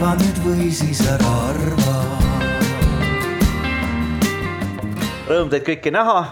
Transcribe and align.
arva 0.00 0.14
nüüd 0.16 0.38
või 0.40 0.66
siis 0.72 1.00
ära 1.12 1.30
arva. 1.50 1.94
Rõõm 5.28 5.50
teid 5.52 5.66
kõiki 5.66 5.90
näha 5.92 6.22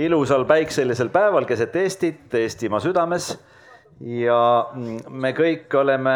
ilusal 0.00 0.46
päikselisel 0.48 1.10
päeval 1.12 1.44
keset 1.44 1.76
Eestit, 1.76 2.32
Eestimaa 2.32 2.80
südames. 2.80 3.34
ja 4.00 4.72
me 5.10 5.34
kõik 5.36 5.74
oleme 5.76 6.14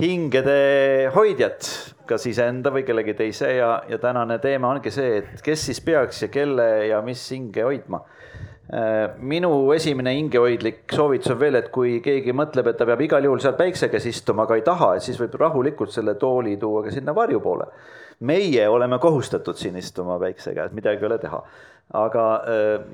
hingede 0.00 1.12
hoidjad, 1.14 1.62
kas 2.10 2.26
iseenda 2.26 2.74
või 2.74 2.82
kellegi 2.82 3.14
teise 3.14 3.54
ja, 3.54 3.84
ja 3.88 3.98
tänane 4.02 4.40
teema 4.42 4.74
ongi 4.74 4.90
see, 4.90 5.22
et 5.22 5.42
kes 5.46 5.62
siis 5.70 5.80
peaks 5.80 6.22
ja 6.22 6.28
kelle 6.28 6.88
ja 6.88 6.98
mis 7.06 7.22
hinge 7.30 7.62
hoidma 7.62 8.02
minu 9.24 9.72
esimene 9.72 10.12
hingehoidlik 10.12 10.92
soovitus 10.92 11.32
on 11.32 11.38
veel, 11.40 11.56
et 11.56 11.70
kui 11.72 11.98
keegi 12.04 12.34
mõtleb, 12.36 12.66
et 12.68 12.76
ta 12.76 12.84
peab 12.88 13.00
igal 13.00 13.24
juhul 13.24 13.40
seal 13.40 13.56
päikse 13.56 13.88
käes 13.88 14.04
istuma, 14.10 14.44
aga 14.44 14.58
ei 14.58 14.64
taha, 14.66 14.90
siis 15.00 15.16
võib 15.20 15.38
rahulikult 15.40 15.94
selle 15.94 16.18
tooli 16.20 16.58
tuua 16.60 16.82
ka 16.84 16.92
sinna 16.92 17.14
varju 17.16 17.40
poole. 17.40 17.70
meie 18.20 18.68
oleme 18.68 18.98
kohustatud 18.98 19.56
siin 19.56 19.76
istuma 19.76 20.18
päikse 20.18 20.52
käes, 20.54 20.72
midagi 20.72 21.00
ei 21.00 21.06
ole 21.06 21.18
teha. 21.18 21.42
aga 21.94 22.24
äh, 22.34 22.84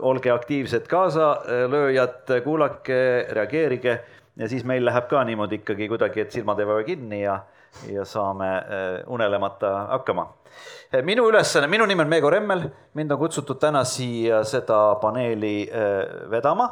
olge 0.00 0.30
aktiivsed 0.30 0.86
kaasalööjad, 0.86 2.28
kuulake, 2.44 3.26
reageerige 3.30 4.00
ja 4.36 4.48
siis 4.48 4.64
meil 4.64 4.84
läheb 4.84 5.08
ka 5.08 5.24
niimoodi 5.24 5.62
ikkagi 5.62 5.88
kuidagi, 5.88 6.20
et 6.20 6.30
silmad 6.30 6.60
vaeva 6.60 6.84
kinni 6.84 7.22
ja, 7.22 7.40
ja 7.88 8.04
saame 8.04 8.52
äh, 8.52 9.00
unelemata 9.08 9.72
hakkama 9.96 10.28
minu 11.00 11.24
ülesanne, 11.30 11.66
minu 11.72 11.86
nimi 11.88 12.04
on 12.04 12.08
Meego 12.08 12.30
Remmel, 12.30 12.66
mind 12.94 13.12
on 13.14 13.18
kutsutud 13.18 13.60
täna 13.60 13.84
siia 13.88 14.42
seda 14.44 14.94
paneeli 15.00 15.56
äh, 15.68 16.30
vedama 16.30 16.68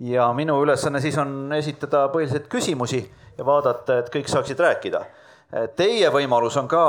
ja 0.00 0.30
minu 0.32 0.56
ülesanne 0.64 1.00
siis 1.00 1.18
on 1.20 1.52
esitada 1.52 2.06
põhiliselt 2.12 2.48
küsimusi 2.48 3.02
ja 3.36 3.46
vaadata, 3.46 4.00
et 4.00 4.08
kõik 4.12 4.30
saaksid 4.32 4.60
rääkida. 4.60 5.04
Teie 5.76 6.06
võimalus 6.14 6.54
on 6.60 6.68
ka 6.70 6.82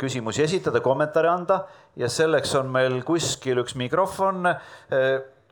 küsimusi 0.00 0.40
esitada, 0.40 0.80
kommentaare 0.80 1.28
anda 1.28 1.58
ja 2.00 2.08
selleks 2.08 2.54
on 2.56 2.70
meil 2.72 3.02
kuskil 3.04 3.60
üks 3.60 3.76
mikrofon. 3.76 4.48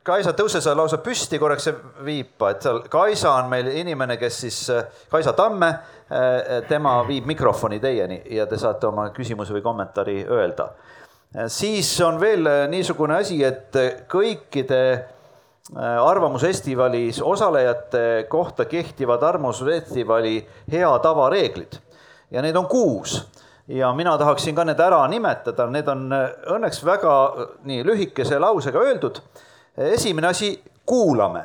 Äh, 0.06 0.12
Kaisa, 0.12 0.32
tõuse 0.38 0.62
sa 0.62 0.76
lausa 0.78 1.00
püsti 1.02 1.38
korraks 1.42 1.66
see 1.66 1.74
viipa, 2.06 2.54
et 2.54 2.62
seal 2.62 2.84
Kaisa 2.88 3.34
on 3.40 3.50
meil 3.50 3.72
inimene, 3.74 4.16
kes 4.20 4.40
siis, 4.46 4.60
Kaisa 5.10 5.32
Tamme 5.34 5.74
Äh, 6.06 6.62
tema 6.68 7.00
viib 7.02 7.24
mikrofoni 7.26 7.80
teieni 7.82 8.20
ja 8.30 8.44
te 8.46 8.54
saate 8.62 8.86
oma 8.86 9.08
küsimuse 9.10 9.50
või 9.56 9.62
kommentaari 9.64 10.20
öelda. 10.30 10.68
Äh, 11.34 11.48
siis 11.50 11.88
on 12.06 12.20
veel 12.22 12.46
äh, 12.46 12.60
niisugune 12.70 13.16
asi, 13.18 13.40
et 13.44 13.74
kõikide 14.06 14.80
Arvamusfestivalis 15.74 17.18
osalejate 17.26 18.28
kohta 18.30 18.68
kehtivad 18.70 19.24
Arvamusfestivali 19.26 20.36
hea 20.70 20.92
tava 21.02 21.26
reeglid 21.32 21.74
ja 22.30 22.44
neid 22.44 22.54
on 22.54 22.68
kuus 22.70 23.16
ja 23.66 23.90
mina 23.90 24.12
tahaksin 24.14 24.54
ka 24.54 24.62
need 24.62 24.78
ära 24.78 25.00
nimetada, 25.10 25.66
need 25.66 25.90
on 25.90 26.06
õnneks 26.54 26.84
väga 26.86 27.16
nii 27.66 27.82
lühikese 27.82 28.38
lausega 28.38 28.78
öeldud. 28.78 29.18
Esimene 29.76 30.26
asi, 30.26 30.64
kuulame 30.86 31.44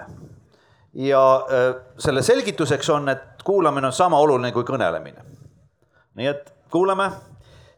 ja 0.94 1.36
äh, 1.36 1.76
selle 1.98 2.22
selgituseks 2.22 2.90
on, 2.90 3.10
et 3.10 3.44
kuulamine 3.44 3.88
on 3.88 3.94
sama 3.94 4.20
oluline 4.20 4.52
kui 4.52 4.64
kõnelemine. 4.64 5.24
nii 6.16 6.28
et 6.28 6.54
kuulame. 6.72 7.12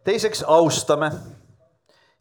teiseks 0.03 0.43
austame 0.43 1.11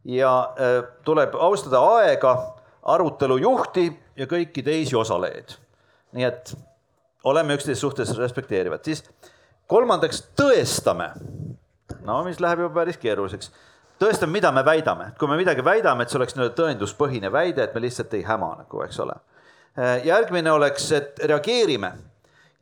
ja 0.05 0.41
äh, 0.41 0.85
tuleb 1.05 1.35
austada 1.35 1.81
aega, 1.81 2.55
arutelu 2.83 3.37
juhti 3.37 3.93
ja 4.17 4.27
kõiki 4.27 4.63
teisi 4.65 4.97
osalejaid. 4.97 5.57
nii 6.13 6.25
et 6.25 6.55
oleme 7.25 7.55
üksteise 7.55 7.81
suhtes 7.81 8.17
respekteerivad, 8.19 8.85
siis 8.85 9.05
kolmandaks 9.67 10.25
tõestame. 10.41 11.13
no 12.05 12.25
mis 12.25 12.41
läheb 12.41 12.59
juba 12.59 12.75
päris 12.75 12.97
keeruliseks 12.97 13.53
tõestame, 14.01 14.33
mida 14.33 14.53
me 14.53 14.65
väidame, 14.65 15.13
kui 15.19 15.29
me 15.29 15.37
midagi 15.41 15.65
väidame, 15.65 16.05
et 16.05 16.13
see 16.13 16.19
oleks 16.21 16.37
nii-öelda 16.37 16.57
tõenduspõhine 16.59 17.33
väide, 17.33 17.67
et 17.67 17.75
me 17.75 17.83
lihtsalt 17.85 18.15
ei 18.19 18.25
häma 18.27 18.55
nagu, 18.63 18.83
eks 18.87 19.01
ole. 19.05 19.19
Äh, 19.79 20.07
järgmine 20.07 20.53
oleks, 20.53 20.91
et 20.93 21.23
reageerime. 21.25 21.93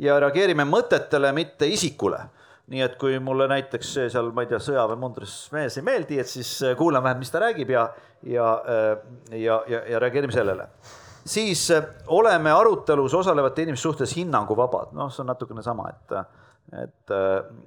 Ja 0.01 0.21
reageerime 0.23 0.65
mõtetele, 0.65 1.33
mitte 1.37 1.69
isikule. 1.69 2.23
Nii 2.71 2.85
et 2.85 2.95
kui 3.01 3.19
mulle 3.19 3.49
näiteks 3.51 3.97
seal, 4.13 4.31
ma 4.33 4.45
ei 4.45 4.51
tea, 4.53 4.61
sõjaväemundris 4.63 5.35
mees 5.53 5.77
ei 5.77 5.85
meeldi, 5.85 6.21
et 6.23 6.31
siis 6.31 6.53
äh, 6.63 6.77
kuulan 6.79 7.03
vähemalt, 7.03 7.25
mis 7.25 7.35
ta 7.35 7.43
räägib 7.43 7.73
ja, 7.75 7.89
ja, 8.23 8.51
äh, 8.62 9.39
ja, 9.41 9.62
ja, 9.69 9.83
ja 9.91 10.03
reageerime 10.03 10.33
sellele. 10.33 10.69
siis 11.31 11.67
oleme 12.07 12.51
arutelus 12.51 13.15
osalevate 13.15 13.62
inimeste 13.62 13.83
suhtes 13.83 14.15
hinnanguvabad, 14.17 14.95
noh, 14.97 15.11
see 15.12 15.21
on 15.21 15.29
natukene 15.29 15.62
sama, 15.62 15.91
et, 15.91 16.15
et, 16.82 17.14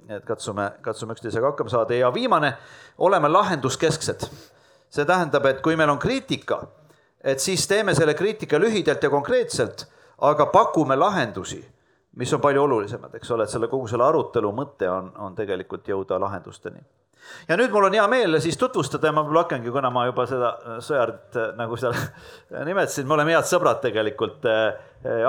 et 0.08 0.24
katsume, 0.24 0.70
katsume 0.82 1.12
üksteisega 1.16 1.52
hakkama 1.52 1.70
saada 1.70 1.94
ja 1.94 2.14
viimane, 2.14 2.54
oleme 2.98 3.28
lahenduskesksed. 3.28 4.28
see 4.94 5.04
tähendab, 5.04 5.46
et 5.46 5.60
kui 5.60 5.76
meil 5.76 5.90
on 5.90 5.98
kriitika 5.98 6.62
et 7.24 7.40
siis 7.40 7.68
teeme 7.68 7.94
selle 7.94 8.14
kriitika 8.14 8.60
lühidalt 8.60 9.02
ja 9.02 9.10
konkreetselt, 9.10 9.86
aga 10.28 10.46
pakume 10.52 10.96
lahendusi, 10.96 11.62
mis 12.20 12.32
on 12.34 12.40
palju 12.40 12.62
olulisemad, 12.62 13.14
eks 13.16 13.30
ole, 13.34 13.46
et 13.46 13.54
selle 13.54 13.70
kogu 13.72 13.88
selle 13.90 14.04
arutelu 14.06 14.52
mõte 14.54 14.90
on, 14.90 15.08
on 15.24 15.34
tegelikult 15.34 15.88
jõuda 15.88 16.20
lahendusteni. 16.20 16.84
ja 17.48 17.56
nüüd 17.56 17.72
mul 17.72 17.88
on 17.88 17.96
hea 17.96 18.04
meel 18.08 18.40
siis 18.44 18.58
tutvustada 18.60 19.08
ja 19.08 19.16
ma 19.16 19.24
võib-olla 19.24 19.46
hakkangi, 19.46 19.72
kuna 19.72 19.90
ma 19.90 20.04
juba 20.06 20.26
seda 20.28 20.52
Sõjart 20.84 21.40
nagu 21.56 21.76
seal 21.80 21.96
nimetasin, 22.68 23.08
me 23.08 23.16
oleme 23.16 23.32
head 23.32 23.48
sõbrad 23.48 23.80
tegelikult. 23.80 24.44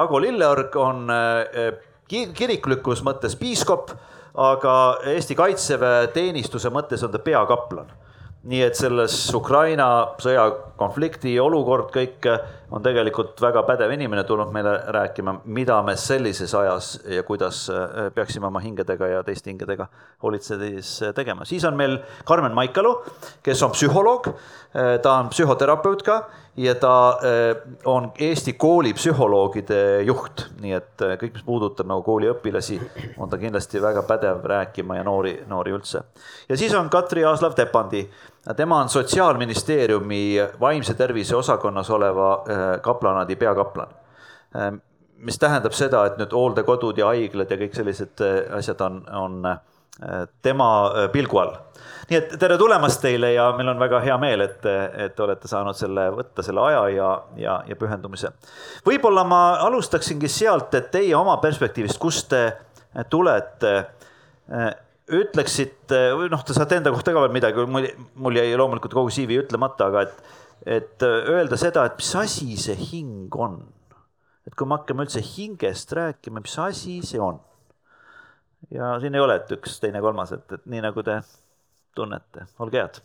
Ago 0.02 0.20
Lilleorg 0.20 0.76
on 0.76 1.08
kiriklikus 2.10 3.04
mõttes 3.06 3.36
piiskop, 3.40 3.92
aga 4.36 4.74
Eesti 5.14 5.36
Kaitseväe 5.36 6.10
teenistuse 6.14 6.70
mõttes 6.74 7.04
on 7.06 7.14
ta 7.14 7.22
peakaplan. 7.24 7.88
Nii 8.46 8.62
et 8.62 8.78
selles 8.78 9.16
Ukraina 9.34 9.88
sõjakonflikti 10.22 11.34
olukord 11.42 11.90
kõik 11.96 12.28
on 12.72 12.84
tegelikult 12.84 13.42
väga 13.42 13.64
pädev 13.68 13.92
inimene 13.94 14.24
tulnud 14.24 14.52
meile 14.54 14.76
rääkima, 14.94 15.40
mida 15.46 15.78
me 15.86 15.96
sellises 16.00 16.54
ajas 16.56 16.96
ja 17.10 17.24
kuidas 17.24 17.66
äh, 17.70 18.10
peaksime 18.16 18.48
oma 18.48 18.60
hingedega 18.64 19.08
ja 19.08 19.24
teiste 19.24 19.52
hingedega 19.52 19.88
hoolitsedes 20.24 20.98
tegema. 21.16 21.46
siis 21.46 21.66
on 21.66 21.78
meil 21.78 22.00
Karmen 22.26 22.56
Maikalu, 22.56 22.96
kes 23.44 23.64
on 23.64 23.72
psühholoog, 23.72 24.28
äh, 24.28 24.98
ta 25.02 25.20
on 25.20 25.30
psühhoterapeut 25.30 26.04
ka 26.04 26.20
ja 26.58 26.76
ta 26.76 26.96
äh, 27.10 27.56
on 27.86 28.12
Eesti 28.20 28.54
koolipsühholoogide 28.54 30.02
juht, 30.08 30.48
nii 30.62 30.74
et 30.74 31.08
kõik, 31.22 31.34
mis 31.38 31.46
puudutab 31.46 31.90
nagu 31.90 32.04
kooliõpilasi, 32.06 32.80
on 33.18 33.30
ta 33.30 33.38
kindlasti 33.38 33.82
väga 33.82 34.06
pädev 34.08 34.46
rääkima 34.46 34.98
ja 35.00 35.04
noori, 35.04 35.38
noori 35.48 35.76
üldse. 35.76 36.04
ja 36.50 36.58
siis 36.58 36.74
on 36.74 36.90
Katri 36.90 37.26
Aaslav-Tepandi 37.26 38.08
tema 38.54 38.80
on 38.80 38.90
Sotsiaalministeeriumi 38.90 40.38
vaimse 40.60 40.94
tervise 40.94 41.36
osakonnas 41.36 41.90
oleva 41.90 42.34
äh, 42.34 42.82
kaplanaadi 42.82 43.36
peakaplan. 43.36 43.88
Äh, 44.56 44.74
mis 45.18 45.40
tähendab 45.40 45.74
seda, 45.74 46.06
et 46.06 46.20
nüüd 46.20 46.34
hooldekodud 46.34 46.98
ja 46.98 47.10
haiglad 47.10 47.50
ja 47.50 47.58
kõik 47.58 47.74
sellised 47.78 48.22
äh, 48.22 48.42
asjad 48.58 48.82
on, 48.86 49.02
on 49.12 49.56
tema 50.44 50.66
pilgu 51.08 51.38
all. 51.40 51.54
nii 52.10 52.18
et 52.18 52.34
tere 52.40 52.58
tulemast 52.60 53.00
teile 53.00 53.30
ja 53.32 53.46
meil 53.56 53.70
on 53.72 53.80
väga 53.80 54.02
hea 54.04 54.18
meel, 54.20 54.42
et, 54.44 54.66
et 55.06 55.20
olete 55.24 55.48
saanud 55.48 55.78
selle, 55.80 56.10
võtta 56.12 56.44
selle 56.44 56.60
aja 56.68 56.82
ja, 56.92 57.12
ja, 57.40 57.54
ja 57.64 57.78
pühendumise. 57.80 58.34
võib-olla 58.86 59.24
ma 59.24 59.40
alustaksingi 59.64 60.28
sealt, 60.28 60.76
et 60.76 60.92
teie 60.92 61.16
oma 61.16 61.38
perspektiivist, 61.40 61.96
kust 61.98 62.28
te 62.34 62.44
tulete 63.10 63.72
ütleksite 65.14 66.02
või 66.18 66.30
noh, 66.34 66.42
te 66.46 66.56
saate 66.58 66.80
enda 66.80 66.94
kohta 66.94 67.14
ka 67.14 67.24
veel 67.26 67.34
midagi, 67.36 67.66
mul, 67.70 67.88
mul 68.18 68.40
jäi 68.40 68.56
loomulikult 68.58 68.96
kogu 68.98 69.14
CV 69.14 69.40
ütlemata, 69.44 69.90
aga 69.92 70.06
et, 70.08 70.36
et 70.78 71.06
öelda 71.06 71.60
seda, 71.62 71.86
et 71.86 71.98
mis 72.00 72.12
asi 72.22 72.58
see 72.60 72.78
hing 72.80 73.36
on. 73.36 73.60
et 74.46 74.54
kui 74.54 74.68
me 74.70 74.78
hakkame 74.78 75.06
üldse 75.06 75.22
hingest 75.26 75.94
rääkima, 75.98 76.42
mis 76.42 76.58
asi 76.62 77.00
see 77.06 77.22
on? 77.22 77.40
ja 78.74 78.96
siin 79.02 79.16
ei 79.16 79.22
ole, 79.22 79.38
et 79.42 79.52
üks, 79.58 79.80
teine, 79.82 80.02
kolmas, 80.02 80.34
et, 80.34 80.48
et 80.58 80.66
nii 80.70 80.82
nagu 80.88 81.06
te 81.06 81.20
tunnete, 81.96 82.50
olge 82.60 82.82
head 82.82 83.04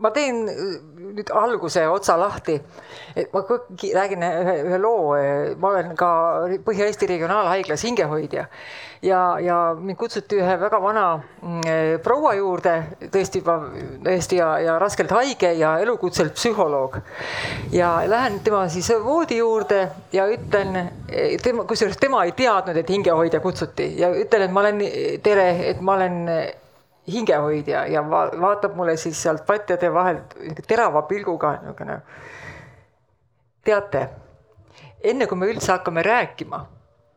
ma 0.00 0.12
teen 0.16 0.44
äh, 0.48 0.76
nüüd 1.10 1.32
alguse 1.36 1.86
otsa 1.88 2.16
lahti. 2.20 2.60
et 3.16 3.32
ma 3.32 3.42
räägin 3.46 4.22
ühe, 4.22 4.54
ühe 4.68 4.78
loo, 4.78 5.16
ma 5.58 5.74
olen 5.74 5.96
ka 5.98 6.10
Põhja-Eesti 6.64 7.08
Regionaalhaiglas 7.10 7.84
hingehoidja 7.84 8.46
ja, 9.02 9.38
ja 9.40 9.56
mind 9.78 9.98
kutsuti 9.98 10.38
ühe 10.40 10.56
väga 10.60 10.80
vana 10.82 11.04
mm, 11.16 12.00
proua 12.04 12.34
juurde, 12.36 12.74
tõesti 13.12 13.40
juba 13.40 13.56
täiesti 14.04 14.40
ja, 14.40 14.50
ja 14.60 14.78
raskelt 14.82 15.12
haige 15.14 15.52
ja 15.58 15.76
elukutselt 15.82 16.34
psühholoog. 16.36 17.00
ja 17.72 17.92
lähen 18.06 18.40
tema 18.44 18.66
siis 18.68 18.92
voodi 19.04 19.40
juurde 19.40 19.88
ja 20.12 20.26
ütlen 20.28 20.90
tema, 21.42 21.64
kusjuures 21.64 21.96
tema 22.00 22.24
ei 22.24 22.32
teadnud, 22.32 22.76
et 22.76 22.90
hingehoidja 22.90 23.40
kutsuti 23.40 23.94
ja 24.00 24.12
ütlen, 24.14 24.46
et 24.46 24.52
ma 24.52 24.60
olen, 24.66 24.82
tere, 25.22 25.50
et 25.70 25.80
ma 25.80 25.96
olen 25.96 26.20
hingehoidja 27.12 27.84
ja 27.86 28.02
va 28.10 28.24
vaatab 28.40 28.76
mulle 28.76 28.96
siis 28.96 29.22
sealt 29.22 29.46
patjade 29.46 29.92
vahelt 29.92 30.34
terava 30.66 31.02
pilguga 31.02 31.52
niisugune. 31.62 32.00
teate, 33.64 34.08
enne 35.02 35.26
kui 35.26 35.38
me 35.38 35.50
üldse 35.52 35.72
hakkame 35.72 36.02
rääkima, 36.02 36.64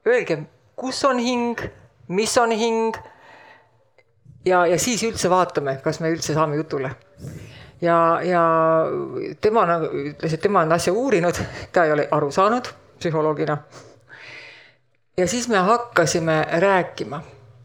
öelge, 0.07 0.43
kus 0.75 1.03
on 1.05 1.19
hing, 1.19 1.59
mis 2.07 2.37
on 2.37 2.51
hing. 2.51 2.95
ja, 4.45 4.65
ja 4.67 4.79
siis 4.79 5.03
üldse 5.03 5.29
vaatame, 5.29 5.77
kas 5.83 5.99
me 5.99 6.11
üldse 6.11 6.33
saame 6.33 6.55
jutule. 6.55 6.95
ja, 7.81 8.19
ja 8.23 8.43
tema 9.41 9.65
nagu 9.65 9.91
ütles, 10.09 10.33
et 10.33 10.41
tema 10.41 10.65
on 10.67 10.71
asja 10.71 10.93
uurinud, 10.93 11.39
ta 11.71 11.85
ei 11.85 11.91
ole 11.91 12.07
aru 12.11 12.31
saanud 12.31 12.73
psühholoogina. 12.99 13.57
ja 15.17 15.27
siis 15.27 15.47
me 15.47 15.57
hakkasime 15.57 16.45
rääkima 16.59 17.21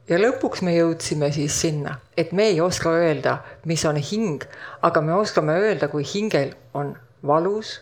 ja 0.08 0.18
lõpuks 0.18 0.62
me 0.64 0.74
jõudsime 0.74 1.30
siis 1.34 1.56
sinna, 1.60 1.98
et 2.16 2.32
me 2.32 2.48
ei 2.52 2.60
oska 2.64 2.92
öelda, 2.96 3.38
mis 3.68 3.84
on 3.88 3.98
hing, 4.00 4.44
aga 4.82 5.02
me 5.04 5.14
oskame 5.14 5.56
öelda, 5.60 5.90
kui 5.92 6.06
hingel 6.06 6.54
on 6.74 6.94
valus, 7.26 7.78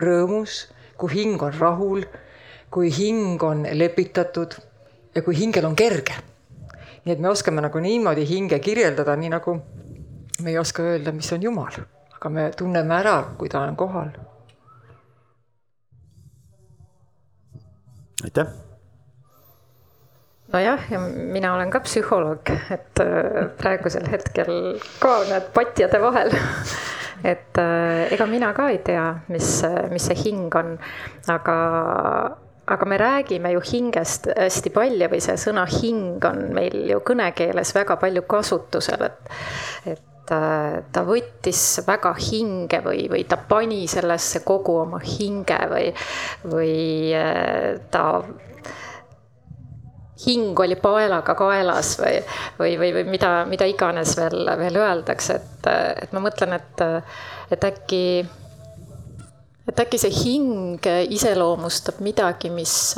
rõõmus, 0.00 0.66
kui 0.96 1.12
hing 1.12 1.42
on 1.42 1.52
rahul, 1.58 2.06
kui 2.72 2.90
hing 2.92 3.42
on 3.44 3.66
lepitatud 3.72 4.56
ja 5.14 5.22
kui 5.22 5.36
hingel 5.36 5.68
on 5.68 5.76
kerge. 5.76 6.16
nii 7.06 7.14
et 7.14 7.20
me 7.22 7.28
oskame 7.30 7.62
nagu 7.62 7.78
niimoodi 7.78 8.24
hinge 8.26 8.58
kirjeldada, 8.58 9.14
nii 9.16 9.30
nagu 9.30 9.60
me 10.42 10.50
ei 10.50 10.58
oska 10.58 10.82
öelda, 10.82 11.12
mis 11.12 11.30
on 11.32 11.42
Jumal, 11.42 11.78
aga 12.18 12.28
me 12.28 12.50
tunneme 12.50 12.94
ära, 12.98 13.16
kui 13.38 13.48
ta 13.48 13.60
on 13.60 13.76
kohal. 13.76 14.10
aitäh 18.24 18.65
nojah, 20.52 20.90
ja 20.90 21.00
mina 21.00 21.54
olen 21.54 21.70
ka 21.70 21.80
psühholoog, 21.84 22.52
et 22.74 23.02
äh, 23.02 23.46
praegusel 23.58 24.06
hetkel 24.10 24.78
ka 25.02 25.18
näed 25.30 25.50
patjade 25.56 26.02
vahel. 26.02 26.34
Et 27.26 27.58
äh, 27.58 28.12
ega 28.12 28.26
mina 28.28 28.50
ka 28.54 28.66
ei 28.68 28.82
tea, 28.84 29.06
mis, 29.32 29.48
mis 29.88 30.04
see 30.04 30.18
hing 30.20 30.52
on, 30.54 30.74
aga, 31.32 31.54
aga 32.68 32.88
me 32.92 32.98
räägime 33.00 33.54
ju 33.54 33.62
hingest 33.64 34.28
hästi 34.36 34.70
palju 34.74 35.08
või 35.10 35.22
see 35.24 35.38
sõna 35.40 35.64
hing 35.70 36.22
on 36.28 36.52
meil 36.54 36.76
ju 36.92 37.00
kõnekeeles 37.08 37.72
väga 37.74 37.96
palju 38.02 38.22
kasutusel, 38.28 39.06
et, 39.08 39.32
et 39.94 40.34
äh, 40.36 40.76
ta 40.92 41.06
võttis 41.08 41.64
väga 41.88 42.12
hinge 42.20 42.82
või, 42.84 43.08
või 43.16 43.24
ta 43.24 43.40
pani 43.40 43.86
sellesse 43.90 44.44
kogu 44.44 44.76
oma 44.84 45.00
hinge 45.00 45.62
või, 45.72 45.88
või 46.52 46.76
ta 47.90 48.06
hing 50.24 50.60
oli 50.60 50.76
paelaga 50.80 51.34
kaelas 51.36 51.96
või, 52.00 52.20
või, 52.58 52.76
või, 52.80 52.92
või 52.96 53.04
mida, 53.16 53.30
mida 53.48 53.68
iganes 53.68 54.16
veel, 54.16 54.48
veel 54.58 54.80
öeldakse, 54.80 55.36
et, 55.36 55.68
et 56.06 56.14
ma 56.16 56.22
mõtlen, 56.24 56.56
et, 56.56 56.84
et 57.52 57.66
äkki, 57.68 58.02
et 59.66 59.80
äkki 59.82 59.98
see 59.98 60.14
hing 60.14 60.86
iseloomustab 61.10 61.98
midagi, 62.04 62.52
mis, 62.54 62.94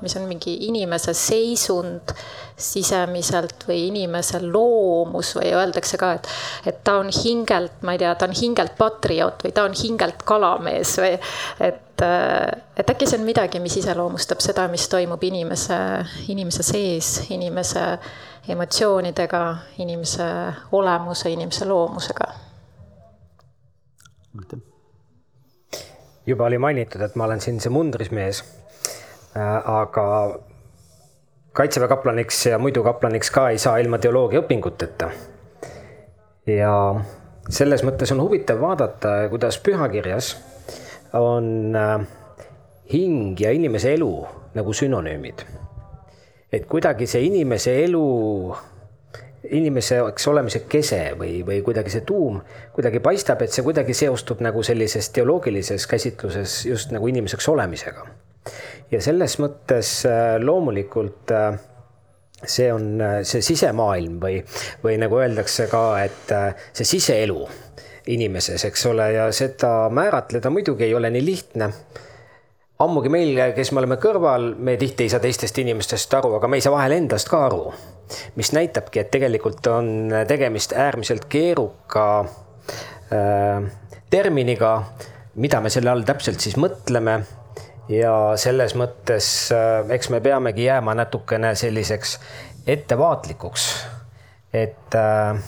mis 0.00 0.16
on 0.16 0.24
mingi 0.30 0.56
inimese 0.68 1.12
seisund 1.16 2.14
sisemiselt 2.56 3.66
või 3.68 3.88
inimese 3.90 4.40
loomus 4.44 5.34
või 5.36 5.50
öeldakse 5.52 5.98
ka, 6.00 6.12
et, 6.16 6.28
et 6.70 6.80
ta 6.86 6.96
on 7.02 7.10
hingelt, 7.12 7.82
ma 7.84 7.96
ei 7.96 8.00
tea, 8.00 8.14
ta 8.16 8.28
on 8.28 8.36
hingelt 8.38 8.76
patrioot 8.78 9.44
või 9.44 9.52
ta 9.52 9.64
on 9.68 9.74
hingelt 9.76 10.22
kalamees 10.24 10.94
või 11.02 11.16
et, 11.68 12.04
et 12.04 12.92
äkki 12.94 13.08
see 13.10 13.18
on 13.20 13.26
midagi, 13.26 13.60
mis 13.62 13.76
iseloomustab 13.82 14.40
seda, 14.44 14.68
mis 14.72 14.86
toimub 14.88 15.22
inimese, 15.26 15.78
inimese 16.32 16.64
sees, 16.66 17.16
inimese 17.34 17.84
emotsioonidega, 18.54 19.42
inimese 19.84 20.30
olemuse, 20.72 21.32
inimese 21.32 21.68
loomusega. 21.68 22.30
Juba 26.26 26.44
oli 26.44 26.58
mainitud, 26.58 27.00
et 27.00 27.14
ma 27.16 27.24
olen 27.28 27.40
siin 27.40 27.60
see 27.60 27.72
mundris 27.72 28.10
mees. 28.10 28.42
aga 29.34 30.04
kaitseväe 31.52 31.88
kaplaniks 31.88 32.46
ja 32.46 32.58
muidu 32.58 32.82
kaplaniks 32.82 33.30
ka 33.30 33.48
ei 33.50 33.58
saa 33.58 33.78
ilma 33.82 33.98
teoloogiaõpinguteta. 33.98 35.10
ja 36.46 36.74
selles 37.48 37.84
mõttes 37.84 38.12
on 38.14 38.22
huvitav 38.22 38.60
vaadata, 38.60 39.16
kuidas 39.30 39.58
pühakirjas 39.58 40.34
on 41.14 41.76
äh, 41.76 42.06
hing 42.92 43.40
ja 43.40 43.52
inimese 43.54 43.94
elu 43.94 44.26
nagu 44.54 44.72
sünonüümid. 44.72 45.44
et 46.52 46.66
kuidagi 46.70 47.06
see 47.10 47.26
inimese 47.26 47.74
elu, 47.84 48.54
inimeseks 49.50 50.28
olemise 50.28 50.64
kese 50.68 51.00
või, 51.18 51.42
või 51.46 51.60
kuidagi 51.64 51.92
see 51.92 52.04
tuum 52.06 52.40
kuidagi 52.74 53.00
paistab, 53.04 53.42
et 53.44 53.52
see 53.52 53.64
kuidagi 53.66 53.96
seostub 53.96 54.40
nagu 54.44 54.62
sellises 54.64 55.10
teoloogilises 55.14 55.86
käsitluses 55.90 56.62
just 56.68 56.94
nagu 56.94 57.08
inimeseks 57.10 57.48
olemisega. 57.52 58.06
Ja 58.92 59.00
selles 59.04 59.38
mõttes 59.40 59.90
äh, 60.08 60.36
loomulikult 60.40 61.32
äh, 61.34 61.58
see 62.44 62.70
on 62.72 63.00
äh, 63.00 63.18
see 63.26 63.44
sisemaailm 63.44 64.18
või, 64.22 64.40
või 64.84 64.96
nagu 65.00 65.20
öeldakse 65.20 65.68
ka, 65.72 65.84
et 66.04 66.34
see 66.72 66.88
siseelu 66.96 67.38
inimeses, 68.12 68.66
eks 68.68 68.86
ole, 68.90 69.06
ja 69.16 69.30
seda 69.32 69.88
määratleda 69.92 70.52
muidugi 70.52 70.84
ei 70.88 70.94
ole 70.94 71.08
nii 71.12 71.24
lihtne 71.24 71.70
ammugi 72.82 73.10
meil, 73.12 73.38
kes 73.54 73.70
me 73.72 73.82
oleme 73.82 73.98
kõrval, 74.02 74.52
me 74.58 74.76
tihti 74.80 75.06
ei 75.06 75.12
saa 75.12 75.22
teistest 75.22 75.58
inimestest 75.62 76.14
aru, 76.18 76.34
aga 76.38 76.50
me 76.50 76.58
ei 76.58 76.64
saa 76.64 76.74
vahel 76.74 76.96
endast 76.96 77.30
ka 77.30 77.44
aru. 77.46 77.72
mis 78.36 78.50
näitabki, 78.52 79.00
et 79.00 79.10
tegelikult 79.10 79.66
on 79.66 80.12
tegemist 80.28 80.72
äärmiselt 80.76 81.24
keeruka 81.28 82.04
äh, 82.20 83.64
terminiga, 84.10 84.74
mida 85.34 85.60
me 85.60 85.70
selle 85.70 85.90
all 85.90 86.04
täpselt 86.04 86.40
siis 86.40 86.58
mõtleme 86.60 87.22
ja 87.88 88.12
selles 88.36 88.74
mõttes 88.76 89.28
äh, 89.54 89.88
eks 89.96 90.10
me 90.12 90.20
peamegi 90.20 90.68
jääma 90.68 90.94
natukene 90.94 91.54
selliseks 91.56 92.18
ettevaatlikuks, 92.66 93.68
et 94.52 94.98
äh, 94.98 95.40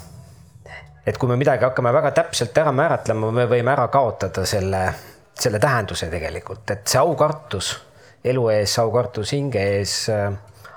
et 1.07 1.19
kui 1.19 1.29
me 1.31 1.37
midagi 1.39 1.65
hakkame 1.65 1.93
väga 1.95 2.11
täpselt 2.17 2.57
ära 2.59 2.73
määratlema, 2.75 3.31
me 3.31 3.47
võime 3.51 3.73
ära 3.77 3.87
kaotada 3.93 4.47
selle, 4.49 4.83
selle 5.41 5.61
tähenduse 5.63 6.09
tegelikult, 6.11 6.71
et 6.71 6.87
see 6.89 7.01
aukartus 7.01 7.75
elu 8.25 8.49
ees, 8.55 8.79
aukartus 8.83 9.33
hinge 9.37 9.63
ees, 9.77 9.99
äh, 10.11 10.33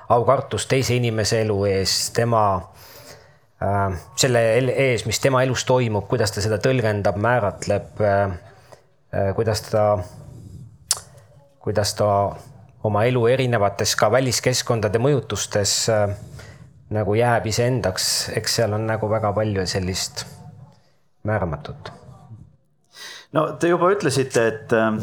aukartus 0.09 0.67
teise 0.67 0.97
inimese 0.97 1.43
elu 1.45 1.63
ees, 1.69 2.01
tema 2.15 2.43
selle 4.15 4.39
ees, 4.71 5.01
mis 5.03 5.17
tema 5.19 5.41
elus 5.43 5.65
toimub, 5.67 6.05
kuidas 6.07 6.31
ta 6.31 6.39
seda 6.39 6.61
tõlgendab, 6.63 7.17
määratleb, 7.19 7.89
kuidas 9.35 9.65
ta 9.65 9.81
kuidas 11.59 11.93
ta 11.93 12.35
oma 12.83 13.03
elu 13.03 13.27
erinevates 13.27 13.95
ka 13.99 14.11
väliskeskkondade 14.11 15.01
mõjutustes 15.03 15.73
äh, 15.93 16.13
nagu 16.95 17.13
jääb 17.13 17.45
iseendaks, 17.51 18.29
eks 18.39 18.59
seal 18.61 18.73
on 18.73 18.87
nagu 18.89 19.09
väga 19.11 19.33
palju 19.35 19.65
sellist 19.67 20.25
määramatut. 21.27 21.91
No 23.37 23.45
te 23.59 23.71
juba 23.71 23.91
ütlesite, 23.93 24.45
et 24.47 24.75
äh, 24.77 25.01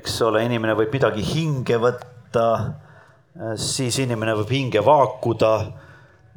eks 0.00 0.20
ole, 0.26 0.44
inimene 0.46 0.76
võib 0.78 0.92
midagi 0.98 1.24
hinge 1.26 1.78
võtta, 1.82 2.46
äh, 2.60 3.54
siis 3.60 3.98
inimene 4.04 4.36
võib 4.42 4.52
hinge 4.56 4.84
vaakuda 4.86 5.54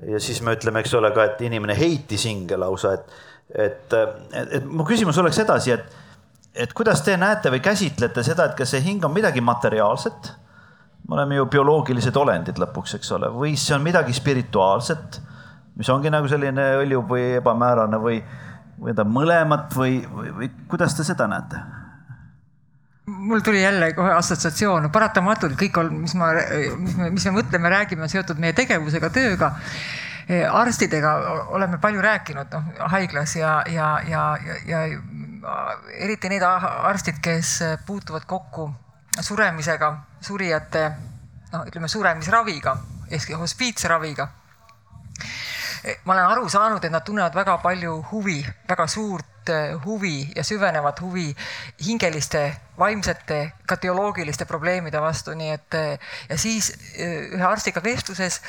ja 0.09 0.19
siis 0.19 0.41
me 0.43 0.55
ütleme, 0.57 0.83
eks 0.83 0.93
ole 0.99 1.11
ka, 1.15 1.27
et 1.31 1.43
inimene 1.45 1.75
heitis 1.77 2.25
hinge 2.27 2.57
lausa, 2.59 2.95
et, 2.97 3.19
et, 3.53 3.93
et, 3.95 4.55
et 4.59 4.65
mu 4.65 4.85
küsimus 4.87 5.19
oleks 5.21 5.43
edasi, 5.43 5.77
et 5.77 5.99
et 6.53 6.73
kuidas 6.77 7.01
te 7.01 7.15
näete 7.17 7.49
või 7.49 7.63
käsitlete 7.65 8.23
seda, 8.25 8.45
et 8.45 8.57
kas 8.57 8.75
see 8.75 8.83
hing 8.85 9.05
on 9.05 9.13
midagi 9.13 9.41
materiaalset? 9.41 10.33
me 11.09 11.17
oleme 11.17 11.35
ju 11.35 11.45
bioloogilised 11.51 12.15
olendid 12.15 12.59
lõpuks, 12.61 12.93
eks 12.95 13.09
ole, 13.17 13.27
või 13.33 13.57
see 13.59 13.73
on 13.75 13.81
midagi 13.83 14.13
spirituaalset, 14.15 15.17
mis 15.75 15.89
ongi 15.91 16.07
nagu 16.13 16.29
selline 16.31 16.67
õljuv 16.79 17.09
või 17.09 17.25
ebamäärane 17.41 17.99
või, 17.99 18.21
või 18.79 18.93
mõlemat 19.05 19.73
või, 19.77 20.01
või, 20.09 20.33
või 20.37 20.51
kuidas 20.67 20.97
te 20.97 21.05
seda 21.07 21.27
näete? 21.27 21.61
mul 23.05 23.41
tuli 23.43 23.59
jälle 23.63 23.89
kohe 23.93 24.13
assotsiatsioon, 24.15 24.87
paratamatult 24.91 25.57
kõik 25.59 25.77
on, 25.79 25.89
mis 26.05 26.13
ma, 26.15 26.29
mis 26.77 26.95
me, 26.95 27.09
mis 27.11 27.25
me 27.27 27.33
mõtleme, 27.35 27.69
räägime, 27.69 28.05
on 28.05 28.11
seotud 28.11 28.39
meie 28.39 28.55
tegevusega, 28.55 29.09
tööga 29.11 29.51
arstidega 30.51 31.11
oleme 31.51 31.77
palju 31.83 32.01
rääkinud 32.01 32.53
noh 32.53 32.91
haiglas 32.93 33.35
ja, 33.35 33.57
ja, 33.67 33.99
ja, 34.07 34.21
ja, 34.47 34.85
ja 34.85 34.85
eriti 35.99 36.31
need 36.31 36.43
arstid, 36.47 37.19
kes 37.21 37.57
puutuvad 37.85 38.23
kokku 38.25 38.69
suremisega, 39.19 39.91
surijate 40.21 40.85
noh, 41.51 41.65
ütleme 41.67 41.87
suremisraviga 41.91 42.77
ehk 43.11 43.35
hospiitsraviga. 43.37 44.27
Ma 46.03 46.13
olen 46.13 46.25
aru 46.25 46.49
saanud, 46.49 46.83
et 46.83 46.91
nad 46.91 47.03
tunnevad 47.05 47.35
väga 47.35 47.57
palju 47.63 47.97
huvi, 48.11 48.39
väga 48.69 48.87
suurt 48.87 49.51
eh, 49.51 49.75
huvi 49.85 50.31
ja 50.35 50.43
süvenevat 50.43 51.01
huvi 51.03 51.27
hingeliste, 51.85 52.43
vaimsete, 52.79 53.39
ka 53.67 53.77
teoloogiliste 53.77 54.47
probleemide 54.49 55.01
vastu, 55.03 55.35
nii 55.37 55.51
et 55.57 55.79
eh, 55.79 56.09
ja 56.29 56.39
siis 56.39 56.71
eh, 56.95 57.29
ühe 57.35 57.45
arstiga 57.47 57.83
vestluses 57.83 58.41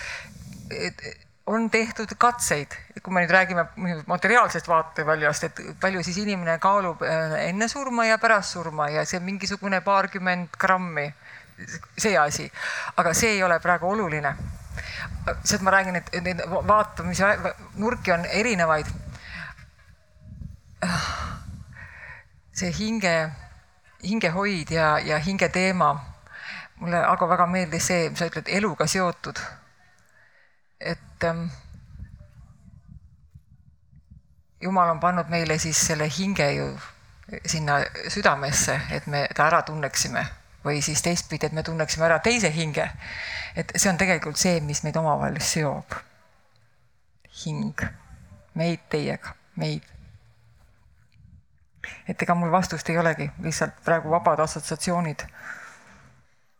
on 1.46 1.68
tehtud 1.70 2.08
katseid, 2.18 2.72
kui 3.02 3.12
me 3.12 3.20
nüüd 3.20 3.34
räägime 3.34 3.66
materiaalsest 4.08 4.68
vaateväljast, 4.68 5.44
et 5.44 5.60
palju 5.80 6.00
siis 6.06 6.22
inimene 6.22 6.56
kaalub 6.58 7.02
enne 7.04 7.68
surma 7.68 8.06
ja 8.08 8.16
pärast 8.18 8.56
surma 8.56 8.88
ja 8.94 9.04
see 9.04 9.20
mingisugune 9.20 9.82
paarkümmend 9.84 10.56
grammi 10.58 11.10
see 11.98 12.16
asi, 12.16 12.50
aga 12.96 13.12
see 13.14 13.36
ei 13.36 13.42
ole 13.42 13.60
praegu 13.60 13.92
oluline. 13.92 14.34
See, 15.44 15.56
et 15.56 15.62
ma 15.62 15.70
räägin, 15.70 15.96
et 15.96 16.10
neid 16.22 16.42
vaatamise 16.68 17.30
nurki 17.80 18.12
on 18.12 18.24
erinevaid. 18.24 18.86
see 22.54 22.70
hinge, 22.78 23.30
hingehoid 24.02 24.70
ja, 24.70 24.98
ja 24.98 25.18
hingeteema. 25.18 25.94
mulle 26.76 27.04
aga 27.06 27.28
väga 27.28 27.46
meeldis 27.46 27.86
see, 27.86 28.10
sa 28.14 28.26
ütled 28.26 28.48
eluga 28.48 28.86
seotud. 28.86 29.40
et 30.80 31.24
ähm, 31.24 31.46
jumal 34.60 34.90
on 34.90 35.00
pannud 35.00 35.28
meile 35.28 35.58
siis 35.58 35.86
selle 35.86 36.08
hinge 36.18 36.52
ju 36.52 36.66
sinna 37.46 37.78
südamesse, 38.08 38.80
et 38.90 39.06
me 39.06 39.28
ta 39.36 39.46
ära 39.46 39.62
tunneksime 39.62 40.24
või 40.64 40.80
siis 40.82 41.02
teistpidi, 41.02 41.46
et 41.46 41.52
me 41.52 41.62
tunneksime 41.62 42.06
ära 42.06 42.18
teise 42.24 42.50
hinge. 42.52 42.88
Et 43.56 43.72
see 43.76 43.90
on 43.90 43.98
tegelikult 43.98 44.38
see, 44.40 44.60
mis 44.60 44.82
meid 44.86 44.96
omavahel 44.96 45.40
seob. 45.40 45.96
hing, 47.44 47.80
meid 48.54 48.86
teiega, 48.90 49.34
meid. 49.56 49.82
et 52.08 52.22
ega 52.22 52.34
mul 52.34 52.50
vastust 52.50 52.88
ei 52.88 52.98
olegi, 52.98 53.30
lihtsalt 53.42 53.82
praegu 53.84 54.10
vabad 54.10 54.40
assotsiatsioonid 54.46 55.26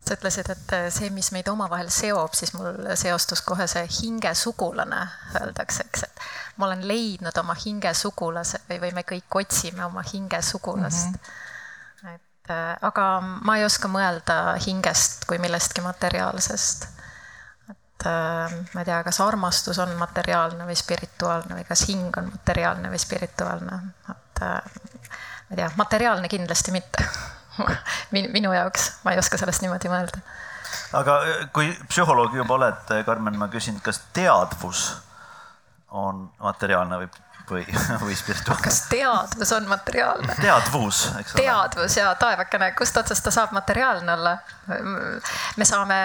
sa 0.04 0.18
ütlesid, 0.18 0.50
et 0.52 0.72
see, 0.92 1.08
mis 1.14 1.30
meid 1.32 1.48
omavahel 1.48 1.88
seob, 1.92 2.34
siis 2.36 2.52
mul 2.56 2.90
seostus 3.00 3.40
kohe 3.46 3.66
see 3.70 3.86
hingesugulane, 4.00 5.00
öeldakse, 5.40 5.86
eks, 5.88 6.04
et 6.04 6.26
ma 6.60 6.68
olen 6.68 6.84
leidnud 6.88 7.38
oma 7.40 7.56
hingesugulase 7.56 8.60
või, 8.68 8.80
või 8.84 8.92
me 8.98 9.04
kõik 9.08 9.38
otsime 9.40 9.84
oma 9.86 10.04
hingesugulast 10.12 11.08
mm. 11.08 11.16
-hmm. 11.16 11.42
Äh, 12.50 12.76
aga 12.82 13.06
ma 13.20 13.56
ei 13.58 13.64
oska 13.64 13.88
mõelda 13.88 14.56
hingest 14.66 15.24
kui 15.28 15.38
millestki 15.42 15.84
materiaalsest. 15.84 16.88
et 17.70 18.06
äh, 18.10 18.56
ma 18.74 18.82
ei 18.82 18.88
tea, 18.88 19.02
kas 19.06 19.20
armastus 19.24 19.78
on 19.82 19.94
materiaalne 20.00 20.66
või 20.68 20.76
spirituaalne 20.76 21.60
või 21.60 21.64
kas 21.68 21.86
hing 21.88 22.16
on 22.20 22.30
materiaalne 22.32 22.90
või 22.92 23.00
spirituaalne, 23.00 23.80
et 24.10 24.42
äh, 24.42 24.58
ma 24.60 25.56
ei 25.56 25.62
tea, 25.62 25.70
materiaalne 25.76 26.28
kindlasti 26.28 26.74
mitte 26.74 27.08
minu 28.36 28.52
jaoks, 28.52 28.90
ma 29.04 29.14
ei 29.14 29.22
oska 29.22 29.38
sellest 29.40 29.62
niimoodi 29.64 29.92
mõelda. 29.92 30.20
aga 31.00 31.18
kui 31.52 31.72
psühholoog 31.88 32.34
juba 32.36 32.58
oled, 32.58 32.94
Karmen, 33.06 33.38
ma 33.38 33.48
küsin, 33.48 33.80
kas 33.80 34.02
teadvus 34.12 34.90
on 35.94 36.26
materiaalne 36.42 36.98
või, 37.04 37.08
või, 37.50 37.64
või 38.04 38.16
spirituaalne? 38.16 38.64
kas 38.64 38.82
teadvus 38.90 39.52
on 39.52 39.68
materiaalne? 39.68 40.36
teadvus, 40.40 41.06
eks 41.20 41.34
ole. 41.34 41.42
teadvus 41.42 41.96
ja 41.96 42.14
taevakene, 42.20 42.72
kust 42.78 42.96
otsast 42.96 43.24
ta 43.24 43.32
saab 43.34 43.52
materiaalne 43.56 44.12
olla? 44.12 44.36
me 45.56 45.64
saame, 45.64 45.98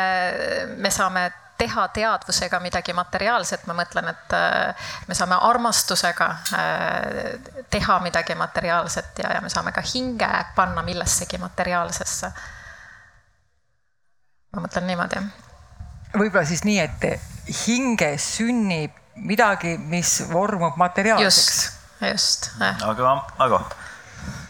me 0.77 0.91
saame 0.91 1.29
teha 1.59 1.87
teadvusega 1.87 2.59
midagi 2.63 2.93
materiaalset, 2.95 3.65
ma 3.67 3.75
mõtlen, 3.75 4.07
et 4.13 4.35
äh, 4.35 4.85
me 5.07 5.15
saame 5.17 5.35
armastusega 5.43 6.27
äh, 6.55 7.65
teha 7.69 7.99
midagi 7.99 8.35
materiaalset 8.39 9.19
ja, 9.23 9.33
ja 9.35 9.41
me 9.43 9.51
saame 9.51 9.73
ka 9.75 9.83
hinge 9.93 10.29
panna 10.55 10.83
millessegi 10.87 11.37
materiaalsesse. 11.41 12.31
ma 14.55 14.63
mõtlen 14.63 14.87
niimoodi. 14.87 15.25
võib-olla 16.15 16.45
siis 16.47 16.63
nii, 16.63 16.79
et 16.79 17.09
hinges 17.65 18.31
sünnib 18.37 18.95
midagi, 19.19 19.77
mis 19.77 20.19
vormub 20.31 20.77
materiaalseks. 20.77 21.35
just, 21.35 22.01
just. 22.01 22.51
aga, 22.61 23.15
aga 23.37 23.63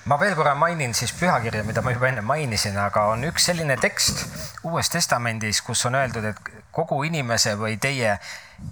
ma 0.10 0.18
veel 0.18 0.34
korra 0.38 0.56
mainin 0.58 0.94
siis 0.98 1.12
pühakirja, 1.14 1.62
mida 1.68 1.84
ma 1.86 1.94
juba 1.94 2.10
enne 2.10 2.24
mainisin, 2.26 2.78
aga 2.82 3.06
on 3.12 3.28
üks 3.28 3.46
selline 3.50 3.76
tekst 3.82 4.26
Uues 4.66 4.90
Testamendis, 4.90 5.62
kus 5.66 5.86
on 5.86 5.98
öeldud, 6.00 6.26
et 6.32 6.52
kogu 6.74 7.04
inimese 7.06 7.54
või 7.60 7.78
teie 7.82 8.16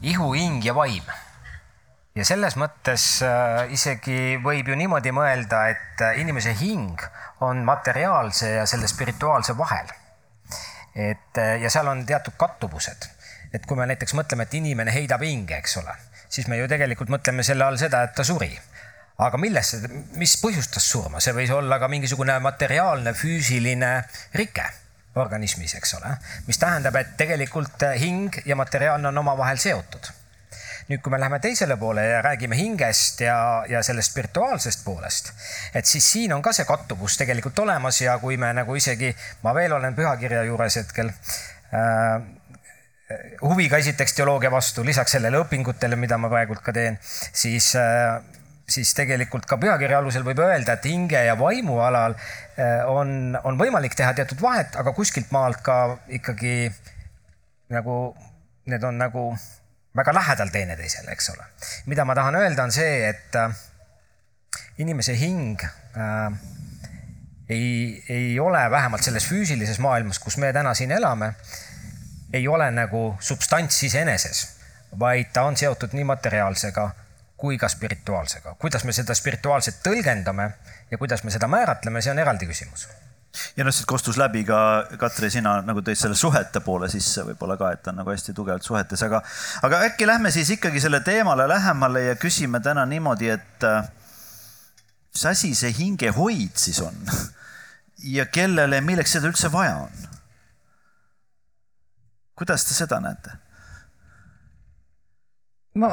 ihu, 0.02 0.32
hing 0.34 0.66
ja 0.66 0.74
vaim. 0.76 1.06
ja 2.18 2.26
selles 2.26 2.56
mõttes 2.58 3.06
äh, 3.22 3.70
isegi 3.74 4.40
võib 4.42 4.72
ju 4.72 4.76
niimoodi 4.80 5.14
mõelda, 5.14 5.68
et 5.70 6.02
äh, 6.02 6.18
inimese 6.24 6.56
hing 6.58 7.04
on 7.46 7.62
materiaalse 7.66 8.50
ja 8.56 8.66
selle 8.66 8.88
spirituaalse 8.90 9.58
vahel. 9.58 9.94
et 10.96 11.38
äh, 11.38 11.62
ja 11.62 11.70
seal 11.70 11.88
on 11.88 12.06
teatud 12.06 12.34
kattuvused, 12.38 13.10
et 13.54 13.66
kui 13.66 13.78
me 13.80 13.88
näiteks 13.90 14.14
mõtleme, 14.18 14.48
et 14.48 14.58
inimene 14.60 14.94
heidab 14.94 15.24
hinge, 15.24 15.58
eks 15.58 15.78
ole, 15.84 15.94
siis 16.30 16.48
me 16.48 16.60
ju 16.60 16.68
tegelikult 16.68 17.10
mõtleme 17.14 17.44
selle 17.44 17.66
all 17.66 17.80
seda, 17.80 18.04
et 18.08 18.16
ta 18.18 18.26
suri 18.28 18.52
aga 19.18 19.38
millest, 19.42 19.88
mis 20.18 20.36
põhjustas 20.42 20.86
surma, 20.92 21.22
see 21.24 21.34
võis 21.34 21.52
olla 21.54 21.80
ka 21.82 21.90
mingisugune 21.90 22.38
materiaalne, 22.44 23.16
füüsiline 23.18 23.94
rike 24.38 24.68
organismis, 25.18 25.74
eks 25.80 25.96
ole, 25.98 26.14
mis 26.46 26.62
tähendab, 26.62 26.96
et 27.00 27.16
tegelikult 27.18 27.88
hing 27.98 28.38
ja 28.46 28.56
materiaalne 28.60 29.10
on 29.10 29.24
omavahel 29.24 29.58
seotud. 29.62 30.14
nüüd, 30.88 31.02
kui 31.04 31.12
me 31.12 31.18
läheme 31.20 31.42
teisele 31.44 31.76
poole 31.76 32.06
ja 32.06 32.22
räägime 32.24 32.56
hingest 32.56 33.20
ja, 33.20 33.66
ja 33.68 33.82
sellest 33.84 34.14
spirituaalsest 34.14 34.86
poolest, 34.86 35.34
et 35.76 35.86
siis 35.86 36.06
siin 36.12 36.34
on 36.34 36.42
ka 36.42 36.54
see 36.56 36.66
kattuvus 36.66 37.18
tegelikult 37.20 37.60
olemas 37.60 38.00
ja 38.02 38.16
kui 38.22 38.38
me 38.38 38.54
nagu 38.56 38.76
isegi, 38.76 39.12
ma 39.44 39.52
veel 39.58 39.76
olen 39.76 39.98
pühakirja 39.98 40.46
juures 40.48 40.80
hetkel 40.80 41.12
äh, 41.12 42.22
huviga 43.42 43.78
esiteks 43.78 44.18
teoloogia 44.18 44.52
vastu, 44.52 44.84
lisaks 44.84 45.16
sellele 45.16 45.40
õpingutele, 45.46 45.96
mida 45.96 46.18
ma 46.20 46.32
praegult 46.32 46.60
ka 46.66 46.74
teen, 46.76 46.98
siis 47.04 47.74
äh, 47.80 48.18
siis 48.70 48.92
tegelikult 48.98 49.48
ka 49.48 49.58
pühakirja 49.62 50.02
alusel 50.02 50.26
võib 50.28 50.42
öelda, 50.44 50.76
et 50.76 50.88
hinge 50.90 51.20
ja 51.24 51.38
vaimu 51.40 51.80
alal 51.84 52.18
eh, 52.60 52.84
on, 52.92 53.38
on 53.48 53.60
võimalik 53.60 53.96
teha 53.96 54.12
teatud 54.18 54.42
vahet, 54.44 54.76
aga 54.80 54.94
kuskilt 54.96 55.32
maalt 55.32 55.64
ka 55.64 55.78
ikkagi 56.20 56.68
nagu 57.74 57.98
need 58.68 58.84
on 58.84 59.00
nagu 59.00 59.30
väga 59.98 60.14
lähedal 60.14 60.52
teineteisele, 60.52 61.12
eks 61.16 61.32
ole. 61.34 61.48
mida 61.88 62.06
ma 62.06 62.16
tahan 62.16 62.36
öelda, 62.36 62.68
on 62.68 62.76
see, 62.76 63.08
et 63.08 63.40
äh, 63.40 63.56
inimese 64.84 65.16
hing 65.18 65.64
äh, 65.64 66.36
ei, 67.48 68.04
ei 68.12 68.40
ole 68.40 68.66
vähemalt 68.72 69.08
selles 69.08 69.30
füüsilises 69.32 69.80
maailmas, 69.80 70.20
kus 70.20 70.38
me 70.44 70.52
täna 70.54 70.76
siin 70.76 70.92
elame, 70.92 71.34
ei 72.34 72.48
ole 72.48 72.70
nagu 72.72 73.16
substants 73.20 73.84
iseeneses, 73.84 74.46
vaid 75.00 75.34
ta 75.34 75.44
on 75.48 75.58
seotud 75.58 75.94
nii 75.94 76.04
materiaalsega 76.04 76.90
kui 77.38 77.58
ka 77.58 77.70
spirituaalsega. 77.70 78.56
kuidas 78.60 78.84
me 78.84 78.94
seda 78.94 79.16
spirituaalset 79.16 79.84
tõlgendame 79.84 80.52
ja 80.92 80.98
kuidas 80.98 81.24
me 81.24 81.32
seda 81.32 81.48
määratleme, 81.48 82.02
see 82.02 82.12
on 82.12 82.20
eraldi 82.20 82.48
küsimus 82.50 82.88
ja 83.58 83.66
noh, 83.66 83.74
siit 83.76 83.86
kostus 83.90 84.18
läbi 84.18 84.44
ka, 84.48 84.60
Katri, 84.98 85.30
sina 85.34 85.60
nagu 85.66 85.84
tõid 85.86 86.00
selle 86.00 86.18
suhete 86.18 86.62
poole 86.66 86.90
sisse 86.90 87.26
võib-olla 87.28 87.58
ka, 87.60 87.72
et 87.76 87.84
ta 87.86 87.94
on 87.94 88.02
nagu 88.02 88.12
hästi 88.12 88.34
tugevalt 88.38 88.66
suhetes, 88.66 89.04
aga, 89.06 89.22
aga 89.68 89.84
äkki 89.90 90.08
lähme 90.10 90.32
siis 90.34 90.50
ikkagi 90.58 90.82
selle 90.84 91.02
teemale 91.06 91.48
lähemale 91.50 92.08
ja 92.08 92.18
küsime 92.20 92.62
täna 92.64 92.86
niimoodi, 92.90 93.30
et 93.36 93.68
mis 95.14 95.26
asi 95.26 95.54
see 95.58 95.74
hingehoid 95.78 96.58
siis 96.58 96.82
on 96.86 96.98
ja 98.18 98.28
kellele, 98.30 98.82
milleks 98.86 99.18
seda 99.18 99.30
üldse 99.30 99.52
vaja 99.54 99.84
on? 99.86 100.17
Kuidas 102.38 102.66
te 102.66 102.78
seda 102.78 103.00
näete? 103.04 103.36
ma 105.78 105.90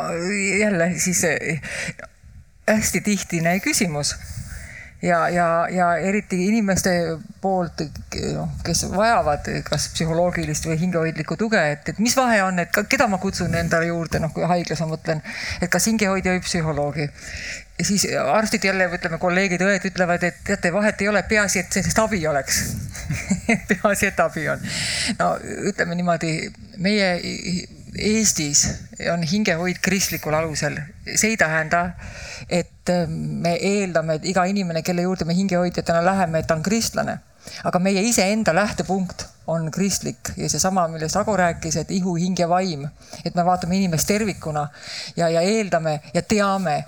jälle 0.59 0.95
siis 0.99 1.25
eh, 1.25 1.61
hästi 2.69 3.01
tihtine 3.01 3.59
küsimus 3.61 4.15
ja, 5.05 5.29
ja, 5.29 5.67
ja 5.71 5.89
eriti 5.97 6.39
inimeste 6.49 6.91
poolt, 7.41 7.83
noh, 8.35 8.49
kes 8.65 8.85
vajavad 8.93 9.49
kas 9.67 9.89
psühholoogilist 9.93 10.69
või 10.69 10.79
hingehoidlikku 10.81 11.37
tuge, 11.41 11.61
et, 11.75 11.91
et 11.93 12.01
mis 12.03 12.17
vahe 12.17 12.41
on, 12.47 12.63
et 12.63 12.81
keda 12.89 13.09
ma 13.11 13.21
kutsun 13.23 13.55
endale 13.59 13.91
juurde, 13.91 14.23
noh, 14.23 14.33
kui 14.35 14.47
haiglas 14.49 14.81
ma 14.85 14.89
mõtlen, 14.95 15.21
et 15.61 15.71
kas 15.73 15.91
hingehoidja 15.91 16.37
või 16.37 16.43
psühholoogi. 16.47 17.09
ja 17.79 17.85
siis 17.85 18.07
arstid 18.23 18.65
jälle, 18.65 18.89
ütleme, 18.97 19.21
kolleegid-õed 19.21 19.89
ütlevad, 19.91 20.25
et 20.25 20.41
teate, 20.47 20.73
vahet 20.73 21.01
ei 21.05 21.13
ole, 21.13 21.23
peaasi, 21.29 21.65
et 21.65 21.79
sellest 21.79 22.01
abi 22.01 22.25
oleks 22.27 22.65
peaasi, 23.71 24.09
et 24.09 24.21
abi 24.25 24.49
on. 24.49 24.69
no 25.21 25.33
ütleme 25.71 26.01
niimoodi, 26.01 26.37
meie 26.79 27.11
Eestis 27.99 28.65
on 29.13 29.23
hingehoid 29.23 29.79
kristlikul 29.83 30.35
alusel, 30.35 30.79
see 31.15 31.35
ei 31.35 31.37
tähenda, 31.37 31.85
et 32.49 32.91
ähm, 32.91 33.13
me 33.45 33.55
eeldame, 33.61 34.19
et 34.19 34.27
iga 34.29 34.45
inimene, 34.51 34.83
kelle 34.83 35.05
juurde 35.07 35.25
me 35.29 35.37
hingehoidjatena 35.37 36.03
läheme, 36.05 36.43
et 36.43 36.51
ta 36.51 36.59
on 36.59 36.63
kristlane. 36.63 37.19
aga 37.65 37.79
meie 37.79 38.01
iseenda 38.01 38.55
lähtepunkt 38.55 39.27
on 39.47 39.71
kristlik 39.71 40.31
ja 40.37 40.49
seesama, 40.49 40.87
millest 40.89 41.17
Ago 41.17 41.37
rääkis, 41.37 41.77
et 41.77 41.91
ihu, 41.91 42.15
hing 42.17 42.39
ja 42.39 42.49
vaim, 42.49 42.87
et 43.25 43.35
me 43.35 43.45
vaatame 43.45 43.77
inimest 43.77 44.09
tervikuna 44.09 44.69
ja, 45.17 45.29
ja 45.29 45.41
eeldame 45.41 46.01
ja 46.15 46.23
teame, 46.23 46.85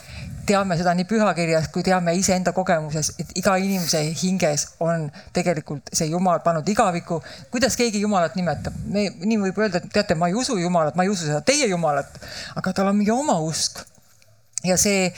teame 0.46 0.76
seda 0.78 0.94
nii 0.96 1.06
pühakirjas 1.08 1.68
kui 1.74 1.84
teame 1.86 2.14
iseenda 2.16 2.52
kogemuses, 2.56 3.12
et 3.20 3.32
iga 3.40 3.56
inimese 3.60 4.02
hinges 4.22 4.66
on 4.84 5.08
tegelikult 5.36 5.90
see 5.92 6.08
Jumal 6.10 6.40
pannud 6.44 6.68
igaviku. 6.68 7.20
kuidas 7.50 7.76
keegi 7.76 8.00
Jumalat 8.00 8.36
nimetab, 8.38 8.74
me 8.92 9.08
nii 9.24 9.38
võib 9.46 9.60
öelda, 9.62 9.82
et 9.82 9.92
teate, 9.92 10.14
ma 10.14 10.30
ei 10.30 10.34
usu 10.34 10.58
Jumalat, 10.58 10.96
ma 10.96 11.06
ei 11.06 11.12
usu 11.12 11.26
seda 11.28 11.40
teie 11.40 11.68
Jumalat, 11.70 12.18
aga 12.56 12.72
tal 12.72 12.92
on 12.92 12.98
mingi 12.98 13.14
oma 13.14 13.38
usk. 13.44 13.82
ja 14.64 14.76
see, 14.80 15.12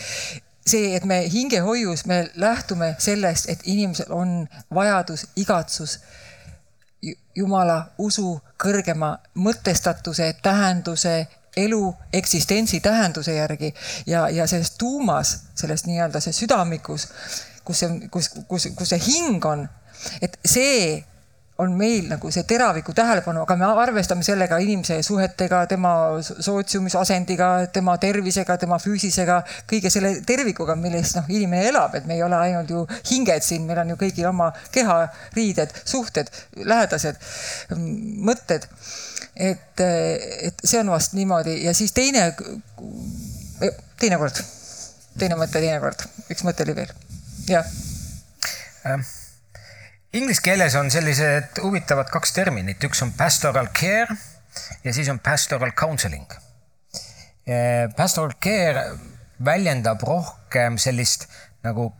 see, 0.66 0.94
et 0.96 1.04
me 1.04 1.22
hingehoius, 1.32 2.06
me 2.06 2.24
lähtume 2.36 2.94
sellest, 2.98 3.48
et 3.48 3.60
inimesel 3.64 4.12
on 4.12 4.40
vajadus, 4.74 5.28
igatsus 5.36 5.98
Jumala 7.38 7.92
usu 8.02 8.32
kõrgema 8.58 9.12
mõtestatuse, 9.38 10.32
tähenduse, 10.42 11.28
elu 11.64 11.82
eksistentsi 12.12 12.80
tähenduse 12.84 13.34
järgi 13.36 13.72
ja, 14.06 14.28
ja 14.28 14.46
selles 14.46 14.74
tuumas, 14.80 15.34
selles 15.58 15.86
nii-öelda 15.88 16.22
see 16.24 16.36
südamikus, 16.36 17.08
kus 17.64 17.84
see, 17.84 18.08
kus, 18.10 18.32
kus, 18.48 18.70
kus 18.78 18.94
see 18.94 19.04
hing 19.10 19.44
on, 19.46 19.66
et 20.22 20.38
see 20.46 21.04
on 21.58 21.72
meil 21.74 22.06
nagu 22.06 22.30
see 22.30 22.44
teraviku 22.46 22.92
tähelepanu, 22.94 23.42
aga 23.42 23.56
me 23.58 23.66
arvestame 23.82 24.22
sellega 24.22 24.60
inimese 24.62 25.00
suhetega, 25.02 25.64
tema 25.66 25.90
sootsiumis 26.22 26.94
asendiga, 27.00 27.48
tema 27.74 27.96
tervisega, 27.98 28.56
tema 28.62 28.78
füüsisega, 28.78 29.40
kõige 29.70 29.90
selle 29.90 30.12
tervikuga, 30.26 30.78
milles 30.78 31.16
noh, 31.18 31.26
inimene 31.34 31.66
elab, 31.72 31.98
et 31.98 32.06
me 32.06 32.14
ei 32.14 32.22
ole 32.22 32.38
ainult 32.38 32.70
ju 32.70 32.84
hinged 33.10 33.42
siin, 33.42 33.66
meil 33.66 33.82
on 33.82 33.90
ju 33.90 33.98
kõigil 33.98 34.30
oma 34.30 34.52
keha, 34.74 35.00
riided, 35.34 35.74
suhted, 35.82 36.30
lähedased, 36.62 37.18
mõtted. 38.30 38.70
Et, 39.38 39.80
et 39.80 40.64
see 40.64 40.80
on 40.80 40.90
vast 40.90 41.14
niimoodi 41.14 41.60
ja 41.64 41.74
siis 41.74 41.94
teine, 41.96 42.32
teinekord, 44.00 44.42
teine 45.18 45.38
mõte 45.38 45.62
teinekord, 45.62 46.02
üks 46.28 46.44
mõte 46.46 46.66
oli 46.66 46.76
veel, 46.80 46.92
jah. 47.50 47.70
Ähm 48.86 49.06
Inglise 50.16 50.40
keeles 50.40 50.72
on 50.80 50.88
sellised 50.88 51.58
huvitavad 51.60 52.08
kaks 52.08 52.30
terminit, 52.32 52.80
üks 52.80 53.02
on 53.04 53.10
pastoral 53.12 53.68
care 53.76 54.16
ja 54.80 54.92
siis 54.96 55.10
on 55.12 55.18
pastoral 55.20 55.74
counseling. 55.76 56.32
Pastoral 57.96 58.32
care 58.40 58.86
väljendab 59.44 60.00
rohkem 60.08 60.78
sellist 60.80 61.28
nagu 61.64 61.90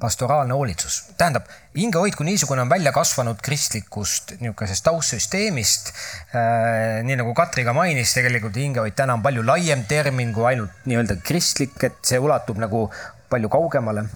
pastoraalne 0.00 0.56
hoolitsus, 0.56 1.02
tähendab, 1.20 1.44
hingehoid 1.76 2.16
kui 2.18 2.26
niisugune 2.28 2.64
on 2.64 2.70
välja 2.70 2.92
kasvanud 2.92 3.40
kristlikust 3.44 4.34
niisugusest 4.40 4.84
taustsüsteemist 4.84 5.92
äh,. 6.34 7.00
nii 7.06 7.16
nagu 7.22 7.34
Katri 7.34 7.64
ka 7.64 7.74
mainis, 7.76 8.14
tegelikult 8.16 8.56
hingehoid 8.60 8.96
täna 8.98 9.16
on 9.18 9.24
palju 9.24 9.44
laiem 9.46 9.86
termin 9.88 10.34
kui 10.36 10.46
ainult 10.52 10.86
nii-öelda 10.86 11.20
kristlik, 11.24 11.78
et 11.82 12.00
see 12.06 12.20
ulatub 12.20 12.60
nagu 12.60 12.86
palju 13.32 13.48
kaugemale 13.52 14.08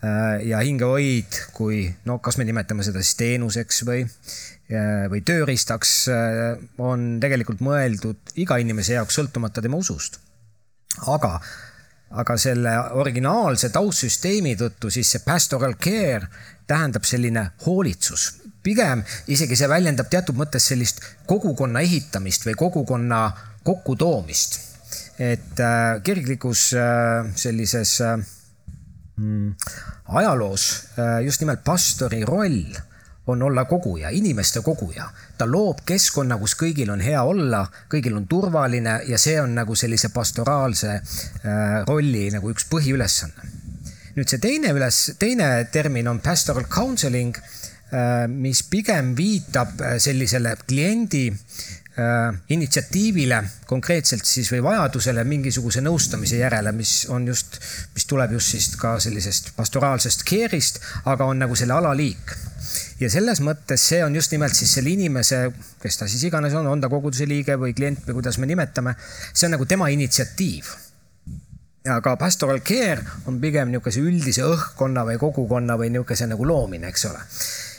Äh, 0.00 0.46
ja 0.48 0.62
hingehoid, 0.64 1.36
kui 1.52 1.82
no 2.08 2.16
kas 2.24 2.38
me 2.40 2.46
nimetame 2.48 2.84
seda 2.86 3.02
siis 3.04 3.18
teenuseks 3.20 3.82
või, 3.84 4.06
äh, 4.72 5.04
või 5.12 5.20
tööriistaks, 5.28 5.92
on 6.80 7.18
tegelikult 7.20 7.60
mõeldud 7.64 8.32
iga 8.40 8.56
inimese 8.62 8.96
jaoks, 8.96 9.18
sõltumata 9.20 9.60
tema 9.60 9.80
usust. 9.80 10.16
aga, 11.06 11.36
aga 12.10 12.36
selle 12.40 12.72
originaalse 12.98 13.68
taustsüsteemi 13.70 14.56
tõttu 14.58 14.90
siis 14.90 15.12
see 15.12 15.22
pastoral 15.24 15.76
care 15.76 16.26
tähendab 16.70 17.04
selline 17.04 17.50
hoolitsus. 17.66 18.30
pigem 18.62 19.02
isegi 19.26 19.56
see 19.56 19.68
väljendab 19.68 20.10
teatud 20.12 20.36
mõttes 20.36 20.66
sellist 20.72 21.00
kogukonna 21.26 21.80
ehitamist 21.80 22.46
või 22.46 22.54
kogukonna 22.64 23.22
kokkutoomist. 23.64 24.60
et 25.18 25.64
kirglikus 26.04 26.70
sellises 27.36 27.98
Mm, 29.20 29.54
ajaloos 30.08 30.84
äh, 30.98 31.24
just 31.24 31.40
nimelt 31.40 31.64
pastori 31.64 32.24
roll 32.24 32.62
on 33.26 33.42
olla 33.42 33.64
koguja, 33.64 34.08
inimeste 34.08 34.62
koguja. 34.62 35.10
ta 35.38 35.44
loob 35.50 35.82
keskkonna, 35.86 36.38
kus 36.38 36.54
kõigil 36.56 36.88
on 36.92 37.00
hea 37.04 37.22
olla, 37.22 37.66
kõigil 37.92 38.16
on 38.16 38.26
turvaline 38.28 38.94
ja 39.08 39.18
see 39.18 39.36
on 39.40 39.54
nagu 39.54 39.76
sellise 39.76 40.08
pastoraalse 40.14 40.94
äh, 40.94 41.02
rolli 41.88 42.30
nagu 42.32 42.48
üks 42.54 42.64
põhiülesanne. 42.72 43.52
Nüüd 44.16 44.30
see 44.30 44.42
teine 44.42 44.74
üles, 44.76 45.02
teine 45.18 45.50
termin 45.72 46.08
on 46.10 46.22
pastoral 46.24 46.66
counseling, 46.70 47.36
äh, 47.92 48.26
mis 48.30 48.62
pigem 48.70 49.14
viitab 49.18 49.82
sellisele 50.02 50.56
kliendi 50.66 51.28
Äh, 52.00 52.34
initsiatiivile 52.54 53.40
konkreetselt 53.66 54.24
siis 54.24 54.46
või 54.52 54.60
vajadusele 54.62 55.24
mingisuguse 55.26 55.82
nõustamise 55.82 56.38
järele, 56.38 56.70
mis 56.72 56.92
on 57.10 57.26
just, 57.28 57.58
mis 57.96 58.06
tuleb 58.06 58.36
just 58.36 58.54
siis 58.54 58.68
ka 58.78 58.92
sellisest 59.02 59.50
pastoraalsest 59.56 60.22
care'ist, 60.28 60.78
aga 61.10 61.26
on 61.26 61.42
nagu 61.42 61.58
selle 61.58 61.74
alaliik. 61.74 62.36
ja 63.00 63.10
selles 63.10 63.40
mõttes 63.42 63.88
see 63.90 64.04
on 64.04 64.14
just 64.14 64.30
nimelt 64.32 64.54
siis 64.54 64.70
selle 64.78 64.94
inimese, 64.94 65.40
kes 65.82 65.98
ta 65.98 66.08
siis 66.08 66.22
iganes 66.30 66.54
on, 66.54 66.70
on 66.70 66.80
ta 66.80 66.88
koguduse 66.88 67.26
liige 67.26 67.58
või 67.58 67.74
klient 67.74 68.06
või 68.06 68.20
kuidas 68.20 68.38
me 68.38 68.46
nimetame, 68.46 68.94
see 69.34 69.50
on 69.50 69.56
nagu 69.58 69.66
tema 69.66 69.90
initsiatiiv 69.90 70.70
aga 71.88 72.16
pastoral 72.20 72.60
care 72.60 73.00
on 73.26 73.40
pigem 73.40 73.70
niisuguse 73.72 74.02
üldise 74.04 74.44
õhkkonna 74.44 75.06
või 75.08 75.18
kogukonna 75.20 75.78
või 75.80 75.88
niisuguse 75.94 76.28
nagu 76.28 76.44
loomine, 76.44 76.90
eks 76.92 77.06
ole 77.08 77.22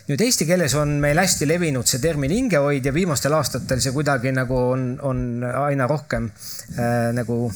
nüüd 0.09 0.21
eesti 0.25 0.47
keeles 0.49 0.73
on 0.79 0.95
meil 1.03 1.19
hästi 1.21 1.47
levinud 1.47 1.87
see 1.87 2.01
termin 2.01 2.33
hingehoid 2.33 2.85
ja 2.85 2.93
viimastel 2.95 3.35
aastatel 3.37 3.81
see 3.83 3.93
kuidagi 3.95 4.33
nagu 4.33 4.57
on, 4.73 4.87
on 5.05 5.43
aina 5.45 5.87
rohkem 5.87 6.31
äh, 6.31 7.11
nagu 7.15 7.51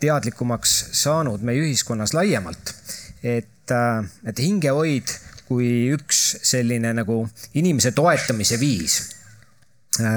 teadlikumaks 0.00 0.76
saanud 1.00 1.42
meie 1.44 1.64
ühiskonnas 1.64 2.14
laiemalt. 2.16 2.74
et 3.22 3.72
äh,, 3.72 4.04
et 4.24 4.38
hingehoid 4.38 5.16
kui 5.48 5.88
üks 5.94 6.20
selline 6.46 6.92
nagu 6.94 7.24
inimese 7.58 7.92
toetamise 7.96 8.60
viis 8.60 9.00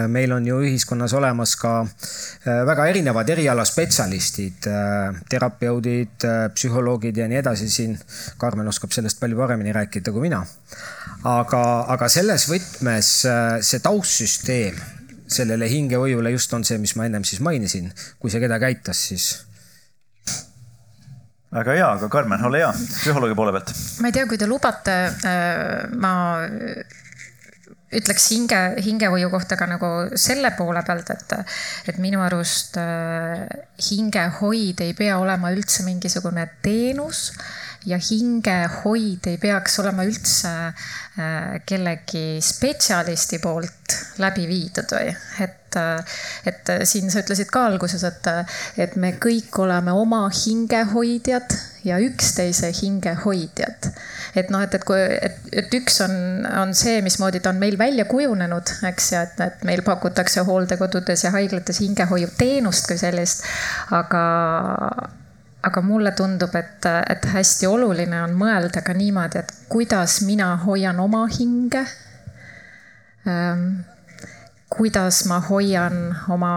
meil 0.08 0.32
on 0.32 0.46
ju 0.46 0.60
ühiskonnas 0.62 1.14
olemas 1.18 1.56
ka 1.58 1.82
äh, 1.82 2.62
väga 2.66 2.86
erinevad 2.92 3.30
erialaspetsialistid, 3.34 4.68
äh, 4.70 5.22
terapeudid, 5.30 6.26
psühholoogid 6.54 7.18
ja 7.18 7.28
nii 7.28 7.40
edasi, 7.42 7.70
siin 7.70 7.98
Karmen 8.38 8.70
oskab 8.70 8.94
sellest 8.94 9.20
palju 9.20 9.38
paremini 9.38 9.74
rääkida 9.74 10.14
kui 10.14 10.28
mina. 10.28 10.44
aga, 11.24 11.64
aga 11.90 12.10
selles 12.12 12.46
võtmes 12.52 13.14
see 13.64 13.80
taustsüsteem 13.80 14.78
sellele 15.34 15.70
hingehoiule 15.70 16.32
just 16.36 16.54
on 16.54 16.66
see, 16.68 16.78
mis 16.78 16.96
ma 17.00 17.08
ennem 17.08 17.24
siis 17.26 17.42
mainisin, 17.42 17.90
kui 18.20 18.30
see 18.30 18.44
kedagi 18.44 18.70
aitas, 18.70 19.08
siis 19.10 19.30
väga 21.54 21.78
hea, 21.78 21.88
aga 21.98 22.10
Karmen, 22.14 22.44
ole 22.46 22.62
hea, 22.62 22.74
psühholoogi 22.74 23.38
poole 23.38 23.56
pealt. 23.56 23.74
ma 24.02 24.12
ei 24.12 24.16
tea, 24.20 24.28
kui 24.30 24.38
te 24.38 24.50
lubate, 24.50 24.98
ma 25.98 26.14
ütleks 28.00 28.30
hinge, 28.34 28.62
hingehoiu 28.84 29.30
kohta 29.34 29.58
ka 29.60 29.68
nagu 29.70 29.90
selle 30.20 30.54
poole 30.58 30.84
pealt, 30.86 31.10
et, 31.14 31.36
et 31.92 32.00
minu 32.04 32.24
arust 32.26 32.78
äh, 32.82 33.44
hingehoid 33.90 34.84
ei 34.86 34.96
pea 34.98 35.20
olema 35.22 35.54
üldse 35.54 35.86
mingisugune 35.88 36.48
teenus 36.66 37.32
ja 37.86 38.00
hingehoid 38.00 39.28
ei 39.32 39.38
peaks 39.42 39.80
olema 39.84 40.06
üldse 40.08 40.54
äh, 40.70 41.60
kellegi 41.66 42.40
spetsialisti 42.44 43.40
poolt 43.44 43.98
läbi 44.24 44.48
viidud 44.50 44.96
või, 44.96 45.14
et, 45.44 45.78
äh, 45.80 46.18
et 46.50 46.74
siin 46.90 47.12
sa 47.12 47.24
ütlesid 47.24 47.52
ka 47.54 47.68
alguses, 47.72 48.04
et, 48.08 48.32
et 48.78 48.96
me 48.96 49.16
kõik 49.22 49.60
oleme 49.64 49.96
oma 49.96 50.26
hingehoidjad 50.34 51.58
ja 51.84 52.00
üksteise 52.00 52.72
hingehoidjad 52.82 53.92
et 54.36 54.50
noh, 54.54 54.62
et, 54.66 54.74
et 54.74 54.86
kui, 54.88 54.98
et, 54.98 55.36
et 55.64 55.76
üks 55.78 56.00
on, 56.06 56.14
on 56.64 56.74
see, 56.78 57.02
mismoodi 57.06 57.42
ta 57.44 57.54
on 57.54 57.60
meil 57.62 57.78
välja 57.80 58.06
kujunenud, 58.10 58.76
eks, 58.90 59.10
ja 59.14 59.26
et, 59.28 59.42
et 59.46 59.66
meil 59.68 59.84
pakutakse 59.86 60.46
hooldekodudes 60.48 61.28
ja 61.28 61.34
haiglates 61.36 61.82
hingehoiuteenust 61.84 62.90
kui 62.90 62.98
sellist. 63.02 63.46
aga, 63.94 64.24
aga 65.64 65.82
mulle 65.82 66.12
tundub, 66.12 66.56
et, 66.60 66.86
et 67.10 67.26
hästi 67.34 67.68
oluline 67.70 68.20
on 68.26 68.36
mõelda 68.36 68.84
ka 68.84 68.96
niimoodi, 68.98 69.40
et 69.40 69.54
kuidas 69.72 70.22
mina 70.28 70.54
hoian 70.66 71.00
oma 71.00 71.24
hinge 71.32 71.86
ähm, 73.28 73.84
kuidas 74.74 75.26
ma 75.30 75.40
hoian 75.40 76.16
oma 76.34 76.54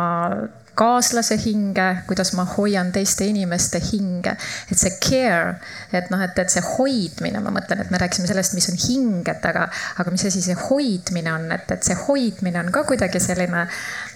kaaslase 0.77 1.39
hinge, 1.41 1.85
kuidas 2.09 2.33
ma 2.37 2.45
hoian 2.45 2.93
teiste 2.93 3.25
inimeste 3.25 3.81
hinge. 3.93 4.37
et 4.71 4.79
see 4.79 4.93
care, 5.01 5.57
et 5.93 6.11
noh, 6.13 6.21
et, 6.21 6.39
et 6.39 6.53
see 6.53 6.65
hoidmine, 6.65 7.41
ma 7.45 7.53
mõtlen, 7.55 7.81
et 7.81 7.93
me 7.93 8.01
rääkisime 8.01 8.29
sellest, 8.29 8.57
mis 8.57 8.69
on 8.73 8.81
hing, 8.81 9.29
et 9.33 9.49
aga, 9.49 9.67
aga 10.03 10.13
mis 10.13 10.27
asi 10.29 10.43
see 10.45 10.57
hoidmine 10.67 11.33
on, 11.33 11.49
et, 11.57 11.71
et 11.73 11.89
see 11.89 11.97
hoidmine 12.07 12.61
on 12.61 12.73
ka 12.75 12.85
kuidagi 12.89 13.23
selline 13.25 13.65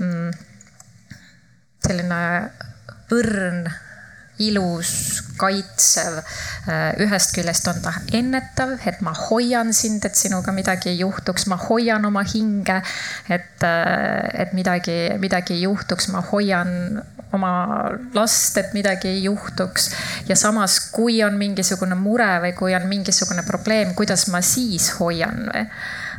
mm,, 0.05 0.35
selline 1.87 2.21
õrn 3.17 3.65
ilus, 4.41 4.93
kaitsev. 5.41 6.21
Äh, 6.69 6.97
ühest 7.05 7.35
küljest 7.37 7.69
on 7.71 7.81
ta 7.85 7.95
ennetav, 8.17 8.77
et 8.89 9.01
ma 9.05 9.15
hoian 9.29 9.73
sind, 9.77 10.05
et 10.07 10.19
sinuga 10.19 10.55
midagi 10.57 10.93
ei 10.93 11.01
juhtuks, 11.03 11.47
ma 11.51 11.59
hoian 11.61 12.05
oma 12.09 12.25
hinge, 12.27 12.81
et, 13.29 13.65
äh, 13.67 14.43
et 14.45 14.53
midagi, 14.57 14.99
midagi 15.23 15.57
ei 15.59 15.65
juhtuks, 15.69 16.11
ma 16.15 16.25
hoian 16.33 17.01
oma 17.33 17.53
last, 18.15 18.59
et 18.59 18.75
midagi 18.75 19.09
ei 19.09 19.25
juhtuks. 19.25 19.91
ja 20.29 20.37
samas, 20.37 20.81
kui 20.93 21.23
on 21.25 21.39
mingisugune 21.39 21.95
mure 21.95 22.31
või 22.43 22.53
kui 22.59 22.75
on 22.75 22.87
mingisugune 22.91 23.45
probleem, 23.47 23.95
kuidas 23.95 24.27
ma 24.29 24.43
siis 24.43 24.91
hoian 24.99 25.47
või 25.51 25.67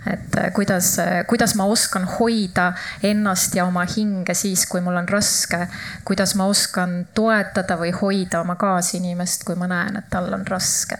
et 0.05 0.35
äh, 0.37 0.51
kuidas, 0.53 0.99
äh, 0.99 1.25
kuidas 1.27 1.55
ma 1.55 1.65
oskan 1.69 2.07
hoida 2.19 2.71
ennast 3.03 3.55
ja 3.55 3.65
oma 3.65 3.85
hinge 3.85 4.33
siis, 4.33 4.65
kui 4.65 4.81
mul 4.81 4.97
on 4.97 5.09
raske. 5.09 5.67
kuidas 6.05 6.35
ma 6.35 6.47
oskan 6.49 7.07
toetada 7.13 7.77
või 7.77 7.93
hoida 8.01 8.41
oma 8.41 8.55
kaasinimest, 8.55 9.45
kui 9.45 9.55
ma 9.55 9.69
näen, 9.69 9.97
et 10.01 10.09
tal 10.09 10.33
on 10.33 10.45
raske. 10.47 10.97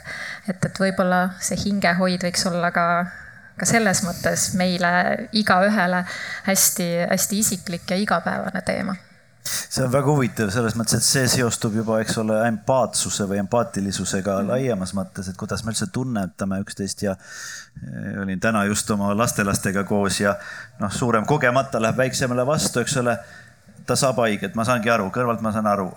et, 0.47 0.65
et 0.65 0.79
võib-olla 0.79 1.29
see 1.39 1.57
hingehoid 1.65 2.27
võiks 2.29 2.47
olla 2.51 2.71
ka 2.71 2.87
ka 3.61 3.67
selles 3.69 4.01
mõttes 4.01 4.51
meile 4.57 4.89
igaühele 5.37 6.01
hästi-hästi 6.47 7.39
isiklik 7.43 7.91
ja 7.93 7.99
igapäevane 7.99 8.63
teema 8.65 8.95
see 9.43 9.83
on 9.85 9.91
väga 9.91 10.11
huvitav 10.11 10.51
selles 10.53 10.75
mõttes, 10.77 10.99
et 10.99 11.05
see 11.05 11.27
seostub 11.31 11.75
juba, 11.75 11.99
eks 12.03 12.17
ole, 12.21 12.35
empaatsuse 12.47 13.25
või 13.29 13.39
empaatilisusega 13.41 14.37
mm. 14.41 14.51
laiemas 14.51 14.93
mõttes, 14.97 15.31
et 15.31 15.39
kuidas 15.39 15.63
me 15.65 15.73
üldse 15.73 15.87
tunnetame 15.93 16.61
üksteist 16.65 17.05
ja 17.05 17.15
eh, 17.15 18.21
olin 18.21 18.39
täna 18.39 18.65
just 18.69 18.89
oma 18.93 19.13
lastelastega 19.17 19.83
koos 19.89 20.21
ja 20.21 20.35
noh, 20.81 20.93
suurem 20.93 21.25
kogemata 21.29 21.81
läheb 21.81 21.97
väiksemale 22.03 22.45
vastu, 22.47 22.83
eks 22.83 22.97
ole. 23.01 23.17
ta 23.85 23.95
saab 23.97 24.19
haiget, 24.21 24.55
ma 24.55 24.63
saangi 24.63 24.89
aru, 24.93 25.09
kõrvalt 25.11 25.41
ma 25.41 25.51
saan 25.51 25.67
aru. 25.67 25.91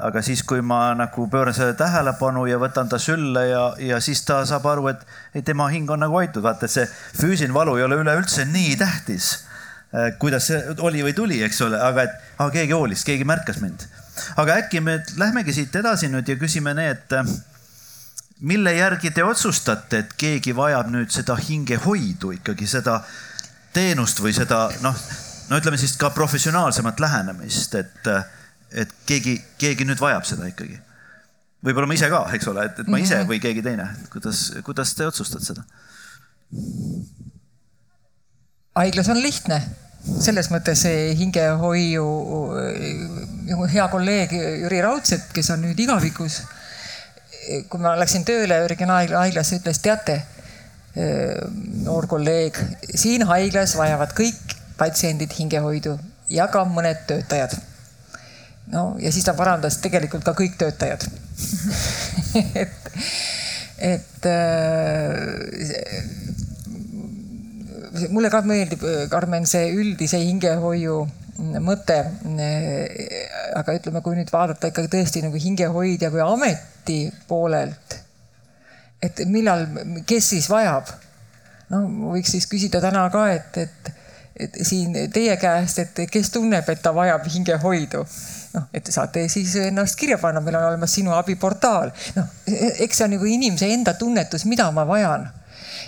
aga 0.00 0.22
siis, 0.24 0.42
kui 0.42 0.62
ma 0.64 0.94
nagu 0.96 1.26
pööran 1.28 1.54
sellele 1.54 1.76
tähelepanu 1.76 2.46
ja 2.46 2.56
võtan 2.58 2.88
ta 2.88 2.98
sülle 2.98 3.46
ja, 3.46 3.74
ja 3.78 4.00
siis 4.00 4.24
ta 4.24 4.40
saab 4.48 4.66
aru, 4.66 4.88
et 4.88 5.06
ei, 5.34 5.42
tema 5.42 5.68
hing 5.68 5.90
on 5.90 6.00
nagu 6.00 6.16
hoitud, 6.16 6.42
vaata, 6.42 6.66
et 6.66 6.72
see 6.72 6.86
füüsiline 7.20 7.54
valu 7.54 7.76
ei 7.76 7.84
ole 7.84 8.00
üleüldse 8.00 8.48
nii 8.48 8.76
tähtis 8.80 9.34
Äh, 9.40 9.49
kuidas 10.18 10.46
see 10.46 10.58
oli 10.86 11.02
või 11.02 11.14
tuli, 11.14 11.40
eks 11.42 11.60
ole, 11.66 11.78
aga 11.82 12.04
et 12.06 12.12
aga 12.38 12.50
keegi 12.54 12.74
hoolis, 12.76 13.02
keegi 13.06 13.26
märkas 13.26 13.58
mind. 13.62 13.86
aga 14.38 14.60
äkki 14.62 14.80
me 14.80 15.00
lähmegi 15.18 15.52
siit 15.56 15.76
edasi 15.76 16.10
nüüd 16.12 16.28
ja 16.28 16.36
küsime 16.38 16.74
need, 16.78 17.10
äh, 17.16 17.32
mille 18.40 18.74
järgi 18.76 19.10
te 19.10 19.24
otsustate, 19.24 20.04
et 20.04 20.12
keegi 20.20 20.54
vajab 20.56 20.92
nüüd 20.94 21.10
seda 21.10 21.34
hingehoidu 21.36 22.36
ikkagi, 22.38 22.68
seda 22.70 23.00
teenust 23.74 24.22
või 24.22 24.34
seda 24.36 24.68
noh, 24.84 25.02
no 25.50 25.58
ütleme 25.58 25.78
siis 25.80 25.96
ka 25.98 26.12
professionaalsemat 26.14 27.00
lähenemist, 27.00 27.74
et, 27.74 28.06
äh, 28.06 28.24
et 28.70 28.94
keegi, 29.06 29.40
keegi 29.58 29.88
nüüd 29.88 30.00
vajab 30.00 30.28
seda 30.28 30.46
ikkagi. 30.50 30.78
võib-olla 31.66 31.90
ma 31.90 31.98
ise 31.98 32.08
ka, 32.08 32.22
eks 32.38 32.46
ole, 32.48 32.68
et, 32.70 32.78
et 32.78 32.88
ma 32.88 33.02
ise 33.02 33.18
mhm. 33.18 33.28
või 33.32 33.42
keegi 33.42 33.66
teine, 33.66 33.90
kuidas, 34.12 34.52
kuidas 34.62 34.94
te 34.94 35.10
otsustate 35.10 35.50
seda? 35.50 35.66
Haiglas 38.80 39.10
on 39.12 39.20
lihtne, 39.22 39.60
selles 40.24 40.48
mõttes 40.52 40.82
see 40.86 41.12
hingehoiu 41.18 42.06
hea 43.70 43.86
kolleeg 43.92 44.32
Jüri 44.34 44.80
Raudsepp, 44.84 45.32
kes 45.36 45.52
on 45.54 45.64
nüüd 45.66 45.80
igavikus. 45.80 46.42
kui 47.68 47.80
ma 47.80 47.96
läksin 47.98 48.24
tööle 48.24 48.60
regionaalhaiglasse, 48.68 49.58
ütles, 49.58 49.80
teate, 49.82 50.20
noor 51.84 52.06
kolleeg, 52.06 52.56
siin 52.94 53.24
haiglas 53.26 53.74
vajavad 53.78 54.12
kõik 54.16 54.56
patsiendid 54.78 55.32
hingehoidu 55.38 55.98
ja 56.30 56.46
ka 56.52 56.64
mõned 56.64 57.04
töötajad. 57.08 57.56
no 58.72 58.96
ja 59.00 59.12
siis 59.12 59.24
ta 59.24 59.34
parandas 59.34 59.80
tegelikult 59.82 60.24
ka 60.24 60.34
kõik 60.36 60.56
töötajad 60.60 61.06
et, 62.60 62.90
et 63.78 64.28
mulle 68.10 68.30
ka 68.30 68.42
meeldib, 68.46 68.84
Karmen, 69.10 69.46
see 69.48 69.70
üldise 69.74 70.20
hingehoiu 70.22 71.02
mõte. 71.64 71.98
aga 73.56 73.76
ütleme, 73.78 74.02
kui 74.04 74.16
nüüd 74.18 74.32
vaadata 74.32 74.70
ikkagi 74.70 74.90
tõesti 74.92 75.22
nagu 75.24 75.40
hingehoidja 75.40 76.10
kui 76.12 76.20
ameti 76.24 77.00
poolelt, 77.28 77.96
et 79.02 79.24
millal, 79.26 79.66
kes 80.06 80.34
siis 80.34 80.50
vajab? 80.50 80.90
no 81.70 81.84
võiks 82.10 82.34
siis 82.34 82.46
küsida 82.50 82.80
täna 82.82 83.06
ka, 83.14 83.28
et, 83.30 83.56
et, 83.56 83.90
et 84.36 84.60
siin 84.66 84.96
teie 85.14 85.36
käest, 85.40 85.78
et 85.78 86.04
kes 86.10 86.30
tunneb, 86.34 86.68
et 86.68 86.82
ta 86.82 86.92
vajab 86.94 87.26
hingehoidu 87.30 88.04
noh, 88.54 88.64
et 88.74 88.86
saate 88.90 89.28
siis 89.30 89.54
ennast 89.62 89.98
kirja 89.98 90.18
panna, 90.18 90.42
meil 90.42 90.58
on 90.58 90.70
olemas 90.72 90.94
sinu 90.98 91.14
abiportaal. 91.14 91.92
noh, 92.16 92.32
eks 92.46 92.98
see 92.98 93.06
on 93.06 93.14
nagu 93.16 93.28
inimese 93.30 93.70
enda 93.70 93.94
tunnetus, 93.94 94.44
mida 94.50 94.70
ma 94.74 94.86
vajan 94.88 95.28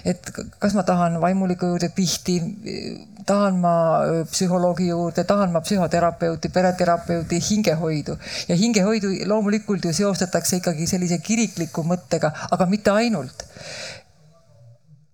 et 0.04 0.30
kas 0.58 0.74
ma 0.74 0.82
tahan 0.82 1.20
vaimuliku 1.20 1.66
juurde 1.66 1.88
pihti, 1.94 2.36
tahan 3.26 3.58
ma 3.62 3.74
psühholoogi 4.30 4.88
juurde, 4.88 5.24
tahan 5.24 5.52
ma 5.52 5.60
psühhoterapeuti, 5.60 6.48
pereterapeuti, 6.48 7.40
hingehoidu. 7.50 8.16
Ja 8.48 8.56
hingehoidu 8.56 9.12
loomulikult 9.26 9.84
ju 9.84 9.92
seostatakse 9.92 10.58
ikkagi 10.58 10.86
sellise 10.86 11.18
kirikliku 11.18 11.84
mõttega, 11.86 12.32
aga 12.50 12.66
mitte 12.66 12.90
ainult. 12.90 13.46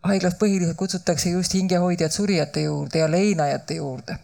Haiglas 0.08 0.38
põhiliselt 0.40 0.78
kutsutakse 0.78 1.30
just 1.30 1.54
hingehoidjad 1.54 2.14
surijate 2.14 2.62
juurde 2.62 2.98
ja 2.98 3.10
leinajate 3.10 3.74
juurde. 3.82 4.18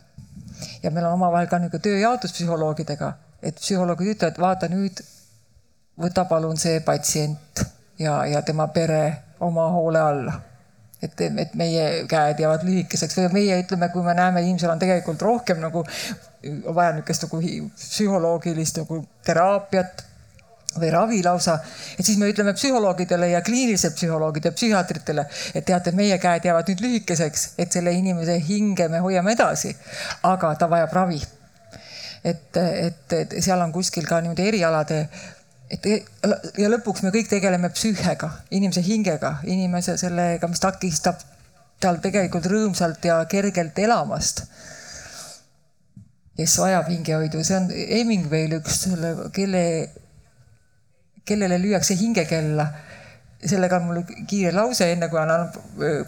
ja 0.82 0.90
meil 0.90 1.04
on 1.06 1.12
omavahel 1.12 1.46
ka 1.48 1.58
niisugune 1.58 1.82
tööjaotus 1.82 2.32
psühholoogidega, 2.32 3.12
et 3.42 3.58
psühholoogid 3.60 4.14
ütlevad, 4.14 4.38
vaata 4.40 4.68
nüüd, 4.68 5.00
võta 6.00 6.24
palun 6.30 6.56
see 6.56 6.80
patsient 6.80 7.64
ja, 7.98 8.24
ja 8.26 8.42
tema 8.42 8.68
pere 8.68 9.00
oma 9.40 9.68
hoole 9.74 10.00
alla 10.00 10.40
et, 11.02 11.20
et 11.20 11.54
meie 11.58 11.84
käed 12.10 12.40
jäävad 12.40 12.64
lühikeseks 12.66 13.18
või 13.18 13.28
meie 13.34 13.60
ütleme, 13.64 13.90
kui 13.92 14.02
me 14.06 14.14
näeme, 14.16 14.42
inimesel 14.44 14.72
on 14.72 14.80
tegelikult 14.82 15.22
rohkem 15.22 15.60
nagu 15.62 15.84
vaja 16.74 16.94
niisugust 16.96 17.26
nagu 17.26 17.40
psühholoogilist 17.76 18.82
nagu 18.82 19.00
teraapiat 19.26 20.04
või 20.78 20.90
ravi 20.90 21.20
lausa, 21.22 21.58
et 21.98 22.06
siis 22.06 22.18
me 22.18 22.28
ütleme 22.32 22.54
psühholoogidele 22.56 23.28
ja 23.30 23.42
kliinilised 23.46 23.94
psühholoogid 23.94 24.48
ja 24.48 24.52
psühhiaatritele, 24.52 25.26
et 25.54 25.64
teate, 25.68 25.92
meie 25.94 26.18
käed 26.18 26.48
jäävad 26.48 26.72
nüüd 26.72 26.82
lühikeseks, 26.82 27.46
et 27.62 27.72
selle 27.72 27.94
inimese 27.94 28.40
hinge 28.48 28.88
me 28.90 29.02
hoiame 29.04 29.36
edasi. 29.36 29.74
aga 30.22 30.54
ta 30.58 30.70
vajab 30.70 30.92
ravi. 30.92 31.22
et, 32.24 32.56
et, 32.56 33.12
et 33.12 33.38
seal 33.38 33.60
on 33.60 33.72
kuskil 33.72 34.06
ka 34.08 34.20
niimoodi 34.20 34.48
erialade 34.48 35.06
et 35.72 35.86
ja 36.60 36.70
lõpuks 36.70 37.04
me 37.04 37.12
kõik 37.14 37.30
tegeleme 37.30 37.70
psüühega, 37.72 38.30
inimese 38.54 38.82
hingega, 38.84 39.38
inimese 39.48 39.96
sellega, 40.00 40.48
mis 40.50 40.62
takistab 40.62 41.22
tal 41.82 42.00
tegelikult 42.04 42.46
rõõmsalt 42.50 43.04
ja 43.04 43.18
kergelt 43.30 43.78
elamast. 43.78 44.44
kes 46.34 46.56
vajab 46.58 46.88
hingehoidu, 46.90 47.44
see 47.46 47.56
on 47.56 47.68
Hemingway'l 47.70 48.56
üks 48.56 48.80
selle, 48.88 49.12
kelle, 49.36 49.62
kellele 51.24 51.60
lüüakse 51.62 51.94
hingekella. 51.98 52.66
sellega 53.44 53.76
on 53.76 53.86
mul 53.86 53.98
kiire 54.26 54.54
lause, 54.56 54.86
enne 54.92 55.08
kui 55.12 55.20
annan 55.20 55.50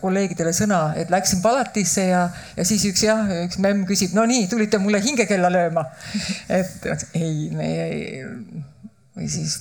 kolleegidele 0.01 0.55
sõna, 0.57 0.95
et 0.97 1.11
läksin 1.13 1.43
palatisse 1.45 2.07
ja, 2.09 2.23
ja 2.57 2.65
siis 2.65 2.85
üks 2.89 3.03
jah, 3.05 3.29
üks 3.45 3.59
memm 3.61 3.85
küsib, 3.89 4.15
no 4.17 4.25
nii, 4.25 4.47
tulite 4.49 4.81
mulle 4.81 5.03
hingekella 5.05 5.53
lööma. 5.53 5.85
et 6.61 6.89
ei, 7.15 7.51
me 7.53 7.69
ei 7.85 8.25
või 9.17 9.29
siis 9.33 9.59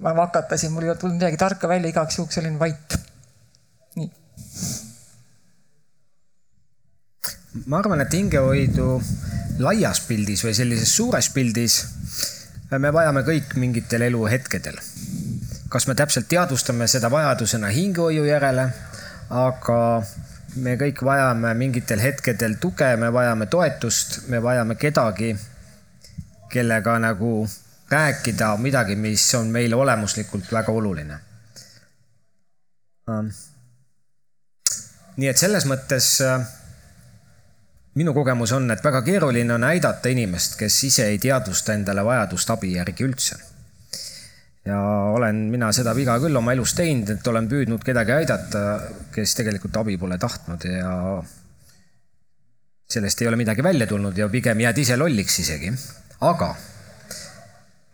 ma 0.00 0.14
vakatasin, 0.16 0.72
mul 0.72 0.88
ei 0.88 0.96
tulnud 0.96 1.18
midagi 1.18 1.36
tarka 1.40 1.68
välja, 1.68 1.92
igaks 1.92 2.18
juhuks 2.18 2.38
olin 2.38 2.58
vait. 2.58 2.96
nii. 3.96 4.10
ma 7.66 7.78
arvan, 7.78 8.00
et 8.00 8.12
hingehoidu 8.14 9.00
laias 9.60 10.00
pildis 10.08 10.44
või 10.44 10.54
sellises 10.56 10.96
suures 10.96 11.28
pildis 11.34 11.80
me 12.78 12.92
vajame 12.94 13.24
kõik 13.26 13.56
mingitel 13.58 14.06
eluhetkedel. 14.06 14.78
kas 15.68 15.86
me 15.86 15.94
täpselt 15.94 16.28
teadvustame 16.28 16.86
seda 16.88 17.10
vajadusena 17.10 17.68
hingehoiu 17.70 18.24
järele, 18.24 18.70
aga 19.30 20.02
me 20.56 20.74
kõik 20.76 21.02
vajame 21.04 21.54
mingitel 21.54 22.00
hetkedel 22.02 22.56
tuge, 22.60 22.96
me 22.96 23.12
vajame 23.12 23.46
toetust, 23.46 24.28
me 24.28 24.42
vajame 24.42 24.74
kedagi, 24.74 25.36
kellega 26.50 26.98
nagu 26.98 27.46
rääkida 27.90 28.56
midagi, 28.56 28.96
mis 28.96 29.34
on 29.34 29.50
meile 29.50 29.76
olemuslikult 29.76 30.52
väga 30.52 30.72
oluline. 30.72 31.18
Ähm, 33.10 33.30
nii 35.16 35.28
et 35.30 35.40
selles 35.40 35.66
mõttes 35.66 36.12
äh, 36.22 36.44
minu 37.98 38.14
kogemus 38.14 38.52
on, 38.54 38.70
et 38.70 38.84
väga 38.84 39.02
keeruline 39.06 39.54
on 39.54 39.66
aidata 39.66 40.12
inimest, 40.12 40.56
kes 40.60 40.78
ise 40.86 41.08
ei 41.10 41.18
teadvusta 41.18 41.74
endale 41.74 42.04
vajadust 42.06 42.50
abi 42.54 42.74
järgi 42.76 43.06
üldse. 43.08 43.40
ja 44.64 44.78
olen 45.16 45.36
mina 45.50 45.70
seda 45.72 45.94
viga 45.96 46.18
küll 46.20 46.36
oma 46.36 46.52
elus 46.52 46.74
teinud, 46.76 47.08
et 47.10 47.26
olen 47.26 47.48
püüdnud 47.48 47.82
kedagi 47.84 48.12
aidata, 48.12 48.64
kes 49.12 49.34
tegelikult 49.38 49.76
abi 49.80 49.96
pole 49.98 50.18
tahtnud 50.20 50.66
ja 50.68 50.90
sellest 52.90 53.22
ei 53.22 53.28
ole 53.30 53.38
midagi 53.40 53.62
välja 53.64 53.86
tulnud 53.86 54.18
ja 54.18 54.28
pigem 54.28 54.60
jääd 54.60 54.78
ise 54.78 54.98
lolliks 55.00 55.38
isegi. 55.40 55.72
aga 56.20 56.54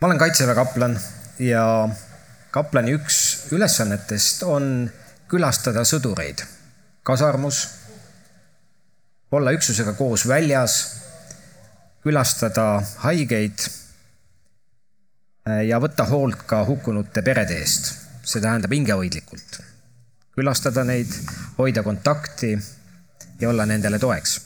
ma 0.00 0.06
olen 0.06 0.18
kaitseväe 0.18 0.54
kaplan 0.54 0.98
ja 1.38 1.88
kaplani 2.50 2.92
üks 2.96 3.18
ülesannetest 3.52 4.42
on 4.42 4.90
külastada 5.28 5.84
sõdureid. 5.88 6.42
Kasarmus, 7.06 7.62
olla 9.32 9.52
üksusega 9.56 9.94
koos 9.98 10.26
väljas, 10.28 10.76
külastada 12.04 12.82
haigeid 13.04 13.66
ja 15.66 15.80
võtta 15.82 16.06
hoolt 16.10 16.44
ka 16.50 16.64
hukkunute 16.66 17.22
perede 17.22 17.60
eest, 17.62 17.92
see 18.26 18.42
tähendab 18.42 18.72
hingehoidlikult. 18.74 19.62
külastada 20.36 20.84
neid, 20.84 21.08
hoida 21.56 21.82
kontakti 21.82 22.58
ja 23.40 23.48
olla 23.48 23.64
nendele 23.66 23.98
toeks 23.98 24.45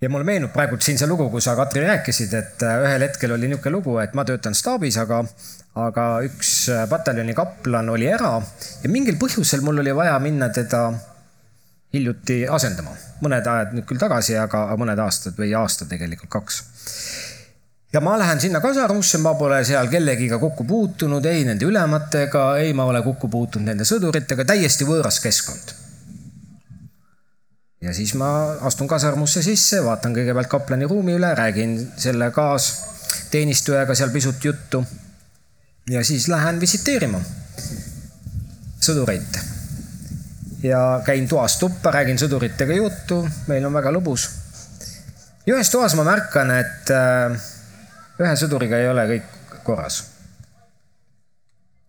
ja 0.00 0.10
mulle 0.10 0.24
meenub 0.28 0.52
praegu 0.52 0.78
siin 0.80 0.98
see 1.00 1.08
lugu, 1.08 1.28
kus 1.32 1.46
sa, 1.48 1.56
Katri, 1.56 1.84
rääkisid, 1.86 2.34
et 2.36 2.64
äh, 2.66 2.80
ühel 2.84 3.04
hetkel 3.06 3.32
oli 3.36 3.48
niisugune 3.48 3.76
lugu, 3.78 3.96
et 4.02 4.14
ma 4.18 4.26
töötan 4.28 4.56
staabis, 4.56 4.98
aga, 5.00 5.22
aga 5.86 6.06
üks 6.26 6.52
äh, 6.72 6.84
pataljoni 6.90 7.36
kaplan 7.36 7.88
oli 7.94 8.10
ära 8.12 8.36
ja 8.82 8.92
mingil 8.92 9.16
põhjusel 9.20 9.64
mul 9.64 9.80
oli 9.84 9.94
vaja 9.96 10.18
minna 10.22 10.50
teda 10.52 10.88
hiljuti 11.96 12.42
asendama. 12.50 12.92
mõned 13.24 13.46
ajad 13.48 13.72
nüüd 13.72 13.86
küll 13.88 14.00
tagasi, 14.00 14.34
aga 14.36 14.66
mõned 14.76 15.00
aastad 15.00 15.38
või 15.40 15.54
aasta 15.56 15.86
tegelikult, 15.88 16.28
kaks. 16.28 16.60
ja 17.96 18.02
ma 18.04 18.18
lähen 18.20 18.40
sinna 18.40 18.60
kasarmusse, 18.60 19.22
ma 19.24 19.32
pole 19.40 19.62
seal 19.64 19.88
kellegiga 19.88 20.38
kokku 20.38 20.68
puutunud, 20.68 21.24
ei 21.24 21.48
nende 21.48 21.64
ülematega, 21.64 22.44
ei 22.60 22.76
ma 22.76 22.84
ole 22.84 23.00
kokku 23.06 23.32
puutunud 23.32 23.72
nende 23.72 23.88
sõduritega, 23.88 24.44
täiesti 24.44 24.84
võõras 24.84 25.22
keskkond 25.24 25.85
ja 27.80 27.94
siis 27.94 28.14
ma 28.14 28.28
astun 28.66 28.88
kasarmusse 28.88 29.42
sisse, 29.44 29.82
vaatan 29.84 30.14
kõigepealt 30.16 30.50
kaplani 30.50 30.88
ruumi 30.88 31.16
üle, 31.18 31.32
räägin 31.36 31.76
selle 32.00 32.30
kaasteenistujaga 32.34 33.94
seal 33.94 34.14
pisut 34.14 34.44
juttu. 34.44 34.84
ja 35.90 36.04
siis 36.04 36.28
lähen 36.28 36.60
visiteerima 36.60 37.20
sõdureid. 38.80 39.38
ja 40.62 41.02
käin 41.04 41.28
toast 41.28 41.60
tuppa, 41.60 41.90
räägin 41.90 42.18
sõduritega 42.18 42.80
juttu, 42.80 43.22
meil 43.46 43.66
on 43.66 43.72
väga 43.72 43.92
lõbus. 43.92 44.28
ja 45.46 45.54
ühes 45.54 45.70
toas 45.70 45.94
ma 45.94 46.04
märkan, 46.04 46.50
et 46.50 46.90
äh, 46.90 47.48
ühe 48.18 48.36
sõduriga 48.36 48.80
ei 48.80 48.88
ole 48.88 49.08
kõik 49.14 49.58
korras 49.64 50.02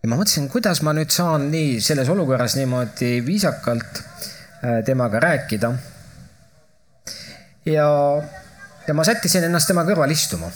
ja 0.03 0.09
ma 0.09 0.19
mõtlesin, 0.19 0.49
kuidas 0.51 0.83
ma 0.85 0.93
nüüd 0.93 1.11
saan 1.11 1.49
nii 1.51 1.79
selles 1.81 2.09
olukorras 2.09 2.55
niimoodi 2.59 3.25
viisakalt 3.25 4.03
temaga 4.85 5.19
rääkida. 5.19 5.73
ja, 7.65 7.87
ja 8.87 8.93
ma 8.93 9.03
sättisin 9.03 9.43
ennast 9.43 9.67
tema 9.67 9.83
kõrval 9.85 10.11
istuma. 10.11 10.49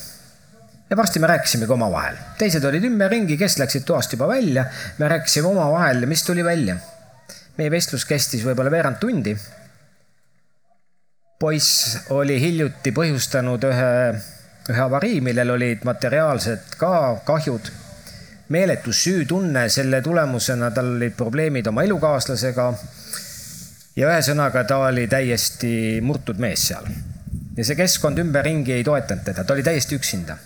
ja 0.90 0.98
varsti 0.98 1.20
me 1.20 1.28
rääkisimegi 1.28 1.72
omavahel, 1.72 2.18
teised 2.38 2.66
olid 2.66 2.86
ümberringi, 2.90 3.38
kes 3.38 3.58
läksid 3.60 3.86
toast 3.86 4.14
juba 4.14 4.28
välja, 4.28 4.66
me 4.98 5.08
rääkisime 5.08 5.48
omavahel 5.48 6.02
ja 6.02 6.08
mis 6.08 6.24
tuli 6.24 6.44
välja. 6.44 6.76
meie 7.58 7.72
vestlus 7.72 8.06
kestis 8.06 8.46
võib-olla 8.46 8.72
veerand 8.72 9.00
tundi. 9.00 9.38
poiss 11.40 11.98
oli 12.10 12.40
hiljuti 12.42 12.92
põhjustanud 12.92 13.64
ühe, 13.70 13.94
ühe 14.70 14.82
avarii, 14.82 15.22
millel 15.22 15.58
olid 15.58 15.86
materiaalsed 15.86 16.76
ka 16.78 17.22
kahjud 17.26 17.72
meeletu 18.52 18.92
süütunne, 18.94 19.70
selle 19.70 20.02
tulemusena 20.02 20.72
tal 20.76 20.96
olid 20.98 21.16
probleemid 21.18 21.68
oma 21.72 21.84
elukaaslasega 21.88 22.74
ja 23.96 24.12
ühesõnaga, 24.12 24.64
ta 24.68 24.78
oli 24.88 25.08
täiesti 25.12 26.02
murtud 26.04 26.40
mees 26.42 26.68
seal. 26.72 26.88
ja 27.58 27.66
see 27.68 27.76
keskkond 27.76 28.20
ümberringi 28.24 28.74
ei 28.78 28.84
toetanud 28.88 29.26
teda, 29.28 29.44
ta 29.44 29.54
oli 29.54 29.64
täiesti 29.64 29.98
üksinda. 30.00 30.38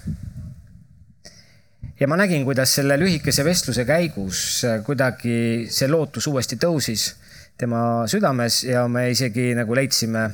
ja 1.99 2.07
ma 2.07 2.17
nägin, 2.17 2.45
kuidas 2.45 2.75
selle 2.79 2.97
lühikese 2.99 3.45
vestluse 3.45 3.85
käigus 3.85 4.65
kuidagi 4.85 5.67
see 5.69 5.87
lootus 5.91 6.27
uuesti 6.27 6.57
tõusis 6.61 7.13
tema 7.57 8.05
südames 8.11 8.63
ja 8.63 8.87
me 8.87 9.09
isegi 9.11 9.53
nagu 9.55 9.75
leidsime 9.75 10.29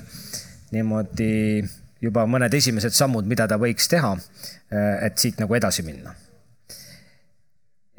niimoodi 0.72 1.62
juba 2.02 2.26
mõned 2.26 2.54
esimesed 2.58 2.96
sammud, 2.98 3.28
mida 3.30 3.46
ta 3.48 3.60
võiks 3.62 3.86
teha, 3.92 4.16
et 5.06 5.20
siit 5.22 5.38
nagu 5.42 5.54
edasi 5.56 5.84
minna. 5.86 6.16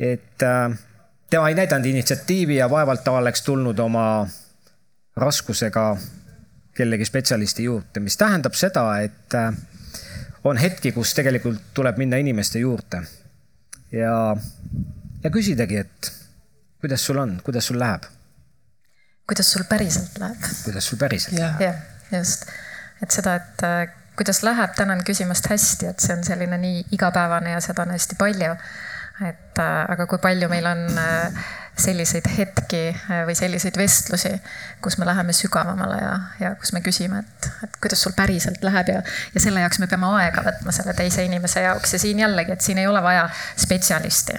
et 0.03 0.43
äh, 0.43 0.73
tema 1.31 1.49
ei 1.49 1.55
näidanud 1.55 1.87
initsiatiivi 1.87 2.57
ja 2.57 2.67
vaevalt 2.71 3.05
ta 3.05 3.13
oleks 3.13 3.43
tulnud 3.43 3.79
oma 3.79 4.27
raskusega 5.17 5.97
kellegi 6.75 7.05
spetsialisti 7.05 7.65
juurde, 7.65 8.01
mis 8.01 8.17
tähendab 8.17 8.55
seda, 8.57 8.87
et 9.05 9.35
äh, 9.37 9.53
on 10.45 10.57
hetki, 10.57 10.93
kus 10.93 11.15
tegelikult 11.15 11.73
tuleb 11.75 12.01
minna 12.01 12.17
inimeste 12.17 12.63
juurde 12.63 13.03
ja, 13.93 14.37
ja 15.25 15.31
küsidagi, 15.31 15.85
et 15.85 16.13
kuidas 16.81 17.05
sul 17.07 17.21
on, 17.23 17.41
kuidas 17.45 17.67
sul 17.67 17.79
läheb? 17.79 18.09
kuidas 19.29 19.53
sul 19.53 19.65
päriselt 19.69 20.19
läheb? 20.19 20.53
kuidas 20.65 20.87
sul 20.87 20.99
päriselt 20.99 21.39
ja. 21.39 21.53
läheb? 21.53 21.61
jah, 21.61 22.19
just, 22.19 22.49
et 23.03 23.11
seda, 23.11 23.37
et 23.41 23.67
äh, 23.69 23.83
kuidas 24.17 24.43
läheb, 24.43 24.75
tänan 24.77 25.05
küsimast 25.07 25.47
hästi, 25.51 25.93
et 25.93 26.01
see 26.01 26.17
on 26.17 26.25
selline 26.25 26.59
nii 26.59 26.87
igapäevane 26.97 27.55
ja 27.55 27.61
seda 27.65 27.87
on 27.87 27.95
hästi 27.95 28.19
palju. 28.19 28.57
et 29.29 29.61
äh, 29.61 29.79
aga 29.93 30.07
kui 30.11 30.19
palju 30.19 30.49
meil 30.49 30.67
on 30.67 30.87
äh, 30.99 31.45
selliseid 31.79 32.29
hetki 32.37 32.83
äh, 32.93 33.23
või 33.27 33.35
selliseid 33.39 33.77
vestlusi, 33.81 34.33
kus 34.85 34.99
me 35.01 35.07
läheme 35.09 35.33
sügavamale 35.37 35.99
ja, 36.03 36.13
ja 36.41 36.55
kus 36.61 36.75
me 36.77 36.83
küsime, 36.85 37.23
et, 37.25 37.51
et 37.65 37.79
kuidas 37.83 38.03
sul 38.05 38.15
päriselt 38.17 38.65
läheb 38.65 38.93
ja, 38.93 39.03
ja 39.35 39.43
selle 39.43 39.65
jaoks 39.65 39.81
me 39.81 39.89
peame 39.91 40.11
aega 40.21 40.45
võtma 40.47 40.75
selle 40.75 40.95
teise 40.99 41.25
inimese 41.25 41.65
jaoks 41.65 41.97
ja 41.97 42.03
siin 42.03 42.21
jällegi, 42.23 42.53
et 42.53 42.65
siin 42.65 42.83
ei 42.83 42.87
ole 42.91 43.03
vaja 43.03 43.29
spetsialisti. 43.57 44.39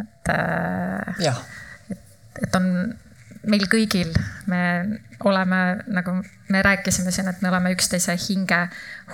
et, 0.00 0.34
äh, 0.36 1.24
et, 1.90 2.04
et 2.46 2.60
on 2.60 2.70
meil 3.48 3.66
kõigil, 3.70 4.12
me 4.50 4.62
oleme, 5.24 5.60
nagu 5.90 6.14
me 6.52 6.62
rääkisime 6.62 7.10
siin, 7.14 7.28
et 7.30 7.42
me 7.42 7.50
oleme 7.50 7.72
üksteise 7.74 8.14
hinge 8.28 8.64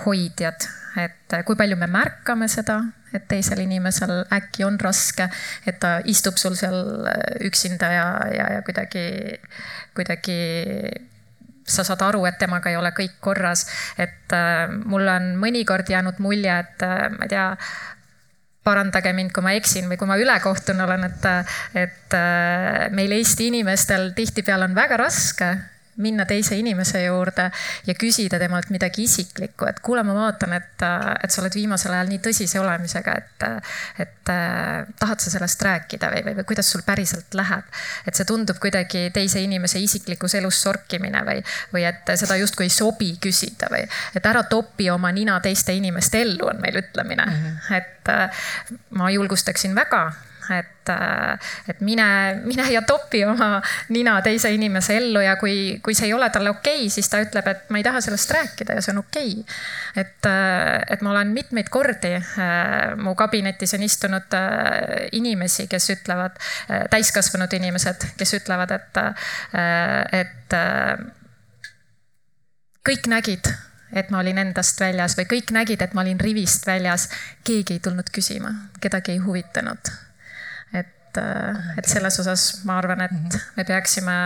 hoidjad, 0.05 0.67
et 0.99 1.37
kui 1.45 1.57
palju 1.59 1.77
me 1.79 1.89
märkame 1.91 2.49
seda, 2.51 2.79
et 3.13 3.25
teisel 3.29 3.63
inimesel 3.63 4.23
äkki 4.33 4.65
on 4.67 4.77
raske, 4.81 5.29
et 5.65 5.79
ta 5.81 5.97
istub 6.05 6.37
sul 6.37 6.57
seal 6.57 7.07
üksinda 7.45 7.89
ja, 7.93 8.09
ja, 8.35 8.49
ja 8.57 8.65
kuidagi, 8.65 9.05
kuidagi 9.97 10.39
sa 11.69 11.85
saad 11.85 12.01
aru, 12.01 12.23
et 12.25 12.39
temaga 12.41 12.71
ei 12.71 12.77
ole 12.79 12.91
kõik 12.97 13.19
korras. 13.21 13.65
et 13.97 14.33
äh, 14.33 14.67
mulle 14.69 15.13
on 15.13 15.31
mõnikord 15.41 15.89
jäänud 15.89 16.19
mulje, 16.19 16.59
et 16.59 16.85
äh, 16.85 17.09
ma 17.13 17.25
ei 17.25 17.33
tea 17.33 17.47
parandage 18.69 19.13
mind, 19.17 19.33
kui 19.33 19.45
ma 19.45 19.55
eksin 19.57 19.89
või 19.89 19.99
kui 19.99 20.09
ma 20.09 20.19
ülekohtune 20.21 20.85
olen, 20.85 21.09
et, 21.09 21.27
et 21.87 22.17
äh, 22.17 22.87
meil 22.95 23.17
Eesti 23.17 23.49
inimestel 23.49 24.13
tihtipeale 24.17 24.69
on 24.69 24.77
väga 24.77 25.01
raske 25.01 25.53
minna 25.99 26.25
teise 26.25 26.57
inimese 26.59 27.03
juurde 27.03 27.49
ja 27.87 27.95
küsida 27.99 28.39
temalt 28.39 28.69
midagi 28.73 29.03
isiklikku, 29.07 29.67
et 29.69 29.81
kuule, 29.83 30.03
ma 30.07 30.15
vaatan, 30.15 30.53
et, 30.57 30.85
et 31.23 31.31
sa 31.31 31.41
oled 31.43 31.55
viimasel 31.55 31.93
ajal 31.95 32.11
nii 32.11 32.21
tõsise 32.23 32.61
olemisega, 32.61 33.15
et, 33.19 33.47
et 34.05 34.31
tahad 34.99 35.23
sa 35.23 35.33
sellest 35.33 35.61
rääkida 35.65 36.11
või, 36.13 36.23
või, 36.27 36.37
või 36.39 36.47
kuidas 36.51 36.71
sul 36.71 36.85
päriselt 36.85 37.35
läheb. 37.37 37.67
et 38.07 38.15
see 38.15 38.27
tundub 38.29 38.59
kuidagi 38.61 39.09
teise 39.13 39.41
inimese 39.43 39.79
isiklikus 39.83 40.35
elus 40.39 40.61
sorkimine 40.61 41.23
või, 41.27 41.43
või 41.73 41.85
et 41.89 42.13
seda 42.19 42.37
justkui 42.39 42.69
ei 42.69 42.73
sobi 42.73 43.11
küsida 43.21 43.71
või, 43.71 43.83
et 44.15 44.25
ära 44.25 44.43
topi 44.49 44.89
oma 44.93 45.11
nina 45.11 45.39
teiste 45.43 45.75
inimeste 45.75 46.21
ellu, 46.21 46.47
on 46.53 46.61
meil 46.61 46.81
ütlemine 46.83 47.25
mm. 47.25 47.59
-hmm. 47.69 47.75
et 47.75 48.89
ma 48.97 49.11
julgustaksin 49.11 49.75
väga 49.75 50.11
et, 50.57 50.89
äh, 50.89 51.51
et 51.67 51.81
mine, 51.81 52.05
mine 52.45 52.65
ja 52.71 52.81
topi 52.87 53.23
oma 53.25 53.61
nina 53.93 54.17
teise 54.25 54.51
inimese 54.53 54.97
ellu 54.97 55.21
ja 55.23 55.35
kui, 55.41 55.79
kui 55.83 55.95
see 55.97 56.09
ei 56.09 56.15
ole 56.15 56.29
talle 56.33 56.53
okei 56.53 56.85
okay,, 56.85 56.93
siis 56.93 57.09
ta 57.11 57.21
ütleb, 57.23 57.47
et 57.51 57.69
ma 57.69 57.81
ei 57.81 57.85
taha 57.85 58.01
sellest 58.03 58.33
rääkida 58.35 58.79
ja 58.79 58.85
see 58.85 58.95
on 58.95 59.03
okei 59.03 59.35
okay.. 59.41 59.59
et, 60.03 60.29
äh, 60.29 60.81
et 60.95 61.05
ma 61.05 61.13
olen 61.13 61.33
mitmeid 61.35 61.69
kordi, 61.73 62.15
äh, 62.17 62.97
mu 62.97 63.15
kabinetis 63.19 63.75
on 63.77 63.85
istunud 63.85 64.35
inimesi, 65.15 65.67
kes 65.69 65.89
ütlevad, 65.93 66.35
täiskasvanud 66.91 67.53
inimesed, 67.57 68.05
kes 68.17 68.33
ütlevad, 68.39 68.71
et, 68.75 68.99
et 70.15 70.55
kõik 72.85 73.09
nägid 73.11 73.49
et 73.93 74.11
ma 74.13 74.21
olin 74.21 74.37
endast 74.37 74.81
väljas 74.81 75.17
või 75.17 75.25
kõik 75.29 75.53
nägid, 75.55 75.81
et 75.81 75.95
ma 75.97 76.05
olin 76.05 76.19
rivist 76.21 76.67
väljas. 76.67 77.09
keegi 77.43 77.79
ei 77.79 77.79
tulnud 77.79 78.13
küsima, 78.13 78.53
kedagi 78.81 79.17
ei 79.17 79.23
huvitanud 79.23 80.08
et, 81.19 81.55
äh, 81.55 81.77
et 81.77 81.87
selles 81.89 82.19
osas 82.19 82.49
ma 82.65 82.79
arvan, 82.79 83.01
et 83.01 83.11
mhm. 83.11 83.47
me 83.57 83.65
peaksime 83.67 84.17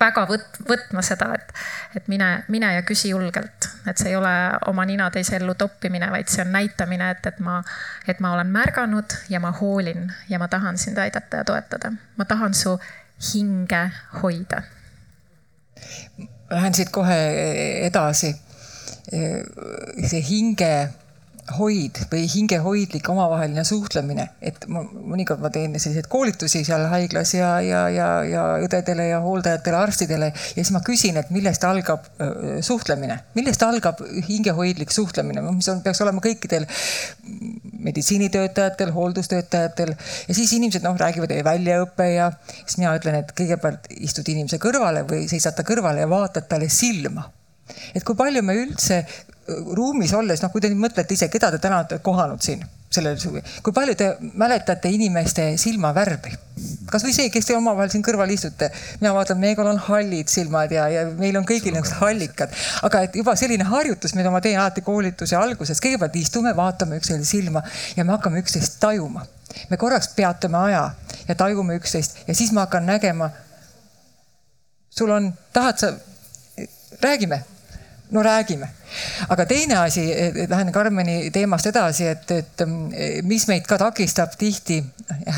väga 0.00 0.24
võt-, 0.28 0.60
võtma 0.68 1.02
seda, 1.04 1.30
et, 1.36 1.52
et 1.98 2.08
mine, 2.08 2.28
mine 2.52 2.72
ja 2.74 2.82
küsi 2.86 3.12
julgelt, 3.12 3.68
et 3.88 4.00
see 4.00 4.12
ei 4.12 4.16
ole 4.18 4.32
oma 4.70 4.86
nina 4.88 5.10
teise 5.12 5.36
ellu 5.38 5.54
toppimine, 5.60 6.08
vaid 6.12 6.30
see 6.32 6.44
on 6.44 6.52
näitamine, 6.54 7.10
et, 7.14 7.26
et 7.28 7.40
ma, 7.44 7.60
et 8.08 8.20
ma 8.24 8.34
olen 8.36 8.52
märganud 8.54 9.16
ja 9.32 9.42
ma 9.42 9.52
hoolin 9.60 10.08
ja 10.28 10.40
ma 10.40 10.48
tahan 10.48 10.80
sind 10.80 10.98
aidata 10.98 11.42
ja 11.42 11.48
toetada. 11.48 11.92
ma 12.16 12.24
tahan 12.24 12.54
su 12.54 12.78
hinge 13.32 13.82
hoida. 14.22 14.62
Lähen 16.50 16.74
siit 16.74 16.90
kohe 16.92 17.20
edasi. 17.86 18.34
see 19.10 20.20
hinge 20.22 20.88
hoid 21.58 22.02
või 22.12 22.26
hingehoidlik 22.30 23.08
omavaheline 23.12 23.64
suhtlemine, 23.66 24.26
et 24.42 24.66
ma 24.70 24.82
mõnikord 24.84 25.42
ma 25.42 25.50
teen 25.52 25.74
selliseid 25.78 26.08
koolitusi 26.10 26.62
seal 26.66 26.86
haiglas 26.92 27.34
ja, 27.34 27.52
ja, 27.64 27.86
ja, 27.92 28.08
ja 28.26 28.44
õdedele 28.64 29.08
ja 29.10 29.20
hooldajatele, 29.24 29.80
arstidele 29.80 30.30
ja 30.32 30.58
siis 30.58 30.72
ma 30.74 30.82
küsin, 30.86 31.18
et 31.20 31.32
millest 31.34 31.64
algab 31.66 32.06
suhtlemine, 32.66 33.18
millest 33.38 33.64
algab 33.66 34.02
hingehoidlik 34.28 34.92
suhtlemine, 34.94 35.42
mis 35.50 35.68
on, 35.72 35.82
peaks 35.84 36.02
olema 36.04 36.22
kõikidel 36.24 36.68
meditsiinitöötajatel, 37.80 38.92
hooldustöötajatel. 38.92 39.94
Ja 40.28 40.34
siis 40.34 40.52
inimesed 40.52 40.84
noh, 40.84 40.98
räägivad 41.00 41.32
väljaõpe 41.44 42.10
ja 42.12 42.30
siis 42.64 42.78
mina 42.80 42.94
ütlen, 42.98 43.20
et 43.22 43.34
kõigepealt 43.36 43.90
istud 43.96 44.28
inimese 44.28 44.60
kõrvale 44.62 45.06
või 45.08 45.26
seisad 45.30 45.56
ta 45.56 45.66
kõrvale 45.66 46.04
ja 46.04 46.10
vaatad 46.10 46.48
talle 46.50 46.68
silma 46.72 47.30
et 47.94 48.04
kui 48.04 48.18
palju 48.18 48.42
me 48.46 48.56
üldse 48.64 49.04
ruumis 49.76 50.12
olles, 50.14 50.42
noh, 50.42 50.52
kui 50.52 50.62
te 50.62 50.70
nüüd 50.70 50.80
mõtlete 50.84 51.16
ise, 51.16 51.28
keda 51.32 51.50
te 51.54 51.58
täna 51.62 51.80
olete 51.80 51.98
kohanud 52.04 52.42
siin 52.44 52.62
sellel 52.90 53.18
suvi, 53.22 53.38
kui 53.62 53.74
palju 53.74 53.94
te 53.98 54.06
mäletate 54.38 54.90
inimeste 54.90 55.52
silmavärvi? 55.62 56.32
kasvõi 56.90 57.12
see, 57.14 57.28
kes 57.32 57.46
te 57.46 57.54
omavahel 57.54 57.92
siin 57.92 58.02
kõrval 58.04 58.32
istute, 58.34 58.66
mina 59.00 59.12
vaatan, 59.14 59.38
Meegol 59.40 59.68
on 59.70 59.78
hallid 59.86 60.28
silmad 60.28 60.72
ja, 60.74 60.88
ja 60.90 61.04
meil 61.16 61.38
on 61.38 61.46
kõigil 61.46 61.72
niisugused 61.72 62.00
hallikad, 62.02 62.56
aga 62.86 63.04
et 63.06 63.14
juba 63.16 63.36
selline 63.38 63.64
harjutus, 63.68 64.12
mida 64.18 64.32
ma 64.34 64.42
teen 64.44 64.58
alati 64.58 64.82
koolituse 64.84 65.38
alguses, 65.38 65.80
kõigepealt 65.80 66.18
istume, 66.18 66.52
vaatame 66.56 66.98
üksteisele 66.98 67.28
silma 67.28 67.62
ja 67.96 68.04
me 68.04 68.16
hakkame 68.16 68.42
üksteist 68.42 68.80
tajuma. 68.82 69.22
me 69.70 69.76
korraks 69.78 70.10
peatame 70.18 70.58
aja 70.58 70.82
ja 71.28 71.34
tajume 71.38 71.78
üksteist 71.78 72.26
ja 72.26 72.34
siis 72.34 72.52
ma 72.52 72.66
hakkan 72.66 72.86
nägema. 72.86 73.30
sul 74.90 75.10
on, 75.10 75.32
tahad 75.52 75.78
sa, 75.78 75.94
räägime 77.00 77.44
no 78.10 78.22
räägime. 78.22 78.68
aga 79.28 79.46
teine 79.46 79.76
asi, 79.78 80.06
lähen 80.48 80.72
Karmeni 80.72 81.30
teemast 81.30 81.66
edasi, 81.66 82.06
et, 82.06 82.30
et 82.30 82.64
mis 83.22 83.46
meid 83.48 83.66
ka 83.68 83.78
takistab 83.78 84.34
tihti 84.38 84.82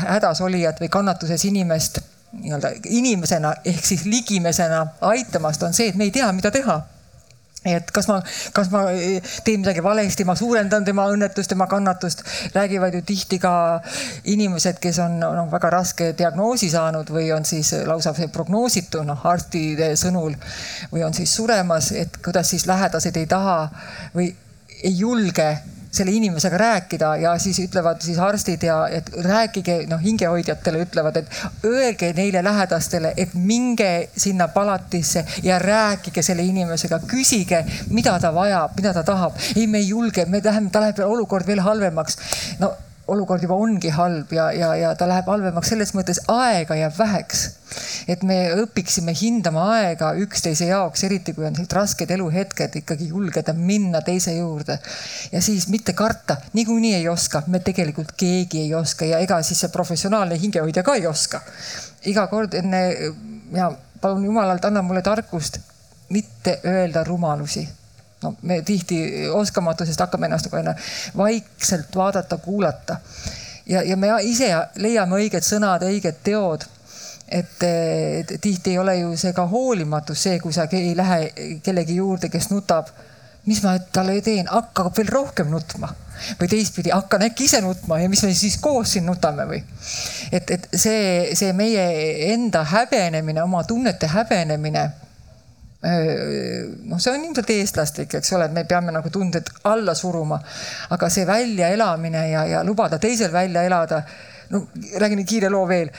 hädas 0.03 0.41
olijat 0.41 0.81
või 0.81 0.89
kannatuses 0.89 1.45
inimest 1.45 2.01
nii-öelda 2.33 2.71
inimesena 2.89 3.53
ehk 3.65 3.85
siis 3.85 4.05
ligimesena 4.05 4.87
aitamast, 5.01 5.63
on 5.63 5.73
see, 5.73 5.91
et 5.91 5.95
me 5.95 6.09
ei 6.09 6.11
tea, 6.11 6.31
mida 6.33 6.51
teha 6.51 6.81
et 7.65 7.91
kas 7.95 8.07
ma, 8.11 8.19
kas 8.53 8.69
ma 8.73 8.83
eh, 8.91 9.21
teen 9.43 9.61
midagi 9.61 9.83
valesti, 9.83 10.25
ma 10.27 10.35
suurendan 10.35 10.85
tema 10.85 11.05
õnnetust, 11.11 11.49
tema 11.49 11.67
kannatust. 11.71 12.23
räägivad 12.53 12.93
ju 12.93 13.01
tihti 13.01 13.39
ka 13.39 13.81
inimesed, 14.23 14.79
kes 14.83 14.99
on 14.99 15.19
noh, 15.19 15.51
väga 15.51 15.69
raske 15.77 16.11
diagnoosi 16.17 16.69
saanud 16.69 17.09
või 17.09 17.31
on 17.35 17.45
siis 17.45 17.73
lausa 17.87 18.13
prognoositu, 18.31 19.03
noh 19.07 19.25
arstide 19.25 19.93
sõnul 19.99 20.35
või 20.91 21.03
on 21.03 21.13
siis 21.13 21.35
suremas, 21.35 21.91
et 21.91 22.17
kuidas 22.23 22.49
siis 22.49 22.67
lähedased 22.67 23.17
ei 23.17 23.27
taha 23.27 23.69
või 24.15 24.33
ei 24.83 24.97
julge 24.97 25.49
selle 25.93 26.11
inimesega 26.11 26.57
rääkida 26.57 27.15
ja 27.21 27.33
siis 27.39 27.59
ütlevad 27.63 28.01
siis 28.01 28.17
arstid 28.19 28.63
ja 28.65 28.79
et 28.91 29.09
rääkige 29.25 29.83
noh, 29.89 30.01
hingehoidjatele 30.01 30.81
ütlevad, 30.87 31.19
et 31.21 31.67
öelge 31.69 32.13
neile 32.17 32.43
lähedastele, 32.43 33.13
et 33.17 33.33
minge 33.33 34.09
sinna 34.17 34.47
palatisse 34.47 35.25
ja 35.43 35.59
rääkige 35.59 36.23
selle 36.25 36.45
inimesega, 36.49 36.99
küsige, 37.09 37.63
mida 37.93 38.17
ta 38.19 38.33
vajab, 38.33 38.73
mida 38.77 38.93
ta 38.93 39.03
tahab. 39.03 39.37
ei, 39.55 39.67
me 39.67 39.83
ei 39.83 39.87
julge, 39.87 40.25
me 40.25 40.41
läheme, 40.43 40.69
ta 40.73 40.81
läheb 40.81 41.03
olukord 41.05 41.47
veel 41.47 41.61
halvemaks. 41.61 42.17
no 42.59 42.73
olukord 43.07 43.43
juba 43.43 43.55
ongi 43.59 43.91
halb 43.91 44.31
ja, 44.31 44.45
ja, 44.55 44.69
ja 44.79 44.93
ta 44.95 45.07
läheb 45.09 45.27
halvemaks 45.27 45.73
selles 45.73 45.91
mõttes, 45.95 46.21
aega 46.31 46.77
jääb 46.79 46.95
väheks. 46.97 47.41
et 48.07 48.23
me 48.23 48.37
õpiksime 48.61 49.15
hindama 49.17 49.65
aega 49.73 50.13
üksteise 50.21 50.67
jaoks, 50.69 51.03
eriti 51.03 51.33
kui 51.33 51.45
on 51.47 51.55
sellised 51.55 51.75
rasked 51.75 52.11
eluhetked, 52.15 52.77
ikkagi 52.83 53.09
julgeda 53.09 53.53
minna 53.57 54.01
teise 54.01 54.35
juurde. 54.37 54.79
ja 55.31 55.41
siis 55.41 55.67
mitte 55.67 55.93
karta, 55.93 56.37
niikuinii 56.53 56.95
ei 57.01 57.07
oska, 57.09 57.43
me 57.47 57.59
tegelikult 57.59 58.15
keegi 58.17 58.67
ei 58.67 58.73
oska 58.75 59.05
ja 59.09 59.19
ega 59.19 59.41
siis 59.43 59.65
see 59.65 59.73
professionaalne 59.73 60.39
hingehoidja 60.39 60.83
ka 60.83 60.95
ei 60.95 61.07
oska. 61.07 61.41
iga 62.05 62.27
kord 62.27 62.53
enne 62.53 62.83
ja 63.51 63.71
palun 64.01 64.25
jumalalt, 64.25 64.65
anna 64.65 64.81
mulle 64.81 65.01
tarkust 65.01 65.59
mitte 66.09 66.59
öelda 66.63 67.03
rumalusi 67.03 67.67
no 68.23 68.35
me 68.41 68.61
tihti 68.65 69.29
oskamatusest 69.29 70.05
hakkame 70.05 70.29
ennast 70.29 70.49
nagu 70.49 70.61
enne 70.61 70.75
vaikselt 71.17 71.95
vaadata, 71.95 72.37
kuulata. 72.37 72.97
ja, 73.65 73.83
ja 73.83 73.97
me 73.97 74.11
ise 74.23 74.49
leiame 74.75 75.19
õiged 75.21 75.45
sõnad, 75.45 75.85
õiged 75.87 76.23
teod 76.23 76.65
et, 77.33 77.63
et 77.63 78.33
tihti 78.41 78.71
ei 78.73 78.79
ole 78.79 78.95
ju 78.99 79.15
see 79.17 79.33
ka 79.33 79.45
hoolimatus, 79.49 80.21
see, 80.27 80.39
kui 80.39 80.53
sa 80.53 80.67
ei 80.71 80.93
lähe 80.97 81.59
kellegi 81.63 81.97
juurde, 82.01 82.29
kes 82.29 82.51
nutab. 82.53 82.91
mis 83.43 83.59
ma 83.59 83.73
talle 83.91 84.21
teen, 84.23 84.47
hakkab 84.47 84.93
veel 84.95 85.09
rohkem 85.11 85.49
nutma 85.51 85.89
või 86.39 86.47
teistpidi, 86.47 86.93
hakkan 86.93 87.25
äkki 87.25 87.43
ise 87.49 87.59
nutma 87.61 87.97
ja 87.99 88.07
mis 88.09 88.21
me 88.23 88.29
siis 88.33 88.55
koos 88.63 88.93
siin 88.93 89.05
nutame 89.05 89.43
või. 89.49 89.59
et, 90.31 90.51
et 90.51 90.67
see, 90.71 91.33
see 91.35 91.51
meie 91.53 91.83
enda 92.31 92.63
häbenemine, 92.63 93.43
oma 93.43 93.63
tunnete 93.67 94.07
häbenemine 94.07 94.85
noh, 95.83 96.99
see 96.99 97.11
on 97.11 97.25
ilmselt 97.27 97.49
eestlastlik, 97.51 98.13
eks 98.19 98.33
ole, 98.37 98.47
et 98.47 98.55
me 98.55 98.63
peame 98.67 98.93
nagu 98.95 99.09
tunded 99.11 99.49
alla 99.67 99.95
suruma. 99.95 100.39
aga 100.95 101.09
see 101.09 101.25
väljaelamine 101.27 102.29
ja, 102.29 102.45
ja 102.45 102.63
lubada 102.63 102.99
teisel 102.99 103.31
välja 103.33 103.63
elada 103.67 104.03
no 104.49 104.67
räägin 104.99 105.25
kiire 105.25 105.49
loo 105.49 105.67
veel. 105.67 105.89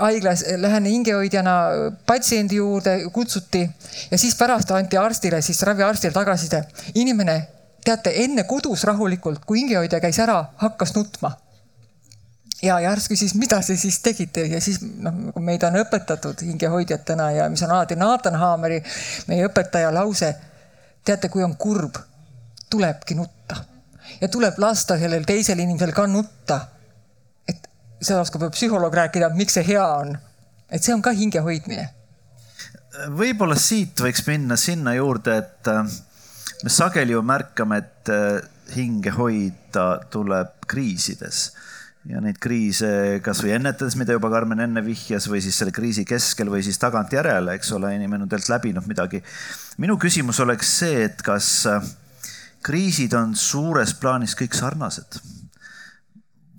haiglas 0.00 0.44
lähen 0.56 0.84
hingehoidjana 0.84 1.54
patsiendi 2.06 2.56
juurde, 2.56 2.98
kutsuti 3.12 3.70
ja 4.10 4.18
siis 4.18 4.36
pärast 4.38 4.70
anti 4.70 4.96
arstile, 4.96 5.42
siis 5.42 5.62
raviarstile 5.62 6.12
tagasiside. 6.12 6.64
inimene, 6.94 7.48
teate, 7.84 8.12
enne 8.24 8.44
kodus 8.44 8.84
rahulikult, 8.84 9.44
kui 9.46 9.58
hingehoidja 9.58 10.00
käis 10.00 10.18
ära, 10.22 10.44
hakkas 10.56 10.94
nutma 10.94 11.36
ja 12.62 12.78
järsku 12.80 13.16
küsis, 13.16 13.34
mida 13.38 13.58
te 13.66 13.76
siis 13.76 13.98
tegite 14.04 14.46
ja 14.46 14.60
siis 14.62 14.80
noh, 14.82 15.14
nagu 15.28 15.42
meid 15.42 15.64
on 15.66 15.80
õpetatud 15.82 16.44
hingehoidjatena 16.46 17.30
ja 17.38 17.48
mis 17.50 17.62
on 17.66 17.74
alati 17.74 17.98
Nathan 17.98 18.38
Haameri, 18.38 18.80
meie 19.30 19.48
õpetaja 19.48 19.92
lause. 19.94 20.34
teate, 21.04 21.28
kui 21.28 21.42
on 21.42 21.56
kurb, 21.56 21.96
tulebki 22.70 23.14
nutta 23.18 23.64
ja 24.20 24.28
tuleb 24.28 24.58
lasta 24.58 24.98
sellel 24.98 25.24
teisel 25.26 25.58
inimesel 25.58 25.92
ka 25.92 26.06
nutta. 26.06 26.60
et 27.48 27.66
seda 28.00 28.20
oskab 28.20 28.46
psühholoog 28.52 28.94
rääkida, 28.94 29.32
miks 29.34 29.58
see 29.58 29.66
hea 29.66 29.86
on. 29.86 30.16
et 30.70 30.82
see 30.82 30.94
on 30.94 31.02
ka 31.02 31.10
hinge 31.10 31.40
hoidmine. 31.40 31.88
võib-olla 33.18 33.58
siit 33.58 34.00
võiks 34.00 34.26
minna 34.26 34.56
sinna 34.56 34.94
juurde, 34.94 35.36
et 35.36 35.68
äh, 35.68 35.82
me 36.62 36.70
sageli 36.70 37.12
ju 37.12 37.22
märkame, 37.22 37.82
et 37.82 38.08
äh, 38.14 38.40
hinge 38.76 39.10
hoida 39.18 39.86
tuleb 40.10 40.54
kriisides 40.66 41.50
ja 42.08 42.20
neid 42.22 42.38
kriise 42.42 43.20
kasvõi 43.22 43.54
ennetades, 43.56 43.94
mida 43.98 44.16
juba 44.16 44.30
Karmen 44.32 44.62
enne 44.64 44.82
vihjas, 44.84 45.28
või 45.30 45.42
siis 45.44 45.58
selle 45.58 45.74
kriisi 45.74 46.04
keskel 46.08 46.50
või 46.50 46.64
siis 46.66 46.80
tagantjärele, 46.82 47.54
eks 47.58 47.70
ole, 47.76 47.92
inimene 47.96 48.26
on 48.26 48.30
tegelikult 48.30 48.56
läbinud 48.56 48.88
midagi. 48.90 49.22
minu 49.78 49.98
küsimus 50.02 50.40
oleks 50.42 50.72
see, 50.80 51.04
et 51.06 51.22
kas 51.22 51.50
äh, 51.70 51.84
kriisid 52.62 53.14
on 53.18 53.36
suures 53.38 53.94
plaanis 53.94 54.36
kõik 54.38 54.58
sarnased? 54.58 55.20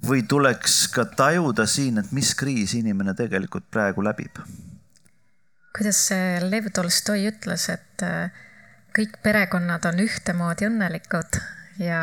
või 0.03 0.25
tuleks 0.27 0.89
ka 0.91 1.05
tajuda 1.07 1.63
siin, 1.63 2.01
et 2.01 2.09
mis 2.11 2.33
kriisi 2.35 2.81
inimene 2.83 3.13
tegelikult 3.15 3.69
praegu 3.71 4.03
läbib? 4.03 4.39
kuidas 5.73 5.99
Lev 6.43 6.67
Tolstoi 6.73 7.27
ütles, 7.31 7.69
et 7.73 8.03
äh, 8.05 8.31
kõik 8.95 9.19
perekonnad 9.23 9.85
on 9.89 9.99
ühtemoodi 10.03 10.67
õnnelikud 10.69 11.39
ja 11.81 12.01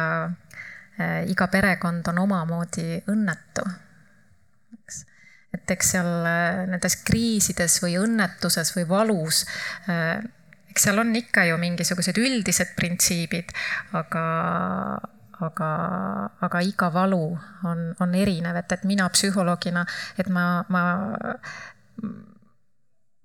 iga 1.30 1.46
perekond 1.52 2.08
on 2.12 2.18
omamoodi 2.24 3.00
õnnetu. 3.10 3.64
eks, 4.78 5.04
et 5.56 5.72
eks 5.76 5.94
seal 5.96 6.10
äh, 6.26 6.66
nendes 6.70 6.98
kriisides 7.06 7.80
või 7.84 7.96
õnnetuses 8.00 8.74
või 8.76 8.86
valus, 8.88 9.44
äh, 9.90 10.20
eks 10.70 10.86
seal 10.88 11.02
on 11.02 11.14
ikka 11.16 11.46
ju 11.50 11.58
mingisugused 11.60 12.18
üldised 12.22 12.76
printsiibid, 12.78 13.50
aga, 13.98 14.24
aga, 15.46 15.70
aga 16.46 16.62
iga 16.66 16.90
valu 16.94 17.24
on, 17.66 17.88
on 18.00 18.14
erinev, 18.14 18.60
et, 18.62 18.78
et 18.78 18.86
mina 18.88 19.08
psühholoogina, 19.10 19.86
et 20.18 20.30
ma, 20.30 20.64
ma 20.70 20.84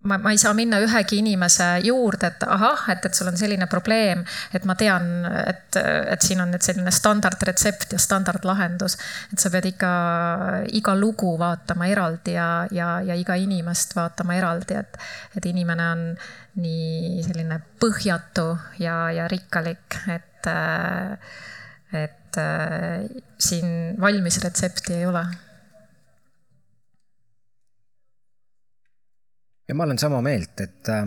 ma, 0.05 0.17
ma 0.21 0.31
ei 0.33 0.39
saa 0.41 0.53
minna 0.57 0.79
ühegi 0.83 1.19
inimese 1.21 1.67
juurde, 1.85 2.29
et 2.29 2.45
ahah, 2.47 2.85
et, 2.93 3.05
et 3.07 3.17
sul 3.17 3.29
on 3.31 3.37
selline 3.39 3.67
probleem, 3.71 4.23
et 4.55 4.65
ma 4.69 4.75
tean, 4.79 5.25
et, 5.41 5.77
et 5.79 6.25
siin 6.25 6.41
on 6.43 6.51
nüüd 6.53 6.65
selline 6.65 6.93
standardretsept 6.93 7.95
ja 7.95 8.01
standardlahendus. 8.01 8.97
et 9.33 9.41
sa 9.41 9.51
pead 9.53 9.69
ikka 9.73 9.91
iga 10.77 10.95
lugu 10.97 11.35
vaatama 11.41 11.89
eraldi 11.91 12.35
ja, 12.37 12.49
ja, 12.71 12.89
ja 13.05 13.17
iga 13.17 13.37
inimest 13.39 13.95
vaatama 13.97 14.37
eraldi, 14.39 14.77
et, 14.79 14.99
et 15.37 15.49
inimene 15.51 15.89
on 15.95 16.05
nii 16.61 17.23
selline 17.25 17.59
põhjatu 17.81 18.51
ja, 18.79 18.99
ja 19.11 19.27
rikkalik, 19.31 19.99
et, 20.13 20.51
et 21.95 22.39
siin 23.39 23.97
valmis 23.99 24.39
retsepti 24.43 24.95
ei 24.95 25.09
ole 25.09 25.25
ja 29.67 29.75
ma 29.75 29.83
olen 29.83 29.99
sama 29.99 30.21
meelt, 30.21 30.59
et 30.61 30.89
äh, 30.89 31.05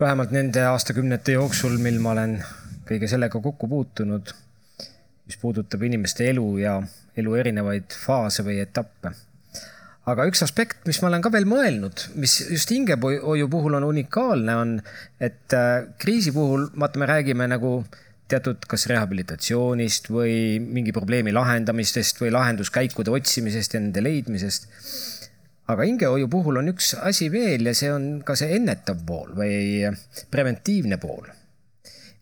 vähemalt 0.00 0.32
nende 0.34 0.64
aastakümnete 0.66 1.36
jooksul, 1.36 1.78
mil 1.82 2.00
ma 2.02 2.14
olen 2.16 2.38
kõige 2.86 3.08
sellega 3.10 3.40
kokku 3.42 3.68
puutunud, 3.70 4.32
mis 5.26 5.38
puudutab 5.42 5.82
inimeste 5.86 6.28
elu 6.30 6.46
ja 6.62 6.76
elu 7.18 7.38
erinevaid 7.40 7.94
faase 7.96 8.44
või 8.46 8.60
etappe. 8.62 9.14
aga 10.06 10.26
üks 10.28 10.42
aspekt, 10.44 10.84
mis 10.86 11.00
ma 11.02 11.08
olen 11.08 11.22
ka 11.22 11.32
veel 11.34 11.48
mõelnud, 11.50 12.08
mis 12.14 12.38
just 12.50 12.70
hingehoiu 12.70 13.48
puhul 13.50 13.74
on 13.78 13.86
unikaalne, 13.88 14.56
on, 14.56 14.74
et 15.20 15.54
äh, 15.54 15.86
kriisi 15.98 16.34
puhul, 16.34 16.68
vaata, 16.78 16.98
me 17.02 17.10
räägime 17.10 17.48
nagu 17.50 17.80
teatud 18.30 18.64
kas 18.66 18.88
rehabilitatsioonist 18.90 20.08
või 20.10 20.58
mingi 20.58 20.94
probleemi 20.94 21.34
lahendamistest 21.34 22.18
või 22.20 22.32
lahenduskäikude 22.34 23.12
otsimisest 23.14 23.74
ja 23.74 23.82
nende 23.82 24.02
leidmisest 24.02 24.66
aga 25.72 25.88
hingehoiu 25.88 26.28
puhul 26.30 26.60
on 26.62 26.70
üks 26.74 26.94
asi 27.00 27.30
veel 27.32 27.66
ja 27.66 27.74
see 27.74 27.90
on 27.92 28.06
ka 28.26 28.36
see 28.38 28.54
ennetav 28.58 29.02
pool 29.06 29.34
või 29.38 29.82
preventiivne 30.30 31.00
pool 31.02 31.26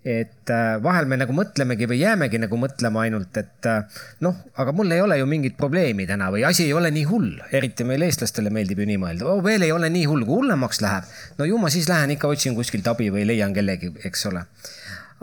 et 0.05 0.51
äh, 0.53 0.77
vahel 0.85 1.07
me 1.09 1.17
nagu 1.17 1.33
mõtlemegi 1.33 1.87
või 1.89 2.03
jäämegi 2.03 2.37
nagu 2.43 2.59
mõtlema 2.61 3.07
ainult, 3.07 3.39
et 3.41 3.69
äh, 3.69 4.03
noh, 4.25 4.37
aga 4.61 4.75
mul 4.77 4.93
ei 4.93 5.01
ole 5.01 5.17
ju 5.17 5.29
mingit 5.29 5.57
probleemi 5.57 6.05
täna 6.07 6.29
või 6.33 6.45
asi 6.45 6.67
ei 6.67 6.75
ole 6.77 6.91
nii 6.93 7.07
hull, 7.09 7.31
eriti 7.57 7.87
meil 7.89 8.05
eestlastele 8.05 8.53
meeldib 8.53 8.83
ju 8.83 8.89
nii 8.91 9.01
mõelda 9.01 9.31
oh,, 9.33 9.41
veel 9.45 9.65
ei 9.65 9.73
ole 9.73 9.89
nii 9.93 10.05
hull, 10.11 10.27
kui 10.29 10.43
hullemaks 10.43 10.83
läheb. 10.85 11.09
no 11.41 11.49
ju 11.49 11.61
ma 11.61 11.73
siis 11.73 11.89
lähen 11.89 12.13
ikka 12.13 12.29
otsin 12.29 12.57
kuskilt 12.59 12.91
abi 12.93 13.09
või 13.15 13.25
leian 13.31 13.57
kellegi, 13.57 13.95
eks 14.05 14.27
ole. 14.29 14.45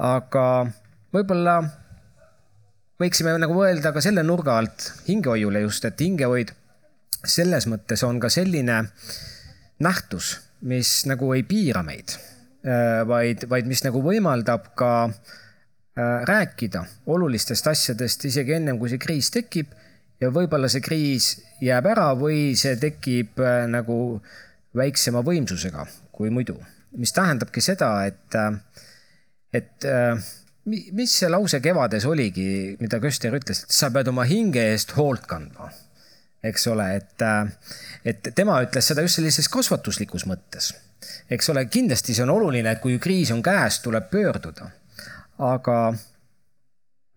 aga 0.02 0.48
võib-olla 1.14 1.60
võiksime 3.02 3.38
nagu 3.38 3.54
mõelda 3.54 3.94
ka 3.94 4.02
selle 4.02 4.26
nurga 4.26 4.58
alt 4.64 4.90
hingehoiule 5.06 5.62
just, 5.68 5.86
et 5.86 6.02
hingehoid 6.02 6.56
selles 7.26 7.68
mõttes 7.68 8.04
on 8.08 8.20
ka 8.20 8.30
selline 8.30 8.84
nähtus, 9.80 10.36
mis 10.62 11.02
nagu 11.10 11.34
ei 11.34 11.44
piira 11.44 11.84
meid 11.84 12.18
Äh, 12.62 13.08
vaid, 13.08 13.48
vaid 13.50 13.66
mis 13.66 13.82
nagu 13.82 14.04
võimaldab 14.06 14.68
ka 14.78 14.90
äh, 15.10 16.20
rääkida 16.30 16.84
olulistest 17.10 17.66
asjadest 17.72 18.28
isegi 18.30 18.54
ennem, 18.54 18.78
kui 18.78 18.92
see 18.92 19.02
kriis 19.02 19.32
tekib 19.34 19.72
ja 20.22 20.30
võib-olla 20.30 20.70
see 20.70 20.84
kriis 20.86 21.32
jääb 21.66 21.90
ära 21.90 22.12
või 22.20 22.52
see 22.54 22.76
tekib 22.78 23.42
äh, 23.42 23.64
nagu 23.66 23.96
väiksema 24.78 25.24
võimsusega 25.26 25.88
kui 26.14 26.30
muidu. 26.30 26.60
mis 27.02 27.16
tähendabki 27.18 27.64
seda, 27.66 27.90
et, 28.06 28.38
et 29.58 29.86
mis 30.68 31.18
see 31.18 31.30
lause 31.32 31.58
kevades 31.64 32.06
oligi, 32.06 32.76
mida 32.80 33.00
Köster 33.02 33.34
ütles, 33.34 33.64
et 33.64 33.74
sa 33.74 33.90
pead 33.90 34.12
oma 34.12 34.28
hinge 34.28 34.62
eest 34.74 34.94
hoolt 35.00 35.26
kandma. 35.26 35.72
Eks 36.44 36.68
ole, 36.68 36.88
et, 36.96 37.26
et 38.06 38.32
tema 38.36 38.62
ütles 38.66 38.88
seda 38.88 39.04
just 39.06 39.20
sellises 39.20 39.50
kasvatuslikus 39.52 40.26
mõttes 40.30 40.72
eks 41.32 41.50
ole, 41.50 41.66
kindlasti 41.72 42.16
see 42.16 42.26
on 42.26 42.34
oluline, 42.36 42.72
et 42.72 42.82
kui 42.84 42.98
kriis 43.02 43.32
on 43.34 43.42
käes, 43.44 43.80
tuleb 43.86 44.10
pöörduda. 44.12 44.70
aga 45.42 45.76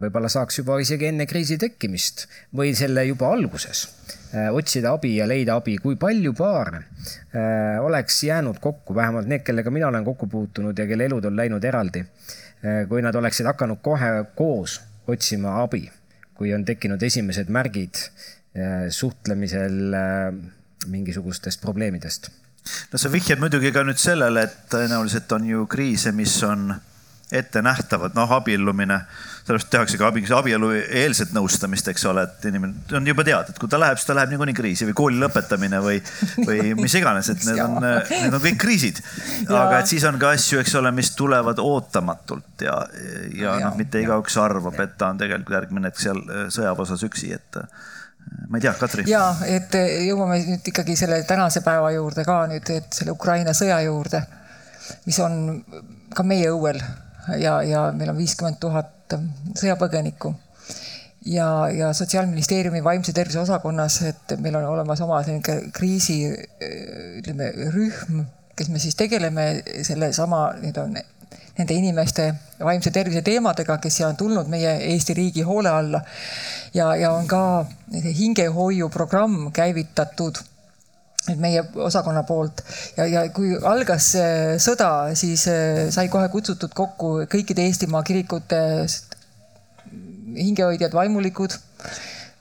võib-olla 0.01 0.29
saaks 0.33 0.59
juba 0.59 0.79
isegi 0.81 1.11
enne 1.11 1.27
kriisi 1.29 1.59
tekkimist 1.61 2.25
või 2.57 2.73
selle 2.77 3.05
juba 3.05 3.29
alguses 3.35 3.83
äh, 4.33 4.49
otsida 4.55 4.95
abi 4.97 5.17
ja 5.19 5.27
leida 5.29 5.59
abi, 5.61 5.77
kui 5.83 5.99
palju 6.01 6.33
paare 6.39 6.81
äh, 6.81 7.83
oleks 7.85 8.23
jäänud 8.25 8.61
kokku, 8.65 8.95
vähemalt 8.95 9.29
need, 9.29 9.45
kellega 9.45 9.71
mina 9.71 9.91
olen 9.91 10.07
kokku 10.07 10.27
puutunud 10.31 10.79
ja 10.79 10.87
kelle 10.87 11.05
elud 11.11 11.29
on 11.29 11.37
läinud 11.37 11.65
eraldi. 11.65 12.05
Äh, 12.65 12.85
kui 12.89 13.03
nad 13.05 13.15
oleksid 13.15 13.47
hakanud 13.51 13.83
kohe 13.83 14.15
koos 14.35 14.81
otsima 15.09 15.61
abi, 15.63 15.85
kui 16.35 16.55
on 16.55 16.65
tekkinud 16.65 17.03
esimesed 17.03 17.53
märgid 17.53 18.07
suhtlemisel 18.95 19.97
mingisugustest 20.87 21.63
probleemidest. 21.63 22.31
No 22.93 22.99
sa 23.01 23.11
vihjad 23.13 23.43
muidugi 23.43 23.73
ka 23.75 23.83
nüüd 23.85 24.01
sellele, 24.01 24.47
et 24.47 24.59
tõenäoliselt 24.73 25.33
on 25.37 25.47
ju 25.49 25.67
kriise, 25.71 26.15
mis 26.17 26.37
on 26.47 26.71
ettenähtavad, 27.35 28.13
noh, 28.15 28.31
abiellumine, 28.37 28.99
sellepärast 29.45 29.71
tehakse 29.73 29.99
ka 29.99 30.11
abielu 30.39 30.69
eelset 30.77 31.33
nõustamist, 31.35 31.89
eks 31.91 32.05
ole, 32.09 32.23
et 32.29 32.45
inimene 32.49 32.97
on 32.97 33.09
juba 33.09 33.25
teada, 33.27 33.51
et 33.51 33.59
kui 33.59 33.71
ta 33.71 33.81
läheb, 33.81 33.99
siis 33.99 34.09
ta 34.09 34.17
läheb 34.17 34.35
niikuinii 34.35 34.57
kriisi 34.57 34.87
või 34.89 34.97
kooli 35.01 35.19
lõpetamine 35.23 35.81
või, 35.85 35.97
või 36.45 36.75
mis 36.79 36.95
iganes, 37.01 37.33
et 37.33 37.47
need 37.49 37.63
on, 37.65 37.79
need 37.81 38.37
on 38.39 38.45
kõik 38.45 38.61
kriisid. 38.61 39.01
aga 39.49 39.81
et 39.81 39.91
siis 39.91 40.05
on 40.09 40.21
ka 40.21 40.35
asju, 40.37 40.61
eks 40.63 40.77
ole, 40.81 40.93
mis 40.95 41.15
tulevad 41.19 41.61
ootamatult 41.65 42.67
ja, 42.69 42.79
ja 43.35 43.57
noh, 43.65 43.75
mitte 43.81 44.05
igaüks 44.05 44.39
arvab, 44.41 44.79
et 44.85 44.97
ta 45.01 45.11
on 45.13 45.21
tegelikult 45.21 45.59
järgmine 45.59 45.91
hetk 45.91 46.05
seal 46.05 46.23
sõjaväeosas 46.55 47.09
üksi, 47.09 47.33
et 47.35 47.61
ma 48.49 48.59
ei 48.59 48.65
tea, 48.65 48.75
Katri. 48.79 49.05
ja 49.11 49.25
et 49.51 49.75
jõuame 50.07 50.39
nüüd 50.45 50.73
ikkagi 50.73 50.97
selle 50.99 51.23
tänase 51.29 51.65
päeva 51.65 51.91
juurde 51.95 52.25
ka 52.27 52.45
nüüd, 52.51 52.71
et 52.71 52.93
selle 52.95 53.15
Ukraina 53.15 53.55
sõja 53.57 53.81
juurde, 53.87 54.23
mis 55.07 55.19
on 55.25 55.65
ka 56.15 56.27
meie 56.27 56.51
õuel 56.53 56.81
ja, 57.41 57.63
ja 57.63 57.89
meil 57.97 58.13
on 58.13 58.19
viiskümmend 58.21 58.61
tuhat 58.61 59.17
sõjapõgenikku. 59.59 60.35
ja, 61.27 61.49
ja 61.73 61.93
Sotsiaalministeeriumi 61.93 62.85
vaimse 62.85 63.13
tervise 63.13 63.41
osakonnas, 63.41 64.01
et 64.03 64.37
meil 64.41 64.57
on 64.61 64.69
olemas 64.75 65.01
oma 65.01 65.23
selline 65.25 65.73
kriisi, 65.73 66.19
ütleme 67.21 67.51
rühm, 67.73 68.25
kes 68.57 68.69
me 68.71 68.79
siis 68.79 68.97
tegeleme 68.97 69.63
sellesama, 69.83 70.47
need 70.63 70.79
on 70.79 70.99
nende 71.59 71.75
inimeste 71.75 72.31
vaimse 72.59 72.91
tervise 72.95 73.23
teemadega, 73.27 73.79
kes 73.83 74.01
on 74.07 74.17
tulnud 74.19 74.49
meie 74.51 74.73
Eesti 74.91 75.15
riigi 75.15 75.45
hoole 75.47 75.71
alla. 75.71 76.01
ja, 76.75 76.95
ja 76.97 77.13
on 77.13 77.29
ka 77.31 77.67
hingehoiuprogramm 77.93 79.53
käivitatud 79.55 80.41
nüüd 81.25 81.41
meie 81.41 81.63
osakonna 81.81 82.23
poolt 82.29 82.61
ja, 82.99 83.07
ja 83.07 83.23
kui 83.33 83.55
algas 83.57 84.11
sõda, 84.61 84.91
siis 85.17 85.47
eh, 85.49 85.87
sai 85.95 86.11
kohe 86.13 86.29
kutsutud 86.29 86.75
kokku 86.77 87.15
kõikide 87.33 87.65
Eestimaa 87.65 88.03
kirikute 88.05 88.61
hingehoidjad, 90.35 90.93
vaimulikud 90.93 91.57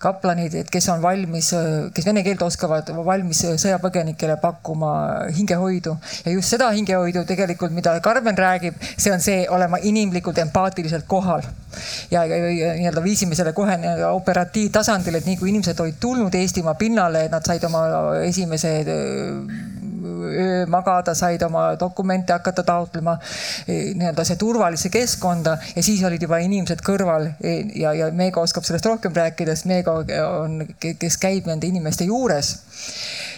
kaplanid, 0.04 0.56
et 0.60 0.70
kes 0.72 0.88
on 0.94 1.02
valmis, 1.04 1.50
kes 1.96 2.08
vene 2.08 2.24
keelt 2.26 2.44
oskavad, 2.46 2.90
valmis 3.06 3.44
sõjapõgenikele 3.62 4.38
pakkuma 4.42 4.94
hingehoidu. 5.38 5.96
ja 6.26 6.36
just 6.36 6.54
seda 6.54 6.70
hingehoidu 6.76 7.26
tegelikult, 7.30 7.74
mida 7.76 7.96
Karmen 8.04 8.38
räägib, 8.38 8.80
see 8.98 9.14
on 9.14 9.24
see 9.24 9.46
olema 9.50 9.80
inimlikult 9.82 10.42
empaatiliselt 10.44 11.08
kohal. 11.08 11.46
ja, 12.12 12.26
ja, 12.26 12.38
ja 12.38 12.74
nii-öelda 12.78 13.04
viisime 13.04 13.36
selle 13.36 13.54
kohe 13.54 13.78
nii-öelda 13.80 14.12
operatiivtasandile, 14.18 15.24
et 15.24 15.30
nii 15.30 15.40
kui 15.40 15.50
inimesed 15.54 15.80
olid 15.80 16.00
tulnud 16.00 16.36
Eestimaa 16.36 16.76
pinnale, 16.80 17.26
et 17.26 17.34
nad 17.34 17.46
said 17.46 17.64
oma 17.70 17.86
esimese 18.28 18.76
magada, 20.68 21.16
said 21.16 21.42
oma 21.46 21.76
dokumente 21.80 22.34
hakata 22.34 22.64
taotlema, 22.68 23.18
e, 23.68 23.94
nii-öelda 23.98 24.26
see 24.28 24.40
turvalisse 24.40 24.92
keskkonda 24.94 25.58
ja 25.76 25.84
siis 25.84 26.04
olid 26.08 26.24
juba 26.24 26.40
inimesed 26.44 26.84
kõrval 26.86 27.30
e, 27.40 27.56
ja, 27.80 27.94
ja 27.98 28.10
Meego 28.16 28.44
oskab 28.44 28.68
sellest 28.68 28.88
rohkem 28.90 29.16
rääkida, 29.16 29.56
sest 29.56 29.70
Meego 29.72 30.00
on, 30.28 30.60
kes 30.80 31.20
käib 31.22 31.48
nende 31.50 31.70
inimeste 31.70 32.08
juures. 32.10 32.56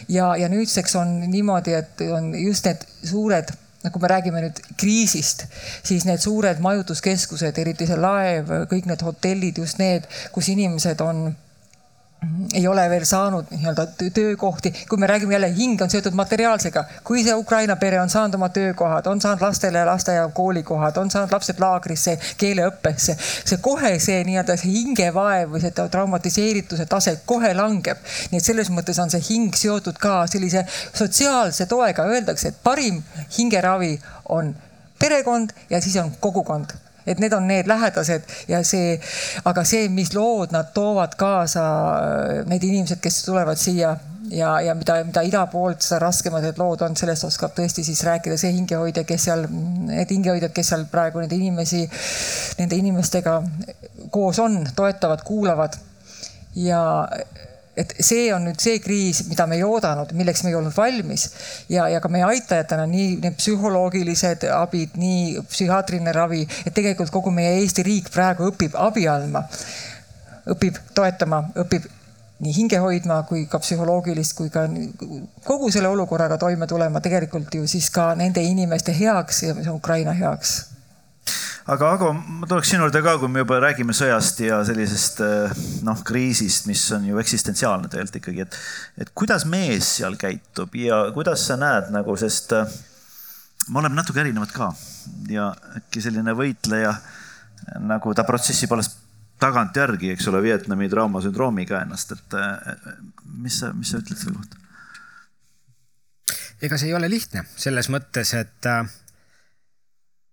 ja, 0.10 0.36
ja 0.38 0.50
nüüdseks 0.50 0.96
on 0.96 1.20
niimoodi, 1.30 1.74
et 1.74 2.02
on 2.12 2.34
just 2.40 2.66
need 2.66 2.84
suured 3.04 3.54
kui 3.86 4.02
me 4.02 4.10
räägime 4.10 4.42
nüüd 4.42 4.60
kriisist, 4.82 5.46
siis 5.86 6.08
need 6.10 6.18
suured 6.24 6.58
majutuskeskused, 6.64 7.58
eriti 7.62 7.86
see 7.86 7.98
laev, 8.00 8.50
kõik 8.72 8.88
need 8.90 9.04
hotellid, 9.06 9.60
just 9.62 9.78
need, 9.78 10.08
kus 10.34 10.50
inimesed 10.56 11.04
on 11.06 11.28
ei 12.54 12.68
ole 12.68 12.90
veel 12.90 13.06
saanud 13.06 13.50
nii-öelda 13.52 13.86
töökohti, 14.14 14.72
kui 14.90 14.98
me 14.98 15.08
räägime 15.08 15.34
jälle, 15.34 15.50
hing 15.58 15.82
on 15.82 15.90
seotud 15.90 16.14
materiaalsega, 16.18 16.84
kui 17.04 17.24
see 17.24 17.34
Ukraina 17.36 17.76
pere 17.76 18.00
on 18.02 18.10
saanud 18.10 18.38
oma 18.38 18.50
töökohad, 18.50 19.08
on 19.12 19.22
saanud 19.22 19.42
lastele 19.42 19.86
lasteaia 19.86 20.28
koolikohad, 20.34 20.98
on 20.98 21.12
saanud 21.12 21.34
lapsed 21.34 21.60
laagrisse, 21.60 22.18
keeleõppesse, 22.38 23.18
see 23.20 23.60
kohe 23.62 23.96
see 24.00 24.22
nii-öelda 24.28 24.58
see 24.62 24.72
hingevaev 24.78 25.52
või 25.56 25.64
see 25.64 25.74
traumatiseerituse 25.98 26.86
tase 26.92 27.18
kohe 27.26 27.54
langeb. 27.58 28.00
nii 28.32 28.42
et 28.42 28.50
selles 28.52 28.72
mõttes 28.72 29.02
on 29.02 29.12
see 29.14 29.24
hing 29.30 29.56
seotud 29.56 30.00
ka 30.02 30.24
sellise 30.32 30.66
sotsiaalse 30.94 31.66
toega, 31.72 32.08
öeldakse, 32.12 32.54
et 32.54 32.64
parim 32.64 33.02
hingeravi 33.38 33.96
on 34.30 34.56
perekond 35.00 35.54
ja 35.70 35.82
siis 35.82 35.98
on 36.02 36.12
kogukond 36.20 36.74
et 37.06 37.22
need 37.22 37.34
on 37.34 37.48
need 37.48 37.70
lähedased 37.70 38.26
ja 38.50 38.64
see, 38.66 38.98
aga 39.46 39.64
see, 39.68 39.88
mis 39.94 40.14
lood 40.16 40.56
nad 40.56 40.74
toovad 40.74 41.16
kaasa, 41.20 41.64
need 42.50 42.66
inimesed, 42.66 43.02
kes 43.04 43.24
tulevad 43.28 43.62
siia 43.62 43.96
ja, 44.30 44.62
ja 44.62 44.76
mida, 44.76 44.98
mida 45.06 45.24
ida 45.26 45.46
poolt, 45.52 45.82
seda 45.86 46.00
raskemad 46.06 46.46
need 46.46 46.60
lood 46.60 46.84
on, 46.86 46.96
sellest 46.98 47.28
oskab 47.28 47.56
tõesti 47.58 47.86
siis 47.86 48.02
rääkida 48.08 48.38
see 48.40 48.54
hingehoidja, 48.56 49.06
kes 49.08 49.28
seal, 49.30 49.46
need 49.90 50.14
hingehoidjad, 50.16 50.54
kes 50.56 50.72
seal 50.74 50.86
praegu 50.92 51.22
neid 51.22 51.36
inimesi, 51.36 51.84
nende 52.60 52.80
inimestega 52.80 53.40
koos 54.14 54.40
on, 54.44 54.64
toetavad, 54.76 55.26
kuulavad. 55.28 55.78
Ja 56.56 56.82
et 57.78 57.96
see 58.00 58.30
on 58.34 58.46
nüüd 58.48 58.62
see 58.62 58.80
kriis, 58.84 59.24
mida 59.30 59.48
me 59.50 59.58
ei 59.60 59.66
oodanud, 59.68 60.14
milleks 60.16 60.44
me 60.44 60.52
ei 60.52 60.60
olnud 60.60 60.76
valmis. 60.76 61.28
Ja, 61.72 61.90
ja 61.92 62.00
ka 62.04 62.12
meie 62.12 62.28
aitajatena 62.28 62.86
nii 62.90 63.18
need 63.24 63.36
psühholoogilised 63.40 64.48
abid, 64.56 64.96
nii 65.00 65.44
psühhiaatriline 65.50 66.14
ravi, 66.16 66.46
et 66.66 66.76
tegelikult 66.76 67.12
kogu 67.14 67.34
meie 67.36 67.58
Eesti 67.60 67.84
riik 67.86 68.12
praegu 68.14 68.50
õpib 68.52 68.78
abi 68.80 69.08
andma, 69.12 69.44
õpib 70.56 70.80
toetama, 70.96 71.44
õpib 71.66 71.90
nii 72.46 72.54
hinge 72.56 72.80
hoidma 72.84 73.22
kui 73.30 73.46
ka 73.52 73.62
psühholoogilist 73.64 74.36
kui 74.36 74.50
ka 74.52 74.66
kogu 75.48 75.70
selle 75.72 75.88
olukorraga 75.88 76.38
toime 76.38 76.68
tulema 76.68 77.00
tegelikult 77.04 77.56
ju 77.56 77.68
siis 77.68 77.88
ka 77.96 78.10
nende 78.20 78.44
inimeste 78.44 78.96
heaks 78.98 79.44
ja 79.48 79.74
Ukraina 79.74 80.12
heaks 80.16 80.58
aga 81.66 81.92
Ago, 81.96 82.12
ma 82.14 82.46
tuleks 82.50 82.70
sinu 82.70 82.86
juurde 82.86 83.02
ka, 83.02 83.16
kui 83.18 83.30
me 83.32 83.42
juba 83.42 83.58
räägime 83.64 83.94
sõjast 83.98 84.42
ja 84.46 84.60
sellisest 84.68 85.22
eh, 85.26 85.62
noh, 85.88 86.02
kriisist, 86.06 86.68
mis 86.70 86.84
on 86.94 87.08
ju 87.10 87.22
eksistentsiaalne 87.22 87.90
tegelikult 87.90 88.20
ikkagi, 88.22 88.44
et, 88.46 88.58
et 89.02 89.14
kuidas 89.18 89.48
mees 89.50 89.96
seal 89.98 90.18
käitub 90.22 90.76
ja 90.78 91.08
kuidas 91.16 91.48
sa 91.50 91.58
näed 91.58 91.90
nagu, 91.96 92.14
sest 92.22 92.54
eh, 92.54 92.76
me 93.72 93.82
oleme 93.82 93.98
natuke 93.98 94.22
erinevad 94.22 94.54
ka 94.54 94.70
ja 95.32 95.50
äkki 95.80 96.04
selline 96.06 96.36
võitleja 96.38 96.94
nagu 97.82 98.14
ta 98.14 98.28
protsessib 98.28 98.76
alles 98.76 98.92
tagantjärgi, 99.42 100.12
eks 100.14 100.30
ole, 100.30 100.44
Vietnami 100.46 100.86
traumasündroomiga 100.92 101.82
ennast, 101.82 102.14
et 102.14 102.38
eh, 102.38 102.94
mis 103.42 103.58
sa, 103.64 103.72
mis 103.74 103.90
sa 103.90 104.04
ütled 104.04 104.22
selle 104.22 104.38
kohta? 104.38 104.62
ega 106.62 106.78
see 106.78 106.94
ei 106.94 106.96
ole 106.98 107.10
lihtne 107.10 107.42
selles 107.58 107.90
mõttes, 107.92 108.36
et, 108.38 108.70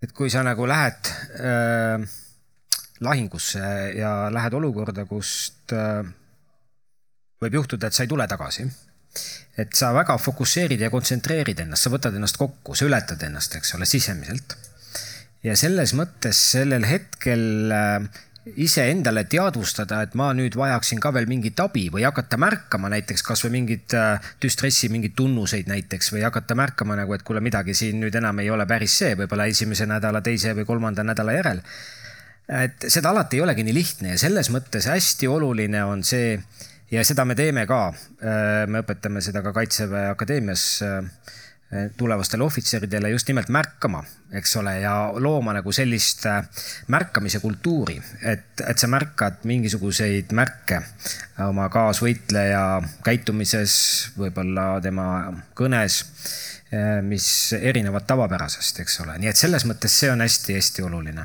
et 0.02 0.12
kui 0.16 0.30
sa 0.30 0.42
nagu 0.46 0.66
lähed 0.66 1.10
äh, 1.38 2.02
lahingusse 3.02 3.62
ja 3.96 4.30
lähed 4.34 4.56
olukorda, 4.58 5.04
kust 5.06 5.74
äh, 5.76 6.02
võib 7.42 7.60
juhtuda, 7.60 7.88
et 7.88 7.96
sa 7.96 8.06
ei 8.06 8.10
tule 8.10 8.26
tagasi. 8.30 8.66
et 9.58 9.74
sa 9.76 9.90
väga 9.92 10.16
fokusseerid 10.16 10.80
ja 10.80 10.88
kontsentreerid 10.90 11.58
ennast, 11.60 11.84
sa 11.84 11.90
võtad 11.92 12.14
ennast 12.16 12.38
kokku, 12.40 12.74
sa 12.74 12.86
ületad 12.88 13.22
ennast, 13.22 13.56
eks 13.58 13.74
ole, 13.76 13.86
sisemiselt. 13.86 14.56
ja 15.44 15.56
selles 15.56 15.94
mõttes 15.98 16.40
sellel 16.54 16.86
hetkel 16.88 17.74
äh, 17.76 18.22
iseendale 18.58 19.22
teadvustada, 19.30 20.00
et 20.02 20.16
ma 20.18 20.32
nüüd 20.34 20.56
vajaksin 20.58 20.98
ka 21.02 21.12
veel 21.14 21.28
mingit 21.30 21.60
abi 21.62 21.84
või 21.94 22.02
hakata 22.02 22.38
märkama 22.42 22.90
näiteks 22.90 23.22
kasvõi 23.26 23.52
mingit 23.54 23.94
äh, 23.94 24.32
düstressi 24.42 24.90
mingeid 24.90 25.14
tunnuseid 25.18 25.70
näiteks 25.70 26.10
või 26.14 26.24
hakata 26.26 26.56
märkama 26.58 26.96
nagu, 26.98 27.14
et 27.14 27.22
kuule, 27.26 27.42
midagi 27.44 27.74
siin 27.78 28.00
nüüd 28.02 28.18
enam 28.18 28.42
ei 28.42 28.50
ole 28.50 28.66
päris 28.66 28.96
see, 28.98 29.14
võib-olla 29.18 29.46
esimese 29.50 29.86
nädala, 29.86 30.24
teise 30.26 30.56
või 30.58 30.66
kolmanda 30.66 31.06
nädala 31.06 31.36
järel. 31.38 31.62
et 32.52 32.90
seda 32.90 33.12
alati 33.14 33.38
ei 33.38 33.44
olegi 33.46 33.62
nii 33.62 33.74
lihtne 33.74 34.16
ja 34.16 34.18
selles 34.18 34.50
mõttes 34.50 34.90
hästi 34.90 35.30
oluline 35.30 35.84
on 35.84 36.02
see 36.02 36.34
ja 36.90 37.04
seda 37.06 37.24
me 37.24 37.34
teeme 37.38 37.62
ka. 37.66 37.84
Äh, 38.20 38.66
me 38.66 38.82
õpetame 38.82 39.22
seda 39.22 39.42
ka 39.44 39.54
Kaitseväe 39.54 40.10
Akadeemias 40.10 40.66
äh, 40.82 40.98
tulevastele 41.96 42.44
ohvitseridele 42.44 43.10
just 43.10 43.28
nimelt 43.28 43.48
märkama, 43.48 44.02
eks 44.36 44.56
ole, 44.60 44.74
ja 44.82 44.92
looma 45.24 45.54
nagu 45.56 45.72
sellist 45.72 46.26
äh, 46.28 46.44
märkamise 46.92 47.40
kultuuri, 47.40 47.96
et, 48.28 48.60
et 48.68 48.78
sa 48.78 48.90
märkad 48.92 49.46
mingisuguseid 49.48 50.34
märke 50.36 50.82
oma 51.46 51.70
kaasvõitleja 51.72 52.64
käitumises, 53.04 53.74
võib-olla 54.20 54.66
tema 54.84 55.06
kõnes, 55.56 56.02
äh, 56.74 56.98
mis 57.06 57.26
erinevad 57.56 58.04
tavapärasest, 58.10 58.82
eks 58.84 59.00
ole, 59.06 59.16
nii 59.22 59.32
et 59.32 59.40
selles 59.40 59.64
mõttes 59.68 59.96
see 60.02 60.12
on 60.12 60.20
hästi-hästi 60.24 60.84
oluline. 60.84 61.24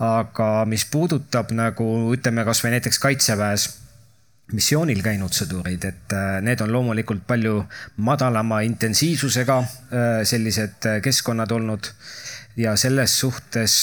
aga 0.00 0.64
mis 0.64 0.86
puudutab 0.88 1.50
nagu 1.52 1.86
ütleme, 2.14 2.44
kasvõi 2.48 2.74
näiteks 2.74 2.98
kaitseväes 2.98 3.68
missioonil 4.56 5.02
käinud 5.04 5.34
sõdurid, 5.34 5.84
et 5.86 6.14
äh, 6.16 6.38
need 6.44 6.60
on 6.64 6.72
loomulikult 6.74 7.22
palju 7.28 7.60
madalama 8.06 8.60
intensiivsusega 8.66 9.58
äh, 9.60 10.08
sellised 10.28 10.88
äh, 10.88 11.00
keskkonnad 11.04 11.52
olnud 11.54 11.90
ja 12.58 12.74
selles 12.76 13.12
suhtes, 13.22 13.74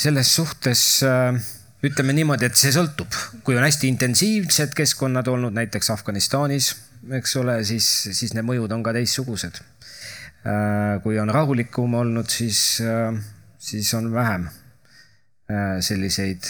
selles 0.00 0.30
suhtes 0.34 0.80
ütleme 1.84 2.14
niimoodi, 2.16 2.48
et 2.48 2.56
see 2.58 2.72
sõltub, 2.74 3.12
kui 3.44 3.58
on 3.58 3.66
hästi 3.66 3.90
intensiivsed 3.92 4.72
keskkonnad 4.74 5.28
olnud 5.28 5.54
näiteks 5.54 5.92
Afganistanis, 5.92 6.72
eks 7.20 7.36
ole, 7.38 7.58
siis, 7.68 7.86
siis 8.16 8.32
need 8.34 8.48
mõjud 8.48 8.72
on 8.74 8.82
ka 8.82 8.96
teistsugused. 8.96 9.60
kui 11.04 11.20
on 11.20 11.30
rahulikum 11.30 11.94
olnud, 12.00 12.32
siis, 12.32 12.80
siis 13.60 13.94
on 13.94 14.10
vähem 14.16 14.48
selliseid 15.84 16.48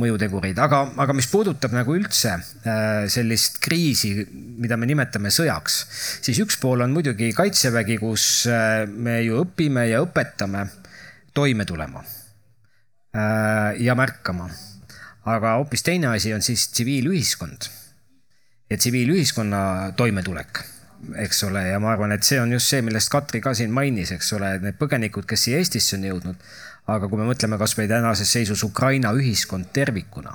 mõjutegureid, 0.00 0.58
aga, 0.60 0.82
aga 1.00 1.14
mis 1.16 1.28
puudutab 1.30 1.72
nagu 1.74 1.94
üldse 1.96 2.34
äh, 2.36 3.06
sellist 3.12 3.58
kriisi, 3.64 4.12
mida 4.60 4.76
me 4.76 4.88
nimetame 4.88 5.32
sõjaks, 5.32 5.78
siis 6.24 6.40
üks 6.44 6.58
pool 6.60 6.84
on 6.84 6.92
muidugi 6.94 7.32
kaitsevägi, 7.36 7.98
kus 8.02 8.44
äh, 8.50 8.84
me 8.86 9.18
ju 9.24 9.40
õpime 9.44 9.86
ja 9.88 10.02
õpetame 10.04 10.66
toime 11.36 11.66
tulema 11.68 12.04
äh, 12.04 13.80
ja 13.82 13.96
märkama. 13.98 14.50
aga 15.26 15.56
hoopis 15.58 15.82
teine 15.82 16.12
asi 16.12 16.34
on 16.34 16.44
siis 16.44 16.68
tsiviilühiskond 16.70 17.70
ja 18.70 18.76
tsiviilühiskonna 18.76 19.92
toimetulek 19.96 20.64
eks 21.22 21.42
ole, 21.46 21.62
ja 21.68 21.80
ma 21.80 21.92
arvan, 21.92 22.12
et 22.12 22.24
see 22.24 22.38
on 22.40 22.52
just 22.52 22.70
see, 22.72 22.82
millest 22.84 23.10
Katri 23.12 23.40
ka 23.44 23.52
siin 23.54 23.72
mainis, 23.74 24.12
eks 24.16 24.32
ole, 24.36 24.56
need 24.62 24.78
põgenikud, 24.80 25.26
kes 25.28 25.46
siia 25.46 25.60
Eestisse 25.60 25.96
on 25.98 26.06
jõudnud, 26.08 26.46
aga 26.86 27.08
kui 27.10 27.18
me 27.18 27.26
mõtleme 27.28 27.58
kasvõi 27.58 27.88
tänases 27.90 28.30
seisus 28.32 28.62
Ukraina 28.66 29.12
ühiskond 29.16 29.72
tervikuna, 29.74 30.34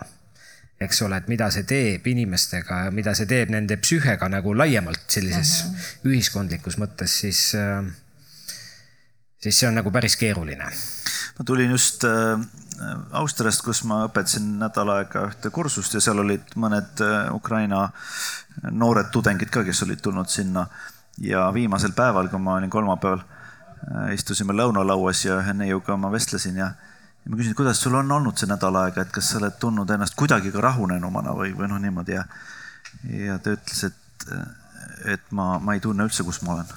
eks 0.81 1.01
ole, 1.05 1.21
et 1.21 1.29
mida 1.31 1.47
see 1.53 1.63
teeb 1.67 2.07
inimestega 2.11 2.85
ja 2.85 2.95
mida 2.95 3.13
see 3.17 3.29
teeb 3.29 3.53
nende 3.53 3.77
psüühega 3.79 4.27
nagu 4.33 4.55
laiemalt 4.57 5.05
sellises 5.07 5.53
mhm. 5.63 5.75
-huh. 5.75 6.11
ühiskondlikus 6.11 6.79
mõttes, 6.81 7.19
siis, 7.23 7.43
siis 9.39 9.59
see 9.59 9.69
on 9.69 9.79
nagu 9.79 9.91
päris 9.91 10.17
keeruline. 10.17 10.71
ma 11.39 11.45
tulin 11.45 11.71
just 11.71 12.03
äh, 12.03 12.39
Austriast, 13.11 13.61
kus 13.61 13.83
ma 13.83 14.05
õpetasin 14.07 14.57
nädal 14.59 14.89
aega 14.89 15.27
ühte 15.29 15.51
kursust 15.53 15.93
ja 15.93 16.01
seal 16.01 16.19
olid 16.19 16.55
mõned 16.55 17.03
äh, 17.05 17.33
Ukraina 17.33 17.89
noored 18.71 19.11
tudengid 19.13 19.49
ka, 19.49 19.63
kes 19.63 19.83
olid 19.83 20.01
tulnud 20.01 20.29
sinna 20.29 20.65
ja 21.21 21.53
viimasel 21.53 21.93
päeval, 21.95 22.27
kui 22.27 22.39
ma 22.39 22.57
olin 22.57 22.69
kolmapäeval 22.69 23.21
istusime 24.13 24.53
lõunalauas 24.53 25.25
ja 25.25 25.39
ühe 25.41 25.53
neiuga 25.57 25.97
ma 25.97 26.11
vestlesin 26.13 26.59
ja, 26.59 26.71
ja 27.23 27.31
ma 27.31 27.37
küsisin, 27.39 27.57
kuidas 27.57 27.81
sul 27.81 27.97
on 27.97 28.11
olnud 28.11 28.37
see 28.37 28.49
nädal 28.49 28.77
aega, 28.83 29.05
et 29.05 29.13
kas 29.15 29.31
sa 29.31 29.39
oled 29.41 29.57
tundnud 29.61 29.89
ennast 29.89 30.17
kuidagi 30.19 30.53
ka 30.53 30.63
rahunenumana 30.67 31.33
või, 31.37 31.55
või 31.57 31.71
noh, 31.71 31.81
niimoodi 31.81 32.17
ja. 32.17 32.25
ja 33.09 33.39
ta 33.41 33.55
ütles, 33.57 33.83
et, 33.89 34.29
et 35.15 35.27
ma, 35.31 35.55
ma 35.59 35.77
ei 35.77 35.83
tunne 35.83 36.05
üldse, 36.07 36.25
kus 36.27 36.41
ma 36.45 36.57
olen 36.57 36.73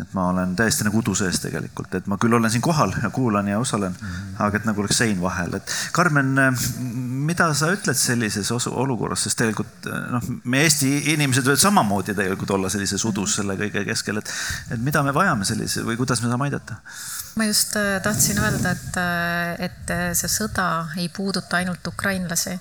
et 0.00 0.14
ma 0.16 0.30
olen 0.30 0.54
täiesti 0.56 0.86
nagu 0.86 1.02
udu 1.02 1.12
sees 1.16 1.36
tegelikult, 1.42 1.92
et 1.98 2.06
ma 2.08 2.16
küll 2.20 2.32
olen 2.32 2.50
siin 2.50 2.62
kohal 2.64 2.94
ja 3.02 3.10
kuulan 3.12 3.48
ja 3.50 3.58
osalen 3.60 3.92
mm, 3.92 4.06
-hmm. 4.06 4.38
aga 4.46 4.56
et 4.56 4.64
nagu 4.64 4.80
oleks 4.80 4.98
sein 5.02 5.20
vahel, 5.20 5.52
et 5.58 5.74
Karmen, 5.92 6.30
mida 7.28 7.50
sa 7.54 7.68
ütled 7.74 7.98
sellises 7.98 8.50
olukorras, 8.70 9.26
sest 9.26 9.38
tegelikult 9.42 9.90
noh, 10.14 10.28
me 10.44 10.62
Eesti 10.62 11.12
inimesed 11.12 11.44
võivad 11.44 11.60
samamoodi 11.60 12.14
tegelikult 12.14 12.54
olla 12.56 12.70
sellises 12.72 13.04
udus 13.04 13.36
selle 13.36 13.58
kõige 13.60 13.84
keskel, 13.84 14.22
et, 14.22 14.32
et 14.70 14.80
mida 14.80 15.02
me 15.02 15.12
vajame 15.14 15.44
sellise 15.44 15.84
või 15.84 15.98
kuidas 16.00 16.22
me 16.22 16.32
saame 16.32 16.48
aidata? 16.48 16.80
ma 17.36 17.44
just 17.44 17.76
äh, 17.76 18.00
tahtsin 18.02 18.38
öelda, 18.38 18.72
et, 18.72 18.96
äh, 18.96 19.68
et 19.68 19.94
see 20.16 20.28
sõda 20.28 20.88
ei 20.96 21.08
puuduta 21.08 21.60
ainult 21.60 21.86
ukrainlasi 21.86 22.58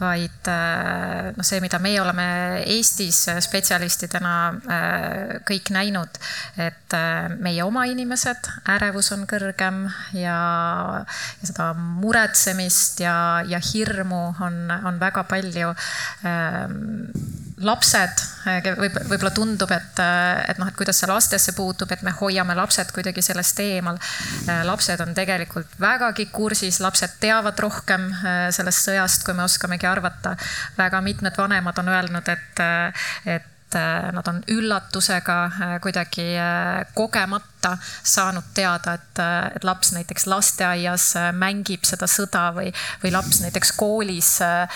vaid 0.00 0.50
äh, 0.50 1.32
noh, 1.36 1.46
see, 1.46 1.60
mida 1.64 1.80
meie 1.82 2.00
oleme 2.02 2.26
Eestis 2.66 3.22
spetsialistidena 3.46 4.34
äh, 4.52 5.34
kõik 5.48 5.72
näinud, 5.74 6.20
et 6.60 6.96
äh, 6.96 7.32
meie 7.40 7.64
oma 7.64 7.86
inimesed, 7.88 8.50
ärevus 8.76 9.12
on 9.16 9.24
kõrgem 9.30 9.86
ja, 10.18 10.38
ja 11.40 11.50
seda 11.50 11.72
muretsemist 11.76 13.00
ja, 13.04 13.16
ja 13.48 13.60
hirmu 13.72 14.22
on, 14.44 14.62
on 14.84 15.02
väga 15.02 15.26
palju 15.30 15.72
lapsed, 17.64 18.22
võib, 18.76 18.96
võib-olla 19.08 19.32
tundub, 19.32 19.70
et, 19.72 20.00
et 20.50 20.58
noh, 20.60 20.68
et 20.68 20.76
kuidas 20.76 20.98
see 21.00 21.08
lastesse 21.08 21.54
puutub, 21.56 21.90
et 21.94 22.02
me 22.04 22.12
hoiame 22.18 22.56
lapsed 22.58 22.92
kuidagi 22.92 23.24
sellest 23.24 23.60
eemal. 23.64 23.96
lapsed 24.68 25.00
on 25.00 25.14
tegelikult 25.16 25.78
vägagi 25.80 26.28
kursis, 26.32 26.82
lapsed 26.84 27.16
teavad 27.22 27.58
rohkem 27.58 28.10
sellest 28.52 28.90
sõjast, 28.90 29.24
kui 29.24 29.34
me 29.34 29.46
oskamegi 29.46 29.88
arvata. 29.88 30.36
väga 30.76 31.00
mitmed 31.00 31.38
vanemad 31.38 31.78
on 31.80 31.92
öelnud, 31.94 32.28
et, 32.28 32.64
et 33.24 33.76
nad 34.12 34.28
on 34.28 34.42
üllatusega 34.52 35.38
kuidagi 35.82 36.28
kogemata 36.94 37.55
kohta 37.66 37.78
saanud 38.02 38.42
teada, 38.54 38.94
et, 38.94 39.18
et 39.56 39.64
laps 39.64 39.92
näiteks 39.92 40.26
lasteaias 40.26 41.16
äh, 41.16 41.32
mängib 41.32 41.84
seda 41.84 42.06
sõda 42.06 42.50
või, 42.54 42.70
või 43.02 43.12
laps 43.12 43.40
näiteks 43.42 43.72
koolis. 43.76 44.40
Äh, 44.42 44.68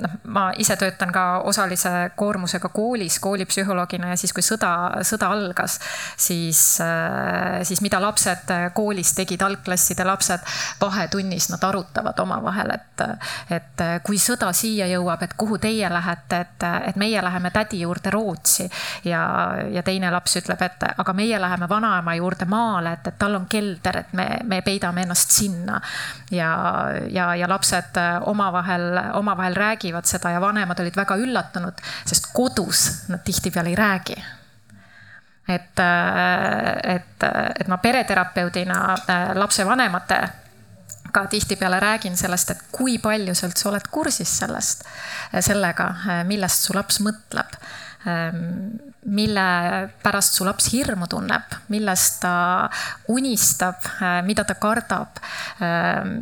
noh, 0.00 0.16
ma 0.24 0.48
ise 0.58 0.76
töötan 0.76 1.12
ka 1.12 1.40
osalise 1.48 2.10
koormusega 2.16 2.68
koolis 2.68 3.18
koolipsühholoogina 3.20 4.12
ja 4.12 4.16
siis, 4.16 4.32
kui 4.32 4.42
sõda, 4.42 5.02
sõda 5.06 5.30
algas, 5.34 5.78
siis, 6.16 6.80
äh, 6.84 7.60
siis 7.68 7.82
mida 7.84 8.00
lapsed 8.00 8.52
koolis 8.74 9.12
tegid, 9.16 9.42
algklasside 9.42 10.06
lapsed 10.06 10.44
vahetunnis, 10.80 11.50
nad 11.52 11.64
arutavad 11.64 12.18
omavahel, 12.18 12.72
et, 12.74 13.04
et 13.54 13.84
kui 14.06 14.18
sõda 14.20 14.52
siia 14.56 14.88
jõuab, 14.90 15.22
et 15.24 15.34
kuhu 15.38 15.58
teie 15.62 15.88
lähete, 15.92 16.42
et, 16.44 16.68
et 16.90 16.96
meie 17.00 17.22
läheme 17.22 17.50
tädi 17.54 17.82
juurde 17.82 18.10
Rootsi 18.10 18.68
ja, 19.04 19.22
ja 19.72 19.82
teine 19.86 20.10
laps 20.12 20.38
ütleb, 20.40 20.62
et 20.64 20.86
aga 20.98 21.14
meie 21.16 21.40
läheme 21.40 21.68
vana 21.68 21.97
vanaema 21.98 22.14
juurde 22.14 22.44
maale, 22.44 22.92
et, 22.92 23.06
et 23.06 23.18
tal 23.18 23.34
on 23.34 23.46
kelder, 23.46 23.98
et 23.98 24.12
me, 24.12 24.26
me 24.44 24.60
peidame 24.62 25.02
ennast 25.02 25.30
sinna. 25.30 25.80
ja, 26.30 26.50
ja, 27.10 27.34
ja 27.34 27.48
lapsed 27.48 27.96
äh, 27.96 28.22
omavahel, 28.26 28.98
omavahel 29.14 29.54
räägivad 29.54 30.04
seda 30.04 30.30
ja 30.30 30.40
vanemad 30.40 30.80
olid 30.80 30.96
väga 30.96 31.16
üllatunud, 31.16 31.80
sest 32.06 32.30
kodus 32.32 33.08
nad 33.08 33.24
tihtipeale 33.24 33.70
ei 33.70 33.76
räägi 33.76 34.16
et, 35.48 35.78
äh, 35.78 36.94
et, 36.94 37.24
et 37.60 37.68
ma 37.68 37.78
pereterapeudina 37.78 38.94
äh, 38.94 39.34
lapsevanemate 39.34 40.20
ka 41.12 41.26
tihtipeale 41.26 41.80
räägin 41.80 42.16
sellest, 42.16 42.50
et 42.50 42.62
kui 42.72 42.98
palju 42.98 43.34
sa 43.34 43.48
üldse 43.48 43.68
oled 43.68 43.86
kursis 43.90 44.28
sellest, 44.42 44.84
sellega, 45.40 45.86
millest 46.28 46.66
su 46.66 46.74
laps 46.76 47.00
mõtleb. 47.00 47.54
Ähm, 48.06 48.78
mille 49.08 49.40
pärast 50.02 50.36
su 50.36 50.44
laps 50.44 50.68
hirmu 50.72 51.06
tunneb, 51.10 51.54
millest 51.72 52.20
ta 52.22 52.68
unistab, 53.08 53.86
mida 54.26 54.44
ta 54.44 54.54
kardab, 54.60 55.20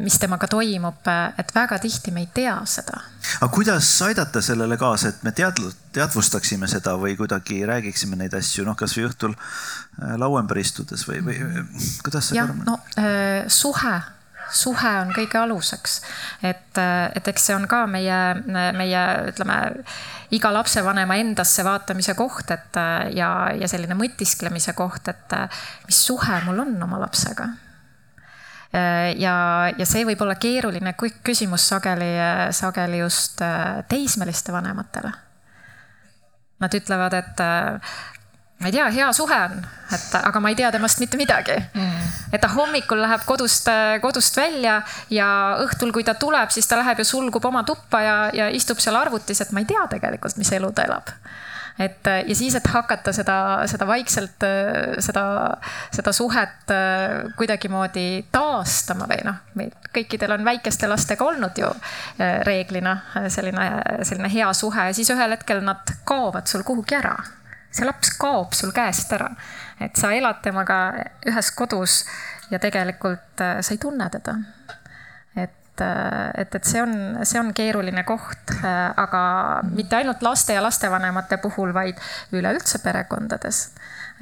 mis 0.05 0.19
temaga 0.23 0.49
toimub, 0.51 1.09
et 1.39 1.55
väga 1.55 1.79
tihti 1.83 2.15
me 2.15 2.23
ei 2.25 2.31
tea 2.35 2.57
seda. 2.69 3.01
aga 3.41 3.49
kuidas 3.53 3.89
aidata 4.07 4.43
sellele 4.43 4.77
kaasa, 4.79 5.09
et 5.09 5.23
me 5.27 5.33
teadlu-, 5.35 5.73
teadvustaksime 5.97 6.69
seda 6.71 6.95
või 7.01 7.17
kuidagi 7.19 7.65
räägiksime 7.67 8.17
neid 8.17 8.37
asju, 8.39 8.65
noh, 8.69 8.77
kasvõi 8.79 9.09
õhtul 9.09 9.35
äh, 9.35 10.15
laua 10.21 10.45
ümber 10.45 10.61
istudes 10.63 11.09
või, 11.09 11.25
või 11.27 11.41
kuidas 12.05 12.31
see? 12.31 12.39
jah, 12.39 12.53
no 12.69 12.79
suhe 13.53 13.97
suhe 14.53 14.93
on 15.01 15.13
kõige 15.17 15.39
aluseks. 15.41 16.01
et, 16.43 16.79
et 17.15 17.29
eks 17.29 17.49
see 17.49 17.57
on 17.57 17.67
ka 17.71 17.85
meie, 17.91 18.19
meie 18.77 19.05
ütleme, 19.33 19.59
iga 20.37 20.53
lapsevanema 20.55 21.19
endasse 21.23 21.65
vaatamise 21.67 22.15
koht, 22.19 22.51
et 22.51 22.81
ja, 23.15 23.31
ja 23.55 23.69
selline 23.69 23.99
mõtisklemise 23.99 24.75
koht, 24.79 25.09
et 25.09 25.39
mis 25.87 26.03
suhe 26.09 26.41
mul 26.47 26.65
on 26.67 26.75
oma 26.89 27.01
lapsega 27.07 27.49
ja, 29.17 29.37
ja 29.79 29.87
see 29.89 30.05
võib 30.05 30.21
olla 30.25 30.35
keeruline 30.41 30.95
küsimus 30.99 31.69
sageli, 31.71 32.11
sageli 32.53 32.99
just 33.01 33.41
teismeliste 33.89 34.53
vanematele. 34.53 35.13
Nad 36.61 36.73
ütlevad, 36.73 37.13
et 37.13 37.41
ma 38.59 38.67
ei 38.67 38.73
tea, 38.73 38.87
hea 38.91 39.09
suhe 39.13 39.37
on, 39.37 39.57
et 39.93 40.15
aga 40.17 40.41
ma 40.41 40.51
ei 40.51 40.57
tea 40.57 40.71
temast 40.73 41.01
mitte 41.03 41.19
midagi. 41.21 41.57
Mm.. 41.75 42.13
et 42.33 42.41
ta 42.41 42.49
hommikul 42.55 43.03
läheb 43.05 43.27
kodust, 43.29 43.69
kodust 44.03 44.37
välja 44.37 44.79
ja 45.13 45.29
õhtul, 45.65 45.93
kui 45.93 46.05
ta 46.05 46.17
tuleb, 46.17 46.53
siis 46.55 46.69
ta 46.69 46.81
läheb 46.81 47.03
ja 47.03 47.09
sulgub 47.09 47.45
oma 47.45 47.67
tuppa 47.69 48.01
ja, 48.03 48.17
ja 48.33 48.49
istub 48.49 48.81
seal 48.83 48.97
arvutis, 48.97 49.45
et 49.45 49.53
ma 49.53 49.61
ei 49.61 49.69
tea 49.69 49.85
tegelikult, 49.97 50.41
mis 50.41 50.53
elu 50.57 50.73
ta 50.73 50.89
elab. 50.89 51.13
Et 51.77 52.09
ja 52.09 52.35
siis, 52.35 52.55
et 52.57 52.67
hakata 52.73 53.13
seda, 53.13 53.37
seda 53.69 53.85
vaikselt, 53.85 54.45
seda, 55.05 55.25
seda 55.93 56.13
suhet 56.17 56.73
kuidagimoodi 57.37 58.25
taastama 58.33 59.05
või 59.11 59.21
noh, 59.29 59.43
meil 59.61 59.75
kõikidel 59.93 60.39
on 60.39 60.49
väikeste 60.49 60.89
lastega 60.89 61.29
olnud 61.29 61.61
ju 61.61 61.69
reeglina 62.49 62.97
selline, 63.29 63.69
selline 64.09 64.33
hea 64.33 64.49
suhe 64.57 64.89
ja 64.89 64.97
siis 64.97 65.13
ühel 65.13 65.37
hetkel 65.37 65.61
nad 65.69 65.99
kaovad 66.09 66.49
sul 66.49 66.65
kuhugi 66.65 66.97
ära 66.97 67.19
see 67.77 67.87
laps 67.89 68.15
kaob 68.21 68.55
sul 68.57 68.73
käest 68.77 69.13
ära. 69.13 69.31
et 69.81 69.97
sa 69.97 70.13
elad 70.17 70.41
temaga 70.43 70.79
ühes 71.29 71.51
kodus 71.57 72.05
ja 72.51 72.61
tegelikult 72.63 73.43
äh, 73.45 73.61
sa 73.61 73.75
ei 73.75 73.79
tunne 73.83 74.09
teda. 74.11 74.37
et, 75.37 75.81
äh, 75.81 76.31
et, 76.43 76.55
et 76.55 76.65
see 76.65 76.83
on, 76.83 76.97
see 77.23 77.41
on 77.41 77.53
keeruline 77.55 78.05
koht, 78.09 78.55
äh, 78.57 78.93
aga 78.97 79.23
mitte 79.71 80.01
ainult 80.01 80.23
laste 80.25 80.57
ja 80.57 80.65
lastevanemate 80.65 81.39
puhul, 81.43 81.75
vaid 81.75 82.01
üleüldse 82.33 82.81
perekondades 82.85 83.69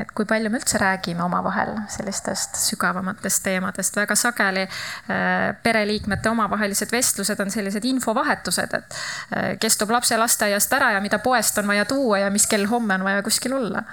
et 0.01 0.11
kui 0.17 0.27
palju 0.27 0.51
me 0.51 0.59
üldse 0.59 0.79
räägime 0.81 1.23
omavahel 1.23 1.75
sellistest 1.93 2.59
sügavamatest 2.59 3.45
teemadest, 3.47 3.97
väga 3.97 4.17
sageli 4.19 4.65
äh, 4.67 5.53
pereliikmete 5.63 6.33
omavahelised 6.33 6.91
vestlused 6.93 7.41
on 7.41 7.53
sellised 7.55 7.87
infovahetused, 7.87 8.75
et 8.75 8.99
äh, 9.37 9.53
kes 9.63 9.79
toob 9.79 9.95
lapse 9.95 10.19
lasteaiast 10.19 10.75
ära 10.79 10.91
ja 10.97 11.05
mida 11.05 11.21
poest 11.23 11.59
on 11.63 11.71
vaja 11.71 11.87
tuua 11.91 12.25
ja 12.25 12.33
mis 12.35 12.49
kell 12.51 12.67
homme 12.71 12.99
on 12.99 13.07
vaja 13.07 13.23
kuskil 13.23 13.55
olla. 13.55 13.85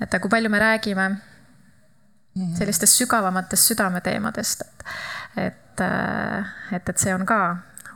et 0.00 0.18
kui 0.20 0.30
palju 0.30 0.50
me 0.50 0.58
räägime 0.58 1.08
mhm. 1.10 2.54
sellistest 2.58 2.98
sügavamatest 2.98 3.72
südameteemadest, 3.72 4.66
et, 4.66 4.84
et, 5.46 5.80
äh, 5.80 6.52
et, 6.72 6.88
et 6.88 6.98
see 6.98 7.14
on 7.14 7.26
ka 7.26 7.40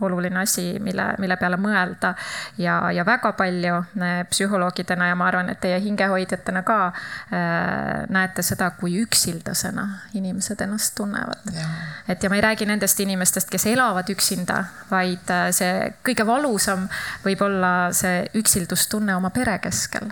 oluline 0.01 0.40
asi, 0.42 0.78
mille, 0.82 1.07
mille 1.18 1.36
peale 1.40 1.59
mõelda. 1.61 2.14
ja, 2.59 2.76
ja 2.92 3.05
väga 3.07 3.32
palju 3.38 3.74
äh, 3.80 4.22
psühholoogidena 4.30 5.11
ja 5.11 5.18
ma 5.18 5.28
arvan, 5.30 5.51
et 5.53 5.61
teie 5.61 5.80
hingehoidjatena 5.80 6.62
ka 6.62 6.78
äh, 6.86 8.07
näete 8.09 8.42
seda, 8.46 8.70
kui 8.80 9.01
üksildasena 9.03 9.86
inimesed 10.14 10.61
ennast 10.61 10.94
tunnevad. 10.94 11.53
et 12.09 12.22
ja 12.22 12.30
ma 12.30 12.40
ei 12.40 12.46
räägi 12.46 12.66
nendest 12.66 13.01
inimestest, 13.01 13.51
kes 13.51 13.66
elavad 13.72 14.09
üksinda, 14.11 14.64
vaid 14.90 15.30
äh, 15.30 15.51
see 15.57 15.92
kõige 16.07 16.26
valusam 16.26 16.88
võib 17.24 17.46
olla 17.46 17.92
see 17.96 18.24
üksildustunne 18.40 19.16
oma 19.16 19.30
pere 19.34 19.59
keskel 19.62 20.11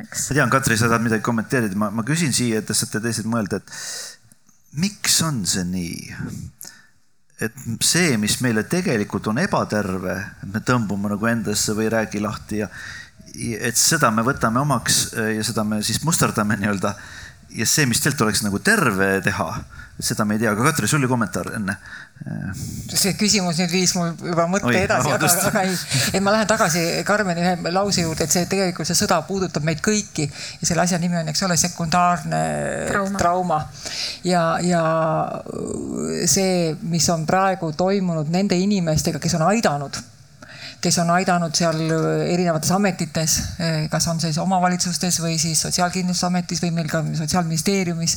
eks. 0.00 0.30
ma 0.30 0.36
tean, 0.36 0.50
Katri, 0.52 0.76
sa 0.78 0.88
tahad 0.88 1.04
midagi 1.04 1.24
kommenteerida, 1.24 1.78
ma, 1.78 1.90
ma 1.94 2.04
küsin 2.06 2.32
siia, 2.34 2.62
et 2.62 2.68
te 2.68 2.76
saate 2.76 3.02
teised 3.04 3.28
mõelda, 3.30 3.60
et 3.60 4.80
miks 4.82 5.20
on 5.26 5.42
see 5.48 5.64
nii? 5.68 6.16
Et 7.42 7.62
see, 7.84 8.16
mis 8.20 8.38
meile 8.44 8.64
tegelikult 8.70 9.26
on 9.32 9.40
ebaterve, 9.42 10.16
me 10.48 10.62
tõmbume 10.64 11.12
nagu 11.14 11.28
endasse 11.30 11.74
või 11.76 11.88
ei 11.88 11.94
räägi 11.96 12.22
lahti 12.22 12.62
ja 12.62 12.68
et 13.32 13.78
seda 13.80 14.10
me 14.12 14.24
võtame 14.26 14.60
omaks 14.60 15.02
ja 15.16 15.44
seda 15.46 15.64
me 15.64 15.80
siis 15.84 16.02
musterdame 16.04 16.58
nii-öelda. 16.60 16.94
Ja 17.56 17.66
see, 17.68 17.86
mis 17.88 18.00
tegelikult 18.00 18.28
oleks 18.28 18.42
nagu 18.46 18.58
terve 18.64 19.08
teha, 19.24 19.48
seda 20.02 20.24
me 20.26 20.34
ei 20.36 20.40
tea, 20.42 20.50
aga 20.50 20.64
Katri, 20.66 20.88
sul 20.90 21.02
oli 21.02 21.08
kommentaar 21.10 21.52
enne. 21.58 21.76
See 22.92 23.12
küsimus 23.18 23.58
nüüd 23.60 23.72
viis 23.72 23.92
mul 23.96 24.12
juba 24.14 24.46
mõtte 24.50 24.70
Oi, 24.70 24.76
edasi, 24.84 25.10
aga, 25.14 25.30
aga 25.50 25.64
ei, 25.66 25.74
et 26.12 26.22
ma 26.22 26.34
lähen 26.34 26.48
tagasi 26.50 26.84
Karmeni 27.06 27.42
ühe 27.42 27.72
lause 27.74 28.04
juurde, 28.04 28.26
et 28.26 28.34
see 28.34 28.46
tegelikult 28.50 28.88
see 28.88 28.98
sõda 28.98 29.18
puudutab 29.26 29.66
meid 29.66 29.82
kõiki 29.84 30.28
ja 30.28 30.68
selle 30.68 30.84
asja 30.84 31.00
nimi 31.02 31.18
on, 31.18 31.32
eks 31.32 31.44
ole, 31.48 31.58
sekundaarne 31.60 32.42
trauma, 32.92 33.18
trauma. 33.18 33.60
ja, 34.26 34.44
ja 34.62 34.84
see, 36.30 36.72
mis 36.86 37.10
on 37.14 37.26
praegu 37.28 37.72
toimunud 37.76 38.30
nende 38.32 38.58
inimestega, 38.58 39.22
kes 39.22 39.38
on 39.40 39.48
aidanud 39.50 39.98
kes 40.82 40.98
on 40.98 41.10
aidanud 41.14 41.54
seal 41.54 41.78
erinevates 42.26 42.70
ametites, 42.74 43.38
kas 43.90 44.08
on 44.10 44.20
siis 44.20 44.38
omavalitsustes 44.42 45.20
või 45.22 45.38
siis 45.38 45.62
Sotsiaalkindlustusametis 45.62 46.62
või 46.64 46.72
meil 46.74 46.90
ka 46.90 47.04
Sotsiaalministeeriumis 47.22 48.16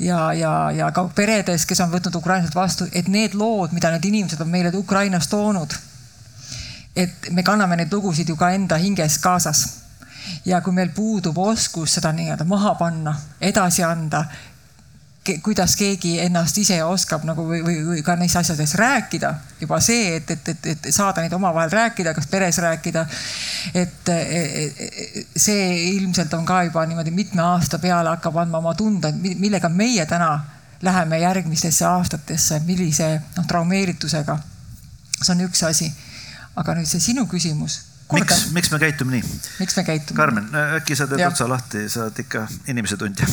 ja, 0.00 0.32
ja, 0.32 0.70
ja 0.70 0.90
ka 0.92 1.04
peredes, 1.14 1.66
kes 1.66 1.80
on 1.84 1.92
võtnud 1.92 2.16
ukrainlased 2.20 2.56
vastu, 2.56 2.86
et 2.92 3.08
need 3.08 3.34
lood, 3.38 3.74
mida 3.76 3.92
need 3.94 4.06
inimesed 4.10 4.40
on 4.40 4.50
meile 4.50 4.72
Ukrainast 4.76 5.30
toonud. 5.30 5.74
et 6.96 7.30
me 7.30 7.42
kanname 7.46 7.76
neid 7.76 7.92
lugusid 7.92 8.28
ju 8.28 8.36
ka 8.36 8.50
enda 8.50 8.76
hinges 8.76 9.18
kaasas. 9.18 9.66
ja 10.44 10.60
kui 10.60 10.72
meil 10.72 10.90
puudub 10.94 11.38
oskus 11.38 11.94
seda 11.94 12.12
nii-öelda 12.12 12.44
maha 12.44 12.74
panna, 12.74 13.14
edasi 13.40 13.84
anda, 13.84 14.24
kuidas 15.42 15.76
keegi 15.76 16.14
ennast 16.20 16.58
ise 16.58 16.78
oskab 16.84 17.24
nagu 17.28 17.44
või, 17.44 17.60
või, 17.64 17.76
või 17.84 18.02
ka 18.04 18.14
neis 18.16 18.36
asjades 18.36 18.72
rääkida. 18.80 19.34
juba 19.60 19.80
see, 19.80 20.16
et, 20.16 20.30
et, 20.30 20.48
et, 20.48 20.66
et 20.66 20.88
saada 20.90 21.20
neid 21.20 21.32
omavahel 21.36 21.70
rääkida, 21.70 22.14
kas 22.14 22.26
peres 22.26 22.58
rääkida. 22.58 23.06
et 23.74 24.12
see 25.36 25.66
ilmselt 25.90 26.34
on 26.34 26.46
ka 26.46 26.62
juba 26.64 26.86
niimoodi 26.86 27.10
mitme 27.10 27.42
aasta 27.42 27.78
peale 27.78 28.08
hakkab 28.16 28.36
andma 28.36 28.58
oma 28.58 28.74
tunde, 28.74 29.12
millega 29.12 29.68
meie 29.68 30.06
täna 30.06 30.32
läheme 30.82 31.18
järgmistesse 31.20 31.84
aastatesse, 31.84 32.62
millise 32.64 33.20
noh 33.36 33.46
traumeeritusega. 33.46 34.38
see 35.22 35.34
on 35.34 35.46
üks 35.48 35.62
asi. 35.68 35.92
aga 36.56 36.74
nüüd 36.74 36.88
see 36.88 37.00
sinu 37.00 37.26
küsimus 37.26 37.80
miks, 38.12 38.46
miks 38.52 38.70
me 38.72 38.78
käitume 38.78 39.18
nii? 39.18 39.24
miks 39.60 39.76
me 39.76 39.84
käitume? 39.84 40.16
Karmen, 40.16 40.48
äkki 40.80 40.96
sa 40.96 41.06
teed 41.06 41.26
otsa 41.26 41.48
lahti, 41.48 41.88
sa 41.88 42.08
oled 42.08 42.24
ikka 42.24 42.48
inimese 42.72 42.96
tundja 42.96 43.28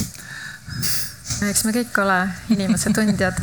eks 1.45 1.63
me 1.67 1.73
kõik 1.75 1.97
ole 2.01 2.17
inimese 2.53 2.91
tundjad, 2.95 3.37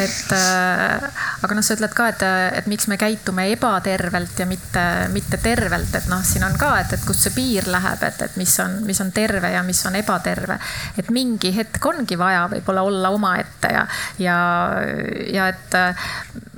et 0.00 0.32
äh, 0.36 1.22
aga 1.44 1.56
noh, 1.56 1.64
sa 1.64 1.76
ütled 1.78 1.94
ka, 1.96 2.08
et, 2.12 2.24
et 2.60 2.68
miks 2.70 2.88
me 2.90 2.98
käitume 3.00 3.46
ebatervelt 3.54 4.42
ja 4.42 4.46
mitte, 4.48 4.84
mitte 5.14 5.40
tervelt, 5.42 5.94
et 5.96 6.08
noh, 6.10 6.22
siin 6.26 6.44
on 6.46 6.58
ka, 6.60 6.74
et, 6.82 6.92
et 6.98 7.06
kust 7.08 7.26
see 7.26 7.34
piir 7.36 7.70
läheb, 7.72 8.02
et, 8.08 8.20
et 8.28 8.36
mis 8.40 8.56
on, 8.64 8.80
mis 8.88 9.00
on 9.04 9.12
terve 9.14 9.52
ja 9.54 9.62
mis 9.66 9.80
on 9.88 9.96
ebaterve. 9.98 10.58
et 10.98 11.10
mingi 11.14 11.54
hetk 11.56 11.84
ongi 11.88 12.18
vaja 12.18 12.46
võib-olla 12.52 12.84
olla 12.88 13.12
omaette 13.14 13.72
ja, 13.72 13.86
ja, 14.18 14.38
ja 15.32 15.48
et 15.48 15.78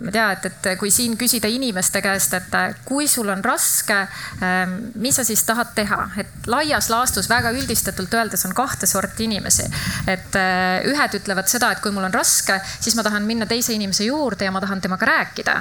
ma 0.00 0.08
ei 0.08 0.12
tea, 0.12 0.26
et, 0.32 0.46
et 0.48 0.68
kui 0.80 0.90
siin 0.92 1.16
küsida 1.20 1.48
inimeste 1.50 2.00
käest, 2.04 2.34
et 2.34 2.56
kui 2.88 3.06
sul 3.10 3.28
on 3.32 3.42
raske, 3.44 3.96
ähm, 4.44 4.76
mis 5.00 5.16
sa 5.16 5.24
siis 5.26 5.42
tahad 5.46 5.74
teha, 5.76 5.98
et 6.20 6.48
laias 6.50 6.88
laastus 6.92 7.28
väga 7.30 7.52
üldistatult 7.56 8.14
öeldes 8.16 8.44
on 8.48 8.54
kahte 8.56 8.88
sorti 8.88 9.28
inimesi, 9.28 9.66
et 10.08 10.38
äh, 10.40 10.79
ühed 10.86 11.16
ütlevad 11.20 11.48
seda, 11.50 11.72
et 11.72 11.80
kui 11.84 11.92
mul 11.94 12.06
on 12.08 12.14
raske, 12.14 12.60
siis 12.80 12.96
ma 12.96 13.04
tahan 13.06 13.26
minna 13.28 13.46
teise 13.46 13.74
inimese 13.74 14.06
juurde 14.08 14.44
ja 14.44 14.52
ma 14.54 14.60
tahan 14.60 14.80
temaga 14.80 15.06
rääkida. 15.06 15.56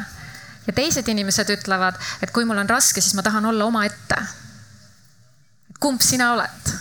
ja 0.68 0.74
teised 0.74 1.08
inimesed 1.08 1.50
ütlevad, 1.50 1.98
et 2.22 2.32
kui 2.32 2.46
mul 2.46 2.58
on 2.58 2.70
raske, 2.70 3.02
siis 3.02 3.16
ma 3.16 3.24
tahan 3.26 3.46
olla 3.46 3.66
omaette. 3.66 4.22
kumb 5.80 6.02
sina 6.02 6.34
oled? 6.34 6.74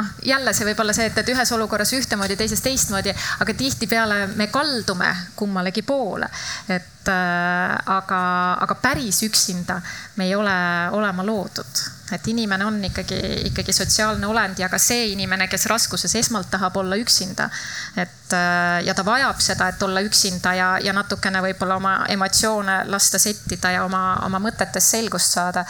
Noh, 0.00 0.08
jälle 0.24 0.52
see 0.54 0.68
võib 0.70 0.80
olla 0.82 0.94
see, 0.96 1.08
et, 1.10 1.18
et 1.20 1.32
ühes 1.34 1.52
olukorras 1.56 1.92
ühtemoodi, 1.96 2.36
teises 2.38 2.62
teistmoodi, 2.64 3.12
aga 3.44 3.54
tihtipeale 3.56 4.20
me 4.36 4.48
kaldume 4.52 5.10
kummalegi 5.36 5.82
poole. 5.86 6.28
et 6.68 7.08
äh, 7.08 7.94
aga, 7.96 8.20
aga 8.64 8.76
päris 8.82 9.22
üksinda 9.26 9.80
me 10.16 10.28
ei 10.28 10.34
ole 10.34 10.56
olema 10.96 11.24
loodud, 11.26 11.82
et 12.12 12.28
inimene 12.28 12.66
on 12.66 12.78
ikkagi, 12.84 13.18
ikkagi 13.50 13.72
sotsiaalne 13.72 14.26
olend 14.26 14.58
ja 14.58 14.68
ka 14.68 14.78
see 14.78 15.10
inimene, 15.14 15.48
kes 15.48 15.66
raskuses 15.70 16.14
esmalt 16.20 16.50
tahab 16.50 16.76
olla 16.76 16.96
üksinda. 17.00 17.50
et 17.96 18.36
äh, 18.36 18.84
ja 18.86 18.94
ta 18.94 19.04
vajab 19.04 19.40
seda, 19.40 19.68
et 19.68 19.82
olla 19.82 20.04
üksinda 20.06 20.54
ja, 20.54 20.70
ja 20.82 20.94
natukene 20.96 21.42
võib-olla 21.48 21.76
oma 21.80 21.96
emotsioone 22.08 22.84
lasta 22.86 23.18
settida 23.18 23.74
ja 23.76 23.84
oma, 23.84 24.04
oma 24.26 24.40
mõtetes 24.40 24.90
selgust 24.96 25.36
saada. 25.36 25.66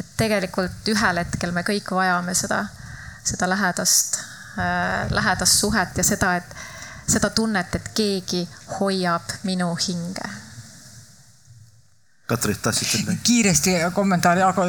et 0.00 0.16
tegelikult 0.16 0.94
ühel 0.94 1.24
hetkel 1.24 1.52
me 1.52 1.66
kõik 1.66 1.90
vajame 1.94 2.34
seda 2.34 2.64
seda 3.24 3.48
lähedast, 3.48 4.20
lähedast 5.10 5.58
suhet 5.58 5.98
ja 5.98 6.04
seda, 6.04 6.36
et 6.36 6.56
seda 7.10 7.30
tunnet, 7.30 7.74
et 7.74 7.90
keegi 7.96 8.44
hoiab 8.78 9.38
minu 9.44 9.72
hinge. 9.88 10.30
Katri, 12.26 12.54
tahtsid 12.56 12.88
sa 12.88 12.98
midagi? 13.02 13.18
kiiresti 13.24 13.72
kommentaari 13.92 14.42
Ago, 14.42 14.64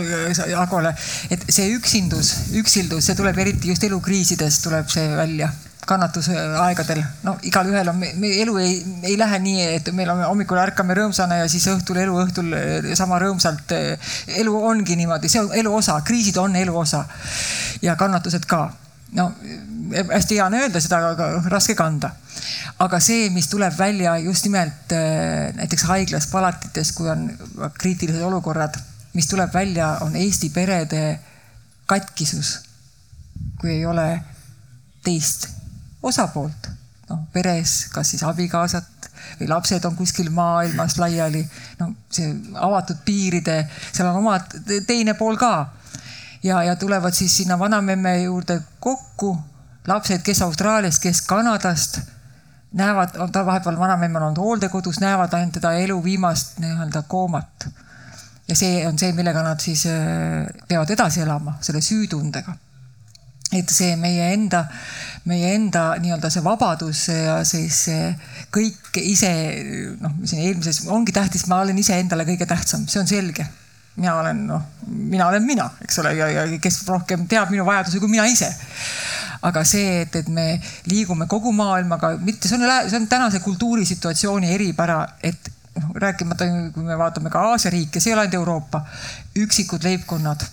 Agole, 0.60 0.92
et 1.32 1.46
see 1.50 1.70
üksindus, 1.78 2.34
üksildus, 2.60 3.06
see 3.08 3.16
tuleb 3.16 3.38
eriti 3.40 3.72
just 3.72 3.84
elukriisides 3.88 4.60
tuleb 4.66 4.92
see 4.92 5.08
välja 5.16 5.48
kannatusaegadel, 5.86 7.02
no 7.24 7.36
igalühel 7.46 7.90
on, 7.92 8.00
meie 8.02 8.40
elu 8.44 8.56
ei, 8.62 8.78
ei 9.06 9.18
lähe 9.20 9.40
nii, 9.42 9.66
et 9.78 9.92
meil 9.94 10.10
on 10.14 10.24
hommikul 10.26 10.60
ärkame 10.62 10.96
rõõmsana 10.98 11.40
ja 11.44 11.50
siis 11.52 11.68
õhtul 11.70 12.00
elu 12.02 12.16
õhtul 12.24 12.56
sama 12.98 13.20
rõõmsalt. 13.22 13.74
elu 14.42 14.56
ongi 14.72 14.98
niimoodi, 14.98 15.30
see 15.30 15.44
on 15.44 15.54
elu 15.54 15.74
osa, 15.76 16.00
kriisid 16.06 16.38
on 16.42 16.56
elu 16.58 16.78
osa 16.78 17.04
ja 17.86 17.96
kannatused 18.00 18.48
ka. 18.50 18.68
no 19.16 19.32
hästi 20.12 20.40
hea 20.40 20.46
on 20.46 20.58
öelda 20.58 20.82
seda, 20.82 21.02
aga 21.14 21.28
raske 21.54 21.76
kanda. 21.78 22.12
aga 22.80 23.00
see, 23.00 23.30
mis 23.30 23.48
tuleb 23.52 23.78
välja 23.78 24.18
just 24.24 24.46
nimelt 24.50 24.96
näiteks 25.56 25.86
haiglas, 25.92 26.28
palatites, 26.32 26.92
kui 26.98 27.10
on 27.10 27.30
kriitilised 27.80 28.22
olukorrad, 28.26 28.80
mis 29.14 29.30
tuleb 29.30 29.54
välja, 29.54 29.98
on 30.02 30.16
Eesti 30.16 30.50
perede 30.50 31.20
katkisus. 31.86 32.60
kui 33.62 33.78
ei 33.78 33.86
ole 33.86 34.08
teist 35.04 35.48
osapoolt, 36.06 36.70
noh 37.10 37.26
peres, 37.34 37.86
kas 37.94 38.14
siis 38.14 38.24
abikaasat 38.26 39.10
või 39.40 39.50
lapsed 39.50 39.86
on 39.86 39.96
kuskil 39.98 40.30
maailmas 40.34 40.98
laiali. 41.02 41.44
no 41.80 41.92
see 42.10 42.30
avatud 42.62 43.02
piiride, 43.06 43.64
seal 43.92 44.10
on 44.12 44.22
oma 44.22 44.40
teine 44.88 45.14
pool 45.14 45.38
ka. 45.38 45.74
ja, 46.44 46.64
ja 46.64 46.76
tulevad 46.76 47.14
siis 47.14 47.38
sinna 47.38 47.60
vanamemme 47.60 48.22
juurde 48.22 48.62
kokku 48.80 49.38
lapsed, 49.88 50.22
kes 50.26 50.42
Austraaliast, 50.42 51.02
kes 51.02 51.22
Kanadast 51.22 52.00
näevad, 52.76 53.16
ta 53.32 53.46
vahepeal 53.46 53.80
vanamemm 53.80 54.16
on 54.16 54.24
olnud 54.24 54.38
hooldekodus, 54.38 55.00
näevad 55.00 55.34
ainult 55.34 55.54
teda 55.54 55.72
elu 55.72 56.04
viimast 56.04 56.60
nii-öelda 56.60 57.02
koomat. 57.08 57.68
ja 58.48 58.56
see 58.56 58.88
on 58.88 59.00
see, 59.00 59.14
millega 59.14 59.42
nad 59.44 59.60
siis 59.60 59.86
äh, 59.90 60.46
peavad 60.68 60.90
edasi 60.90 61.22
elama, 61.22 61.58
selle 61.62 61.82
süütundega. 61.82 62.54
Et 63.54 63.70
see 63.70 63.94
meie 64.00 64.32
enda, 64.34 64.64
meie 65.30 65.54
enda 65.56 65.92
nii-öelda 66.02 66.32
see 66.34 66.44
vabadus 66.46 67.04
ja 67.12 67.38
siis 67.48 67.84
kõik 68.54 68.98
ise 69.04 69.30
noh, 70.02 70.18
siin 70.26 70.48
eelmises 70.48 70.86
ongi 70.92 71.14
tähtis, 71.16 71.46
ma 71.52 71.62
olen 71.64 71.78
iseendale 71.78 72.26
kõige 72.28 72.48
tähtsam, 72.50 72.88
see 72.90 73.02
on 73.04 73.10
selge. 73.10 73.46
Mina 73.96 74.18
olen 74.20 74.42
noh, 74.50 74.64
mina 74.88 75.30
olen 75.30 75.46
mina, 75.48 75.70
eks 75.86 76.02
ole, 76.02 76.12
ja, 76.18 76.28
ja 76.34 76.44
kes 76.60 76.82
rohkem 76.90 77.30
teab 77.32 77.54
minu 77.54 77.64
vajadusi 77.68 78.02
kui 78.04 78.12
mina 78.12 78.26
ise. 78.28 78.50
Aga 79.46 79.62
see, 79.68 80.02
et, 80.02 80.16
et 80.20 80.28
me 80.32 80.58
liigume 80.90 81.30
kogu 81.32 81.54
maailmaga, 81.56 82.16
mitte 82.20 82.50
see 82.50 82.58
on, 82.58 82.66
see 82.90 83.00
on 83.00 83.08
tänase 83.08 83.40
kultuurisituatsiooni 83.46 84.52
eripära, 84.52 85.00
et 85.24 85.52
noh, 85.78 85.94
rääkimata, 86.02 86.48
kui 86.76 86.84
me 86.84 86.98
vaatame 87.00 87.32
ka 87.32 87.46
Aasia 87.54 87.72
riike, 87.72 88.02
see 88.02 88.12
ei 88.12 88.18
ole 88.18 88.26
ainult 88.26 88.40
Euroopa, 88.42 88.84
üksikud 89.46 89.86
leibkonnad. 89.88 90.44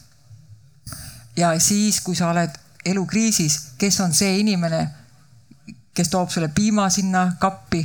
ja 1.37 1.55
siis, 1.59 2.01
kui 2.05 2.15
sa 2.15 2.31
oled 2.31 2.61
elukriisis, 2.85 3.59
kes 3.79 4.01
on 4.01 4.15
see 4.15 4.39
inimene, 4.41 4.87
kes 5.95 6.11
toob 6.11 6.31
sulle 6.31 6.49
piima 6.55 6.89
sinna 6.91 7.27
kappi 7.41 7.83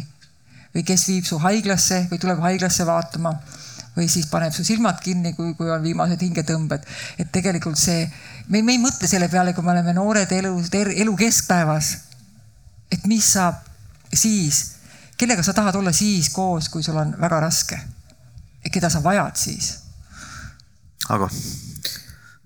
või 0.74 0.84
kes 0.88 1.08
viib 1.10 1.26
su 1.28 1.40
haiglasse 1.42 2.06
või 2.12 2.20
tuleb 2.22 2.42
haiglasse 2.42 2.86
vaatama 2.88 3.34
või 3.98 4.08
siis 4.10 4.28
paneb 4.30 4.54
su 4.54 4.64
silmad 4.66 5.00
kinni, 5.02 5.34
kui, 5.34 5.56
kui 5.58 5.70
on 5.74 5.82
viimased 5.82 6.22
hingetõmbed. 6.22 6.86
et 7.18 7.32
tegelikult 7.34 7.78
see, 7.78 8.06
me, 8.48 8.62
me 8.62 8.76
ei 8.76 8.82
mõtle 8.82 9.10
selle 9.10 9.30
peale, 9.30 9.54
kui 9.54 9.66
me 9.66 9.74
oleme 9.74 9.94
noored 9.98 10.32
elu, 10.32 10.54
elu 10.74 11.16
keskpäevas. 11.18 11.98
et 12.92 13.06
mis 13.06 13.34
saab 13.34 13.64
siis, 14.14 14.78
kellega 15.18 15.44
sa 15.44 15.54
tahad 15.54 15.76
olla 15.76 15.92
siis 15.92 16.30
koos, 16.30 16.70
kui 16.70 16.84
sul 16.84 16.98
on 16.98 17.16
väga 17.20 17.40
raske? 17.40 17.80
keda 18.72 18.90
sa 18.92 19.00
vajad 19.00 19.36
siis? 19.40 19.78
Ago 21.10 21.30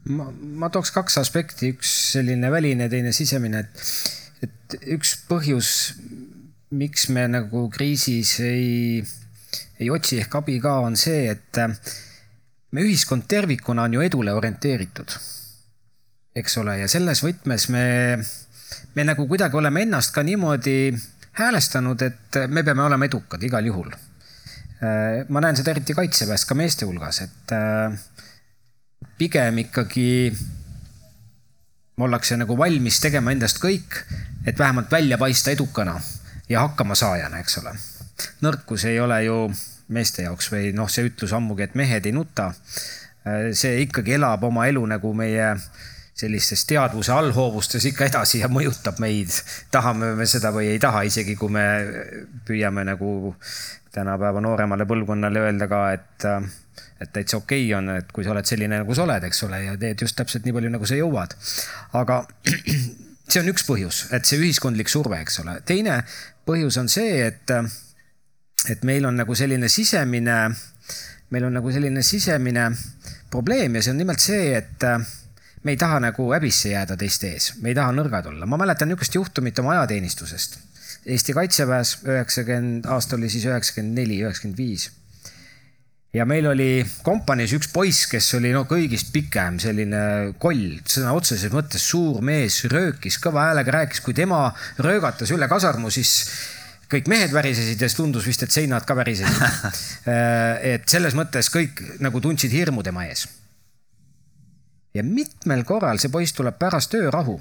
ma, 0.10 0.32
ma 0.32 0.70
tooks 0.74 0.91
kaks 0.95 1.18
aspekti, 1.22 1.74
üks 1.76 1.93
selline 2.16 2.52
väline, 2.52 2.89
teine 2.89 3.14
sisemine, 3.14 3.66
et, 3.66 4.47
et 4.47 4.78
üks 4.97 5.16
põhjus, 5.30 5.72
miks 6.72 7.10
me 7.12 7.28
nagu 7.28 7.68
kriisis 7.74 8.38
ei 8.45 9.04
ei 9.82 9.89
otsi 9.89 10.22
ehk 10.22 10.36
abi 10.41 10.60
ka, 10.62 10.78
on 10.86 10.97
see, 10.99 11.26
et 11.34 11.60
äh, 11.62 11.74
me 12.76 12.86
ühiskond 12.86 13.26
tervikuna 13.30 13.88
on 13.88 13.97
ju 13.97 14.06
edule 14.06 14.34
orienteeritud. 14.38 15.18
eks 16.36 16.58
ole, 16.62 16.78
ja 16.80 16.88
selles 16.88 17.20
võtmes 17.26 17.66
me, 17.74 17.86
me 18.95 19.04
nagu 19.04 19.26
kuidagi 19.28 19.58
oleme 19.60 19.82
ennast 19.84 20.14
ka 20.16 20.24
niimoodi 20.24 20.93
häälestanud, 21.41 22.06
et 22.06 22.39
me 22.47 22.64
peame 22.64 22.86
olema 22.86 23.08
edukad 23.08 23.43
igal 23.43 23.66
juhul. 23.68 23.91
Äh, 24.82 25.26
ma 25.28 25.41
näen 25.43 25.58
seda 25.60 25.74
eriti 25.74 25.95
kaitseväes 25.97 26.45
ka 26.47 26.56
meeste 26.56 26.88
hulgas, 26.88 27.24
et 27.26 27.56
äh, 27.58 27.97
pigem 29.22 29.61
ikkagi 29.61 30.34
ollakse 32.01 32.38
nagu 32.41 32.55
valmis 32.57 32.97
tegema 33.03 33.34
endast 33.36 33.59
kõik, 33.61 33.99
et 34.49 34.57
vähemalt 34.57 34.89
välja 34.91 35.19
paista 35.22 35.53
edukana 35.53 35.99
ja 36.49 36.63
hakkamasaajana, 36.65 37.41
eks 37.43 37.59
ole. 37.61 37.76
nõrkus 38.41 38.86
ei 38.89 38.99
ole 38.99 39.19
ju 39.24 39.36
meeste 39.93 40.26
jaoks 40.26 40.49
või 40.51 40.72
noh, 40.74 40.89
see 40.89 41.05
ütlus 41.09 41.34
ammugi, 41.38 41.67
et 41.67 41.78
mehed 41.78 42.05
ei 42.05 42.15
nuta. 42.15 42.51
see 43.53 43.84
ikkagi 43.84 44.15
elab 44.17 44.43
oma 44.43 44.65
elu 44.67 44.82
nagu 44.89 45.13
meie 45.13 45.53
sellistes 46.17 46.65
teadvuse 46.65 47.13
allhoovustes 47.13 47.86
ikka 47.91 48.07
edasi 48.09 48.41
ja 48.41 48.49
mõjutab 48.49 48.97
meid, 48.99 49.30
tahame 49.72 50.15
me 50.17 50.26
seda 50.26 50.49
või 50.53 50.72
ei 50.74 50.80
taha, 50.82 51.03
isegi 51.05 51.36
kui 51.38 51.53
me 51.53 51.65
püüame 52.47 52.86
nagu 52.89 53.36
tänapäeva 53.93 54.41
nooremale 54.41 54.86
põlvkonnale 54.89 55.45
öelda 55.45 55.69
ka, 55.69 55.82
et, 55.93 56.28
et 57.01 57.11
täitsa 57.13 57.38
okei 57.38 57.65
okay 57.67 57.78
on, 57.78 57.89
et 57.97 58.11
kui 58.13 58.26
sa 58.26 58.34
oled 58.36 58.47
selline, 58.47 58.82
nagu 58.84 58.95
sa 58.97 59.05
oled, 59.05 59.24
eks 59.28 59.43
ole, 59.47 59.63
ja 59.65 59.78
teed 59.80 60.03
just 60.05 60.17
täpselt 60.19 60.45
nii 60.45 60.55
palju, 60.57 60.74
nagu 60.74 60.89
sa 60.89 60.97
jõuad. 60.99 61.38
aga 61.99 62.24
see 63.32 63.41
on 63.41 63.53
üks 63.53 63.65
põhjus, 63.67 64.03
et 64.15 64.28
see 64.28 64.41
ühiskondlik 64.41 64.91
surve, 64.91 65.22
eks 65.24 65.41
ole. 65.43 65.59
teine 65.65 66.01
põhjus 66.47 66.80
on 66.82 66.91
see, 66.91 67.24
et 67.28 67.55
et 68.69 68.84
meil 68.86 69.05
on 69.09 69.15
nagu 69.17 69.36
selline 69.36 69.69
sisemine, 69.74 70.38
meil 71.34 71.47
on 71.47 71.55
nagu 71.57 71.72
selline 71.74 72.03
sisemine 72.05 72.67
probleem 73.32 73.76
ja 73.76 73.82
see 73.82 73.95
on 73.95 74.01
nimelt 74.03 74.22
see, 74.22 74.51
et 74.59 74.86
me 75.63 75.74
ei 75.74 75.78
taha 75.78 75.99
nagu 76.03 76.28
häbisse 76.34 76.74
jääda 76.74 76.97
teiste 76.97 77.32
ees, 77.36 77.53
me 77.61 77.72
ei 77.72 77.78
taha 77.78 77.93
nõrgad 77.95 78.30
olla. 78.32 78.45
ma 78.45 78.59
mäletan 78.61 78.89
niisugust 78.91 79.15
juhtumit 79.15 79.59
oma 79.59 79.78
ajateenistusest. 79.78 80.59
Eesti 81.05 81.34
Kaitseväes 81.34 81.95
üheksakümmend, 82.05 82.86
aasta 82.86 83.15
oli 83.17 83.30
siis 83.30 83.45
üheksakümmend 83.49 83.97
neli, 83.97 84.19
üheksakümmend 84.22 84.57
viis. 84.57 84.91
Ja 86.14 86.26
meil 86.28 86.47
oli 86.51 86.70
kompaniis 87.05 87.53
üks 87.55 87.70
poiss, 87.72 88.05
kes 88.12 88.34
oli 88.38 88.51
no 88.55 88.66
kõigist 88.70 89.12
pikem, 89.16 89.59
selline 89.64 90.01
koll, 90.41 90.80
sõna 90.84 91.14
otseses 91.16 91.53
mõttes 91.53 91.86
suur 91.88 92.20
mees, 92.26 92.62
röökis 92.72 93.20
kõva 93.24 93.47
häälega, 93.49 93.78
rääkis, 93.80 94.03
kui 94.03 94.16
tema 94.18 94.49
röögatas 94.84 95.32
üle 95.32 95.47
kasarmu, 95.51 95.91
siis 95.93 96.16
kõik 96.91 97.07
mehed 97.07 97.32
värisesid 97.32 97.80
ja 97.80 97.88
siis 97.88 97.95
tundus 97.95 98.28
vist, 98.28 98.43
et 98.43 98.51
seinad 98.51 98.88
ka 98.88 98.97
värisesid. 98.97 99.47
Äh, 100.01 100.57
et 100.66 100.89
selles 100.89 101.14
mõttes 101.14 101.45
kõik 101.53 101.78
nagu 102.01 102.18
tundsid 102.24 102.49
hirmu 102.49 102.82
tema 102.82 103.03
ees. 103.05 103.28
ja 104.97 105.03
mitmel 105.05 105.62
korral 105.64 106.01
see 106.01 106.09
poiss 106.09 106.34
tuleb 106.34 106.57
pärast 106.57 106.95
öörahu 106.97 107.36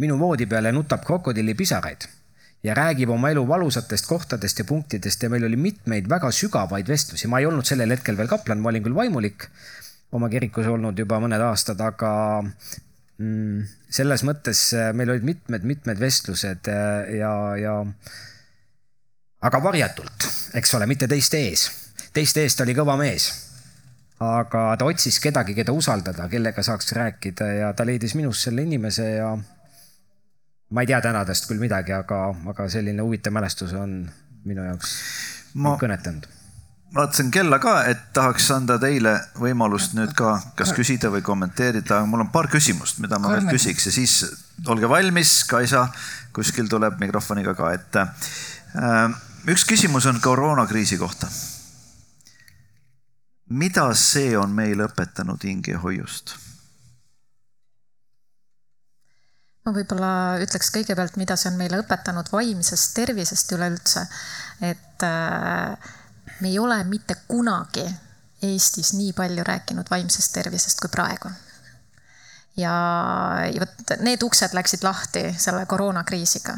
minu 0.00 0.16
voodi 0.18 0.46
peale, 0.48 0.72
nutab 0.72 1.04
krokodillipisaraid 1.04 2.08
ja 2.66 2.74
räägib 2.74 3.10
oma 3.14 3.30
elu 3.30 3.44
valusatest 3.48 4.08
kohtadest 4.10 4.58
ja 4.58 4.66
punktidest 4.66 5.22
ja 5.22 5.30
meil 5.30 5.46
oli 5.46 5.58
mitmeid 5.60 6.08
väga 6.10 6.32
sügavaid 6.34 6.88
vestlusi. 6.90 7.28
ma 7.30 7.38
ei 7.38 7.46
olnud 7.46 7.66
sellel 7.66 7.94
hetkel 7.94 8.18
veel 8.18 8.30
kaplan, 8.30 8.60
ma 8.60 8.72
olin 8.72 8.82
küll 8.82 8.96
vaimulik 8.96 9.48
oma 10.16 10.28
kirikus 10.32 10.66
olnud 10.70 10.98
juba 10.98 11.18
mõned 11.22 11.42
aastad, 11.42 11.80
aga 11.82 12.10
mm, 12.42 13.62
selles 13.98 14.24
mõttes 14.26 14.68
äh, 14.74 14.92
meil 14.96 15.14
olid 15.14 15.26
mitmed-mitmed 15.26 16.00
vestlused 16.02 16.70
äh, 16.72 17.16
ja, 17.20 17.32
ja 17.60 17.80
aga 19.46 19.62
varjatult, 19.62 20.30
eks 20.58 20.74
ole, 20.78 20.88
mitte 20.90 21.08
teiste 21.10 21.42
ees. 21.48 21.68
teiste 22.16 22.42
eest 22.42 22.62
oli 22.64 22.74
kõva 22.74 22.96
mees. 22.98 23.30
aga 24.18 24.70
ta 24.80 24.86
otsis 24.88 25.20
kedagi, 25.20 25.54
keda 25.54 25.74
usaldada, 25.76 26.26
kellega 26.32 26.62
saaks 26.64 26.94
rääkida 26.96 27.52
ja 27.60 27.74
ta 27.76 27.84
leidis 27.84 28.14
minust 28.16 28.46
selle 28.48 28.64
inimese 28.64 29.10
ja 29.18 29.36
ma 30.70 30.82
ei 30.82 30.86
tea 30.86 31.00
tänadest 31.00 31.46
küll 31.48 31.60
midagi, 31.62 31.94
aga, 31.94 32.30
aga 32.50 32.68
selline 32.70 33.04
huvitav 33.04 33.34
mälestus 33.36 33.74
on 33.76 34.00
minu 34.46 34.64
jaoks 34.66 34.96
ma... 35.54 35.76
kõnetanud. 35.80 36.26
vaatasin 36.96 37.30
kella 37.34 37.58
ka, 37.62 37.76
et 37.90 38.08
tahaks 38.16 38.48
anda 38.54 38.78
teile 38.82 39.16
võimalust 39.38 39.94
nüüd 39.98 40.14
ka 40.18 40.36
kas 40.58 40.72
küsida 40.76 41.10
või 41.14 41.22
kommenteerida, 41.26 42.02
mul 42.06 42.26
on 42.26 42.32
paar 42.34 42.50
küsimust, 42.52 43.00
mida 43.04 43.20
ma 43.22 43.34
veel 43.34 43.50
küsiks 43.50 43.88
ja 43.90 43.94
siis 43.94 44.20
olge 44.66 44.88
valmis, 44.88 45.42
Kaisa. 45.48 45.88
Kuskil 46.36 46.66
tuleb 46.68 46.98
mikrofoniga 47.00 47.54
ka 47.56 47.70
ette. 47.72 48.02
Äh, 48.76 49.14
üks 49.48 49.64
küsimus 49.64 50.04
on 50.10 50.20
koroonakriisi 50.20 50.98
kohta. 51.00 51.30
mida 53.48 53.94
see 53.94 54.36
on 54.36 54.50
meil 54.50 54.82
õpetanud 54.82 55.44
hingehoiust? 55.46 56.34
Ma 59.66 59.74
võib-olla 59.74 60.10
ütleks 60.44 60.70
kõigepealt, 60.74 61.16
mida 61.18 61.36
see 61.38 61.50
on 61.50 61.58
meile 61.58 61.80
õpetanud 61.82 62.30
vaimsest 62.30 62.94
tervisest 62.96 63.52
üleüldse. 63.56 64.06
et 64.62 65.02
äh, 65.04 65.94
me 66.40 66.52
ei 66.52 66.58
ole 66.58 66.82
mitte 66.84 67.18
kunagi 67.28 67.86
Eestis 68.46 68.92
nii 68.92 69.14
palju 69.16 69.42
rääkinud 69.48 69.88
vaimsest 69.90 70.34
tervisest 70.36 70.80
kui 70.80 70.92
praegu. 70.92 71.32
ja, 72.56 72.76
ja 73.50 73.64
vot 73.64 73.96
need 74.06 74.22
uksed 74.22 74.54
läksid 74.54 74.86
lahti 74.86 75.32
selle 75.34 75.66
koroonakriisiga. 75.66 76.54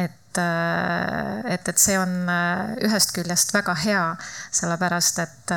et, 0.00 0.40
äh, 0.40 1.44
et, 1.44 1.68
et 1.68 1.78
see 1.78 1.98
on 2.00 2.16
äh, 2.24 2.72
ühest 2.88 3.12
küljest 3.12 3.52
väga 3.52 3.74
hea, 3.84 4.06
sellepärast 4.62 5.20
et, 5.26 5.52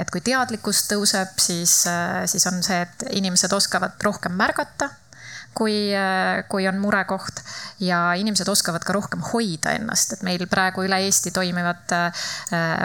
et 0.00 0.14
kui 0.16 0.24
teadlikkus 0.24 0.86
tõuseb, 0.88 1.36
siis, 1.36 1.76
siis 2.24 2.48
on 2.48 2.64
see, 2.64 2.80
et 2.88 3.06
inimesed 3.20 3.52
oskavad 3.52 4.00
rohkem 4.08 4.32
märgata 4.32 4.88
kui, 5.54 5.90
äh, 5.94 6.44
kui 6.48 6.68
on 6.68 6.78
murekoht 6.80 7.42
ja 7.84 8.12
inimesed 8.18 8.48
oskavad 8.48 8.84
ka 8.86 8.94
rohkem 8.96 9.22
hoida 9.32 9.74
ennast, 9.78 10.14
et 10.14 10.24
meil 10.26 10.46
praegu 10.50 10.84
üle 10.86 11.00
Eesti 11.06 11.32
toimivad 11.34 11.94
äh, 11.96 12.24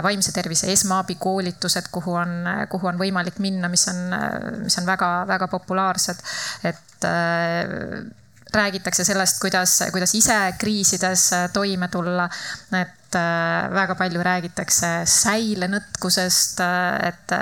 vaimse 0.03 0.33
tervise 0.35 0.71
esmaabikoolitused, 0.73 1.89
kuhu 1.93 2.17
on, 2.19 2.35
kuhu 2.71 2.91
on 2.91 2.99
võimalik 2.99 3.39
minna, 3.43 3.69
mis 3.71 3.87
on, 3.91 4.03
mis 4.65 4.77
on 4.81 4.89
väga-väga 4.89 5.49
populaarsed, 5.51 6.21
et 6.71 7.07
äh, 7.07 8.05
räägitakse 8.55 9.03
sellest, 9.03 9.39
kuidas, 9.41 9.79
kuidas 9.91 10.13
ise 10.15 10.37
kriisides 10.59 11.29
toime 11.53 11.89
tulla. 11.91 12.29
et 12.81 13.04
äh, 13.15 13.67
väga 13.73 13.95
palju 13.99 14.23
räägitakse 14.23 14.89
säilenõtkusest, 15.09 16.61
äh, 16.63 17.09
et, 17.09 17.35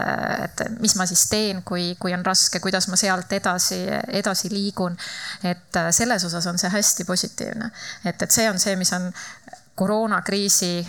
et 0.46 0.64
mis 0.80 0.96
ma 1.00 1.08
siis 1.10 1.26
teen, 1.32 1.62
kui, 1.66 1.94
kui 2.00 2.14
on 2.16 2.26
raske, 2.26 2.62
kuidas 2.64 2.88
ma 2.92 3.00
sealt 3.00 3.32
edasi, 3.34 3.82
edasi 4.22 4.52
liigun. 4.54 4.98
et 5.44 5.80
äh, 5.80 5.90
selles 5.92 6.26
osas 6.26 6.48
on 6.48 6.60
see 6.60 6.72
hästi 6.74 7.06
positiivne, 7.06 7.72
et, 8.06 8.22
et 8.22 8.32
see 8.32 8.50
on 8.50 8.60
see, 8.60 8.76
mis 8.80 8.94
on 8.94 9.10
koroonakriisi 9.76 10.86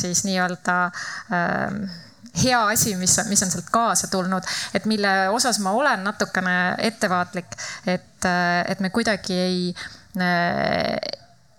siis 0.00 0.22
nii-öelda 0.24 0.76
äh, 0.88 1.96
hea 2.42 2.60
asi, 2.72 2.96
mis, 2.96 3.16
mis 3.28 3.42
on 3.44 3.50
sealt 3.52 3.68
kaasa 3.70 4.08
tulnud, 4.08 4.46
et 4.74 4.86
mille 4.88 5.10
osas 5.30 5.60
ma 5.60 5.74
olen 5.76 6.04
natukene 6.04 6.76
ettevaatlik, 6.78 7.58
et, 7.86 8.28
et 8.68 8.80
me 8.80 8.90
kuidagi 8.90 9.36
ei 9.36 9.74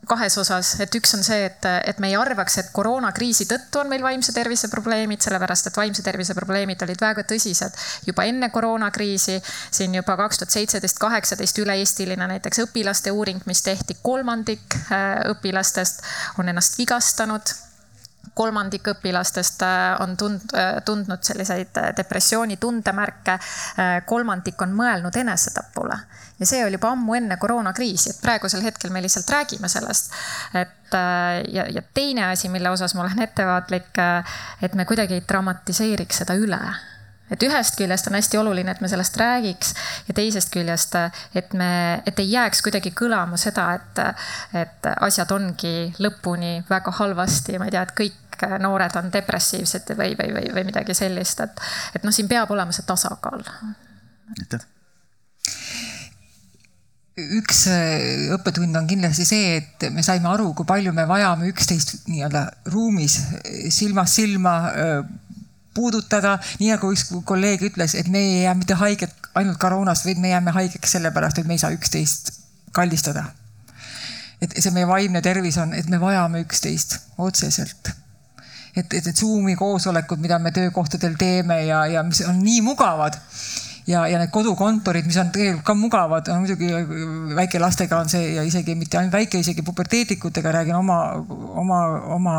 kahes 0.08 0.38
osas, 0.42 0.74
et 0.84 0.96
üks 0.98 1.14
on 1.18 1.24
see, 1.24 1.46
et, 1.48 1.66
et 1.88 2.00
me 2.04 2.10
ei 2.12 2.18
arvaks, 2.20 2.58
et 2.60 2.72
koroonakriisi 2.76 3.48
tõttu 3.50 3.82
on 3.82 3.92
meil 3.92 4.04
vaimse 4.04 4.34
tervise 4.36 4.70
probleemid, 4.72 5.22
sellepärast 5.24 5.70
et 5.70 5.80
vaimse 5.80 6.04
tervise 6.06 6.36
probleemid 6.38 6.84
olid 6.86 7.02
väga 7.02 7.26
tõsised 7.30 7.78
juba 8.08 8.28
enne 8.30 8.50
koroonakriisi. 8.54 9.40
siin 9.72 9.96
juba 9.96 10.18
kaks 10.20 10.42
tuhat 10.42 10.56
seitseteist, 10.58 11.00
kaheksateist 11.00 11.60
üle-eestiline 11.64 12.28
näiteks 12.36 12.66
õpilaste 12.68 13.12
uuring, 13.12 13.42
mis 13.46 13.62
tehti, 13.64 13.98
kolmandik 14.02 14.80
äh, 14.92 15.24
õpilastest 15.32 16.04
on 16.40 16.50
ennast 16.50 16.78
vigastanud 16.80 17.56
kolmandik 18.34 18.88
õpilastest 18.88 19.64
äh, 19.66 20.02
on 20.02 20.16
tund-, 20.18 20.54
äh, 20.58 20.78
tundnud 20.86 21.24
selliseid 21.24 21.78
äh, 21.78 21.92
depressiooni 21.98 22.58
tundemärke. 22.58 23.40
kolmandik 24.06 24.62
on 24.62 24.74
mõelnud 24.76 25.16
enesetapule 25.18 25.96
ja 26.40 26.46
see 26.48 26.62
oli 26.66 26.78
juba 26.78 26.92
ammu 26.94 27.16
enne 27.18 27.38
koroonakriisi, 27.42 28.14
et 28.14 28.22
praegusel 28.22 28.64
hetkel 28.66 28.92
me 28.94 29.02
lihtsalt 29.02 29.30
räägime 29.30 29.70
sellest. 29.70 30.14
et 30.54 30.96
ja, 31.54 31.66
ja 31.70 31.82
teine 31.94 32.26
asi, 32.28 32.50
mille 32.50 32.70
osas 32.70 32.94
ma 32.96 33.02
olen 33.06 33.22
ettevaatlik, 33.26 33.98
et 34.62 34.76
me 34.76 34.86
kuidagi 34.86 35.18
ei 35.18 35.24
dramatiseeriks 35.28 36.22
seda 36.24 36.38
üle 36.38 36.60
et 37.32 37.44
ühest 37.48 37.78
küljest 37.80 38.10
on 38.10 38.18
hästi 38.18 38.40
oluline, 38.40 38.72
et 38.72 38.82
me 38.84 38.90
sellest 38.92 39.18
räägiks 39.18 39.74
ja 40.08 40.16
teisest 40.18 40.52
küljest, 40.54 40.98
et 41.36 41.54
me, 41.58 41.70
et 42.06 42.20
ei 42.20 42.32
jääks 42.32 42.62
kuidagi 42.66 42.94
kõlama 42.98 43.40
seda, 43.42 43.70
et, 43.80 44.04
et 44.64 44.92
asjad 44.96 45.32
ongi 45.36 45.94
lõpuni 46.04 46.60
väga 46.70 46.94
halvasti, 47.00 47.58
ma 47.60 47.70
ei 47.70 47.76
tea, 47.76 47.86
et 47.88 47.96
kõik 47.98 48.20
noored 48.60 49.00
on 49.00 49.10
depressiivsed 49.14 49.96
või, 49.98 50.18
või, 50.20 50.34
või, 50.36 50.52
või 50.58 50.68
midagi 50.68 50.98
sellist, 50.98 51.46
et, 51.46 51.66
et 51.96 52.04
noh, 52.04 52.14
siin 52.14 52.30
peab 52.32 52.52
olema 52.52 52.76
see 52.76 52.86
tasakaal. 52.88 53.46
aitäh 54.34 54.70
üks 57.14 57.68
õppetund 58.34 58.74
on 58.78 58.88
kindlasti 58.90 59.26
see, 59.28 59.58
et 59.60 59.84
me 59.94 60.02
saime 60.06 60.26
aru, 60.32 60.48
kui 60.58 60.66
palju 60.66 60.94
me 60.98 61.06
vajame 61.06 61.46
üksteist 61.52 62.08
nii-öelda 62.10 62.42
ruumis 62.74 63.20
silmast 63.74 64.18
silma 64.18 64.56
puudutada, 65.74 66.38
nii 66.60 66.72
nagu 66.74 66.92
üks 66.94 67.08
kolleeg 67.26 67.66
ütles, 67.70 67.96
et 67.98 68.08
me 68.08 68.20
ei 68.20 68.44
jää 68.44 68.54
mitte 68.58 68.78
haiget 68.80 69.14
ainult 69.36 69.58
koroonast, 69.62 70.06
vaid 70.06 70.22
me 70.22 70.30
jääme 70.30 70.54
haigeks 70.54 70.96
sellepärast, 70.98 71.42
et 71.42 71.50
me 71.50 71.58
ei 71.58 71.64
saa 71.64 71.74
üksteist 71.74 72.32
kallistada. 72.72 73.26
et 74.44 74.52
see 74.60 74.74
meie 74.76 74.88
vaimne 74.88 75.22
tervis 75.24 75.58
on, 75.58 75.74
et 75.74 75.88
me 75.90 76.00
vajame 76.02 76.42
üksteist 76.44 76.98
otseselt. 77.18 77.92
et, 78.76 78.94
et 78.94 79.06
need 79.06 79.16
Zoomi 79.16 79.56
koosolekud, 79.56 80.20
mida 80.20 80.40
me 80.40 80.52
töökohtadel 80.52 81.16
teeme 81.18 81.64
ja, 81.66 81.86
ja 81.88 82.04
mis 82.04 82.22
on 82.28 82.44
nii 82.44 82.62
mugavad 82.62 83.20
ja, 83.88 84.04
ja 84.08 84.20
need 84.20 84.32
kodukontorid, 84.32 85.06
mis 85.08 85.18
on 85.20 85.32
tegelikult 85.34 85.66
ka 85.68 85.76
mugavad, 85.78 86.30
on 86.32 86.44
muidugi 86.44 86.70
väikelastega 87.36 88.00
on 88.00 88.12
see 88.12 88.34
ja 88.38 88.44
isegi 88.48 88.76
mitte 88.80 89.00
ainult 89.00 89.16
väike, 89.16 89.42
isegi 89.44 89.66
puberteedikutega 89.66 90.52
räägin 90.58 90.76
oma, 90.76 91.00
oma, 91.64 91.80
oma 92.18 92.36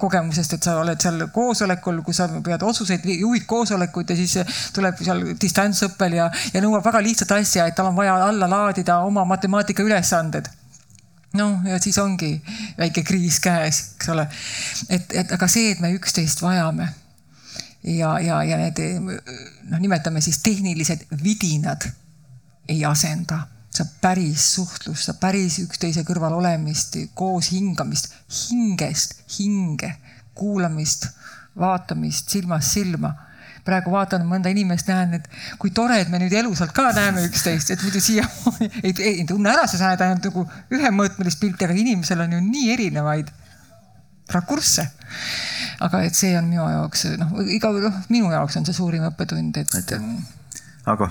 kogemusest, 0.00 0.56
et 0.56 0.68
sa 0.68 0.78
oled 0.80 1.00
seal 1.00 1.26
koosolekul, 1.34 2.00
kus 2.06 2.22
sa 2.22 2.28
pead 2.44 2.64
otsuseid, 2.66 3.04
juhid 3.16 3.44
koosolekuid 3.50 4.14
ja 4.14 4.16
siis 4.16 4.38
tuleb 4.76 5.02
seal 5.02 5.26
distantsõppel 5.40 6.16
ja, 6.20 6.30
ja 6.54 6.64
nõuab 6.64 6.86
väga 6.86 7.04
lihtsat 7.04 7.36
asja, 7.36 7.68
et 7.68 7.76
tal 7.76 7.92
on 7.92 7.98
vaja 7.98 8.16
alla 8.30 8.48
laadida 8.50 9.02
oma 9.04 9.26
matemaatikaülesanded 9.34 10.48
noh, 11.38 11.60
ja 11.68 11.78
siis 11.78 11.98
ongi 12.02 12.32
väike 12.78 13.04
kriis 13.06 13.38
käes, 13.42 13.84
eks 13.96 14.08
ole. 14.10 14.26
et, 14.88 15.12
et 15.14 15.36
aga 15.36 15.48
see, 15.50 15.74
et 15.74 15.84
me 15.84 15.92
üksteist 15.94 16.42
vajame 16.42 16.88
ja, 17.84 18.18
ja, 18.20 18.42
ja 18.44 18.58
need 18.60 18.82
noh, 19.70 19.78
nimetame 19.78 20.20
siis 20.20 20.42
tehnilised 20.44 21.06
vidinad 21.24 21.88
ei 22.68 22.84
asenda 22.84 23.46
see 23.70 23.86
päris 24.02 24.44
suhtlus, 24.54 25.04
see 25.06 25.16
päris 25.22 25.58
üksteise 25.62 26.02
kõrval 26.06 26.34
olemist, 26.40 26.96
koos 27.14 27.52
hingamist, 27.54 28.10
hingest 28.48 29.20
hinge, 29.38 29.92
kuulamist, 30.34 31.06
vaatamist 31.58 32.30
silmast 32.30 32.78
silma. 32.78 33.14
praegu 33.64 33.92
vaatan 33.92 34.22
mõnda 34.26 34.48
inimest, 34.50 34.88
näen, 34.88 35.18
et 35.18 35.26
kui 35.60 35.70
tore, 35.70 35.98
et 36.00 36.08
me 36.08 36.18
nüüd 36.18 36.32
elusalt 36.32 36.72
ka 36.74 36.86
näeme 36.96 37.26
üksteist, 37.28 37.70
et 37.70 37.82
muidu 37.84 38.00
siiamaani 38.00 38.70
ei, 38.82 38.94
ei, 39.04 39.12
ei 39.20 39.26
tunne 39.28 39.52
ära, 39.52 39.66
sa 39.68 39.78
näed 39.82 40.00
ainult 40.00 40.26
nagu 40.30 40.44
ühemõõtmelist 40.74 41.38
pilti, 41.42 41.68
aga 41.68 41.76
inimesel 41.76 42.24
on 42.24 42.32
ju 42.34 42.40
nii 42.40 42.72
erinevaid 42.72 43.28
rakursse 44.32 44.86
aga 45.80 46.04
et 46.06 46.16
see 46.16 46.36
on 46.38 46.48
minu 46.50 46.68
jaoks 46.68 47.06
noh, 47.20 47.34
iga 47.48 47.72
noh, 47.76 48.00
minu 48.12 48.30
jaoks 48.32 48.60
on 48.60 48.68
see 48.68 48.76
suurim 48.76 49.06
õppetund, 49.10 49.60
et. 49.62 49.76
aitäh, 49.80 50.08
Ago 50.88 51.10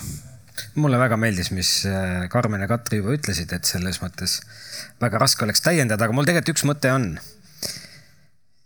mulle 0.79 0.99
väga 0.99 1.17
meeldis, 1.19 1.51
mis 1.55 1.69
äh, 1.87 2.27
Karmen 2.31 2.63
ja 2.63 2.67
Katri 2.67 2.99
juba 2.99 3.13
ütlesid, 3.15 3.51
et 3.55 3.67
selles 3.67 4.01
mõttes 4.03 4.39
väga 5.01 5.21
raske 5.21 5.45
oleks 5.45 5.63
täiendada, 5.63 6.05
aga 6.05 6.15
mul 6.15 6.27
tegelikult 6.27 6.57
üks 6.57 6.65
mõte 6.67 6.91
on. 6.93 7.13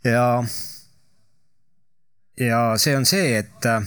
ja, 0.07 0.25
ja 2.39 2.61
see 2.81 2.97
on 2.97 3.07
see, 3.09 3.37
et 3.43 3.69
äh, 3.69 3.85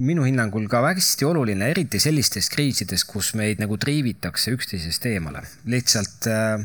minu 0.00 0.24
hinnangul 0.24 0.66
ka 0.72 0.82
hästi 0.86 1.28
oluline, 1.28 1.70
eriti 1.74 2.00
sellistes 2.00 2.48
kriisides, 2.52 3.04
kus 3.04 3.34
meid 3.38 3.60
nagu 3.60 3.76
triivitakse 3.80 4.56
üksteisest 4.56 5.06
eemale. 5.12 5.44
lihtsalt 5.68 6.30
äh, 6.30 6.64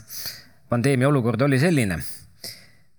pandeemia 0.72 1.12
olukord 1.12 1.42
oli 1.46 1.60
selline 1.60 2.00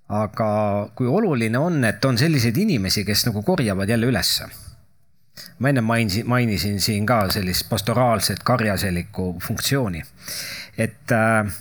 aga 0.08 0.48
kui 0.94 1.08
oluline 1.10 1.58
on, 1.58 1.84
et 1.84 2.04
on 2.04 2.18
selliseid 2.18 2.56
inimesi, 2.56 3.04
kes 3.04 3.26
nagu 3.26 3.42
korjavad 3.42 3.88
jälle 3.88 4.06
ülesse. 4.06 4.48
ma 5.58 5.68
enne 5.68 5.80
mainisin, 5.80 6.28
mainisin 6.28 6.80
siin 6.80 7.06
ka 7.06 7.26
sellist 7.30 7.68
pastoraalset 7.68 8.38
karjaselikku 8.44 9.38
funktsiooni, 9.42 10.02
et 10.78 11.12
äh, 11.12 11.52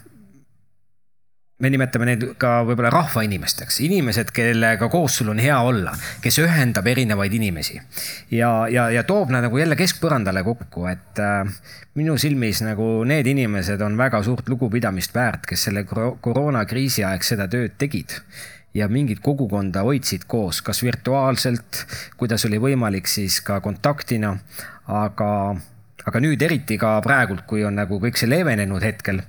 me 1.60 1.70
nimetame 1.72 2.08
neid 2.10 2.24
ka 2.40 2.58
võib-olla 2.68 2.90
rahvainimesteks, 2.92 3.78
inimesed, 3.86 4.32
kellega 4.36 4.90
koos 4.92 5.22
sul 5.22 5.32
on 5.32 5.40
hea 5.40 5.56
olla, 5.64 5.94
kes 6.24 6.42
ühendab 6.44 6.88
erinevaid 6.92 7.34
inimesi. 7.38 7.80
Ja, 8.36 8.68
ja, 8.72 8.90
ja 8.92 9.06
toob 9.08 9.32
nad 9.32 9.46
nagu 9.46 9.60
jälle 9.62 9.78
keskpõrandale 9.80 10.44
kokku, 10.44 10.84
et 10.92 11.22
äh, 11.24 11.48
minu 11.96 12.18
silmis 12.20 12.60
nagu 12.66 13.06
need 13.08 13.30
inimesed 13.32 13.82
on 13.88 13.96
väga 14.00 14.20
suurt 14.28 14.52
lugupidamist 14.52 15.16
väärt, 15.16 15.48
kes 15.48 15.70
selle 15.70 15.86
koroonakriisi 15.88 17.08
aeg 17.08 17.24
seda 17.24 17.48
tööd 17.52 17.80
tegid. 17.80 18.20
Ja 18.76 18.90
mingit 18.92 19.22
kogukonda 19.24 19.86
hoidsid 19.88 20.26
koos, 20.28 20.60
kas 20.60 20.82
virtuaalselt, 20.84 21.86
kuidas 22.20 22.44
oli 22.50 22.60
võimalik, 22.60 23.08
siis 23.08 23.40
ka 23.40 23.62
kontaktina, 23.64 24.34
aga, 24.92 25.30
aga 26.04 26.20
nüüd 26.20 26.44
eriti 26.44 26.76
ka 26.76 26.98
praegult, 27.06 27.46
kui 27.48 27.64
on 27.64 27.80
nagu 27.80 28.02
kõik 28.04 28.20
see 28.20 28.28
leevenenud 28.28 28.84
hetkel 28.84 29.24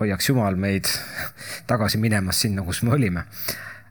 hoiaks 0.00 0.28
Jumal 0.28 0.56
meid 0.56 0.86
tagasi 1.70 1.98
minemas 1.98 2.40
sinna, 2.44 2.62
kus 2.62 2.82
me 2.86 2.94
olime. 2.94 3.24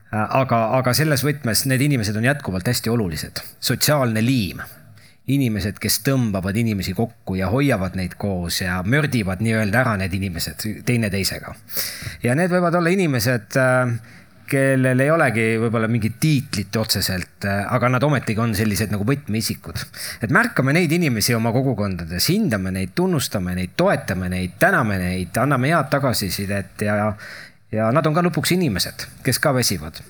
Äh, 0.07 0.23
aga, 0.39 0.61
aga 0.77 0.93
selles 0.95 1.25
võtmes 1.27 1.65
need 1.67 1.83
inimesed 1.83 2.15
on 2.15 2.27
jätkuvalt 2.29 2.67
hästi 2.67 2.91
olulised, 2.93 3.43
sotsiaalne 3.59 4.23
liim 4.23 4.61
inimesed, 5.27 5.75
kes 5.83 5.99
tõmbavad 6.05 6.55
inimesi 6.55 6.93
kokku 6.95 7.35
ja 7.35 7.49
hoiavad 7.51 7.97
neid 7.99 8.13
koos 8.19 8.61
ja 8.61 8.77
mördivad 8.87 9.41
nii-öelda 9.43 9.81
ära 9.81 9.95
need 9.99 10.13
inimesed 10.15 10.63
teineteisega. 10.87 11.51
ja 12.23 12.35
need 12.39 12.53
võivad 12.53 12.79
olla 12.79 12.93
inimesed, 12.95 13.57
äh, 13.59 14.15
kellel 14.47 15.03
ei 15.03 15.11
olegi 15.11 15.45
võib-olla 15.61 15.89
mingit 15.91 16.17
tiitlit 16.21 16.75
otseselt, 16.79 17.45
äh, 17.45 17.63
aga 17.73 17.91
nad 17.93 18.03
ometigi 18.03 18.41
on 18.43 18.55
sellised 18.57 18.93
nagu 18.93 19.07
võtmeisikud. 19.07 19.83
et 20.23 20.33
märkame 20.33 20.73
neid 20.73 20.91
inimesi 20.91 21.35
oma 21.35 21.51
kogukondades, 21.55 22.29
hindame 22.33 22.71
neid, 22.71 22.95
tunnustame 22.95 23.55
neid, 23.55 23.75
toetame 23.77 24.29
neid, 24.33 24.57
täname 24.59 24.99
neid, 25.01 25.37
anname 25.37 25.73
head 25.73 25.89
tagasisidet 25.91 26.85
ja, 26.87 27.13
ja 27.71 27.89
nad 27.91 28.05
on 28.07 28.15
ka 28.15 28.25
lõpuks 28.29 28.55
inimesed, 28.57 29.09
kes 29.23 29.43
ka 29.43 29.55
väsivad 29.57 30.03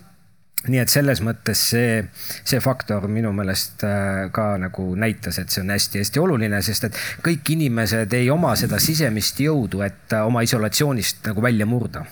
nii 0.67 0.79
et 0.81 0.91
selles 0.91 1.21
mõttes 1.23 1.59
see, 1.71 1.99
see 2.47 2.59
faktor 2.63 3.05
minu 3.11 3.31
meelest 3.35 3.83
äh, 3.87 4.27
ka 4.33 4.55
nagu 4.61 4.89
näitas, 4.99 5.39
et 5.39 5.53
see 5.53 5.61
on 5.63 5.71
hästi-hästi 5.71 6.21
oluline, 6.21 6.61
sest 6.65 6.89
et 6.89 7.01
kõik 7.23 7.53
inimesed 7.53 8.13
ei 8.17 8.29
oma 8.33 8.55
seda 8.59 8.79
sisemist 8.83 9.39
jõudu, 9.43 9.83
et 9.85 10.17
äh, 10.17 10.25
oma 10.27 10.43
isolatsioonist 10.47 11.29
nagu 11.29 11.45
välja 11.45 11.69
murda 11.69 12.03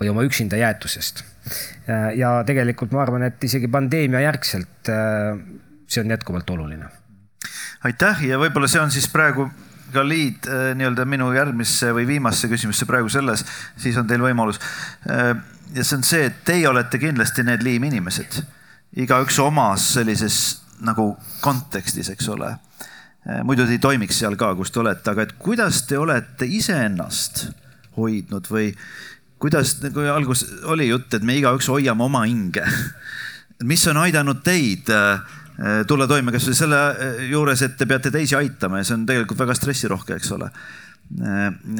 või 0.00 0.10
oma 0.10 0.24
üksinda 0.26 0.58
jäetusest. 0.60 1.24
Äh, 1.88 2.10
ja 2.18 2.36
tegelikult 2.46 2.94
ma 2.94 3.02
arvan, 3.04 3.26
et 3.28 3.44
isegi 3.44 3.68
pandeemia 3.68 4.24
järgselt 4.26 4.90
see 5.86 6.02
on 6.02 6.10
jätkuvalt 6.10 6.50
oluline. 6.50 6.88
aitäh 7.84 8.24
ja 8.24 8.38
võib-olla 8.40 8.68
see 8.68 8.80
on 8.80 8.90
siis 8.90 9.06
praegu 9.12 9.46
ka 9.92 10.02
liid 10.02 10.48
nii-öelda 10.74 11.04
minu 11.06 11.28
järgmisse 11.32 11.92
või 11.94 12.06
viimasse 12.08 12.48
küsimusse 12.48 12.86
praegu 12.88 13.08
selles, 13.12 13.44
siis 13.76 13.96
on 14.00 14.08
teil 14.08 14.24
võimalus 14.24 14.58
ja 15.74 15.84
see 15.84 15.96
on 15.98 16.04
see, 16.06 16.24
et 16.28 16.42
teie 16.46 16.68
olete 16.68 16.98
kindlasti 16.98 17.44
need 17.46 17.62
liiminimesed, 17.66 18.40
igaüks 19.04 19.38
omas 19.42 19.86
sellises 19.96 20.38
nagu 20.84 21.14
kontekstis, 21.44 22.10
eks 22.12 22.28
ole. 22.34 22.50
Muidu 23.46 23.64
te 23.66 23.76
ei 23.76 23.82
toimiks 23.82 24.18
seal 24.20 24.36
ka, 24.36 24.52
kus 24.58 24.72
te 24.72 24.82
olete, 24.82 25.14
aga 25.14 25.24
et 25.24 25.36
kuidas 25.40 25.84
te 25.88 25.98
olete 25.98 26.48
iseennast 26.48 27.46
hoidnud 27.96 28.50
või 28.50 28.72
kuidas 29.44 29.76
nagu 29.82 30.06
algus 30.08 30.46
oli 30.72 30.88
jutt, 30.88 31.12
et 31.18 31.24
me 31.26 31.36
igaüks 31.36 31.68
hoiame 31.68 32.06
oma 32.06 32.24
hinge. 32.24 32.64
mis 33.70 33.84
on 33.90 34.00
aidanud 34.00 34.40
teid 34.44 34.88
eh, 34.92 35.34
tulla 35.88 36.08
toime 36.10 36.32
kasvõi 36.34 36.56
selle 36.56 36.80
eh, 36.92 37.20
juures, 37.30 37.60
et 37.66 37.76
te 37.78 37.88
peate 37.90 38.12
teisi 38.14 38.38
aitama 38.38 38.80
ja 38.80 38.88
see 38.88 38.96
on 38.96 39.04
tegelikult 39.08 39.44
väga 39.44 39.56
stressirohke, 39.58 40.16
eks 40.16 40.32
ole. 40.36 40.50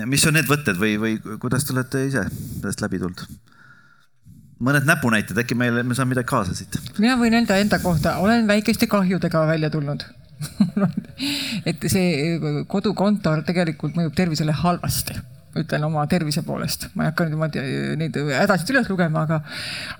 mis 0.04 0.26
on 0.28 0.36
need 0.36 0.48
võtted 0.50 0.76
või, 0.76 0.98
või 1.00 1.14
kuidas 1.40 1.64
te 1.64 1.72
olete 1.72 2.04
ise 2.10 2.26
sellest 2.28 2.84
läbi 2.84 3.00
tulnud? 3.00 3.24
mõned 4.64 4.84
näpunäited, 4.86 5.38
äkki 5.40 5.56
meile, 5.58 5.82
me 5.82 5.96
saame 5.96 6.12
midagi 6.12 6.28
kaasa 6.28 6.54
siit? 6.54 6.76
mina 7.00 7.16
võin 7.20 7.34
öelda 7.40 7.56
enda 7.58 7.80
kohta, 7.82 8.18
olen 8.22 8.46
väikeste 8.46 8.86
kahjudega 8.92 9.46
välja 9.48 9.72
tulnud 9.72 10.04
et 11.70 11.88
see 11.88 12.36
kodukontor 12.68 13.42
tegelikult 13.48 13.96
mõjub 13.96 14.14
tervisele 14.20 14.52
halvasti 14.60 15.16
ütlen 15.58 15.84
oma 15.86 16.04
tervise 16.10 16.42
poolest, 16.46 16.88
ma 16.94 17.04
ei 17.04 17.12
hakka 17.12 17.26
nüüd 17.26 17.34
niimoodi 17.36 17.64
neid 18.00 18.16
hädasid 18.40 18.72
üles 18.74 18.88
lugema, 18.90 19.24
aga, 19.26 19.40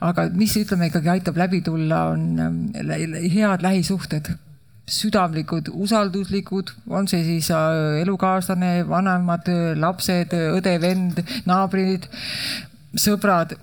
aga 0.04 0.26
mis 0.34 0.56
ütleme 0.58 0.88
ikkagi 0.90 1.12
aitab 1.14 1.38
läbi 1.38 1.62
tulla, 1.66 2.08
on 2.14 2.24
ähm, 2.42 2.58
head 3.34 3.64
lähisuhted. 3.64 4.34
Südamlikud, 4.84 5.70
usalduslikud, 5.80 6.74
on 6.92 7.06
see 7.08 7.22
siis 7.24 7.46
äh, 7.54 8.02
elukaaslane, 8.02 8.82
vanemad, 8.88 9.46
lapsed, 9.80 10.34
õde-vend, 10.58 11.22
naabrid, 11.48 12.04
sõbrad. 12.92 13.56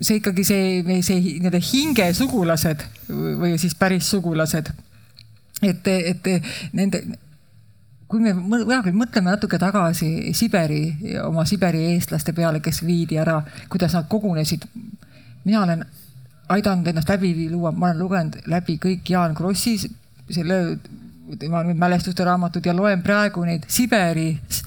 See 0.00 0.18
ikkagi 0.20 0.44
see, 0.44 1.00
see 1.04 1.22
nii-öelda 1.22 1.62
hingesugulased 1.64 2.84
või 3.08 3.56
siis 3.60 3.72
päris 3.76 4.12
sugulased. 4.12 4.68
et, 5.64 5.88
et 5.88 6.28
nende, 6.76 7.02
kui 8.10 8.20
me 8.22 8.32
kunagi 8.34 8.92
mõtleme 8.94 9.30
natuke 9.30 9.58
tagasi 9.60 10.32
Siberi, 10.34 10.82
oma 11.22 11.44
Siberi 11.46 11.84
eestlaste 11.92 12.34
peale, 12.34 12.58
kes 12.62 12.82
viidi 12.82 13.20
ära, 13.22 13.38
kuidas 13.70 13.94
nad 13.94 14.08
kogunesid. 14.10 14.66
mina 15.44 15.62
olen 15.62 15.84
aidanud 16.48 16.86
ennast 16.86 17.08
läbi 17.08 17.48
luua, 17.50 17.72
ma 17.72 17.90
olen 17.90 18.02
lugenud 18.02 18.40
läbi 18.46 18.78
kõik 18.82 19.08
Jaan 19.08 19.34
Krossi 19.34 19.76
selle 19.78 20.78
tema 21.38 21.62
nüüd 21.62 21.78
mälestuste 21.78 22.26
raamatud 22.26 22.66
ja 22.66 22.74
loen 22.74 23.02
praegu 23.02 23.44
neid 23.46 23.68
Siberis 23.68 24.64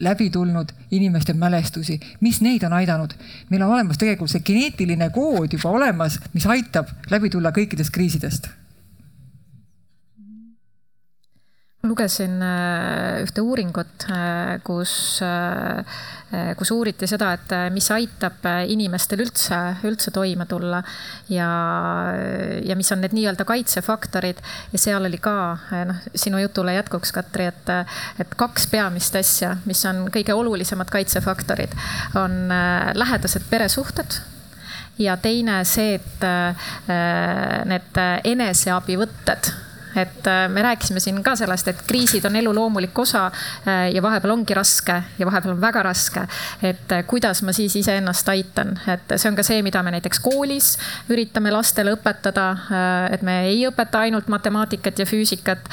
läbi 0.00 0.30
tulnud 0.30 0.72
inimeste 0.90 1.32
mälestusi, 1.32 2.00
mis 2.20 2.40
neid 2.40 2.64
on 2.64 2.72
aidanud. 2.72 3.12
meil 3.50 3.62
on 3.62 3.72
olemas 3.72 3.98
tegelikult 3.98 4.30
see 4.30 4.44
geneetiline 4.44 5.10
kood 5.10 5.52
juba 5.52 5.70
olemas, 5.70 6.20
mis 6.32 6.46
aitab 6.46 6.88
läbi 7.10 7.30
tulla 7.30 7.52
kõikidest 7.52 7.92
kriisidest 7.92 8.48
lugesin 11.88 12.42
äh, 12.42 13.22
ühte 13.24 13.42
uuringut, 13.42 14.06
äh, 14.10 14.58
kus, 14.64 15.20
äh, 15.22 15.84
kus 16.58 16.70
uuriti 16.74 17.06
seda, 17.08 17.32
et 17.36 17.54
mis 17.74 17.86
aitab 17.94 18.44
inimestel 18.66 19.22
üldse, 19.24 19.58
üldse 19.86 20.10
toime 20.14 20.46
tulla 20.50 20.82
ja, 21.32 21.48
ja 22.66 22.76
mis 22.78 22.90
on 22.92 23.04
need 23.04 23.14
nii-öelda 23.16 23.46
kaitsefaktorid. 23.48 24.42
Ja 24.74 24.80
seal 24.82 25.06
oli 25.08 25.20
ka 25.22 25.36
noh, 25.88 26.00
sinu 26.14 26.40
jutule 26.42 26.74
jätkuks, 26.76 27.14
Katri, 27.16 27.48
et, 27.52 27.70
et 28.22 28.34
kaks 28.38 28.66
peamist 28.72 29.16
asja, 29.16 29.54
mis 29.70 29.84
on 29.88 30.06
kõige 30.12 30.34
olulisemad 30.34 30.90
kaitsefaktorid, 30.92 31.76
on 32.18 32.50
lähedased 32.98 33.46
peresuhted 33.50 34.18
ja 34.98 35.14
teine 35.20 35.60
see, 35.68 36.00
et 36.00 36.26
need 37.70 38.02
eneseabivõtted 38.34 39.54
et 39.96 40.26
äh, 40.26 40.48
me 40.48 40.62
rääkisime 40.62 41.00
siin 41.00 41.22
ka 41.24 41.36
sellest, 41.36 41.68
et 41.68 41.80
kriisid 41.88 42.24
on 42.28 42.36
elu 42.36 42.52
loomulik 42.54 42.98
osa 42.98 43.26
äh, 43.26 43.88
ja 43.94 44.02
vahepeal 44.02 44.34
ongi 44.34 44.54
raske 44.54 44.96
ja 45.18 45.26
vahepeal 45.26 45.54
on 45.54 45.60
väga 45.60 45.82
raske. 45.82 46.26
et 46.62 46.92
äh, 46.92 47.04
kuidas 47.06 47.42
ma 47.42 47.52
siis 47.56 47.76
iseennast 47.76 48.28
aitan, 48.28 48.74
et 48.92 49.16
see 49.16 49.30
on 49.30 49.36
ka 49.36 49.44
see, 49.46 49.62
mida 49.64 49.82
me 49.82 49.94
näiteks 49.94 50.20
koolis 50.20 50.74
üritame 51.08 51.52
lastele 51.54 51.94
õpetada. 51.96 52.46
et 53.10 53.22
me 53.22 53.38
ei 53.48 53.64
õpeta 53.68 54.02
ainult 54.04 54.28
matemaatikat 54.28 54.98
ja 54.98 55.06
füüsikat, 55.06 55.68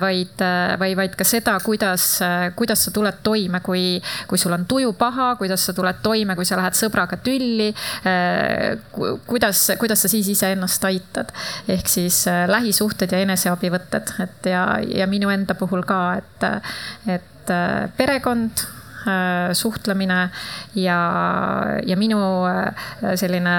vaid, 0.00 0.42
vaid, 0.78 0.96
vaid 0.96 1.14
ka 1.16 1.24
seda, 1.24 1.54
kuidas, 1.64 2.18
kuidas 2.56 2.84
sa 2.84 2.90
tuled 2.94 3.20
toime, 3.22 3.60
kui, 3.64 4.00
kui 4.28 4.38
sul 4.38 4.52
on 4.52 4.66
tuju 4.68 4.92
paha, 4.98 5.34
kuidas 5.40 5.64
sa 5.66 5.74
tuled 5.76 6.00
toime, 6.02 6.36
kui 6.36 6.44
sa 6.44 6.58
lähed 6.58 6.76
sõbraga 6.78 7.18
tülli. 7.22 7.70
kuidas, 9.26 9.64
kuidas 9.78 10.02
sa 10.04 10.10
siis 10.10 10.28
iseennast 10.34 10.84
aitad, 10.84 11.32
ehk 11.68 11.88
siis 11.88 12.24
lähisuhted 12.50 13.12
ja 13.12 13.22
enese 13.24 13.53
abivõtted, 13.54 14.14
et 14.24 14.50
ja, 14.52 14.64
ja 14.84 15.08
minu 15.10 15.32
enda 15.32 15.56
puhul 15.58 15.84
ka, 15.88 16.00
et, 16.20 16.48
et 17.18 17.52
äh, 17.54 17.84
perekond 17.96 18.66
suhtlemine 19.54 20.30
ja, 20.74 20.98
ja 21.86 21.96
minu 21.96 22.20
äh, 22.48 23.14
selline 23.18 23.54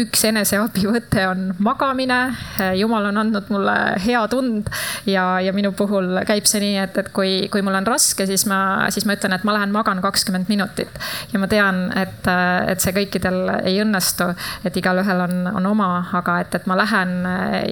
üks 0.00 0.24
eneseabivõte 0.28 1.26
on 1.30 1.50
magamine. 1.62 2.20
Äh, 2.60 2.74
jumal 2.80 3.08
on 3.10 3.20
andnud 3.22 3.50
mulle 3.52 3.76
hea 4.04 4.22
tund 4.32 4.70
ja, 5.08 5.40
ja 5.42 5.54
minu 5.56 5.72
puhul 5.76 6.22
käib 6.28 6.48
see 6.48 6.62
nii, 6.64 6.78
et, 6.84 6.98
et 7.02 7.10
kui, 7.14 7.48
kui 7.52 7.62
mul 7.66 7.78
on 7.78 7.88
raske, 7.88 8.26
siis 8.28 8.46
ma, 8.50 8.60
siis 8.94 9.06
ma 9.08 9.16
ütlen, 9.18 9.36
et 9.36 9.46
ma 9.46 9.56
lähen 9.56 9.74
magan 9.74 10.02
kakskümmend 10.04 10.50
minutit. 10.50 11.00
ja 11.32 11.40
ma 11.42 11.48
tean, 11.50 11.86
et, 11.98 12.28
et 12.70 12.82
see 12.82 12.94
kõikidel 12.96 13.40
ei 13.64 13.80
õnnestu, 13.82 14.30
et 14.66 14.76
igalühel 14.76 15.24
on, 15.26 15.36
on 15.54 15.70
oma, 15.72 15.90
aga 16.20 16.40
et, 16.44 16.54
et 16.60 16.68
ma 16.70 16.78
lähen 16.78 17.16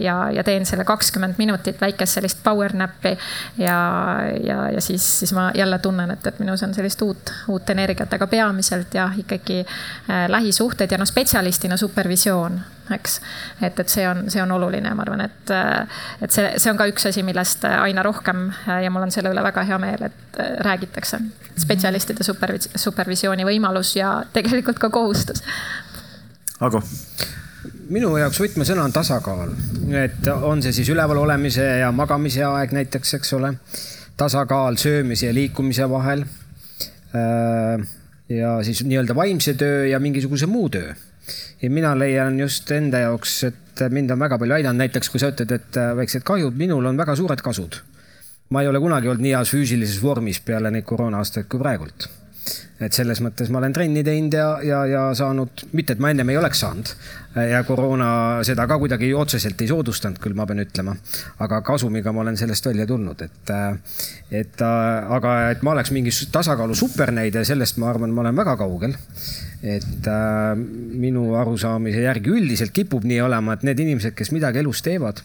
ja, 0.02 0.18
ja 0.34 0.44
teen 0.46 0.66
selle 0.68 0.86
kakskümmend 0.88 1.38
minutit 1.38 1.80
väikest 1.80 2.18
sellist 2.18 2.42
power 2.44 2.74
nap'i 2.76 3.14
ja, 3.59 3.78
ja, 4.44 4.59
ja 4.74 4.84
siis, 4.84 5.04
siis 5.20 5.32
ma 5.36 5.50
jälle 5.56 5.78
tunnen, 5.82 6.11
et, 6.14 6.26
et 6.26 6.38
minus 6.42 6.62
on 6.66 6.74
sellist 6.74 6.97
sellist 6.99 7.03
uut, 7.03 7.32
uut 7.49 7.70
energiat, 7.70 8.12
aga 8.12 8.26
peamiselt 8.26 8.94
jah, 8.94 9.12
ikkagi 9.18 9.61
äh, 9.61 10.28
lähisuhted 10.28 10.90
ja 10.90 10.99
noh, 10.99 11.07
spetsialistina 11.07 11.76
supervisioon, 11.76 12.61
eks. 12.94 13.20
et, 13.62 13.78
et 13.78 13.88
see 13.88 14.09
on, 14.09 14.30
see 14.30 14.42
on 14.42 14.51
oluline, 14.53 14.94
ma 14.94 15.03
arvan, 15.03 15.20
et, 15.20 15.51
äh, 15.51 15.86
et 16.22 16.30
see, 16.30 16.51
see 16.59 16.70
on 16.70 16.78
ka 16.78 16.88
üks 16.88 17.09
asi, 17.09 17.22
millest 17.22 17.64
aina 17.64 18.03
rohkem 18.03 18.51
äh, 18.68 18.82
ja 18.84 18.90
mul 18.90 19.07
on 19.07 19.11
selle 19.11 19.32
üle 19.32 19.42
väga 19.42 19.64
hea 19.64 19.78
meel, 19.78 20.09
et 20.11 20.40
räägitakse. 20.64 21.20
spetsialistide 21.59 22.24
supervis-, 22.24 22.70
supervisiooni 22.76 23.44
võimalus 23.44 23.96
ja 23.96 24.22
tegelikult 24.32 24.78
ka 24.78 24.90
kohustus. 24.90 25.42
Ago 26.61 26.82
minu 27.88 28.16
jaoks 28.20 28.38
võtmesõna 28.40 28.84
on 28.84 28.92
tasakaal, 28.92 29.55
et 29.96 30.26
on 30.28 30.61
see 30.62 30.74
siis 30.76 30.90
üleval 30.92 31.22
olemise 31.24 31.64
ja 31.80 31.88
magamise 31.92 32.44
aeg 32.44 32.74
näiteks, 32.76 33.14
eks 33.18 33.32
ole. 33.32 33.55
tasakaal 34.18 34.76
söömise 34.76 35.26
ja 35.26 35.34
liikumise 35.34 35.86
vahel 35.90 36.24
Äh, 36.24 36.47
ja 38.28 38.50
siis 38.62 38.82
nii-öelda 38.84 39.16
vaimse 39.16 39.54
töö 39.59 39.86
ja 39.88 40.00
mingisuguse 40.00 40.46
muu 40.46 40.68
töö. 40.68 40.94
ja 41.62 41.70
mina 41.70 41.98
leian 41.98 42.40
just 42.40 42.70
enda 42.70 42.98
jaoks, 42.98 43.44
et 43.44 43.82
mind 43.90 44.11
on 44.11 44.18
väga 44.18 44.38
palju 44.38 44.54
aidanud, 44.54 44.78
näiteks 44.78 45.11
kui 45.11 45.20
sa 45.20 45.30
ütled, 45.32 45.52
et 45.52 45.76
äh, 45.76 45.94
väiksed 45.96 46.24
kahjud, 46.24 46.56
minul 46.56 46.86
on 46.86 46.96
väga 46.96 47.16
suured 47.16 47.40
kasud. 47.42 47.80
ma 48.50 48.62
ei 48.62 48.68
ole 48.68 48.80
kunagi 48.80 49.09
olnud 49.09 49.22
nii 49.24 49.34
heas 49.36 49.52
füüsilises 49.52 50.02
vormis 50.02 50.40
peale 50.40 50.70
neid 50.70 50.84
koroona 50.84 51.18
aastaid 51.18 51.48
kui 51.48 51.61
praegult. 51.61 52.09
Et 52.80 52.95
selles 52.95 53.18
mõttes 53.24 53.51
ma 53.51 53.59
olen 53.59 53.74
trenni 53.74 54.05
teinud 54.07 54.34
ja, 54.39 54.49
ja, 54.62 54.82
ja 54.86 55.05
saanud, 55.18 55.64
mitte 55.74 55.97
et 55.97 56.03
ma 56.03 56.12
ennem 56.12 56.30
ei 56.30 56.39
oleks 56.39 56.61
saanud 56.62 56.93
ja 57.51 57.62
koroona 57.66 58.09
seda 58.47 58.66
ka 58.70 58.78
kuidagi 58.80 59.11
otseselt 59.14 59.61
ei 59.62 59.68
soodustanud, 59.70 60.18
küll 60.22 60.36
ma 60.39 60.47
pean 60.49 60.62
ütlema. 60.62 60.95
aga 61.45 61.61
kasumiga 61.66 62.12
ma 62.14 62.22
olen 62.24 62.39
sellest 62.41 62.66
välja 62.70 62.86
tulnud, 62.89 63.22
et, 63.22 63.53
et 64.30 64.62
aga 64.62 65.34
et 65.53 65.62
ma 65.66 65.74
oleks 65.74 65.93
mingi 65.95 66.14
tasakaalu 66.32 66.76
supernäide, 66.78 67.45
sellest 67.45 67.78
ma 67.82 67.91
arvan, 67.93 68.14
ma 68.14 68.24
olen 68.24 68.39
väga 68.39 68.57
kaugel. 68.61 68.97
et 69.62 70.07
äh, 70.07 70.53
minu 71.03 71.32
arusaamise 71.34 72.05
järgi 72.05 72.30
üldiselt 72.30 72.70
kipub 72.72 73.05
nii 73.05 73.20
olema, 73.26 73.57
et 73.57 73.66
need 73.66 73.80
inimesed, 73.82 74.14
kes 74.14 74.30
midagi 74.30 74.62
elus 74.62 74.84
teevad, 74.86 75.18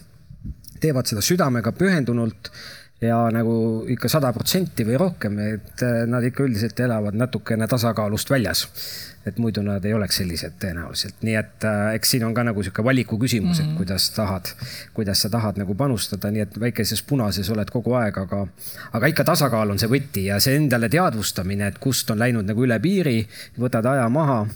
teevad 0.82 1.06
seda 1.06 1.22
südamega 1.22 1.72
pühendunult 1.72 2.50
ja 3.00 3.16
nagu 3.32 3.84
ikka 3.90 4.08
sada 4.08 4.30
protsenti 4.34 4.84
või 4.86 4.98
rohkem, 5.00 5.38
et 5.42 5.82
äh, 5.82 6.04
nad 6.10 6.24
ikka 6.24 6.44
üldiselt 6.46 6.78
elavad 6.80 7.16
natukene 7.18 7.66
tasakaalust 7.70 8.30
väljas. 8.30 8.68
et 9.24 9.38
muidu 9.40 9.62
nad 9.64 9.84
ei 9.88 9.94
oleks 9.96 10.18
sellised 10.20 10.58
tõenäoliselt, 10.60 11.22
nii 11.24 11.34
et 11.40 11.64
äh, 11.64 11.94
eks 11.96 12.10
siin 12.12 12.26
on 12.26 12.34
ka 12.36 12.42
nagu 12.44 12.62
sihuke 12.62 12.84
valiku 12.84 13.16
küsimus 13.18 13.56
mm, 13.56 13.62
-hmm. 13.62 13.64
et 13.64 13.68
mhm. 13.68 13.76
kuidas 13.76 14.10
tahad, 14.10 14.50
kuidas 14.94 15.22
sa 15.22 15.30
tahad 15.30 15.56
nagu 15.56 15.74
panustada, 15.74 16.30
nii 16.30 16.40
et 16.40 16.60
väikeses 16.60 17.02
punases 17.02 17.50
oled 17.50 17.70
kogu 17.70 17.94
aeg, 17.94 18.18
aga, 18.18 18.46
aga 18.92 19.06
ikka 19.06 19.24
tasakaal 19.24 19.70
on 19.70 19.78
see 19.78 19.88
võti 19.88 20.26
ja 20.26 20.40
see 20.40 20.56
endale 20.56 20.88
teadvustamine, 20.88 21.66
et 21.66 21.78
kust 21.78 22.10
on 22.10 22.18
läinud 22.18 22.44
nagu 22.44 22.64
üle 22.64 22.78
piiri, 22.80 23.28
võtad 23.58 23.86
aja 23.86 24.08
maha 24.08 24.46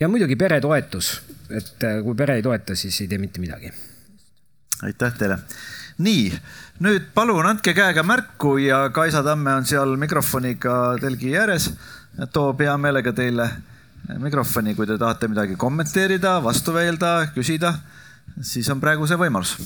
ja 0.00 0.08
muidugi 0.08 0.36
peretoetus, 0.36 1.22
et 1.50 1.84
äh, 1.84 2.02
kui 2.04 2.14
pere 2.14 2.38
ei 2.38 2.42
toeta, 2.42 2.76
siis 2.76 3.00
ei 3.00 3.08
tee 3.08 3.18
mitte 3.18 3.40
midagi. 3.40 3.72
aitäh 4.82 5.18
teile 5.18 5.38
nii, 5.98 6.30
nüüd 6.84 7.10
palun 7.14 7.46
andke 7.46 7.74
käega 7.76 8.04
märku 8.06 8.56
ja 8.62 8.88
Kaisa 8.94 9.22
Tamme 9.22 9.54
on 9.60 9.66
seal 9.68 9.96
mikrofoniga 9.96 10.96
telgi 11.00 11.36
ääres. 11.38 11.72
toob 12.32 12.60
hea 12.60 12.76
meelega 12.78 13.12
teile 13.12 13.50
mikrofoni, 14.18 14.74
kui 14.74 14.86
te 14.86 14.98
tahate 14.98 15.28
midagi 15.28 15.56
kommenteerida, 15.56 16.42
vastu 16.42 16.74
veelda, 16.74 17.28
küsida, 17.34 17.74
siis 18.42 18.68
on 18.70 18.80
praegu 18.80 19.06
see 19.06 19.16
võimalus. 19.16 19.56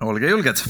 olge 0.00 0.30
julged 0.30 0.62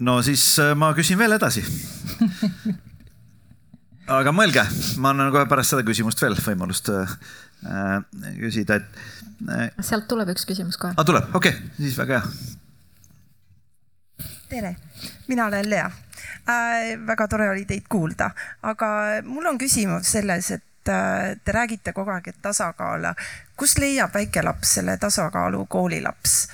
no 0.00 0.22
siis 0.24 0.44
äh, 0.58 0.72
ma 0.72 0.88
küsin 0.96 1.20
veel 1.20 1.36
edasi 1.36 1.64
aga 4.06 4.32
mõelge, 4.34 4.62
ma 5.02 5.10
annan 5.12 5.32
kohe 5.34 5.46
pärast 5.50 5.74
seda 5.74 5.84
küsimust 5.86 6.20
veel 6.22 6.36
võimalust 6.38 6.90
äh, 6.92 7.14
küsida, 8.38 8.78
et 8.78 8.86
äh,. 9.50 9.70
sealt 9.84 10.06
tuleb 10.10 10.30
üks 10.34 10.46
küsimus 10.48 10.78
kohe. 10.80 10.94
aa, 10.94 11.02
ah, 11.02 11.08
tuleb, 11.08 11.24
okei 11.34 11.54
okay,, 11.54 11.70
siis 11.80 11.96
väga 11.98 12.20
hea. 12.20 12.26
tere, 14.50 14.76
mina 15.26 15.48
olen 15.50 15.70
Lea 15.70 15.88
äh,. 15.88 16.94
väga 17.08 17.28
tore 17.32 17.50
oli 17.50 17.66
teid 17.66 17.88
kuulda, 17.90 18.30
aga 18.62 18.88
mul 19.26 19.50
on 19.50 19.58
küsimus 19.58 20.12
selles, 20.16 20.52
et 20.54 20.92
äh, 20.92 21.34
te 21.42 21.56
räägite 21.56 21.96
kogu 21.96 22.14
aeg, 22.14 22.30
et 22.30 22.40
tasakaal, 22.42 23.10
kust 23.58 23.82
leiab 23.82 24.14
väikelaps 24.14 24.78
selle 24.78 24.98
tasakaalu 25.02 25.66
koolilaps? 25.66 26.46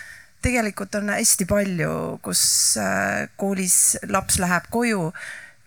tegelikult 0.42 0.96
on 0.98 1.12
hästi 1.12 1.46
palju, 1.46 1.92
kus 2.24 2.42
äh, 2.80 3.28
koolis 3.38 3.98
laps 4.10 4.40
läheb 4.42 4.64
koju 4.72 5.12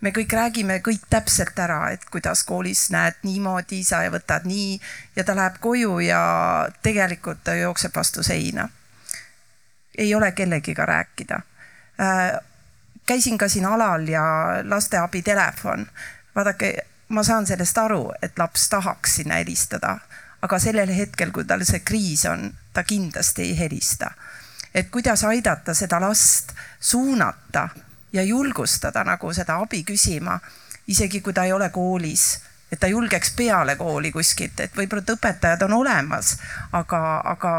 me 0.01 0.11
kõik 0.11 0.33
räägime 0.33 0.79
kõik 0.85 1.05
täpselt 1.09 1.59
ära, 1.59 1.89
et 1.91 2.03
kuidas 2.11 2.43
koolis 2.43 2.89
näed 2.93 3.21
niimoodi, 3.23 3.83
sa 3.83 4.03
võtad 4.11 4.47
nii 4.47 4.79
ja 5.15 5.23
ta 5.23 5.35
läheb 5.35 5.59
koju 5.63 5.99
ja 6.05 6.21
tegelikult 6.83 7.43
ta 7.43 7.55
jookseb 7.55 7.95
vastu 7.95 8.23
seina. 8.23 8.69
ei 9.97 10.15
ole 10.15 10.31
kellegiga 10.31 10.85
rääkida. 10.85 11.35
Äh, 11.99 12.39
käisin 13.05 13.37
ka 13.37 13.47
siin 13.47 13.65
alal 13.65 14.07
ja 14.07 14.23
lasteabi 14.63 15.21
telefon. 15.21 15.87
vaadake, 16.35 16.77
ma 17.09 17.23
saan 17.23 17.47
sellest 17.47 17.77
aru, 17.77 18.11
et 18.21 18.39
laps 18.39 18.69
tahaks 18.69 19.15
sinna 19.15 19.35
helistada, 19.35 19.99
aga 20.41 20.59
sellel 20.59 20.89
hetkel, 20.95 21.31
kui 21.31 21.45
tal 21.45 21.63
see 21.63 21.79
kriis 21.79 22.25
on, 22.25 22.53
ta 22.73 22.83
kindlasti 22.83 23.41
ei 23.41 23.59
helista. 23.59 24.11
et 24.75 24.89
kuidas 24.91 25.23
aidata 25.23 25.73
seda 25.73 26.01
last 26.01 26.51
suunata 26.79 27.69
ja 28.15 28.23
julgustada 28.23 29.03
nagu 29.03 29.33
seda 29.35 29.59
abi 29.59 29.83
küsima, 29.83 30.39
isegi 30.87 31.21
kui 31.21 31.33
ta 31.33 31.43
ei 31.45 31.53
ole 31.53 31.69
koolis 31.69 32.27
et 32.71 32.79
ta 32.79 32.87
julgeks 32.87 33.33
peale 33.37 33.75
kooli 33.79 34.11
kuskilt, 34.11 34.59
et 34.59 34.73
võib-olla 34.75 35.03
et 35.05 35.11
õpetajad 35.13 35.65
on 35.67 35.77
olemas, 35.77 36.35
aga, 36.75 37.01
aga, 37.31 37.51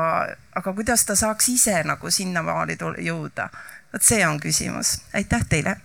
aga 0.58 0.72
kuidas 0.76 1.06
ta 1.06 1.16
saaks 1.16 1.48
ise 1.54 1.76
nagu 1.86 2.10
sinnamaale 2.10 2.76
jõuda? 2.76 3.48
vot 3.92 4.02
see 4.02 4.26
on 4.26 4.40
küsimus, 4.42 4.96
aitäh 5.14 5.46
teile. 5.48 5.76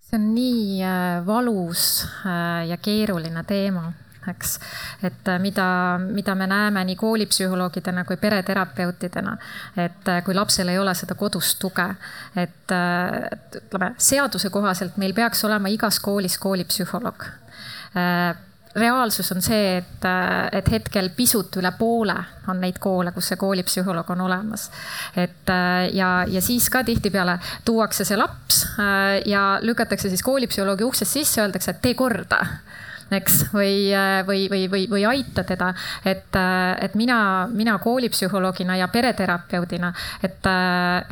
see 0.00 0.18
on 0.18 0.30
nii 0.34 0.82
äh, 0.82 1.26
valus 1.26 2.06
äh, 2.26 2.68
ja 2.68 2.76
keeruline 2.76 3.44
teema 3.44 3.92
eks. 4.30 4.58
et 5.02 5.28
äh, 5.28 5.38
mida, 5.40 5.98
mida 5.98 6.34
me 6.34 6.46
näeme 6.46 6.84
nii 6.84 6.96
koolipsühholoogidena 6.96 8.04
kui 8.04 8.16
pereterapeutidena, 8.16 9.36
et 9.76 10.08
äh, 10.08 10.22
kui 10.24 10.34
lapsel 10.34 10.68
ei 10.68 10.78
ole 10.78 10.94
seda 10.98 11.16
kodust 11.18 11.58
tuge, 11.62 11.88
et 12.36 12.74
äh, 12.76 13.18
ütleme, 13.64 13.92
seaduse 13.98 14.50
kohaselt 14.50 14.96
meil 15.02 15.14
peaks 15.14 15.44
olema 15.48 15.72
igas 15.72 16.00
koolis 16.00 16.38
koolipsühholoog 16.42 17.28
reaalsus 18.72 19.28
on 19.34 19.42
see, 19.44 19.74
et, 19.82 20.04
et 20.56 20.68
hetkel 20.72 21.10
pisut 21.12 21.58
üle 21.60 21.68
poole 21.76 22.14
on 22.48 22.62
neid 22.62 22.78
koole, 22.80 23.12
kus 23.12 23.26
see 23.28 23.36
koolipsühholoog 23.36 24.08
on 24.14 24.22
olemas. 24.24 24.70
et 25.16 25.52
ja, 25.92 26.08
ja 26.24 26.40
siis 26.40 26.70
ka 26.72 26.80
tihtipeale 26.84 27.34
tuuakse 27.68 28.06
see 28.08 28.16
laps 28.16 28.62
ja 29.28 29.42
lükatakse 29.60 30.08
siis 30.08 30.24
koolipsühholoogi 30.24 30.88
uksest 30.88 31.18
sisse, 31.18 31.42
öeldakse, 31.44 31.76
et 31.76 31.82
tee 31.84 31.94
korda 31.94 32.40
eks, 33.12 33.38
või, 33.52 33.90
või, 34.26 34.46
või, 34.50 34.66
või, 34.70 34.86
või 34.90 35.04
aita 35.06 35.44
teda. 35.44 35.72
et, 36.04 36.36
et 36.80 36.94
mina, 36.94 37.48
mina 37.52 37.78
koolipsühholoogina 37.78 38.76
ja 38.76 38.88
pereterapeudina, 38.88 39.92
et 40.22 40.48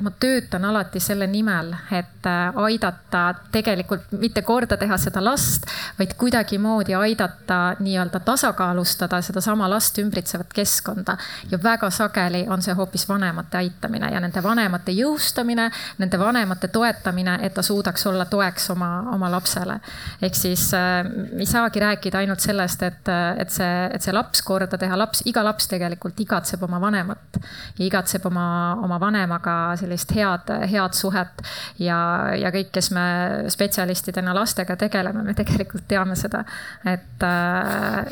ma 0.01 0.11
töötan 0.21 0.65
alati 0.65 1.01
selle 1.01 1.27
nimel, 1.27 1.73
et 1.93 2.27
aidata 2.55 3.35
tegelikult 3.53 4.13
mitte 4.21 4.43
korda 4.43 4.77
teha 4.77 4.99
seda 5.01 5.23
last, 5.25 5.67
vaid 5.99 6.15
kuidagimoodi 6.19 6.95
aidata 6.95 7.77
nii-öelda 7.81 8.21
tasakaalustada 8.25 9.21
sedasama 9.23 9.71
last 9.71 9.99
ümbritsevat 9.99 10.53
keskkonda. 10.55 11.17
ja 11.51 11.59
väga 11.63 11.91
sageli 11.91 12.47
on 12.49 12.63
see 12.63 12.75
hoopis 12.75 13.09
vanemate 13.09 13.57
aitamine 13.57 14.11
ja 14.13 14.21
nende 14.21 14.43
vanemate 14.43 14.93
jõustamine, 14.93 15.71
nende 15.99 16.19
vanemate 16.19 16.69
toetamine, 16.69 17.39
et 17.43 17.55
ta 17.55 17.63
suudaks 17.63 18.07
olla 18.07 18.25
toeks 18.25 18.71
oma, 18.71 18.91
oma 19.15 19.31
lapsele. 19.31 19.81
ehk 20.23 20.35
siis 20.35 20.75
äh, 20.75 21.05
ei 21.39 21.47
saagi 21.47 21.81
rääkida 21.81 21.90
rääkida 21.91 22.23
ainult 22.23 22.43
sellest, 22.43 22.83
et, 22.87 23.11
et 23.41 23.53
see, 23.53 23.73
et 23.95 24.05
see 24.05 24.15
laps 24.15 24.43
korda 24.47 24.79
teha, 24.81 24.99
laps, 24.99 25.25
iga 25.31 25.45
laps 25.47 25.69
tegelikult 25.71 26.21
igatseb 26.23 26.63
oma 26.67 26.81
vanemat 26.83 27.41
ja 27.79 27.85
igatseb 27.87 28.27
oma, 28.31 28.47
oma 28.85 29.01
vanemaga 29.03 29.57
sellist 29.81 30.15
head, 30.17 30.53
head 30.71 30.97
suhet. 30.97 31.45
ja, 31.79 31.99
ja 32.39 32.55
kõik, 32.55 32.73
kes 32.75 32.91
me 32.97 33.05
spetsialistidena 33.53 34.35
lastega 34.37 34.77
tegeleme, 34.81 35.25
me 35.27 35.37
tegelikult 35.39 35.87
teame 35.91 36.17
seda, 36.19 36.45
et, 36.89 37.29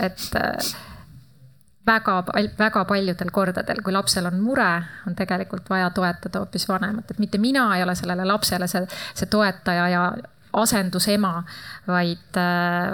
et 0.08 0.30
väga, 1.88 2.16
väga 2.58 2.84
paljudel 2.88 3.30
kordadel, 3.32 3.82
kui 3.84 3.94
lapsel 3.94 4.28
on 4.30 4.40
mure, 4.42 4.70
on 5.08 5.16
tegelikult 5.18 5.68
vaja 5.70 5.90
toetada 5.94 6.42
hoopis 6.42 6.68
vanemat, 6.68 7.10
et 7.10 7.22
mitte 7.22 7.40
mina 7.42 7.68
ei 7.76 7.84
ole 7.86 7.94
sellele 7.98 8.26
lapsele 8.28 8.68
see, 8.70 8.84
see 9.14 9.30
toetaja 9.30 9.88
ja 9.92 10.02
asendusema, 10.60 11.42
vaid, 11.86 12.38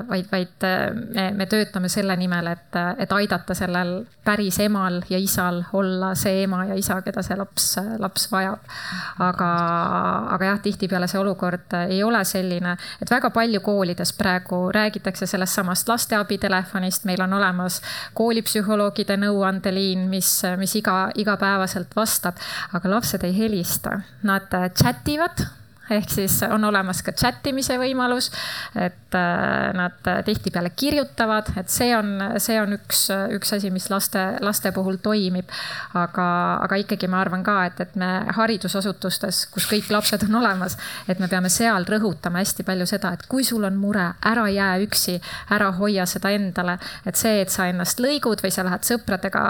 vaid, 0.08 0.26
vaid 0.32 0.66
me, 1.14 1.30
me 1.36 1.46
töötame 1.50 1.88
selle 1.92 2.16
nimel, 2.16 2.52
et, 2.52 2.78
et 2.98 3.12
aidata 3.12 3.54
sellel 3.56 3.96
päris 4.24 4.58
emal 4.64 5.00
ja 5.10 5.18
isal 5.20 5.62
olla 5.72 6.14
see 6.18 6.44
ema 6.44 6.64
ja 6.70 6.76
isa, 6.78 7.00
keda 7.04 7.22
see 7.24 7.36
laps, 7.38 7.66
laps 8.00 8.28
vajab. 8.32 8.62
aga, 9.24 9.50
aga 10.34 10.50
jah, 10.50 10.60
tihtipeale 10.64 11.08
see 11.10 11.20
olukord 11.20 11.76
ei 11.88 12.02
ole 12.04 12.22
selline, 12.28 12.76
et 13.02 13.10
väga 13.10 13.30
palju 13.34 13.60
koolides 13.64 14.14
praegu 14.16 14.68
räägitakse 14.74 15.26
sellest 15.26 15.60
samast 15.60 15.88
lasteabitelefonist, 15.88 17.04
meil 17.04 17.22
on 17.24 17.36
olemas 17.40 17.80
koolipsühholoogide 18.14 19.18
nõuandeliin, 19.20 20.08
mis, 20.10 20.30
mis 20.60 20.78
iga, 20.80 21.10
igapäevaselt 21.14 21.96
vastab, 21.96 22.40
aga 22.72 22.96
lapsed 22.96 23.24
ei 23.24 23.36
helista, 23.36 24.00
nad 24.22 24.50
chat 24.78 25.08
ivad 25.08 25.46
ehk 25.90 26.10
siis 26.10 26.38
on 26.48 26.64
olemas 26.64 27.02
ka 27.04 27.12
chat 27.12 27.46
imise 27.46 27.76
võimalus. 27.78 28.30
et 28.74 29.14
nad 29.74 30.08
tihtipeale 30.24 30.70
kirjutavad, 30.76 31.52
et 31.60 31.70
see 31.70 31.92
on, 31.96 32.16
see 32.42 32.56
on 32.60 32.74
üks, 32.74 33.04
üks 33.36 33.52
asi, 33.54 33.70
mis 33.70 33.86
laste, 33.90 34.22
laste 34.42 34.72
puhul 34.72 34.96
toimib. 35.02 35.50
aga, 35.94 36.26
aga 36.64 36.78
ikkagi 36.80 37.08
ma 37.10 37.20
arvan 37.20 37.44
ka, 37.46 37.58
et, 37.68 37.80
et 37.80 37.96
me 38.00 38.10
haridusasutustes, 38.34 39.44
kus 39.54 39.68
kõik 39.70 39.90
lapsed 39.94 40.26
on 40.28 40.40
olemas, 40.40 40.76
et 41.08 41.20
me 41.22 41.28
peame 41.28 41.50
seal 41.52 41.86
rõhutama 41.88 42.42
hästi 42.42 42.66
palju 42.66 42.86
seda, 42.90 43.12
et 43.14 43.26
kui 43.30 43.44
sul 43.44 43.64
on 43.64 43.76
mure, 43.78 44.06
ära 44.26 44.48
jää 44.50 44.78
üksi, 44.86 45.18
ära 45.54 45.70
hoia 45.78 46.06
seda 46.10 46.32
endale. 46.34 46.78
et 47.06 47.16
see, 47.16 47.40
et 47.42 47.50
sa 47.52 47.68
ennast 47.70 48.00
lõigud 48.00 48.42
või 48.42 48.52
sa 48.54 48.64
lähed 48.66 48.86
sõpradega, 48.86 49.44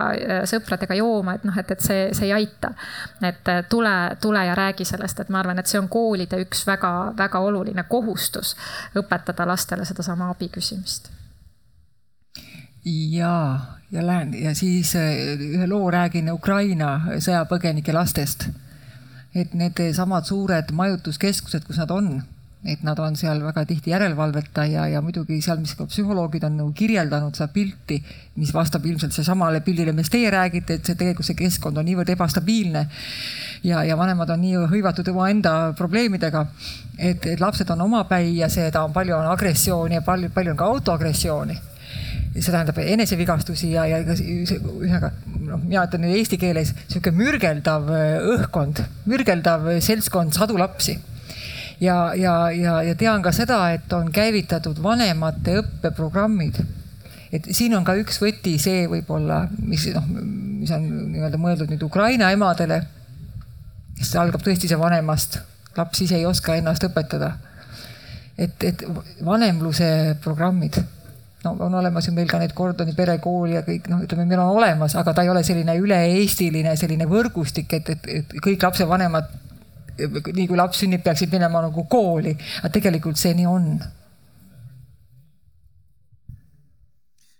sõpradega 0.50 0.98
jooma, 0.98 1.38
et 1.38 1.44
noh, 1.48 1.56
et, 1.58 1.70
et 1.70 1.80
see, 1.80 2.08
see 2.12 2.28
ei 2.28 2.34
aita. 2.42 2.74
et 3.22 3.52
tule, 3.68 3.94
tule 4.20 4.44
ja 4.44 4.54
räägi 4.58 4.84
sellest, 4.88 5.20
et 5.20 5.32
ma 5.32 5.40
arvan, 5.40 5.58
et 5.58 5.70
see 5.70 5.80
on 5.80 5.88
koolide 6.24 6.44
üks 6.44 6.64
väga-väga 6.66 7.40
oluline 7.40 7.84
kohustus 7.88 8.54
õpetada 8.96 9.46
lastele 9.46 9.84
sedasama 9.84 10.30
abi 10.30 10.48
küsimist. 10.48 11.10
ja, 12.84 13.60
ja 13.90 14.06
lähen 14.06 14.34
ja 14.34 14.54
siis 14.54 14.94
eh, 14.94 15.38
ühe 15.38 15.66
loo 15.66 15.90
räägin 15.90 16.32
Ukraina 16.32 17.18
sõjapõgenike 17.18 17.92
lastest. 17.92 18.48
et 19.34 19.54
needsamad 19.54 20.24
suured 20.24 20.70
majutuskeskused, 20.72 21.64
kus 21.64 21.78
nad 21.78 21.90
on 21.90 22.22
et 22.64 22.80
nad 22.82 22.98
on 22.98 23.16
seal 23.16 23.42
väga 23.44 23.66
tihti 23.68 23.92
järelevalveta 23.92 24.64
ja, 24.64 24.86
ja 24.88 25.02
muidugi 25.04 25.36
seal, 25.44 25.58
mis 25.60 25.74
ka 25.76 25.84
psühholoogid 25.88 26.46
on 26.48 26.56
nagu 26.62 26.72
kirjeldanud 26.76 27.36
seda 27.36 27.50
pilti, 27.52 27.98
mis 28.40 28.54
vastab 28.56 28.86
ilmselt 28.88 29.12
seesamale 29.12 29.60
pildile, 29.64 29.92
millest 29.92 30.14
teie 30.14 30.30
räägite, 30.32 30.78
et 30.78 30.88
see 30.88 30.96
tegelikult 30.96 31.28
see 31.28 31.36
keskkond 31.42 31.76
on 31.80 31.84
niivõrd 31.84 32.14
ebastabiilne. 32.16 32.86
ja, 33.68 33.84
ja 33.84 33.98
vanemad 34.00 34.32
on 34.32 34.40
nii 34.40 34.64
hõivatud 34.72 35.12
omaenda 35.12 35.74
probleemidega, 35.76 36.46
et, 36.96 37.26
et 37.34 37.40
lapsed 37.40 37.68
on 37.76 37.84
omapäi 37.84 38.32
ja 38.38 38.48
seda 38.48 38.84
on 38.88 38.96
palju 38.96 39.18
on 39.18 39.28
agressiooni 39.36 40.00
ja 40.00 40.02
palju, 40.02 40.32
palju 40.32 40.56
on 40.56 40.60
ka 40.64 40.72
autoagressiooni 40.72 41.60
see 42.34 42.50
tähendab 42.50 42.78
enesevigastusi 42.82 43.74
ja, 43.76 43.84
ja 43.86 44.00
ühesõnaga 44.02 45.12
noh, 45.44 45.60
mina 45.60 45.84
ütlen 45.84 46.08
eesti 46.16 46.38
keeles 46.40 46.72
sihuke 46.88 47.12
mürgeldav 47.14 47.92
õhkkond, 48.34 48.80
mürgeldav 49.06 49.68
seltskond 49.84 50.34
sadu 50.34 50.56
lapsi 50.58 50.96
ja, 51.80 52.14
ja, 52.14 52.50
ja, 52.50 52.82
ja 52.82 52.94
tean 52.94 53.22
ka 53.22 53.32
seda, 53.32 53.58
et 53.74 53.92
on 53.92 54.12
käivitatud 54.12 54.82
vanemate 54.82 55.58
õppeprogrammid. 55.62 56.60
et 57.34 57.48
siin 57.50 57.74
on 57.74 57.84
ka 57.84 57.96
üks 57.98 58.20
võti 58.22 58.58
see 58.62 58.86
võib-olla, 58.90 59.44
mis 59.58 59.88
noh, 59.94 60.06
mis 60.06 60.70
on 60.74 60.84
nii-öelda 61.12 61.40
mõeldud 61.40 61.72
nüüd 61.72 61.82
Ukraina 61.82 62.30
emadele, 62.30 62.82
kes 63.98 64.14
algab 64.20 64.42
tõesti 64.44 64.70
see 64.70 64.78
vanemast, 64.78 65.40
laps 65.76 66.04
ise 66.06 66.20
ei 66.20 66.26
oska 66.26 66.54
ennast 66.56 66.86
õpetada. 66.86 67.34
et, 68.38 68.64
et 68.64 68.84
vanemluse 69.24 70.16
programmid 70.22 70.82
no 71.44 71.56
on 71.60 71.74
olemas 71.74 72.08
ju 72.08 72.12
meil 72.12 72.26
ka 72.28 72.38
need 72.40 72.54
Gordoni 72.56 72.94
perekool 72.96 73.52
ja 73.52 73.62
kõik 73.66 73.88
noh, 73.92 74.02
ütleme, 74.02 74.24
meil 74.24 74.40
on 74.40 74.56
olemas, 74.56 74.94
aga 74.96 75.12
ta 75.14 75.22
ei 75.22 75.30
ole 75.30 75.44
selline 75.44 75.76
üle-eestiline 75.78 76.76
selline 76.76 77.06
võrgustik, 77.10 77.72
et, 77.76 77.90
et, 77.90 78.08
et 78.20 78.36
kõik 78.42 78.62
lapsevanemad 78.62 79.28
nii 79.98 80.46
kui 80.48 80.56
laps 80.58 80.82
sünnib, 80.82 81.02
peaksid 81.04 81.32
minema 81.34 81.62
nagu 81.66 81.84
kooli, 81.90 82.34
aga 82.62 82.72
tegelikult 82.78 83.20
see 83.20 83.34
nii 83.38 83.50
on. 83.50 83.68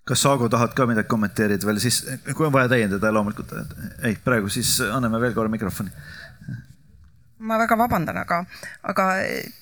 kas 0.04 0.20
Saago 0.20 0.50
tahad 0.52 0.74
ka 0.76 0.84
midagi 0.84 1.08
kommenteerida 1.08 1.64
veel, 1.64 1.78
siis 1.80 2.02
kui 2.36 2.44
on 2.44 2.52
vaja 2.52 2.68
täiendada, 2.68 3.12
loomulikult. 3.12 3.54
ei, 4.04 4.18
praegu 4.20 4.52
siis 4.52 4.76
anname 4.84 5.20
veel 5.22 5.32
korra 5.32 5.48
mikrofoni 5.48 5.92
ma 7.44 7.58
väga 7.60 7.76
vabandan, 7.76 8.18
aga, 8.22 8.40
aga 8.88 9.06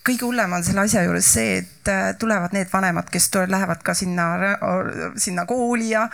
kõige 0.06 0.26
hullem 0.26 0.52
on 0.54 0.64
selle 0.64 0.84
asja 0.84 1.02
juures 1.06 1.26
see, 1.34 1.56
et 1.62 1.90
äh, 1.90 2.12
tulevad 2.20 2.54
need 2.54 2.70
vanemad, 2.72 3.08
kes 3.10 3.30
lähevad 3.50 3.82
ka 3.82 3.94
sinna, 3.96 4.28
sinna 5.16 5.46
kooli 5.48 5.90
ja, 5.90 6.06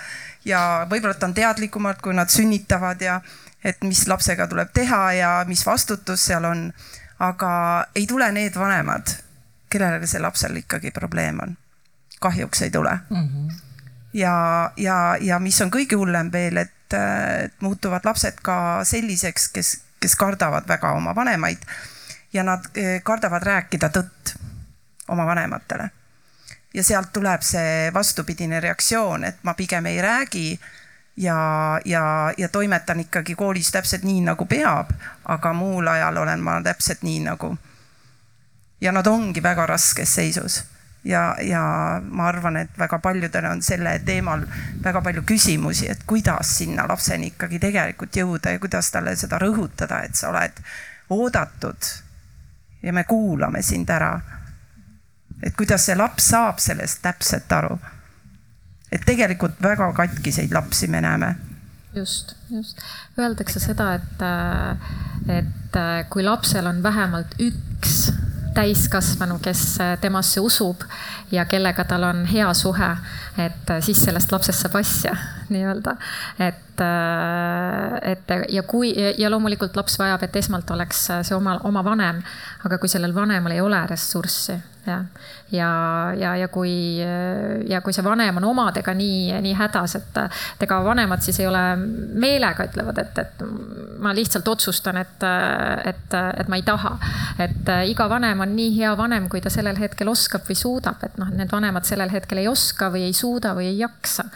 ja 0.49 0.63
võib-olla 0.91 1.19
on 1.29 1.37
teadlikumad, 1.37 2.01
kui 2.05 2.17
nad 2.17 2.33
sünnitavad 2.33 3.05
ja 3.05 3.19
et 3.65 3.83
mis 3.83 4.07
lapsega 4.09 4.47
tuleb 4.47 4.71
teha 4.75 5.13
ja 5.13 5.31
mis 5.49 5.67
vastutus 5.67 6.27
seal 6.27 6.45
on. 6.45 6.73
aga 7.19 7.51
ei 7.99 8.07
tule 8.07 8.31
need 8.33 8.55
vanemad, 8.55 9.11
kellele 9.71 10.07
see 10.07 10.21
lapsel 10.23 10.57
ikkagi 10.57 10.91
probleem 10.91 11.41
on. 11.43 11.57
kahjuks 12.21 12.63
ei 12.63 12.71
tule 12.71 12.99
mm. 13.11 13.29
-hmm. 13.29 13.55
ja, 14.13 14.71
ja, 14.77 15.17
ja 15.21 15.39
mis 15.39 15.61
on 15.61 15.71
kõige 15.71 15.97
hullem 15.97 16.33
veel, 16.33 16.57
et, 16.57 16.95
et 17.45 17.61
muutuvad 17.61 18.05
lapsed 18.05 18.41
ka 18.43 18.85
selliseks, 18.85 19.49
kes, 19.49 19.81
kes 20.01 20.17
kardavad 20.17 20.69
väga 20.69 20.93
oma 20.93 21.15
vanemaid 21.15 21.59
ja 22.33 22.43
nad 22.43 22.65
eh, 22.75 23.03
kardavad 23.03 23.43
rääkida 23.43 23.89
tõtt 23.89 24.35
oma 25.09 25.27
vanematele. 25.27 25.91
ja 26.75 26.85
sealt 26.85 27.13
tuleb 27.13 27.43
see 27.43 27.91
vastupidine 27.95 28.61
reaktsioon, 28.61 29.25
et 29.25 29.39
ma 29.43 29.55
pigem 29.55 29.87
ei 29.87 30.03
räägi 30.03 30.61
ja, 31.19 31.81
ja, 31.85 32.33
ja 32.37 32.49
toimetan 32.49 33.01
ikkagi 33.01 33.35
koolis 33.35 33.73
täpselt 33.75 34.03
nii, 34.07 34.21
nagu 34.21 34.47
peab, 34.47 34.93
aga 35.25 35.53
muul 35.53 35.87
ajal 35.91 36.23
olen 36.23 36.43
ma 36.43 36.61
täpselt 36.63 37.03
nii 37.03 37.21
nagu. 37.27 37.57
ja 38.81 38.93
nad 38.93 39.07
ongi 39.07 39.43
väga 39.43 39.67
raskes 39.67 40.15
seisus 40.15 40.65
ja, 41.05 41.37
ja 41.43 41.63
ma 42.11 42.29
arvan, 42.29 42.57
et 42.57 42.79
väga 42.79 42.99
paljudel 42.99 43.51
on 43.51 43.63
selle 43.63 43.99
teemal 43.99 44.45
väga 44.85 45.03
palju 45.03 45.23
küsimusi, 45.27 45.91
et 45.91 46.07
kuidas 46.07 46.57
sinna 46.59 46.87
lapseni 46.89 47.33
ikkagi 47.33 47.59
tegelikult 47.59 48.17
jõuda 48.17 48.55
ja 48.55 48.63
kuidas 48.63 48.91
talle 48.91 49.17
seda 49.17 49.39
rõhutada, 49.43 50.05
et 50.05 50.15
sa 50.15 50.31
oled 50.31 50.63
oodatud 51.11 51.93
ja 52.83 52.93
me 52.93 53.05
kuulame 53.05 53.63
sind 53.63 53.91
ära. 53.91 54.21
et 55.43 55.57
kuidas 55.57 55.87
see 55.87 55.95
laps 55.95 56.31
saab 56.31 56.59
sellest 56.59 57.03
täpselt 57.03 57.53
aru 57.53 57.79
et 58.93 59.05
tegelikult 59.07 59.61
väga 59.63 59.93
katkiseid 59.97 60.55
lapsi 60.55 60.87
me 60.87 61.01
näeme. 61.01 61.35
just, 61.95 62.35
just. 62.51 62.79
Öeldakse 63.19 63.61
seda, 63.61 63.95
et, 63.95 64.25
et 65.29 65.79
kui 66.11 66.25
lapsel 66.25 66.67
on 66.67 66.83
vähemalt 66.83 67.35
üks 67.43 68.11
täiskasvanu, 68.59 69.39
kes 69.43 69.79
temasse 70.01 70.41
usub 70.41 70.83
ja 71.33 71.45
kellega 71.47 71.85
tal 71.85 72.03
on 72.09 72.25
hea 72.27 72.49
suhe, 72.55 72.89
et 73.39 73.73
siis 73.85 74.01
sellest 74.05 74.33
lapsest 74.33 74.65
saab 74.65 74.79
asja 74.81 75.15
nii-öelda. 75.53 75.95
et, 76.39 76.83
et 78.13 78.35
ja 78.55 78.63
kui 78.63 78.95
ja 79.19 79.31
loomulikult 79.31 79.77
laps 79.77 79.99
vajab, 79.99 80.25
et 80.27 80.37
esmalt 80.37 80.71
oleks 80.75 81.05
see 81.11 81.37
oma, 81.37 81.59
oma 81.69 81.85
vanem, 81.85 82.23
aga 82.65 82.79
kui 82.79 82.91
sellel 82.91 83.15
vanemal 83.15 83.55
ei 83.55 83.63
ole 83.65 83.85
ressurssi 83.91 84.59
jah. 84.89 85.05
ja, 85.53 85.71
ja, 86.19 86.35
ja 86.37 86.49
kui, 86.53 87.01
ja 87.69 87.81
kui 87.85 87.95
see 87.97 88.05
vanem 88.05 88.41
on 88.41 88.49
omadega 88.51 88.95
nii, 88.97 89.39
nii 89.45 89.55
hädas, 89.59 89.97
et, 89.99 90.21
et 90.57 90.67
ega 90.67 90.81
vanemad 90.85 91.23
siis 91.25 91.41
ei 91.41 91.49
ole 91.49 91.63
meelega 91.79 92.69
ütlevad, 92.69 92.99
et, 93.03 93.19
et 93.23 93.45
ma 94.03 94.13
lihtsalt 94.17 94.49
otsustan, 94.49 94.99
et, 95.01 95.27
et, 95.89 96.17
et 96.41 96.51
ma 96.51 96.59
ei 96.59 96.65
taha. 96.67 96.95
et 97.45 97.73
iga 97.91 98.09
vanem 98.11 98.45
on 98.45 98.55
nii 98.57 98.75
hea 98.79 98.93
vanem, 98.99 99.29
kui 99.31 99.41
ta 99.45 99.53
sellel 99.53 99.79
hetkel 99.81 100.11
oskab 100.11 100.47
või 100.49 100.59
suudab, 100.59 101.03
et 101.07 101.19
noh, 101.21 101.31
need 101.35 101.51
vanemad 101.53 101.87
sellel 101.89 102.13
hetkel 102.13 102.43
ei 102.43 102.49
oska 102.51 102.91
või 102.95 103.07
ei 103.09 103.17
suuda 103.17 103.55
või 103.59 103.71
ei 103.73 103.79
jaksa. 103.83 104.29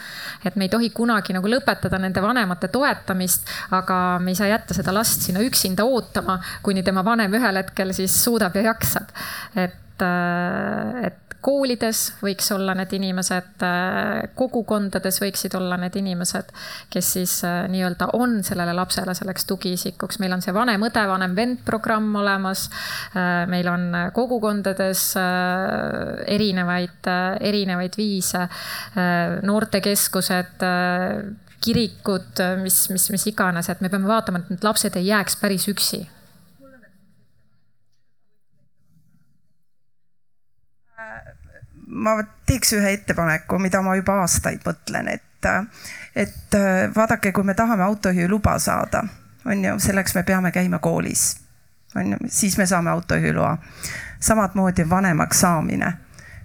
et 0.45 0.55
me 0.55 0.67
ei 0.67 0.73
tohi 0.73 0.89
kunagi 0.95 1.35
nagu 1.35 1.49
lõpetada 1.49 1.99
nende 2.01 2.21
vanemate 2.21 2.69
toetamist, 2.73 3.47
aga 3.71 4.19
me 4.19 4.33
ei 4.33 4.39
saa 4.39 4.51
jätta 4.51 4.75
seda 4.77 4.93
last 4.95 5.21
sinna 5.25 5.43
üksinda 5.45 5.85
ootama, 5.85 6.39
kuni 6.63 6.83
tema 6.83 7.05
vanem 7.05 7.33
ühel 7.39 7.61
hetkel 7.61 7.93
siis 7.93 8.15
suudab 8.23 8.55
ja 8.55 8.67
jaksab. 8.71 9.09
et 9.55 9.82
et, 9.93 10.05
et 11.07 11.23
koolides 11.43 11.99
võiks 12.23 12.47
olla 12.55 12.73
need 12.77 12.93
inimesed, 12.95 13.63
kogukondades 14.37 15.19
võiksid 15.21 15.55
olla 15.59 15.77
need 15.81 15.95
inimesed, 15.99 16.53
kes 16.93 17.11
siis 17.17 17.35
äh, 17.47 17.65
nii-öelda 17.71 18.09
on 18.17 18.39
sellele 18.45 18.75
lapsele 18.77 19.15
selleks 19.17 19.47
tugiisikuks. 19.49 20.21
meil 20.23 20.35
on 20.35 20.43
see 20.45 20.55
vanem-õde, 20.55 21.03
vanem-vend 21.09 21.63
programm 21.67 22.15
olemas. 22.21 22.69
Äh, 23.17 23.43
meil 23.51 23.67
on 23.71 23.89
kogukondades 24.15 25.05
äh, 25.19 26.23
erinevaid, 26.37 27.11
erinevaid 27.43 27.95
viise, 27.97 28.47
noortekeskused 29.43 30.63
kirikud, 31.63 32.41
mis, 32.63 32.79
mis, 32.91 33.09
mis 33.13 33.27
iganes, 33.31 33.69
et 33.71 33.81
me 33.83 33.91
peame 33.91 34.09
vaatama, 34.09 34.43
et 34.43 34.51
need 34.53 34.67
lapsed 34.67 34.97
ei 34.99 35.09
jääks 35.11 35.39
päris 35.41 35.67
üksi 35.71 36.03
ma 41.93 42.17
teeks 42.45 42.73
ühe 42.73 42.93
ettepaneku, 42.93 43.59
mida 43.59 43.81
ma 43.81 43.95
juba 43.95 44.19
aastaid 44.23 44.63
mõtlen, 44.65 45.09
et, 45.13 45.49
et 46.15 46.57
vaadake, 46.95 47.31
kui 47.31 47.43
me 47.43 47.53
tahame 47.53 47.83
autojuhiluba 47.83 48.57
saada, 48.59 49.03
on 49.45 49.65
ju, 49.65 49.79
selleks 49.79 50.15
me 50.15 50.23
peame 50.23 50.51
käima 50.51 50.79
koolis. 50.79 51.37
on 51.95 52.11
ju, 52.11 52.17
siis 52.27 52.57
me 52.57 52.65
saame 52.65 52.89
autojuhiloa. 52.89 53.57
samamoodi 54.19 54.89
vanemaks 54.89 55.39
saamine. 55.39 55.93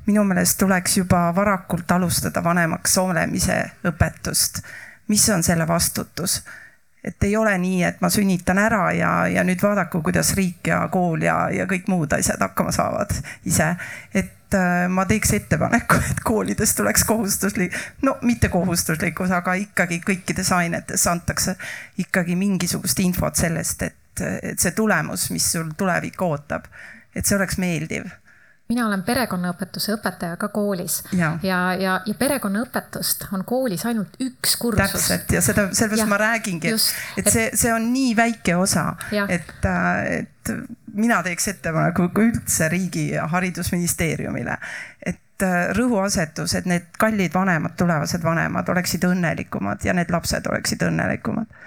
minu 0.06 0.24
meelest 0.24 0.58
tuleks 0.58 0.96
juba 0.96 1.34
varakult 1.34 1.90
alustada 1.90 2.44
vanemaks 2.44 2.98
olemise 2.98 3.70
õpetust. 3.84 4.62
mis 5.08 5.28
on 5.28 5.42
selle 5.42 5.68
vastutus? 5.68 6.42
et 7.04 7.22
ei 7.22 7.36
ole 7.36 7.58
nii, 7.58 7.82
et 7.84 8.00
ma 8.00 8.10
sünnitan 8.10 8.58
ära 8.58 8.92
ja, 8.92 9.26
ja 9.26 9.44
nüüd 9.44 9.62
vaadaku, 9.62 10.02
kuidas 10.02 10.34
riik 10.34 10.66
ja 10.66 10.88
kool 10.92 11.22
ja, 11.22 11.48
ja 11.50 11.66
kõik 11.66 11.86
muud 11.88 12.12
asjad 12.12 12.40
hakkama 12.40 12.72
saavad 12.72 13.14
ise. 13.44 13.76
et 14.14 14.37
et 14.48 14.54
äh, 14.56 14.88
ma 14.88 15.04
teeks 15.04 15.32
ettepaneku, 15.36 15.96
et 16.10 16.20
koolides 16.24 16.74
tuleks 16.74 17.04
kohustuslik, 17.04 17.74
no 18.02 18.16
mitte 18.22 18.48
kohustuslikkus, 18.48 19.30
aga 19.30 19.54
ikkagi 19.60 20.00
kõikides 20.06 20.52
ainetes 20.56 21.06
antakse 21.06 21.56
ikkagi 21.98 22.36
mingisugust 22.36 23.00
infot 23.04 23.36
sellest, 23.36 23.82
et, 23.82 24.24
et 24.42 24.58
see 24.58 24.72
tulemus, 24.72 25.28
mis 25.34 25.52
sul 25.52 25.74
tulevik 25.76 26.22
ootab, 26.22 26.64
et 27.14 27.26
see 27.26 27.36
oleks 27.36 27.58
meeldiv 27.60 28.08
mina 28.68 28.86
olen 28.86 29.02
perekonnaõpetuse 29.02 29.94
õpetaja 29.96 30.36
ka 30.40 30.50
koolis. 30.52 31.00
Ja, 31.16 31.32
ja, 31.42 31.60
ja, 31.80 31.94
ja 32.06 32.14
perekonnaõpetust 32.18 33.28
on 33.32 33.44
koolis 33.48 33.86
ainult 33.88 34.18
üks 34.20 34.56
kursus. 34.60 34.92
täpselt. 34.92 35.32
Ja 35.32 35.42
seda, 35.44 35.68
sellepärast 35.72 36.10
ma 36.10 36.18
räägingi, 36.20 36.74
et, 36.74 37.22
et 37.22 37.32
see, 37.32 37.46
see 37.56 37.72
on 37.72 37.88
nii 37.94 38.12
väike 38.18 38.58
osa, 38.60 38.90
et, 39.28 39.64
et 39.64 40.52
mina 40.98 41.22
teeks 41.24 41.48
ettepaneku 41.54 42.10
üldse 42.20 42.68
riigi 42.72 43.08
haridusministeeriumile, 43.32 44.58
et 45.00 45.48
äh, 45.48 45.58
rõhuasetus, 45.78 46.58
et 46.60 46.68
need 46.68 46.92
kallid 47.00 47.32
vanemad, 47.34 47.76
tulevased 47.80 48.24
vanemad 48.24 48.68
oleksid 48.68 49.08
õnnelikumad 49.08 49.84
ja 49.88 49.96
need 49.96 50.12
lapsed 50.12 50.46
oleksid 50.52 50.84
õnnelikumad. 50.90 51.60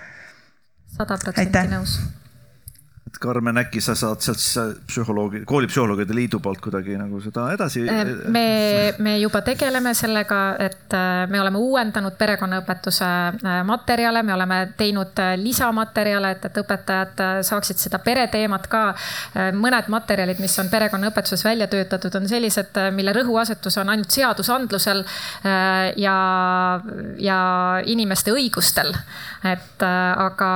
sada 0.91 1.17
protsenti 1.17 1.69
nõus 1.71 1.97
et 3.11 3.19
Karmen, 3.19 3.57
äkki 3.59 3.81
sa 3.83 3.91
saad 3.97 4.21
sealt 4.23 4.77
psühholoogi, 4.87 5.41
koolipsühholoogide 5.47 6.15
liidu 6.15 6.39
poolt 6.43 6.61
kuidagi 6.63 6.95
nagu 6.95 7.19
seda 7.23 7.49
edasi? 7.51 7.83
Äh, 7.91 8.11
me, 8.31 8.43
me 9.03 9.17
juba 9.19 9.41
tegeleme 9.43 9.91
sellega, 9.97 10.39
et 10.63 10.95
äh, 10.95 11.25
me 11.31 11.41
oleme 11.41 11.59
uuendanud 11.59 12.15
perekonnaõpetuse 12.19 13.09
äh, 13.33 13.57
materjale, 13.67 14.23
me 14.23 14.35
oleme 14.35 14.59
teinud 14.79 15.19
lisamaterjale, 15.41 16.31
et, 16.37 16.47
et 16.47 16.59
õpetajad 16.63 17.23
saaksid 17.47 17.81
seda 17.81 17.99
pereteemat 18.03 18.69
ka. 18.71 18.81
mõned 19.57 19.87
materjalid, 19.91 20.39
mis 20.41 20.53
on 20.61 20.69
perekonnaõpetuses 20.71 21.43
välja 21.45 21.67
töötatud, 21.71 22.15
on 22.15 22.27
sellised, 22.29 22.77
mille 22.95 23.13
rõhuasetus 23.15 23.77
on 23.81 23.91
ainult 23.91 24.11
seadusandlusel 24.13 25.03
ja, 25.99 26.15
ja 27.19 27.39
inimeste 27.91 28.31
õigustel. 28.31 28.93
et 29.43 29.83
aga, 29.83 30.51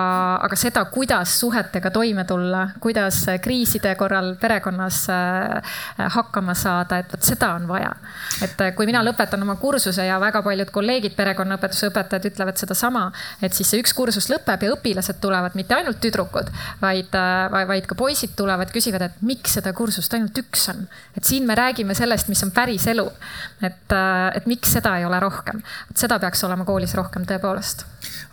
aga 0.46 0.60
seda, 0.60 0.86
kuidas 0.94 1.40
suhetega 1.40 1.92
toime 1.92 2.24
tulla 2.30 2.45
tulla, 2.46 2.70
kuidas 2.80 3.26
kriiside 3.42 3.96
korral 3.96 4.36
perekonnas 4.42 5.10
äh, 5.10 6.10
hakkama 6.14 6.54
saada, 6.54 7.00
et 7.00 7.14
vot 7.14 7.24
seda 7.26 7.54
on 7.56 7.68
vaja. 7.68 7.92
et 8.44 8.62
äh, 8.62 8.74
kui 8.76 8.86
mina 8.86 9.02
lõpetan 9.04 9.42
oma 9.42 9.56
kursuse 9.56 10.06
ja 10.06 10.20
väga 10.22 10.42
paljud 10.46 10.70
kolleegid, 10.74 11.16
perekonnaõpetuse 11.18 11.90
õpetajad 11.90 12.28
ütlevad 12.30 12.60
sedasama, 12.62 13.06
et 13.42 13.54
siis 13.54 13.70
see 13.72 13.82
üks 13.82 13.94
kursus 13.98 14.30
lõpeb 14.30 14.66
ja 14.66 14.74
õpilased 14.76 15.20
tulevad, 15.22 15.56
mitte 15.56 15.76
ainult 15.76 16.00
tüdrukud, 16.04 16.52
vaid, 16.82 17.16
äh, 17.18 17.66
vaid 17.72 17.90
ka 17.90 17.98
poisid 17.98 18.36
tulevad, 18.38 18.72
küsivad, 18.74 19.08
et 19.10 19.26
miks 19.26 19.58
seda 19.58 19.74
kursust 19.74 20.14
ainult 20.14 20.38
üks 20.44 20.70
on. 20.74 20.86
et 21.18 21.24
siin 21.26 21.48
me 21.48 21.58
räägime 21.58 21.96
sellest, 21.98 22.30
mis 22.30 22.44
on 22.46 22.54
päris 22.54 22.88
elu. 22.92 23.08
et, 23.62 23.98
et 24.36 24.46
miks 24.46 24.78
seda 24.78 24.98
ei 25.00 25.06
ole 25.06 25.20
rohkem, 25.20 25.64
et 25.90 25.98
seda 25.98 26.20
peaks 26.20 26.44
olema 26.46 26.66
koolis 26.66 26.94
rohkem 26.96 27.26
tõepoolest. 27.26 27.86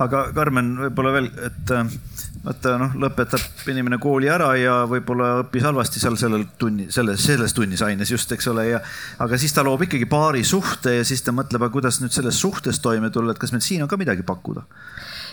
aga 0.02 0.28
Karmen, 0.34 0.74
võib-olla 0.86 1.16
veel, 1.16 1.32
et 1.48 1.76
vaata 2.42 2.74
noh, 2.80 2.94
lõpetab 2.98 3.68
inimene 3.70 3.98
kooli 4.02 4.30
ära 4.32 4.50
ja 4.58 4.80
võib-olla 4.90 5.44
õppis 5.44 5.66
halvasti 5.66 6.02
seal 6.02 6.18
sellel 6.18 6.48
tunni, 6.58 6.88
selles, 6.90 7.22
selles 7.22 7.54
tunnis 7.54 7.84
aines 7.86 8.10
just, 8.10 8.32
eks 8.34 8.50
ole, 8.50 8.66
ja 8.72 8.82
aga 9.22 9.38
siis 9.38 9.54
ta 9.54 9.62
loob 9.66 9.86
ikkagi 9.86 10.08
paari 10.10 10.42
suhte 10.46 10.96
ja 10.98 11.06
siis 11.06 11.22
ta 11.22 11.34
mõtleb, 11.34 11.62
aga 11.62 11.74
kuidas 11.74 12.00
nüüd 12.02 12.14
selles 12.14 12.40
suhtes 12.42 12.82
toime 12.82 13.12
tulla, 13.14 13.34
et 13.34 13.42
kas 13.42 13.54
meil 13.54 13.62
siin 13.62 13.86
on 13.86 13.90
ka 13.90 14.00
midagi 14.00 14.26
pakkuda 14.26 14.66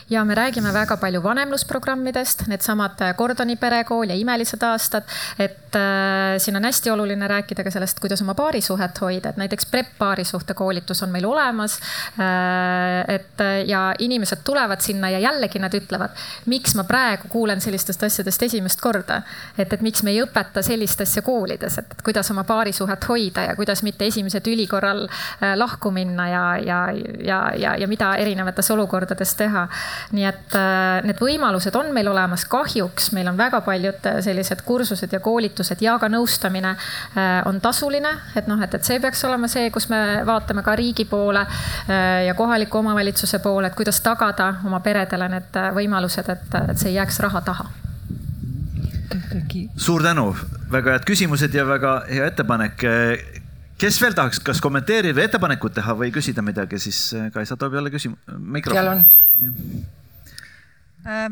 ja 0.09 0.25
me 0.25 0.35
räägime 0.35 0.73
väga 0.73 0.97
palju 0.97 1.21
vanemlusprogrammidest, 1.23 2.47
needsamad 2.47 3.01
Gordoni 3.17 3.55
perekool 3.55 4.09
ja 4.09 4.15
Imelised 4.15 4.63
aastad. 4.63 5.03
et 5.39 5.75
äh, 5.75 6.37
siin 6.37 6.55
on 6.55 6.63
hästi 6.63 6.89
oluline 6.91 7.27
rääkida 7.27 7.63
ka 7.63 7.71
sellest, 7.71 7.99
kuidas 7.99 8.21
oma 8.21 8.33
paarisuhet 8.33 9.01
hoida, 9.01 9.29
et 9.29 9.37
näiteks 9.37 9.65
PREP 9.65 9.87
paarisuhte 9.97 10.53
koolitus 10.53 11.03
on 11.03 11.09
meil 11.09 11.25
olemas 11.25 11.79
äh,. 12.19 13.15
et 13.15 13.43
ja 13.65 13.93
inimesed 13.99 14.37
tulevad 14.43 14.81
sinna 14.81 15.09
ja 15.09 15.19
jällegi 15.19 15.59
nad 15.59 15.73
ütlevad, 15.73 16.09
miks 16.45 16.75
ma 16.75 16.83
praegu 16.83 17.27
kuulen 17.29 17.61
sellistest 17.61 18.03
asjadest 18.03 18.43
esimest 18.43 18.81
korda. 18.81 19.21
et, 19.57 19.73
et 19.73 19.81
miks 19.81 20.03
me 20.03 20.11
ei 20.11 20.23
õpeta 20.23 20.63
sellist 20.65 21.01
asja 21.01 21.21
koolides, 21.21 21.77
et 21.77 22.01
kuidas 22.03 22.31
oma 22.31 22.43
paarisuhet 22.43 23.07
hoida 23.09 23.41
ja 23.41 23.55
kuidas 23.55 23.83
mitte 23.83 24.05
esimese 24.05 24.41
tüli 24.41 24.67
korral 24.67 25.05
äh, 25.05 25.53
lahku 25.55 25.91
minna 25.91 26.29
ja, 26.29 26.57
ja, 26.57 26.81
ja, 27.23 27.39
ja, 27.57 27.75
ja 27.77 27.87
mida 27.87 28.15
erinevates 28.15 28.71
olukordades 28.71 29.35
teha 29.35 29.67
nii 30.15 30.25
et 30.25 30.55
äh, 30.57 30.99
need 31.05 31.19
võimalused 31.21 31.75
on 31.79 31.91
meil 31.95 32.09
olemas, 32.11 32.45
kahjuks 32.49 33.11
meil 33.15 33.29
on 33.31 33.37
väga 33.39 33.61
paljud 33.65 34.07
äh, 34.09 34.19
sellised 34.25 34.63
kursused 34.67 35.13
ja 35.13 35.21
koolitused 35.23 35.81
ja 35.83 35.97
ka 36.01 36.09
nõustamine 36.11 36.73
äh, 36.73 37.39
on 37.49 37.61
tasuline, 37.63 38.11
et 38.39 38.49
noh, 38.49 38.61
et, 38.63 38.73
et 38.75 38.85
see 38.85 38.99
peaks 39.01 39.23
olema 39.27 39.49
see, 39.51 39.69
kus 39.73 39.89
me 39.91 39.99
vaatame 40.27 40.63
ka 40.65 40.75
riigi 40.79 41.05
poole 41.09 41.45
ja 42.25 42.33
kohaliku 42.37 42.79
omavalitsuse 42.79 43.39
poole, 43.43 43.69
et 43.69 43.75
kuidas 43.77 43.99
tagada 44.05 44.49
oma 44.67 44.79
peredele 44.83 45.29
need 45.31 45.59
võimalused, 45.75 46.29
et, 46.31 46.57
et 46.71 46.79
see 46.79 46.91
ei 46.91 46.97
jääks 46.99 47.19
raha 47.25 47.41
taha. 47.45 47.67
Suur 49.79 50.03
tänu, 50.03 50.31
väga 50.71 50.97
head 50.97 51.05
küsimused 51.07 51.53
ja 51.55 51.65
väga 51.67 51.93
hea 52.09 52.27
ettepanek. 52.29 52.83
kes 53.79 54.01
veel 54.01 54.13
tahaks, 54.13 54.39
kas 54.43 54.61
kommenteerida, 54.61 55.23
ettepanekut 55.23 55.73
teha 55.79 55.95
või 55.97 56.11
küsida 56.13 56.43
midagi, 56.45 56.79
siis 56.79 57.15
Kaisa 57.33 57.57
toob 57.57 57.73
jälle 57.73 57.89
küsimus. 57.89 58.19
seal 58.69 58.87
on 58.87 59.05
Äh, 59.43 61.31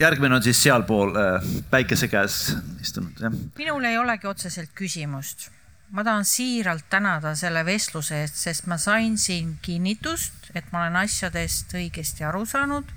järgmine 0.00 0.34
on 0.34 0.42
siis 0.42 0.62
sealpool 0.62 1.14
äh, 1.16 1.44
päikese 1.70 2.08
käes 2.08 2.56
istunud, 2.80 3.20
jah. 3.20 3.34
minul 3.58 3.84
ei 3.86 3.98
olegi 3.98 4.26
otseselt 4.26 4.72
küsimust. 4.74 5.50
ma 5.90 6.02
tahan 6.04 6.24
siiralt 6.24 6.88
tänada 6.90 7.34
selle 7.38 7.64
vestluse 7.64 8.20
eest, 8.20 8.34
sest 8.34 8.66
ma 8.66 8.76
sain 8.76 9.18
siin 9.18 9.58
kinnitust, 9.62 10.50
et 10.54 10.72
ma 10.72 10.82
olen 10.82 10.96
asjadest 11.04 11.74
õigesti 11.78 12.26
aru 12.26 12.42
saanud 12.46 12.90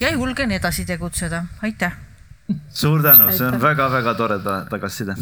ja 0.00 0.12
julgen 0.12 0.52
edasi 0.52 0.84
tegutseda. 0.86 1.44
aitäh. 1.62 1.98
suur 2.70 3.02
tänu, 3.02 3.32
see 3.34 3.46
on 3.46 3.60
väga-väga 3.62 4.14
tore 4.14 4.38
tagasiside. 4.70 5.16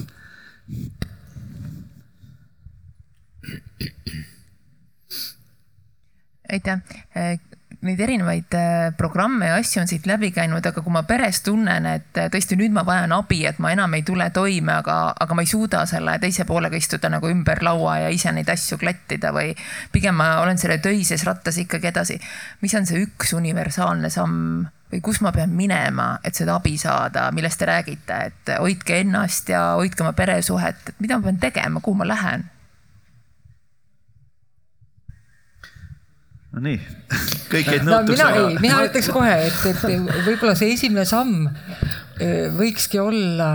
aitäh 6.52 7.47
neid 7.86 8.00
erinevaid 8.02 8.54
äh, 8.58 8.96
programme 8.98 9.46
ja 9.46 9.58
asju 9.60 9.82
on 9.84 9.88
siit 9.90 10.06
läbi 10.10 10.32
käinud, 10.34 10.64
aga 10.66 10.82
kui 10.82 10.92
ma 10.92 11.04
peres 11.06 11.44
tunnen, 11.46 11.86
et 11.86 12.18
äh, 12.18 12.26
tõesti 12.32 12.58
nüüd 12.58 12.74
ma 12.74 12.82
vajan 12.86 13.14
abi, 13.14 13.44
et 13.46 13.60
ma 13.62 13.70
enam 13.70 13.94
ei 13.94 14.02
tule 14.06 14.26
toime, 14.34 14.80
aga, 14.80 14.96
aga 15.14 15.36
ma 15.36 15.44
ei 15.44 15.50
suuda 15.50 15.84
selle 15.86 16.16
teise 16.18 16.46
poolega 16.48 16.78
istuda 16.78 17.10
nagu 17.12 17.30
ümber 17.30 17.62
laua 17.62 18.00
ja 18.02 18.10
ise 18.14 18.34
neid 18.34 18.50
asju 18.50 18.80
klattida 18.82 19.30
või 19.34 19.54
pigem 19.94 20.18
ma 20.18 20.40
olen 20.42 20.58
selle 20.58 20.80
töises 20.82 21.22
rattas 21.28 21.60
ikkagi 21.62 21.92
edasi. 21.92 22.18
mis 22.62 22.74
on 22.74 22.86
see 22.88 23.06
üks 23.06 23.36
universaalne 23.38 24.10
samm 24.10 24.66
või 24.90 25.02
kus 25.04 25.22
ma 25.22 25.30
pean 25.30 25.54
minema, 25.54 26.16
et 26.24 26.34
seda 26.34 26.56
abi 26.58 26.74
saada, 26.80 27.28
millest 27.36 27.60
te 27.60 27.68
räägite, 27.68 28.20
et 28.32 28.54
hoidke 28.58 29.02
ennast 29.04 29.54
ja 29.54 29.76
hoidke 29.78 30.02
oma 30.02 30.16
peresuhet, 30.18 30.88
et 30.88 31.02
mida 31.04 31.20
ma 31.20 31.28
pean 31.28 31.42
tegema, 31.46 31.84
kuhu 31.84 32.00
ma 32.02 32.08
lähen 32.08 32.48
no 36.58 36.64
nii, 36.66 36.78
kõik 37.52 37.70
jäid 37.70 37.86
nõutuks 37.86 38.18
no,. 38.18 38.30
mina, 38.34 38.62
mina 38.64 38.80
ütleks 38.88 39.10
kohe, 39.14 39.34
et, 39.46 39.60
et 39.70 39.84
võib-olla 40.26 40.56
see 40.58 40.74
esimene 40.74 41.06
samm 41.08 41.46
eh, 41.46 42.48
võikski 42.54 43.00
olla 43.02 43.50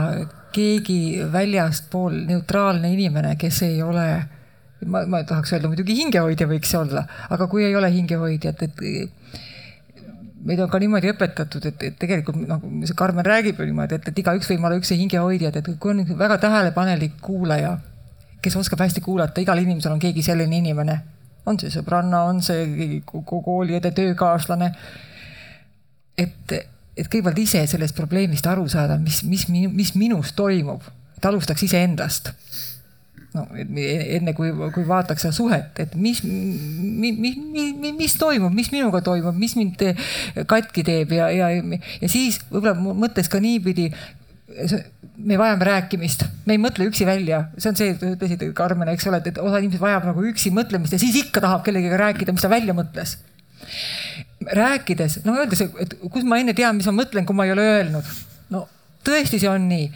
keegi 0.54 1.26
väljaspool 1.34 2.16
neutraalne 2.30 2.94
inimene, 2.94 3.36
kes 3.42 3.64
ei 3.68 3.82
ole, 3.84 4.06
ma, 4.86 5.04
ma 5.10 5.24
tahaks 5.28 5.56
öelda 5.56 5.72
muidugi 5.72 5.98
hingehoidja 5.98 6.48
võiks 6.50 6.74
olla, 6.78 7.08
aga 7.34 7.50
kui 7.52 7.66
ei 7.66 7.76
ole 7.76 7.90
hingehoidjat, 7.92 8.68
et 8.68 8.84
meid 10.44 10.62
on 10.62 10.70
ka 10.70 10.80
niimoodi 10.80 11.10
õpetatud, 11.14 11.66
et, 11.72 11.88
et 11.90 11.98
tegelikult 12.00 12.38
noh, 12.46 12.62
see 12.86 13.00
Karmen 13.00 13.26
räägib 13.26 13.60
ju 13.60 13.68
niimoodi, 13.68 13.98
et, 13.98 14.12
et 14.12 14.22
igaüks 14.24 14.52
võib 14.54 14.68
olla 14.70 14.78
üks 14.78 14.94
hingehoidjad, 14.94 15.58
et 15.60 15.74
kui 15.82 15.96
on 15.96 16.06
väga 16.20 16.38
tähelepanelik 16.46 17.18
kuulaja, 17.24 17.80
kes 18.44 18.60
oskab 18.60 18.84
hästi 18.86 19.02
kuulata, 19.02 19.42
igal 19.42 19.60
inimesel 19.64 19.96
on 19.96 20.04
keegi 20.04 20.24
selline 20.26 20.62
inimene 20.62 21.02
on 21.46 21.60
see 21.60 21.72
sõbranna, 21.74 22.24
on 22.30 22.42
see 22.44 23.02
kooliõde, 23.06 23.92
töökaaslane. 23.96 24.72
et, 26.18 26.54
et 26.98 27.08
kõigepealt 27.08 27.40
ise 27.42 27.66
sellest 27.68 27.96
probleemist 27.98 28.48
aru 28.48 28.68
saada, 28.70 28.98
mis, 29.02 29.24
mis, 29.28 29.48
mis 29.50 29.96
minus 29.96 30.36
toimub, 30.38 30.86
et 31.18 31.26
alustaks 31.26 31.66
iseendast 31.70 32.34
no 33.34 33.48
enne 33.58 34.34
kui, 34.38 34.52
kui 34.76 34.86
vaataks 34.88 35.26
seda 35.26 35.36
suhet, 35.36 35.80
et 35.82 35.96
mis, 35.98 36.22
mis, 36.24 37.18
mis, 37.18 37.94
mis 37.98 38.18
toimub, 38.20 38.54
mis 38.54 38.70
minuga 38.74 39.02
toimub, 39.06 39.38
mis 39.38 39.56
mind 39.58 39.82
katki 40.50 40.86
teeb 40.86 41.16
ja, 41.18 41.30
ja, 41.34 41.50
ja 41.54 42.12
siis 42.12 42.40
võib-olla 42.52 42.76
mõtleks 42.78 43.32
ka 43.34 43.42
niipidi, 43.44 43.90
me 45.18 45.38
vajame 45.40 45.66
rääkimist, 45.68 46.26
me 46.46 46.58
ei 46.58 46.62
mõtle 46.62 46.88
üksi 46.90 47.06
välja, 47.08 47.46
see 47.58 47.70
on 47.72 47.78
see, 47.80 47.94
ütlesid 47.96 48.44
Karmen, 48.58 48.90
eks 48.92 49.08
ole, 49.08 49.22
et 49.24 49.40
osa 49.42 49.62
inimesi 49.62 49.82
vajab 49.82 50.08
nagu 50.10 50.26
üksi 50.30 50.52
mõtlemist 50.54 50.96
ja 50.96 51.00
siis 51.02 51.16
ikka 51.22 51.44
tahab 51.44 51.64
kellegagi 51.66 52.00
rääkida, 52.02 52.36
mis 52.36 52.44
ta 52.44 52.52
välja 52.52 52.76
mõtles. 52.78 53.18
rääkides, 54.44 55.22
no 55.24 55.38
öeldes, 55.40 55.62
et 55.64 55.96
kus 56.12 56.26
ma 56.28 56.42
enne 56.42 56.54
tean, 56.54 56.76
mis 56.76 56.90
ma 56.90 56.98
mõtlen, 56.98 57.26
kui 57.26 57.38
ma 57.38 57.46
ei 57.48 57.54
ole 57.56 57.64
öelnud. 57.78 58.12
no 58.52 58.68
tõesti, 59.06 59.40
see 59.40 59.50
on 59.50 59.70
nii. 59.70 59.88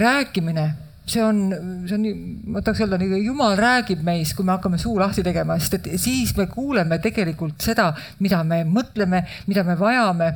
rääkimine 0.00 0.70
see 1.06 1.20
on, 1.20 1.52
see 1.88 1.98
on, 1.98 2.06
ma 2.48 2.62
tahaks 2.64 2.80
öelda, 2.80 2.98
jumal 3.20 3.58
räägib 3.60 4.00
meis, 4.06 4.32
kui 4.34 4.46
me 4.46 4.54
hakkame 4.56 4.78
suu 4.80 4.96
lahti 4.98 5.22
tegema, 5.26 5.58
sest 5.60 5.76
et 5.78 5.90
siis 6.00 6.32
me 6.38 6.46
kuuleme 6.48 6.98
tegelikult 7.04 7.60
seda, 7.60 7.90
mida 8.24 8.40
me 8.48 8.62
mõtleme, 8.64 9.20
mida 9.46 9.66
me 9.68 9.76
vajame 9.76 10.30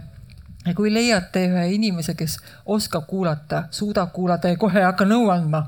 ja 0.69 0.75
kui 0.77 0.93
leiate 0.93 1.47
ühe 1.49 1.65
inimese, 1.75 2.15
kes 2.19 2.37
oskab 2.69 3.07
kuulata, 3.09 3.65
suudab 3.75 4.13
kuulata 4.13 4.53
ja 4.53 4.59
kohe 4.61 4.83
ei 4.83 4.87
hakka 4.87 5.07
nõu 5.09 5.31
andma, 5.33 5.65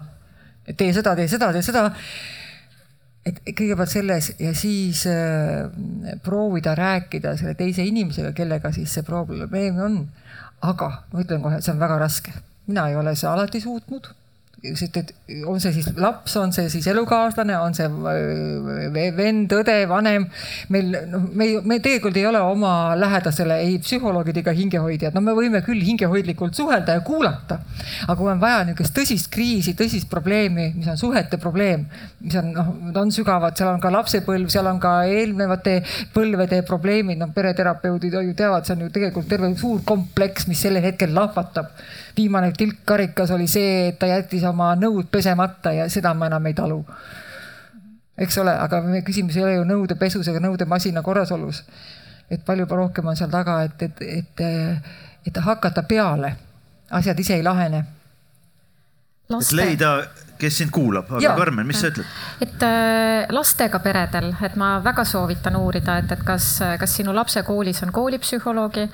et 0.69 0.77
tee 0.77 0.93
seda, 0.97 1.17
tee 1.17 1.29
seda, 1.31 1.51
tee 1.57 1.65
seda. 1.65 1.89
et 3.27 3.41
kõigepealt 3.45 3.93
selles 3.93 4.31
ja 4.41 4.53
siis 4.57 5.03
äh, 5.09 5.67
proovida 6.25 6.75
rääkida 6.75 7.35
selle 7.37 7.55
teise 7.55 7.85
inimesega, 7.85 8.33
kellega 8.37 8.73
siis 8.73 8.93
see 8.95 9.05
probleem 9.07 9.81
on. 9.81 9.99
aga 10.61 10.91
ma 11.13 11.21
ütlen 11.25 11.43
kohe, 11.43 11.61
see 11.65 11.73
on 11.73 11.81
väga 11.81 11.99
raske, 12.01 12.33
mina 12.69 12.89
ei 12.89 12.97
ole 12.97 13.17
seda 13.17 13.35
alati 13.35 13.61
suutnud 13.61 14.13
on 14.61 15.61
see 15.61 15.73
siis 15.73 15.89
laps, 15.97 16.35
on 16.37 16.53
see 16.53 16.69
siis 16.73 16.87
elukaaslane, 16.93 17.55
on 17.65 17.75
see 17.77 17.87
äh, 17.89 19.11
vend, 19.17 19.53
õde, 19.57 19.77
vanem. 19.89 20.27
meil 20.73 20.91
noh, 21.09 21.25
me, 21.33 21.49
me 21.65 21.79
tegelikult 21.81 22.19
ei 22.21 22.27
ole 22.29 22.43
oma 22.45 22.73
lähedasele 22.99 23.57
ei 23.65 23.79
psühholoogid 23.81 24.43
ega 24.43 24.53
hingehoidjad, 24.57 25.17
no 25.17 25.23
me 25.25 25.35
võime 25.37 25.63
küll 25.65 25.81
hingehoidlikult 25.87 26.59
suhelda 26.59 26.99
ja 26.99 27.05
kuulata. 27.07 27.61
aga 28.07 28.19
kui 28.19 28.29
on 28.33 28.43
vaja 28.43 28.67
niisugust 28.69 28.97
tõsist 28.99 29.31
kriisi, 29.33 29.75
tõsist 29.79 30.11
probleemi, 30.13 30.71
mis 30.77 30.91
on 30.93 31.01
suhete 31.01 31.41
probleem, 31.41 31.87
mis 32.21 32.37
on 32.41 32.53
noh, 32.57 32.75
on 33.01 33.15
sügavad, 33.15 33.57
seal 33.57 33.73
on 33.73 33.81
ka 33.81 33.93
lapsepõlv, 33.95 34.53
seal 34.53 34.69
on 34.69 34.83
ka 34.83 34.99
eelnevate 35.09 35.79
põlvede 36.15 36.61
probleemid, 36.69 37.21
noh 37.23 37.33
pereterapeudid 37.33 38.21
ju 38.21 38.37
teavad, 38.37 38.69
see 38.69 38.77
on 38.77 38.85
ju 38.85 38.93
tegelikult 38.93 39.31
terve 39.31 39.55
suur 39.57 39.81
kompleks, 39.89 40.51
mis 40.51 40.61
sellel 40.61 40.85
hetkel 40.85 41.17
lahvatab 41.17 41.73
viimane 42.21 42.53
tilk 42.57 42.85
karikas 42.85 43.33
oli 43.37 43.49
see, 43.49 43.89
et 43.91 43.99
ta 43.99 44.09
jättis 44.11 44.45
oma 44.49 44.73
nõud 44.79 45.09
pesemata 45.13 45.73
ja 45.77 45.89
seda 45.93 46.13
ma 46.15 46.29
enam 46.31 46.47
ei 46.51 46.57
talu. 46.57 46.81
eks 48.21 48.39
ole, 48.43 48.53
aga 48.53 48.83
meie 48.85 49.05
küsimus 49.07 49.37
ei 49.39 49.45
ole 49.47 49.55
ju 49.55 49.65
nõudepesus 49.69 50.29
ega 50.29 50.43
nõudemasina 50.45 51.03
korrasolus. 51.03 51.65
et 52.31 52.45
palju 52.47 52.67
rohkem 52.71 53.07
on 53.07 53.17
seal 53.17 53.31
taga, 53.31 53.63
et, 53.65 53.83
et, 53.83 54.03
et, 54.19 54.43
et 55.27 55.45
hakata 55.47 55.83
peale, 55.83 56.35
asjad 56.91 57.19
ise 57.19 57.39
ei 57.39 57.47
lahene. 57.47 57.85
et 59.31 59.53
leida 59.53 59.95
kes 60.41 60.61
sind 60.63 60.73
kuulab, 60.75 61.11
aga 61.19 61.35
Karmen, 61.39 61.67
mis 61.69 61.81
sa 61.81 61.91
ütled? 61.91 62.09
et 62.41 62.65
äh, 62.65 63.27
lastega 63.35 63.81
peredel, 63.85 64.31
et 64.47 64.57
ma 64.61 64.73
väga 64.85 65.05
soovitan 65.09 65.57
uurida, 65.59 65.99
et, 66.01 66.13
et 66.15 66.23
kas, 66.27 66.47
kas 66.81 66.95
sinu 66.97 67.15
lapse 67.17 67.43
koolis 67.47 67.83
on 67.85 67.93
koolipsühholoogi 67.95 68.87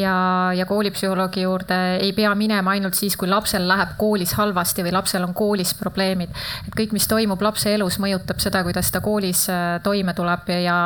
ja, 0.00 0.16
ja 0.56 0.66
koolipsühholoogi 0.68 1.44
juurde 1.44 1.78
ei 2.00 2.12
pea 2.16 2.32
minema 2.38 2.74
ainult 2.76 2.96
siis, 2.98 3.16
kui 3.18 3.28
lapsel 3.28 3.66
läheb 3.68 3.96
koolis 4.00 4.34
halvasti 4.38 4.84
või 4.86 4.94
lapsel 4.96 5.26
on 5.26 5.34
koolis 5.36 5.74
probleemid. 5.78 6.32
et 6.68 6.78
kõik, 6.78 6.94
mis 6.96 7.08
toimub 7.10 7.42
lapse 7.44 7.72
elus, 7.74 8.00
mõjutab 8.02 8.40
seda, 8.42 8.64
kuidas 8.66 8.90
ta 8.92 9.02
koolis 9.04 9.46
äh, 9.52 9.78
toime 9.84 10.16
tuleb 10.16 10.50
ja, 10.62 10.78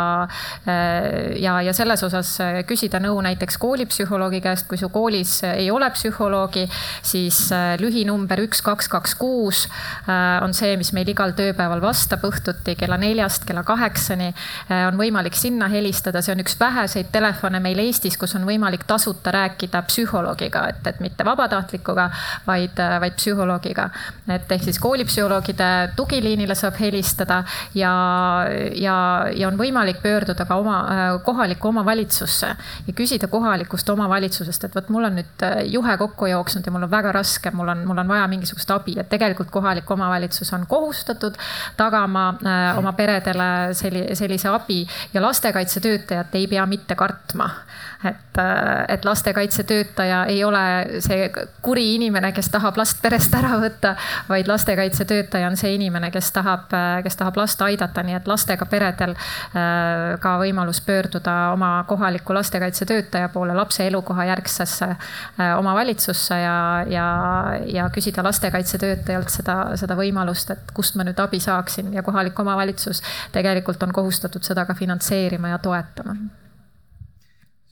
äh, 0.67 1.39
ja, 1.41 1.61
ja 1.67 1.77
selles 1.77 2.03
osas 2.07 2.37
küsida 2.67 3.01
nõu 3.03 3.21
näiteks 3.25 3.59
koolipsühholoogi 3.61 4.43
käest, 4.45 4.69
kui 4.69 4.81
su 4.81 4.91
koolis 4.93 5.41
ei 5.55 5.71
ole 5.71 5.91
psühholoogi, 5.95 6.67
siis 7.07 7.43
lühinumber 7.81 8.43
üks, 8.45 8.63
kaks, 8.65 8.89
kaks, 8.91 9.15
kuus 9.19 9.67
on 10.43 10.55
see, 10.57 10.77
mis 10.81 10.93
meil 10.97 11.09
igal 11.13 11.35
tööpäeval 11.37 11.83
vastab 11.83 12.25
õhtuti 12.27 12.77
kella 12.79 12.97
neljast 13.01 13.45
kella 13.49 13.63
kaheksani. 13.67 14.31
Äh, 14.71 14.87
on 14.89 14.99
võimalik 15.01 15.37
sinna 15.39 15.69
helistada, 15.73 16.23
see 16.23 16.35
on 16.35 16.43
üks 16.45 16.57
väheseid 16.61 17.11
telefone 17.13 17.61
meil 17.63 17.79
Eestis, 17.83 18.17
kus 18.21 18.35
on 18.39 18.47
võimalik 18.49 18.85
tasuta 18.89 19.33
rääkida 19.35 19.83
psühholoogiga, 19.89 20.67
et, 20.73 20.87
et 20.87 21.01
mitte 21.05 21.27
vabatahtlikuga, 21.27 22.09
vaid, 22.47 22.79
äh, 22.81 22.97
vaid 23.03 23.19
psühholoogiga. 23.19 23.91
et 24.31 24.53
ehk 24.53 24.65
siis 24.65 24.79
koolipsühholoogide 24.79 25.69
tugiliinile 25.97 26.55
saab 26.55 26.79
helistada 26.81 27.43
ja, 27.75 27.93
ja, 28.75 28.97
ja 29.37 29.49
on 29.49 29.59
võimalik 29.59 30.03
pöörduda 30.03 30.45
ka 30.47 30.57
oma 30.61 30.77
kohalikku 31.25 31.69
omavalitsusse 31.69 32.51
ja 32.87 32.95
küsida 32.97 33.29
kohalikust 33.29 33.89
omavalitsusest, 33.91 34.65
et 34.65 34.75
vot 34.75 34.89
mul 34.89 35.09
on 35.09 35.19
nüüd 35.19 35.45
juhe 35.73 35.97
kokku 35.99 36.31
jooksnud 36.31 36.67
ja 36.67 36.73
mul 36.73 36.87
on 36.87 36.93
väga 36.93 37.13
raske, 37.17 37.51
mul 37.55 37.69
on, 37.73 37.85
mul 37.89 37.99
on 37.99 38.09
vaja 38.09 38.29
mingisugust 38.31 38.71
abi, 38.75 38.97
et 39.01 39.09
tegelikult 39.11 39.51
kohalik 39.51 39.90
kohalik 39.91 40.11
omavalitsus 40.11 40.53
on 40.53 40.67
kohustatud 40.67 41.35
tagama 41.77 42.29
äh, 42.47 42.79
oma 42.79 42.93
peredele 42.93 43.75
selli, 43.75 44.07
sellise 44.15 44.49
abi 44.49 44.87
ja 45.15 45.23
lastekaitsetöötajat 45.23 46.35
ei 46.35 46.47
pea 46.47 46.67
mitte 46.67 46.95
kartma 46.95 47.51
et, 48.05 48.39
äh, 48.39 48.85
et 48.89 49.05
lastekaitsetöötaja 49.05 50.25
ei 50.25 50.45
ole 50.45 50.87
see 51.05 51.31
kuri 51.63 51.95
inimene, 51.95 52.33
kes 52.33 52.49
tahab 52.49 52.79
last 52.81 53.03
perest 53.03 53.35
ära 53.37 53.59
võtta, 53.61 53.93
vaid 54.29 54.49
lastekaitsetöötaja 54.49 55.51
on 55.51 55.59
see 55.61 55.75
inimene, 55.75 56.11
kes 56.11 56.33
tahab, 56.33 56.73
äh, 56.73 57.03
kes 57.05 57.19
tahab 57.21 57.37
last 57.37 57.61
aidata, 57.63 58.03
nii 58.07 58.17
et 58.17 58.31
lastega 58.31 58.67
peredel 58.71 59.13
äh, 59.13 60.17
ka 60.21 60.37
võimalus 60.41 60.81
pöörduda 60.87 61.37
oma 61.53 61.73
kohaliku 61.89 62.35
lastekaitsetöötaja 62.35 63.29
poole 63.29 63.55
lapse 63.55 63.87
elukoha 63.87 64.25
järgsesse 64.31 64.89
omavalitsusse 65.59 66.37
ja, 66.41 66.57
ja, 66.89 67.07
ja 67.67 67.89
küsida 67.93 68.25
lastekaitsetöötajalt 68.25 69.33
seda, 69.33 69.61
seda 69.81 69.97
võimalust, 69.99 70.51
et 70.57 70.75
kust 70.75 70.97
ma 70.97 71.05
nüüd 71.05 71.21
abi 71.21 71.41
saaksin. 71.41 71.93
Ja 71.95 72.03
kohalik 72.03 72.39
omavalitsus 72.41 73.03
tegelikult 73.33 73.83
on 73.83 73.93
kohustatud 73.93 74.45
seda 74.47 74.65
ka 74.65 74.75
finantseerima 74.79 75.53
ja 75.53 75.59
toetama 75.59 76.17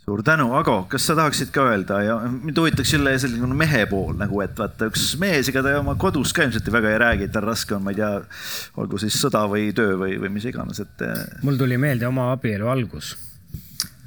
suur 0.09 0.23
tänu, 0.25 0.47
Ago, 0.57 0.87
kas 0.89 1.05
sa 1.05 1.15
tahaksid 1.19 1.51
ka 1.53 1.67
öelda 1.69 1.99
ja 2.01 2.15
mind 2.33 2.57
huvitaks 2.57 2.93
jälle 2.95 3.13
selline 3.21 3.57
mehe 3.61 3.83
pool 3.91 4.15
nagu, 4.17 4.41
et 4.41 4.55
vaata 4.57 4.89
üks 4.89 5.11
mees, 5.21 5.51
ega 5.51 5.61
ta 5.65 5.75
oma 5.83 5.99
kodus 6.01 6.33
ka 6.33 6.47
ilmselt 6.47 6.71
väga 6.73 6.95
ei 6.95 7.01
räägi, 7.03 7.29
tal 7.35 7.45
raske 7.45 7.77
on, 7.77 7.83
ma 7.85 7.93
ei 7.93 7.99
tea, 7.99 8.13
olgu 8.81 9.01
siis 9.03 9.19
sõda 9.21 9.43
või 9.53 9.67
töö 9.77 9.99
või, 10.01 10.15
või 10.23 10.31
mis 10.39 10.47
iganes, 10.49 10.81
et. 10.85 11.05
Eh, 11.05 11.43
mul 11.45 11.61
tuli 11.61 11.77
meelde 11.81 12.09
oma 12.09 12.31
abielu 12.33 12.71
algus. 12.73 13.11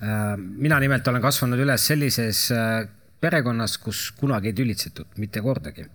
Äh, 0.01 0.33
mina 0.39 0.79
nimelt 0.81 1.05
olen 1.11 1.21
kasvanud 1.21 1.61
üles 1.61 1.85
sellises 1.91 2.47
äh, 2.55 2.87
perekonnas, 3.21 3.77
kus 3.83 4.07
kunagi 4.17 4.49
ei 4.49 4.57
tülitsetud, 4.57 5.13
mitte 5.21 5.45
kordagi. 5.45 5.85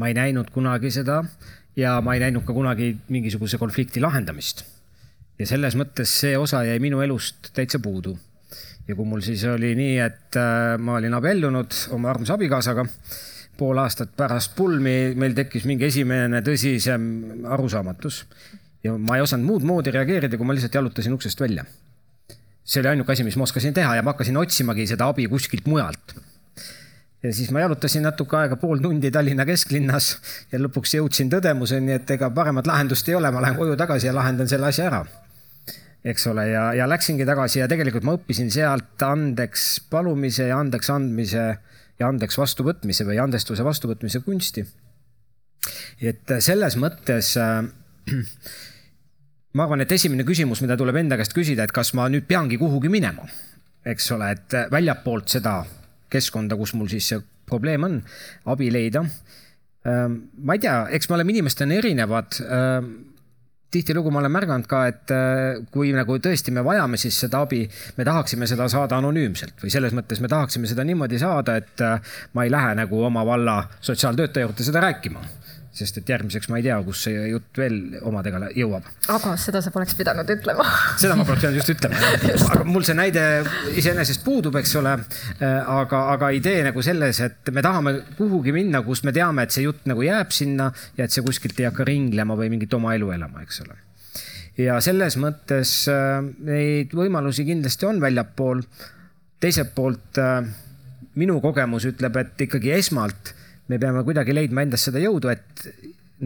ma 0.00 0.08
ei 0.08 0.16
näinud 0.16 0.48
kunagi 0.54 0.94
seda 0.94 1.20
ja 1.76 1.98
ma 2.00 2.16
ei 2.16 2.24
näinud 2.24 2.48
ka 2.48 2.56
kunagi 2.56 2.94
mingisuguse 3.12 3.60
konflikti 3.60 4.00
lahendamist. 4.00 4.64
ja 5.38 5.52
selles 5.52 5.76
mõttes 5.76 6.16
see 6.24 6.32
osa 6.38 6.64
jäi 6.64 6.80
minu 6.80 7.04
elust 7.04 7.52
täitsa 7.52 7.78
puudu 7.78 8.16
ja 8.90 8.96
kui 8.98 9.06
mul 9.06 9.22
siis 9.24 9.44
oli 9.46 9.74
nii, 9.78 9.98
et 10.02 10.38
äh, 10.38 10.76
ma 10.82 10.98
olin 10.98 11.14
abiellunud 11.14 11.76
oma 11.96 12.10
armsa 12.10 12.34
abikaasaga, 12.36 12.84
pool 13.60 13.78
aastat 13.82 14.14
pärast 14.16 14.56
pulmi 14.56 15.12
meil 15.20 15.36
tekkis 15.36 15.66
mingi 15.68 15.86
esimene 15.90 16.40
tõsisem 16.44 17.04
arusaamatus 17.54 18.24
ja 18.84 18.96
ma 18.96 19.18
ei 19.18 19.24
osanud 19.24 19.46
muud 19.46 19.66
moodi 19.68 19.92
reageerida, 19.94 20.40
kui 20.40 20.48
ma 20.48 20.56
lihtsalt 20.56 20.80
jalutasin 20.80 21.14
uksest 21.14 21.40
välja. 21.40 21.64
see 22.64 22.80
oli 22.80 22.92
ainuke 22.92 23.12
asi, 23.12 23.24
mis 23.26 23.36
ma 23.36 23.46
oskasin 23.46 23.74
teha 23.74 23.96
ja 23.98 24.02
ma 24.02 24.14
hakkasin 24.14 24.36
otsimagi 24.36 24.86
seda 24.86 25.08
abi 25.12 25.28
kuskilt 25.28 25.66
mujalt. 25.70 26.16
ja 27.22 27.34
siis 27.34 27.50
ma 27.50 27.60
jalutasin 27.60 28.02
natuke 28.02 28.36
aega, 28.36 28.56
pool 28.56 28.82
tundi 28.82 29.10
Tallinna 29.10 29.46
kesklinnas 29.46 30.16
ja 30.52 30.58
lõpuks 30.58 30.96
jõudsin 30.96 31.30
tõdemuseni, 31.30 32.00
et 32.00 32.10
ega 32.10 32.30
paremat 32.30 32.66
lahendust 32.66 33.08
ei 33.08 33.14
ole, 33.14 33.30
ma 33.30 33.44
lähen 33.44 33.60
koju 33.60 33.76
tagasi 33.76 34.10
ja 34.10 34.16
lahendan 34.16 34.48
selle 34.48 34.72
asja 34.72 34.88
ära 34.90 35.04
eks 36.04 36.26
ole, 36.30 36.46
ja, 36.48 36.70
ja 36.76 36.86
läksingi 36.88 37.26
tagasi 37.28 37.60
ja 37.60 37.68
tegelikult 37.68 38.06
ma 38.08 38.16
õppisin 38.16 38.48
sealt 38.52 39.02
andeks 39.04 39.66
palumise 39.92 40.48
ja 40.48 40.60
andeks 40.60 40.90
andmise 40.92 41.44
ja 42.00 42.08
andeks 42.08 42.38
vastuvõtmise 42.40 43.04
või 43.08 43.20
andestuse 43.20 43.64
vastuvõtmise 43.64 44.22
kunsti. 44.24 44.64
et 46.00 46.32
selles 46.40 46.76
mõttes 46.80 47.34
äh, 47.36 47.64
ma 49.54 49.66
arvan, 49.66 49.84
et 49.84 49.92
esimene 49.92 50.24
küsimus, 50.24 50.62
mida 50.64 50.76
tuleb 50.80 50.96
enda 51.02 51.18
käest 51.20 51.36
küsida, 51.36 51.66
et 51.66 51.74
kas 51.74 51.92
ma 51.98 52.08
nüüd 52.08 52.26
peangi 52.28 52.58
kuhugi 52.60 52.88
minema, 52.92 53.26
eks 53.84 54.10
ole, 54.16 54.32
et 54.36 54.56
väljapoolt 54.72 55.28
seda 55.36 55.60
keskkonda, 56.10 56.56
kus 56.58 56.74
mul 56.74 56.88
siis 56.90 57.12
see 57.12 57.20
probleem 57.50 57.84
on, 57.86 58.00
abi 58.50 58.70
leida. 58.72 59.04
Äh, 59.84 60.06
ma 60.08 60.56
ei 60.56 60.64
tea, 60.64 60.76
eks 60.96 61.10
me 61.10 61.18
oleme 61.18 61.36
inimestena 61.36 61.76
erinevad 61.76 62.40
äh, 62.40 62.78
tihtilugu 63.70 64.10
ma 64.10 64.20
olen 64.22 64.32
märganud 64.34 64.68
ka, 64.70 64.84
et 64.90 65.12
äh, 65.14 65.60
kui 65.72 65.92
nagu 65.94 66.18
tõesti 66.22 66.54
me 66.54 66.64
vajame 66.66 66.98
siis 67.00 67.18
seda 67.24 67.44
abi, 67.46 67.62
me 67.98 68.06
tahaksime 68.06 68.48
seda 68.50 68.68
saada 68.72 68.98
anonüümselt 68.98 69.62
või 69.62 69.72
selles 69.72 69.94
mõttes 69.96 70.22
me 70.22 70.30
tahaksime 70.30 70.70
seda 70.70 70.86
niimoodi 70.86 71.20
saada, 71.22 71.56
et 71.60 71.84
äh, 71.86 72.16
ma 72.34 72.46
ei 72.46 72.52
lähe 72.52 72.74
nagu 72.82 73.04
oma 73.06 73.24
valla 73.26 73.62
sotsiaaltöötaja 73.80 74.48
juurde 74.48 74.66
seda 74.66 74.82
rääkima 74.86 75.22
sest 75.80 76.00
et 76.00 76.12
järgmiseks 76.12 76.50
ma 76.52 76.60
ei 76.60 76.66
tea, 76.66 76.76
kus 76.86 77.04
see 77.06 77.26
jutt 77.30 77.60
veel 77.60 77.78
omadega 78.06 78.50
jõuab. 78.56 78.86
aga 79.12 79.34
seda 79.40 79.62
sa 79.64 79.72
poleks 79.74 79.96
pidanud 79.98 80.28
ütlema 80.36 80.66
seda 81.02 81.16
ma 81.18 81.26
poleks 81.28 81.44
pidanud 81.44 81.60
just 81.60 81.72
ütlema, 81.74 81.98
aga 82.54 82.66
mul 82.68 82.86
see 82.86 82.96
näide 82.98 83.24
iseenesest 83.80 84.24
puudub, 84.26 84.56
eks 84.60 84.74
ole. 84.80 84.96
Äh, 85.40 85.58
aga, 85.70 86.02
aga 86.14 86.30
idee 86.36 86.62
nagu 86.66 86.82
selles, 86.84 87.20
et 87.24 87.52
me 87.54 87.64
tahame 87.64 87.94
kuhugi 88.18 88.54
minna, 88.54 88.82
kus 88.86 89.04
me 89.06 89.14
teame, 89.16 89.46
et 89.46 89.54
see 89.54 89.66
jutt 89.66 89.86
nagu 89.90 90.04
jääb 90.04 90.32
sinna 90.34 90.70
ja 90.98 91.06
et 91.06 91.14
see 91.14 91.24
kuskilt 91.26 91.60
ei 91.60 91.68
hakka 91.68 91.86
ringlema 91.88 92.36
või 92.38 92.50
mingit 92.52 92.74
oma 92.76 92.94
elu 92.96 93.12
elama, 93.16 93.44
eks 93.46 93.62
ole. 93.64 93.78
ja 94.60 94.78
selles 94.84 95.16
mõttes 95.20 95.74
äh, 95.90 96.18
neid 96.46 96.94
võimalusi 96.96 97.46
kindlasti 97.48 97.88
on 97.88 98.00
väljapool. 98.02 98.64
teiselt 99.40 99.74
poolt 99.74 100.20
äh, 100.20 100.42
minu 101.20 101.40
kogemus 101.40 101.86
ütleb, 101.88 102.16
et 102.20 102.46
ikkagi 102.46 102.74
esmalt 102.76 103.34
me 103.70 103.78
peame 103.78 104.02
kuidagi 104.06 104.34
leidma 104.34 104.64
endas 104.66 104.84
seda 104.88 105.00
jõudu, 105.02 105.30
et 105.30 105.66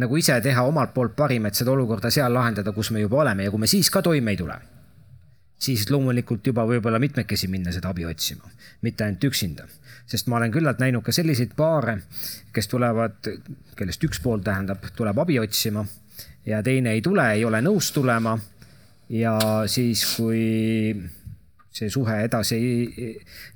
nagu 0.00 0.16
ise 0.18 0.36
teha 0.42 0.64
omalt 0.66 0.94
poolt 0.94 1.14
parim, 1.16 1.46
et 1.46 1.58
seda 1.58 1.74
olukorda 1.74 2.10
seal 2.14 2.32
lahendada, 2.34 2.72
kus 2.74 2.90
me 2.94 3.02
juba 3.02 3.20
oleme 3.22 3.46
ja 3.46 3.52
kui 3.52 3.62
me 3.62 3.70
siis 3.70 3.90
ka 3.92 4.02
toime 4.02 4.34
ei 4.34 4.40
tule, 4.40 4.56
siis 5.60 5.86
loomulikult 5.90 6.46
juba 6.50 6.64
võib-olla 6.68 7.00
mitmekesi 7.02 7.50
minna 7.52 7.72
seda 7.74 7.92
abi 7.92 8.06
otsima, 8.08 8.48
mitte 8.82 9.06
ainult 9.06 9.28
üksinda. 9.30 9.68
sest 10.06 10.26
ma 10.28 10.36
olen 10.36 10.52
küllalt 10.52 10.80
näinud 10.82 11.00
ka 11.04 11.12
selliseid 11.16 11.54
paare, 11.56 11.94
kes 12.52 12.68
tulevad, 12.68 13.28
kellest 13.76 14.02
üks 14.04 14.20
pool 14.20 14.42
tähendab, 14.44 14.82
tuleb 14.96 15.18
abi 15.18 15.38
otsima 15.40 15.84
ja 16.46 16.62
teine 16.62 16.92
ei 16.92 17.00
tule, 17.02 17.24
ei 17.32 17.44
ole 17.44 17.60
nõus 17.64 17.92
tulema. 17.92 18.38
ja 19.08 19.38
siis, 19.68 20.04
kui 20.16 20.94
see 21.74 21.90
suhe 21.90 22.20
edasi 22.22 22.58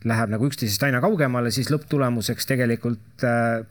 läheb 0.09 0.33
nagu 0.35 0.49
üksteisest 0.51 0.83
aina 0.89 1.01
kaugemale, 1.05 1.53
siis 1.55 1.71
lõpptulemuseks 1.71 2.49
tegelikult 2.51 3.27
äh, 3.27 3.63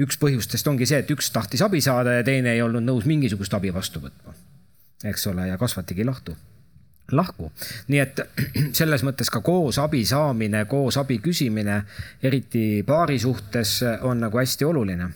üks 0.00 0.18
põhjustest 0.20 0.68
ongi 0.70 0.88
see, 0.88 1.02
et 1.04 1.12
üks 1.12 1.28
tahtis 1.32 1.64
abi 1.64 1.82
saada 1.84 2.18
ja 2.18 2.24
teine 2.24 2.54
ei 2.56 2.64
olnud 2.64 2.84
nõus 2.84 3.06
mingisugust 3.08 3.54
abi 3.56 3.72
vastu 3.74 4.00
võtma. 4.00 4.34
eks 5.04 5.26
ole, 5.28 5.48
ja 5.50 5.58
kasvatigi 5.60 6.04
lahtu, 6.08 6.36
lahku. 7.12 7.50
nii 7.92 8.00
et 8.00 8.24
selles 8.78 9.04
mõttes 9.04 9.30
ka 9.32 9.44
koos 9.44 9.78
abi 9.82 10.04
saamine, 10.08 10.64
koos 10.64 10.96
abi 10.96 11.20
küsimine, 11.20 11.82
eriti 12.22 12.82
paari 12.86 13.18
suhtes 13.20 13.82
on 14.00 14.24
nagu 14.24 14.40
hästi 14.40 14.64
oluline 14.64 15.12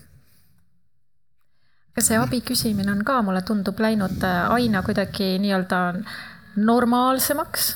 kas 1.96 2.06
see 2.12 2.20
abi 2.20 2.40
küsimine 2.44 2.92
on 2.92 3.04
ka, 3.04 3.22
mulle 3.24 3.40
tundub, 3.42 3.80
läinud 3.80 4.22
aina 4.24 4.82
kuidagi 4.84 5.38
nii-öelda 5.42 5.80
normaalsemaks 6.56 7.72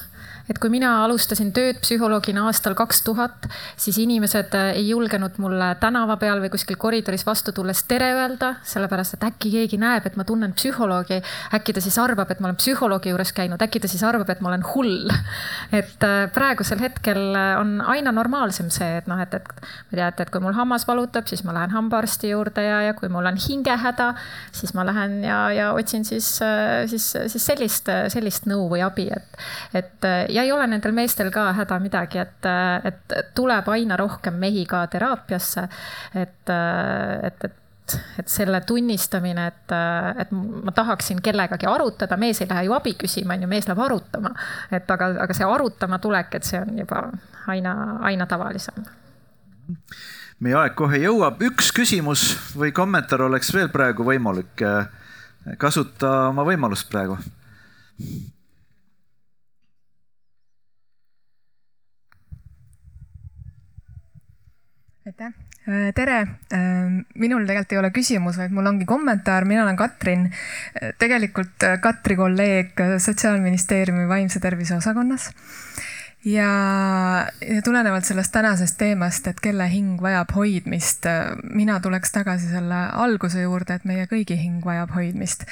et 0.50 0.58
kui 0.60 0.68
mina 0.72 0.90
alustasin 1.04 1.52
tööd 1.56 1.78
psühholoogina 1.80 2.44
aastal 2.48 2.74
kaks 2.76 3.00
tuhat, 3.06 3.46
siis 3.80 3.96
inimesed 4.02 4.52
äh, 4.58 4.72
ei 4.76 4.90
julgenud 4.90 5.38
mulle 5.40 5.70
tänava 5.80 6.18
peal 6.20 6.42
või 6.42 6.50
kuskil 6.52 6.76
koridoris 6.80 7.24
vastu 7.24 7.54
tulles 7.56 7.80
tere 7.88 8.10
öelda, 8.18 8.54
sellepärast 8.68 9.16
et 9.16 9.24
äkki 9.30 9.52
keegi 9.54 9.78
näeb, 9.80 10.04
et 10.04 10.18
ma 10.20 10.26
tunnen 10.28 10.52
psühholoogi. 10.56 11.22
äkki 11.56 11.76
ta 11.76 11.82
siis 11.84 11.96
arvab, 12.02 12.30
et 12.30 12.42
ma 12.44 12.50
olen 12.50 12.60
psühholoogi 12.60 13.14
juures 13.14 13.32
käinud, 13.36 13.62
äkki 13.64 13.80
ta 13.80 13.88
siis 13.88 14.04
arvab, 14.04 14.28
et 14.30 14.42
ma 14.44 14.52
olen 14.52 14.66
hull. 14.74 15.08
et 15.80 16.04
äh, 16.04 16.26
praegusel 16.34 16.82
hetkel 16.84 17.22
äh, 17.32 17.54
on 17.60 17.80
aina 17.94 18.12
normaalsem 18.12 18.68
see, 18.74 18.98
et 19.00 19.08
noh, 19.08 19.20
et, 19.24 19.34
et 19.40 19.48
ma 19.48 19.96
tean, 19.96 20.12
et, 20.12 20.22
et 20.26 20.34
kui 20.34 20.44
mul 20.44 20.56
hammas 20.56 20.84
valutab, 20.88 21.28
siis 21.30 21.44
ma 21.48 21.56
lähen 21.56 21.72
hambaarsti 21.72 22.34
juurde 22.34 22.66
ja, 22.66 22.82
ja 22.90 22.98
kui 22.98 23.08
mul 23.08 23.32
on 23.32 23.40
hingehäda, 23.40 24.12
siis 24.52 24.76
ma 24.76 24.84
lähen 24.84 25.22
ja, 25.24 25.40
ja 25.56 25.72
otsin 25.72 26.04
siis, 26.04 26.28
siis, 26.90 27.10
siis 27.32 27.48
sellist, 27.48 27.88
sellist 28.12 28.44
nõu 28.50 28.68
või 28.68 28.84
abi, 28.84 29.08
et, 29.14 29.42
et 29.80 30.08
ja 30.34 30.42
ei 30.42 30.52
ole 30.52 30.66
nendel 30.66 30.92
meestel 30.92 31.30
ka 31.34 31.48
häda 31.56 31.78
midagi, 31.82 32.18
et, 32.18 32.48
et 32.90 33.18
tuleb 33.34 33.68
aina 33.70 33.96
rohkem 33.96 34.34
mehi 34.40 34.66
ka 34.66 34.86
teraapiasse. 34.90 35.68
et, 36.14 36.54
et, 36.54 37.44
et 37.44 37.60
et 37.92 38.28
selle 38.32 38.60
tunnistamine, 38.64 39.46
et, 39.46 39.72
et 40.22 40.30
ma 40.32 40.72
tahaksin 40.72 41.18
kellegagi 41.20 41.66
arutada, 41.68 42.16
mees 42.16 42.40
ei 42.40 42.48
lähe 42.48 42.62
ju 42.64 42.72
abi 42.72 42.94
küsima, 42.96 43.36
on 43.36 43.44
ju, 43.44 43.48
mees 43.50 43.68
läheb 43.68 43.82
arutama. 43.84 44.30
et 44.72 44.90
aga, 44.90 45.10
aga 45.26 45.36
see 45.36 45.44
arutama 45.44 45.98
tulek, 46.00 46.32
et 46.38 46.48
see 46.48 46.62
on 46.62 46.78
juba 46.80 47.02
aina, 47.52 47.74
aina 48.08 48.26
tavalisem. 48.26 48.86
meie 50.40 50.56
aeg 50.62 50.74
kohe 50.80 51.02
jõuab, 51.02 51.44
üks 51.50 51.68
küsimus 51.76 52.24
või 52.56 52.72
kommentaar 52.72 53.26
oleks 53.28 53.52
veel 53.54 53.68
praegu 53.68 54.08
võimalik. 54.08 54.64
kasuta 55.60 56.14
oma 56.30 56.48
võimalust 56.48 56.88
praegu 56.88 57.18
aitäh, 65.06 65.32
äh, 65.68 65.92
tere. 65.94 66.20
Äh, 66.52 67.04
minul 67.14 67.44
tegelikult 67.44 67.72
ei 67.72 67.78
ole 67.78 67.90
küsimus, 67.92 68.38
vaid 68.40 68.54
mul 68.56 68.70
ongi 68.70 68.86
kommentaar, 68.88 69.44
mina 69.44 69.64
olen 69.66 69.76
Katrin, 69.76 70.30
äh, 70.30 70.94
tegelikult 70.98 71.66
Katri 71.80 72.16
kolleeg 72.16 72.80
Sotsiaalministeeriumi 72.98 74.08
vaimse 74.08 74.40
tervise 74.40 74.76
osakonnas. 74.76 75.30
ja, 76.24 76.48
tulenevalt 77.64 78.04
sellest 78.08 78.32
tänasest 78.32 78.78
teemast, 78.80 79.26
et 79.28 79.40
kelle 79.44 79.66
hing 79.68 80.00
vajab 80.00 80.30
hoidmist, 80.32 81.04
mina 81.52 81.80
tuleks 81.84 82.12
tagasi 82.16 82.48
selle 82.48 82.78
alguse 82.96 83.42
juurde, 83.42 83.76
et 83.76 83.84
meie 83.84 84.06
kõigi 84.08 84.38
hing 84.40 84.64
vajab 84.64 84.94
hoidmist 84.96 85.44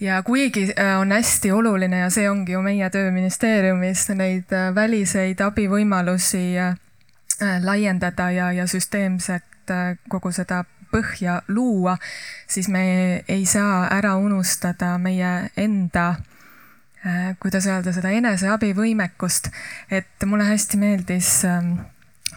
ja 0.00 0.20
kuigi 0.22 0.66
on 1.00 1.16
hästi 1.16 1.52
oluline 1.52 2.04
ja 2.04 2.10
see 2.12 2.28
ongi 2.28 2.52
ju 2.52 2.60
meie 2.60 2.90
töö 2.92 3.08
ministeeriumis, 3.10 4.04
neid 4.12 4.52
väliseid 4.76 5.40
abivõimalusi 5.40 6.44
laiendada 7.62 8.30
ja, 8.30 8.52
ja 8.52 8.66
süsteemselt 8.70 9.70
äh, 9.70 9.96
kogu 10.08 10.32
seda 10.32 10.64
põhja 10.92 11.40
luua, 11.48 11.96
siis 12.48 12.68
me 12.68 12.84
ei 13.28 13.46
saa 13.48 13.86
ära 13.90 14.16
unustada 14.20 14.98
meie 15.00 15.32
enda 15.56 16.08
äh, 17.06 17.32
kuidas 17.40 17.66
öelda, 17.70 17.94
seda 17.96 18.12
eneseabivõimekust, 18.18 19.48
et 19.90 20.28
mulle 20.28 20.50
hästi 20.50 20.80
meeldis 20.80 21.30
ähm, 21.48 21.78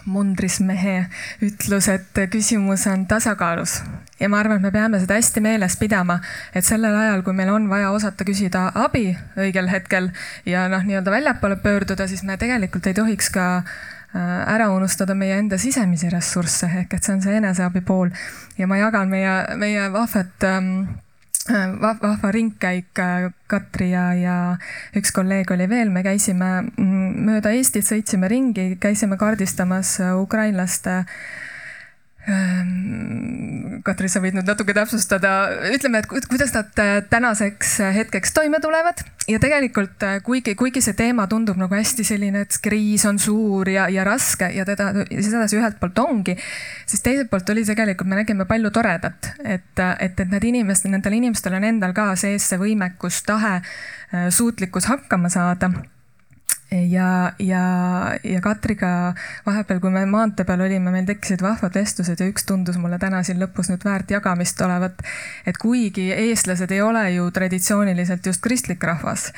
mundris 0.06 0.60
mehe 0.62 1.08
ütlus, 1.42 1.88
et 1.90 2.20
küsimus 2.30 2.86
on 2.88 3.04
tasakaalus. 3.10 3.80
Ja 4.20 4.30
ma 4.32 4.38
arvan, 4.40 4.60
et 4.60 4.68
me 4.68 4.72
peame 4.72 5.00
seda 5.02 5.18
hästi 5.18 5.42
meeles 5.44 5.76
pidama, 5.80 6.20
et 6.54 6.64
sellel 6.64 6.94
ajal, 6.96 7.24
kui 7.26 7.36
meil 7.36 7.50
on 7.52 7.66
vaja 7.68 7.90
osata 7.92 8.24
küsida 8.24 8.70
abi 8.86 9.10
õigel 9.36 9.68
hetkel 9.68 10.08
ja 10.48 10.64
noh, 10.72 10.86
nii-öelda 10.86 11.12
väljapoole 11.12 11.58
pöörduda, 11.60 12.08
siis 12.08 12.24
me 12.24 12.38
tegelikult 12.40 12.86
ei 12.86 12.96
tohiks 12.96 13.28
ka 13.34 13.48
äh, 13.58 13.76
Äh, 13.76 13.95
ära 14.16 14.70
unustada 14.74 15.14
meie 15.14 15.38
enda 15.40 15.58
sisemisi 15.58 16.10
ressursse, 16.12 16.68
ehk 16.82 16.94
et 16.96 17.04
see 17.04 17.16
on 17.16 17.24
see 17.24 17.36
eneseabi 17.38 17.82
pool. 17.86 18.10
ja 18.58 18.66
ma 18.66 18.78
jagan 18.80 19.10
meie, 19.12 19.34
meie 19.56 19.88
vahvat 19.92 20.46
ähm, 20.48 20.70
äh, 21.50 21.74
vahva 21.80 22.32
ringkäik, 22.32 22.98
äh, 22.98 23.30
Katri 23.46 23.90
ja, 23.90 24.12
ja 24.14 24.36
üks 24.96 25.12
kolleeg 25.12 25.50
oli 25.50 25.68
veel, 25.68 25.90
me 25.90 26.02
käisime 26.02 26.52
mm, 26.62 27.26
mööda 27.28 27.52
Eestit, 27.54 27.86
sõitsime 27.86 28.28
ringi, 28.28 28.76
käisime 28.80 29.18
kaardistamas 29.20 29.98
ukrainlaste 30.16 31.02
äh, 31.02 31.18
Katri, 33.86 34.08
sa 34.10 34.18
võid 34.18 34.34
nüüd 34.34 34.48
natuke 34.48 34.74
täpsustada, 34.74 35.30
ütleme, 35.70 36.00
et 36.02 36.08
kuidas 36.26 36.50
nad 36.56 36.80
äh, 36.82 36.96
tänaseks 37.06 37.76
äh, 37.84 37.92
hetkeks 38.00 38.34
toime 38.34 38.58
tulevad. 38.62 39.04
Ja 39.30 39.38
tegelikult 39.42 40.02
äh, 40.02 40.16
kuigi, 40.26 40.56
kuigi 40.58 40.82
see 40.82 40.96
teema 40.98 41.28
tundub 41.30 41.58
nagu 41.60 41.76
hästi 41.78 42.06
selline, 42.06 42.42
et 42.42 42.58
kriis 42.62 43.06
on 43.06 43.20
suur 43.22 43.70
ja, 43.70 43.86
ja 43.92 44.02
raske 44.06 44.50
ja 44.56 44.66
teda, 44.66 44.90
sedasi 45.06 45.60
ühelt 45.60 45.78
poolt 45.78 46.02
ongi, 46.02 46.34
siis 46.90 47.04
teiselt 47.06 47.30
poolt 47.30 47.54
oli 47.54 47.62
tegelikult, 47.68 48.10
me 48.10 48.18
nägime 48.18 48.48
palju 48.50 48.74
toredat, 48.74 49.30
et, 49.44 49.70
et, 49.78 50.18
et 50.18 50.24
need 50.26 50.50
inimesed, 50.50 50.90
nendel 50.90 51.20
inimestel 51.20 51.54
on 51.58 51.70
endal 51.70 51.94
ka 51.94 52.10
sees 52.18 52.50
see 52.50 52.58
võimekus, 52.58 53.22
tahe, 53.26 53.60
suutlikkus 54.34 54.90
hakkama 54.90 55.30
saada 55.30 55.70
ja, 56.70 57.32
ja, 57.38 57.64
ja 58.24 58.40
Katriga 58.40 59.14
vahepeal, 59.46 59.80
kui 59.80 59.90
me 59.90 60.02
maantee 60.10 60.46
peal 60.46 60.64
olime, 60.66 60.90
meil 60.90 61.06
tekkisid 61.06 61.42
vahvad 61.44 61.76
vestlused 61.78 62.20
ja 62.20 62.28
üks 62.30 62.46
tundus 62.48 62.78
mulle 62.82 62.98
täna 62.98 63.22
siin 63.26 63.38
lõpus 63.40 63.70
nüüd 63.70 63.84
väärt 63.86 64.10
jagamist 64.10 64.60
olevat. 64.66 65.02
et 65.46 65.58
kuigi 65.62 66.10
eestlased 66.12 66.70
ei 66.70 66.82
ole 66.82 67.04
ju 67.14 67.30
traditsiooniliselt 67.30 68.26
just 68.26 68.42
kristlik 68.42 68.82
rahvas, 68.82 69.30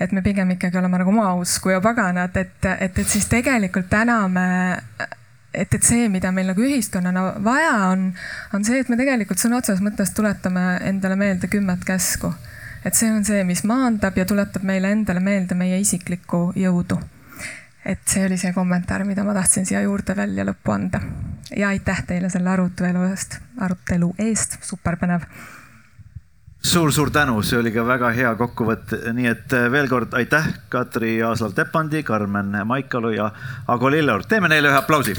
et 0.00 0.12
me 0.12 0.22
pigem 0.22 0.50
ikkagi 0.56 0.78
oleme 0.78 1.02
nagu 1.02 1.12
maausku 1.12 1.74
ja 1.74 1.80
paganad, 1.80 2.36
et, 2.36 2.64
et, 2.64 2.98
et 2.98 3.08
siis 3.08 3.28
tegelikult 3.28 3.90
täna 3.90 4.22
me 4.28 4.48
et, 5.52 5.74
et 5.74 5.82
see, 5.84 6.08
mida 6.08 6.32
meil 6.32 6.48
nagu 6.48 6.64
ühiskonnana 6.64 7.26
vaja 7.44 7.74
on, 7.90 8.08
on 8.56 8.64
see, 8.64 8.80
et 8.80 8.88
me 8.88 8.96
tegelikult 8.96 9.42
sõna 9.42 9.60
otseses 9.60 9.84
mõttes 9.84 10.14
tuletame 10.16 10.78
endale 10.88 11.20
meelde 11.20 11.52
kümmet 11.52 11.84
käsku 11.84 12.32
et 12.84 12.94
see 12.94 13.10
on 13.12 13.24
see, 13.24 13.44
mis 13.44 13.64
maandab 13.68 14.16
ja 14.18 14.26
tuletab 14.28 14.64
meile 14.66 14.92
endale 14.92 15.20
meelde 15.20 15.54
meie 15.58 15.78
isiklikku 15.80 16.52
jõudu. 16.56 16.98
et 17.84 18.02
see 18.06 18.26
oli 18.26 18.36
see 18.38 18.52
kommentaar, 18.52 19.04
mida 19.04 19.24
ma 19.24 19.34
tahtsin 19.34 19.66
siia 19.66 19.82
juurde 19.82 20.16
veel 20.16 20.36
ja 20.36 20.44
lõppu 20.46 20.74
anda. 20.74 21.00
ja 21.56 21.68
aitäh 21.68 22.04
teile 22.06 22.30
selle 22.30 22.50
arutelu 22.50 23.08
eest, 23.10 23.40
arutelu 23.58 24.14
eest, 24.18 24.58
super 24.62 24.96
põnev 24.96 25.26
suur-suur 26.62 27.10
tänu, 27.10 27.42
see 27.42 27.58
oli 27.58 27.72
ka 27.74 27.82
väga 27.86 28.12
hea 28.14 28.34
kokkuvõte, 28.38 29.00
nii 29.12 29.26
et 29.26 29.52
äh, 29.58 29.66
veel 29.70 29.88
kord 29.90 30.14
aitäh, 30.14 30.46
Katri 30.68 31.16
Aaslav-Tepandi, 31.22 32.04
Karmen 32.06 32.54
Maikalu 32.66 33.16
ja 33.16 33.32
Ago 33.66 33.90
Lilleorg, 33.90 34.28
teeme 34.30 34.48
neile 34.48 34.70
ühe 34.70 34.78
aplausi. 34.78 35.16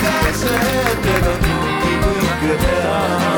selge 0.00 0.32
see, 0.34 0.82
et 0.92 1.08
ega 1.14 1.38
kõike 1.46 2.60
teha 2.66 3.35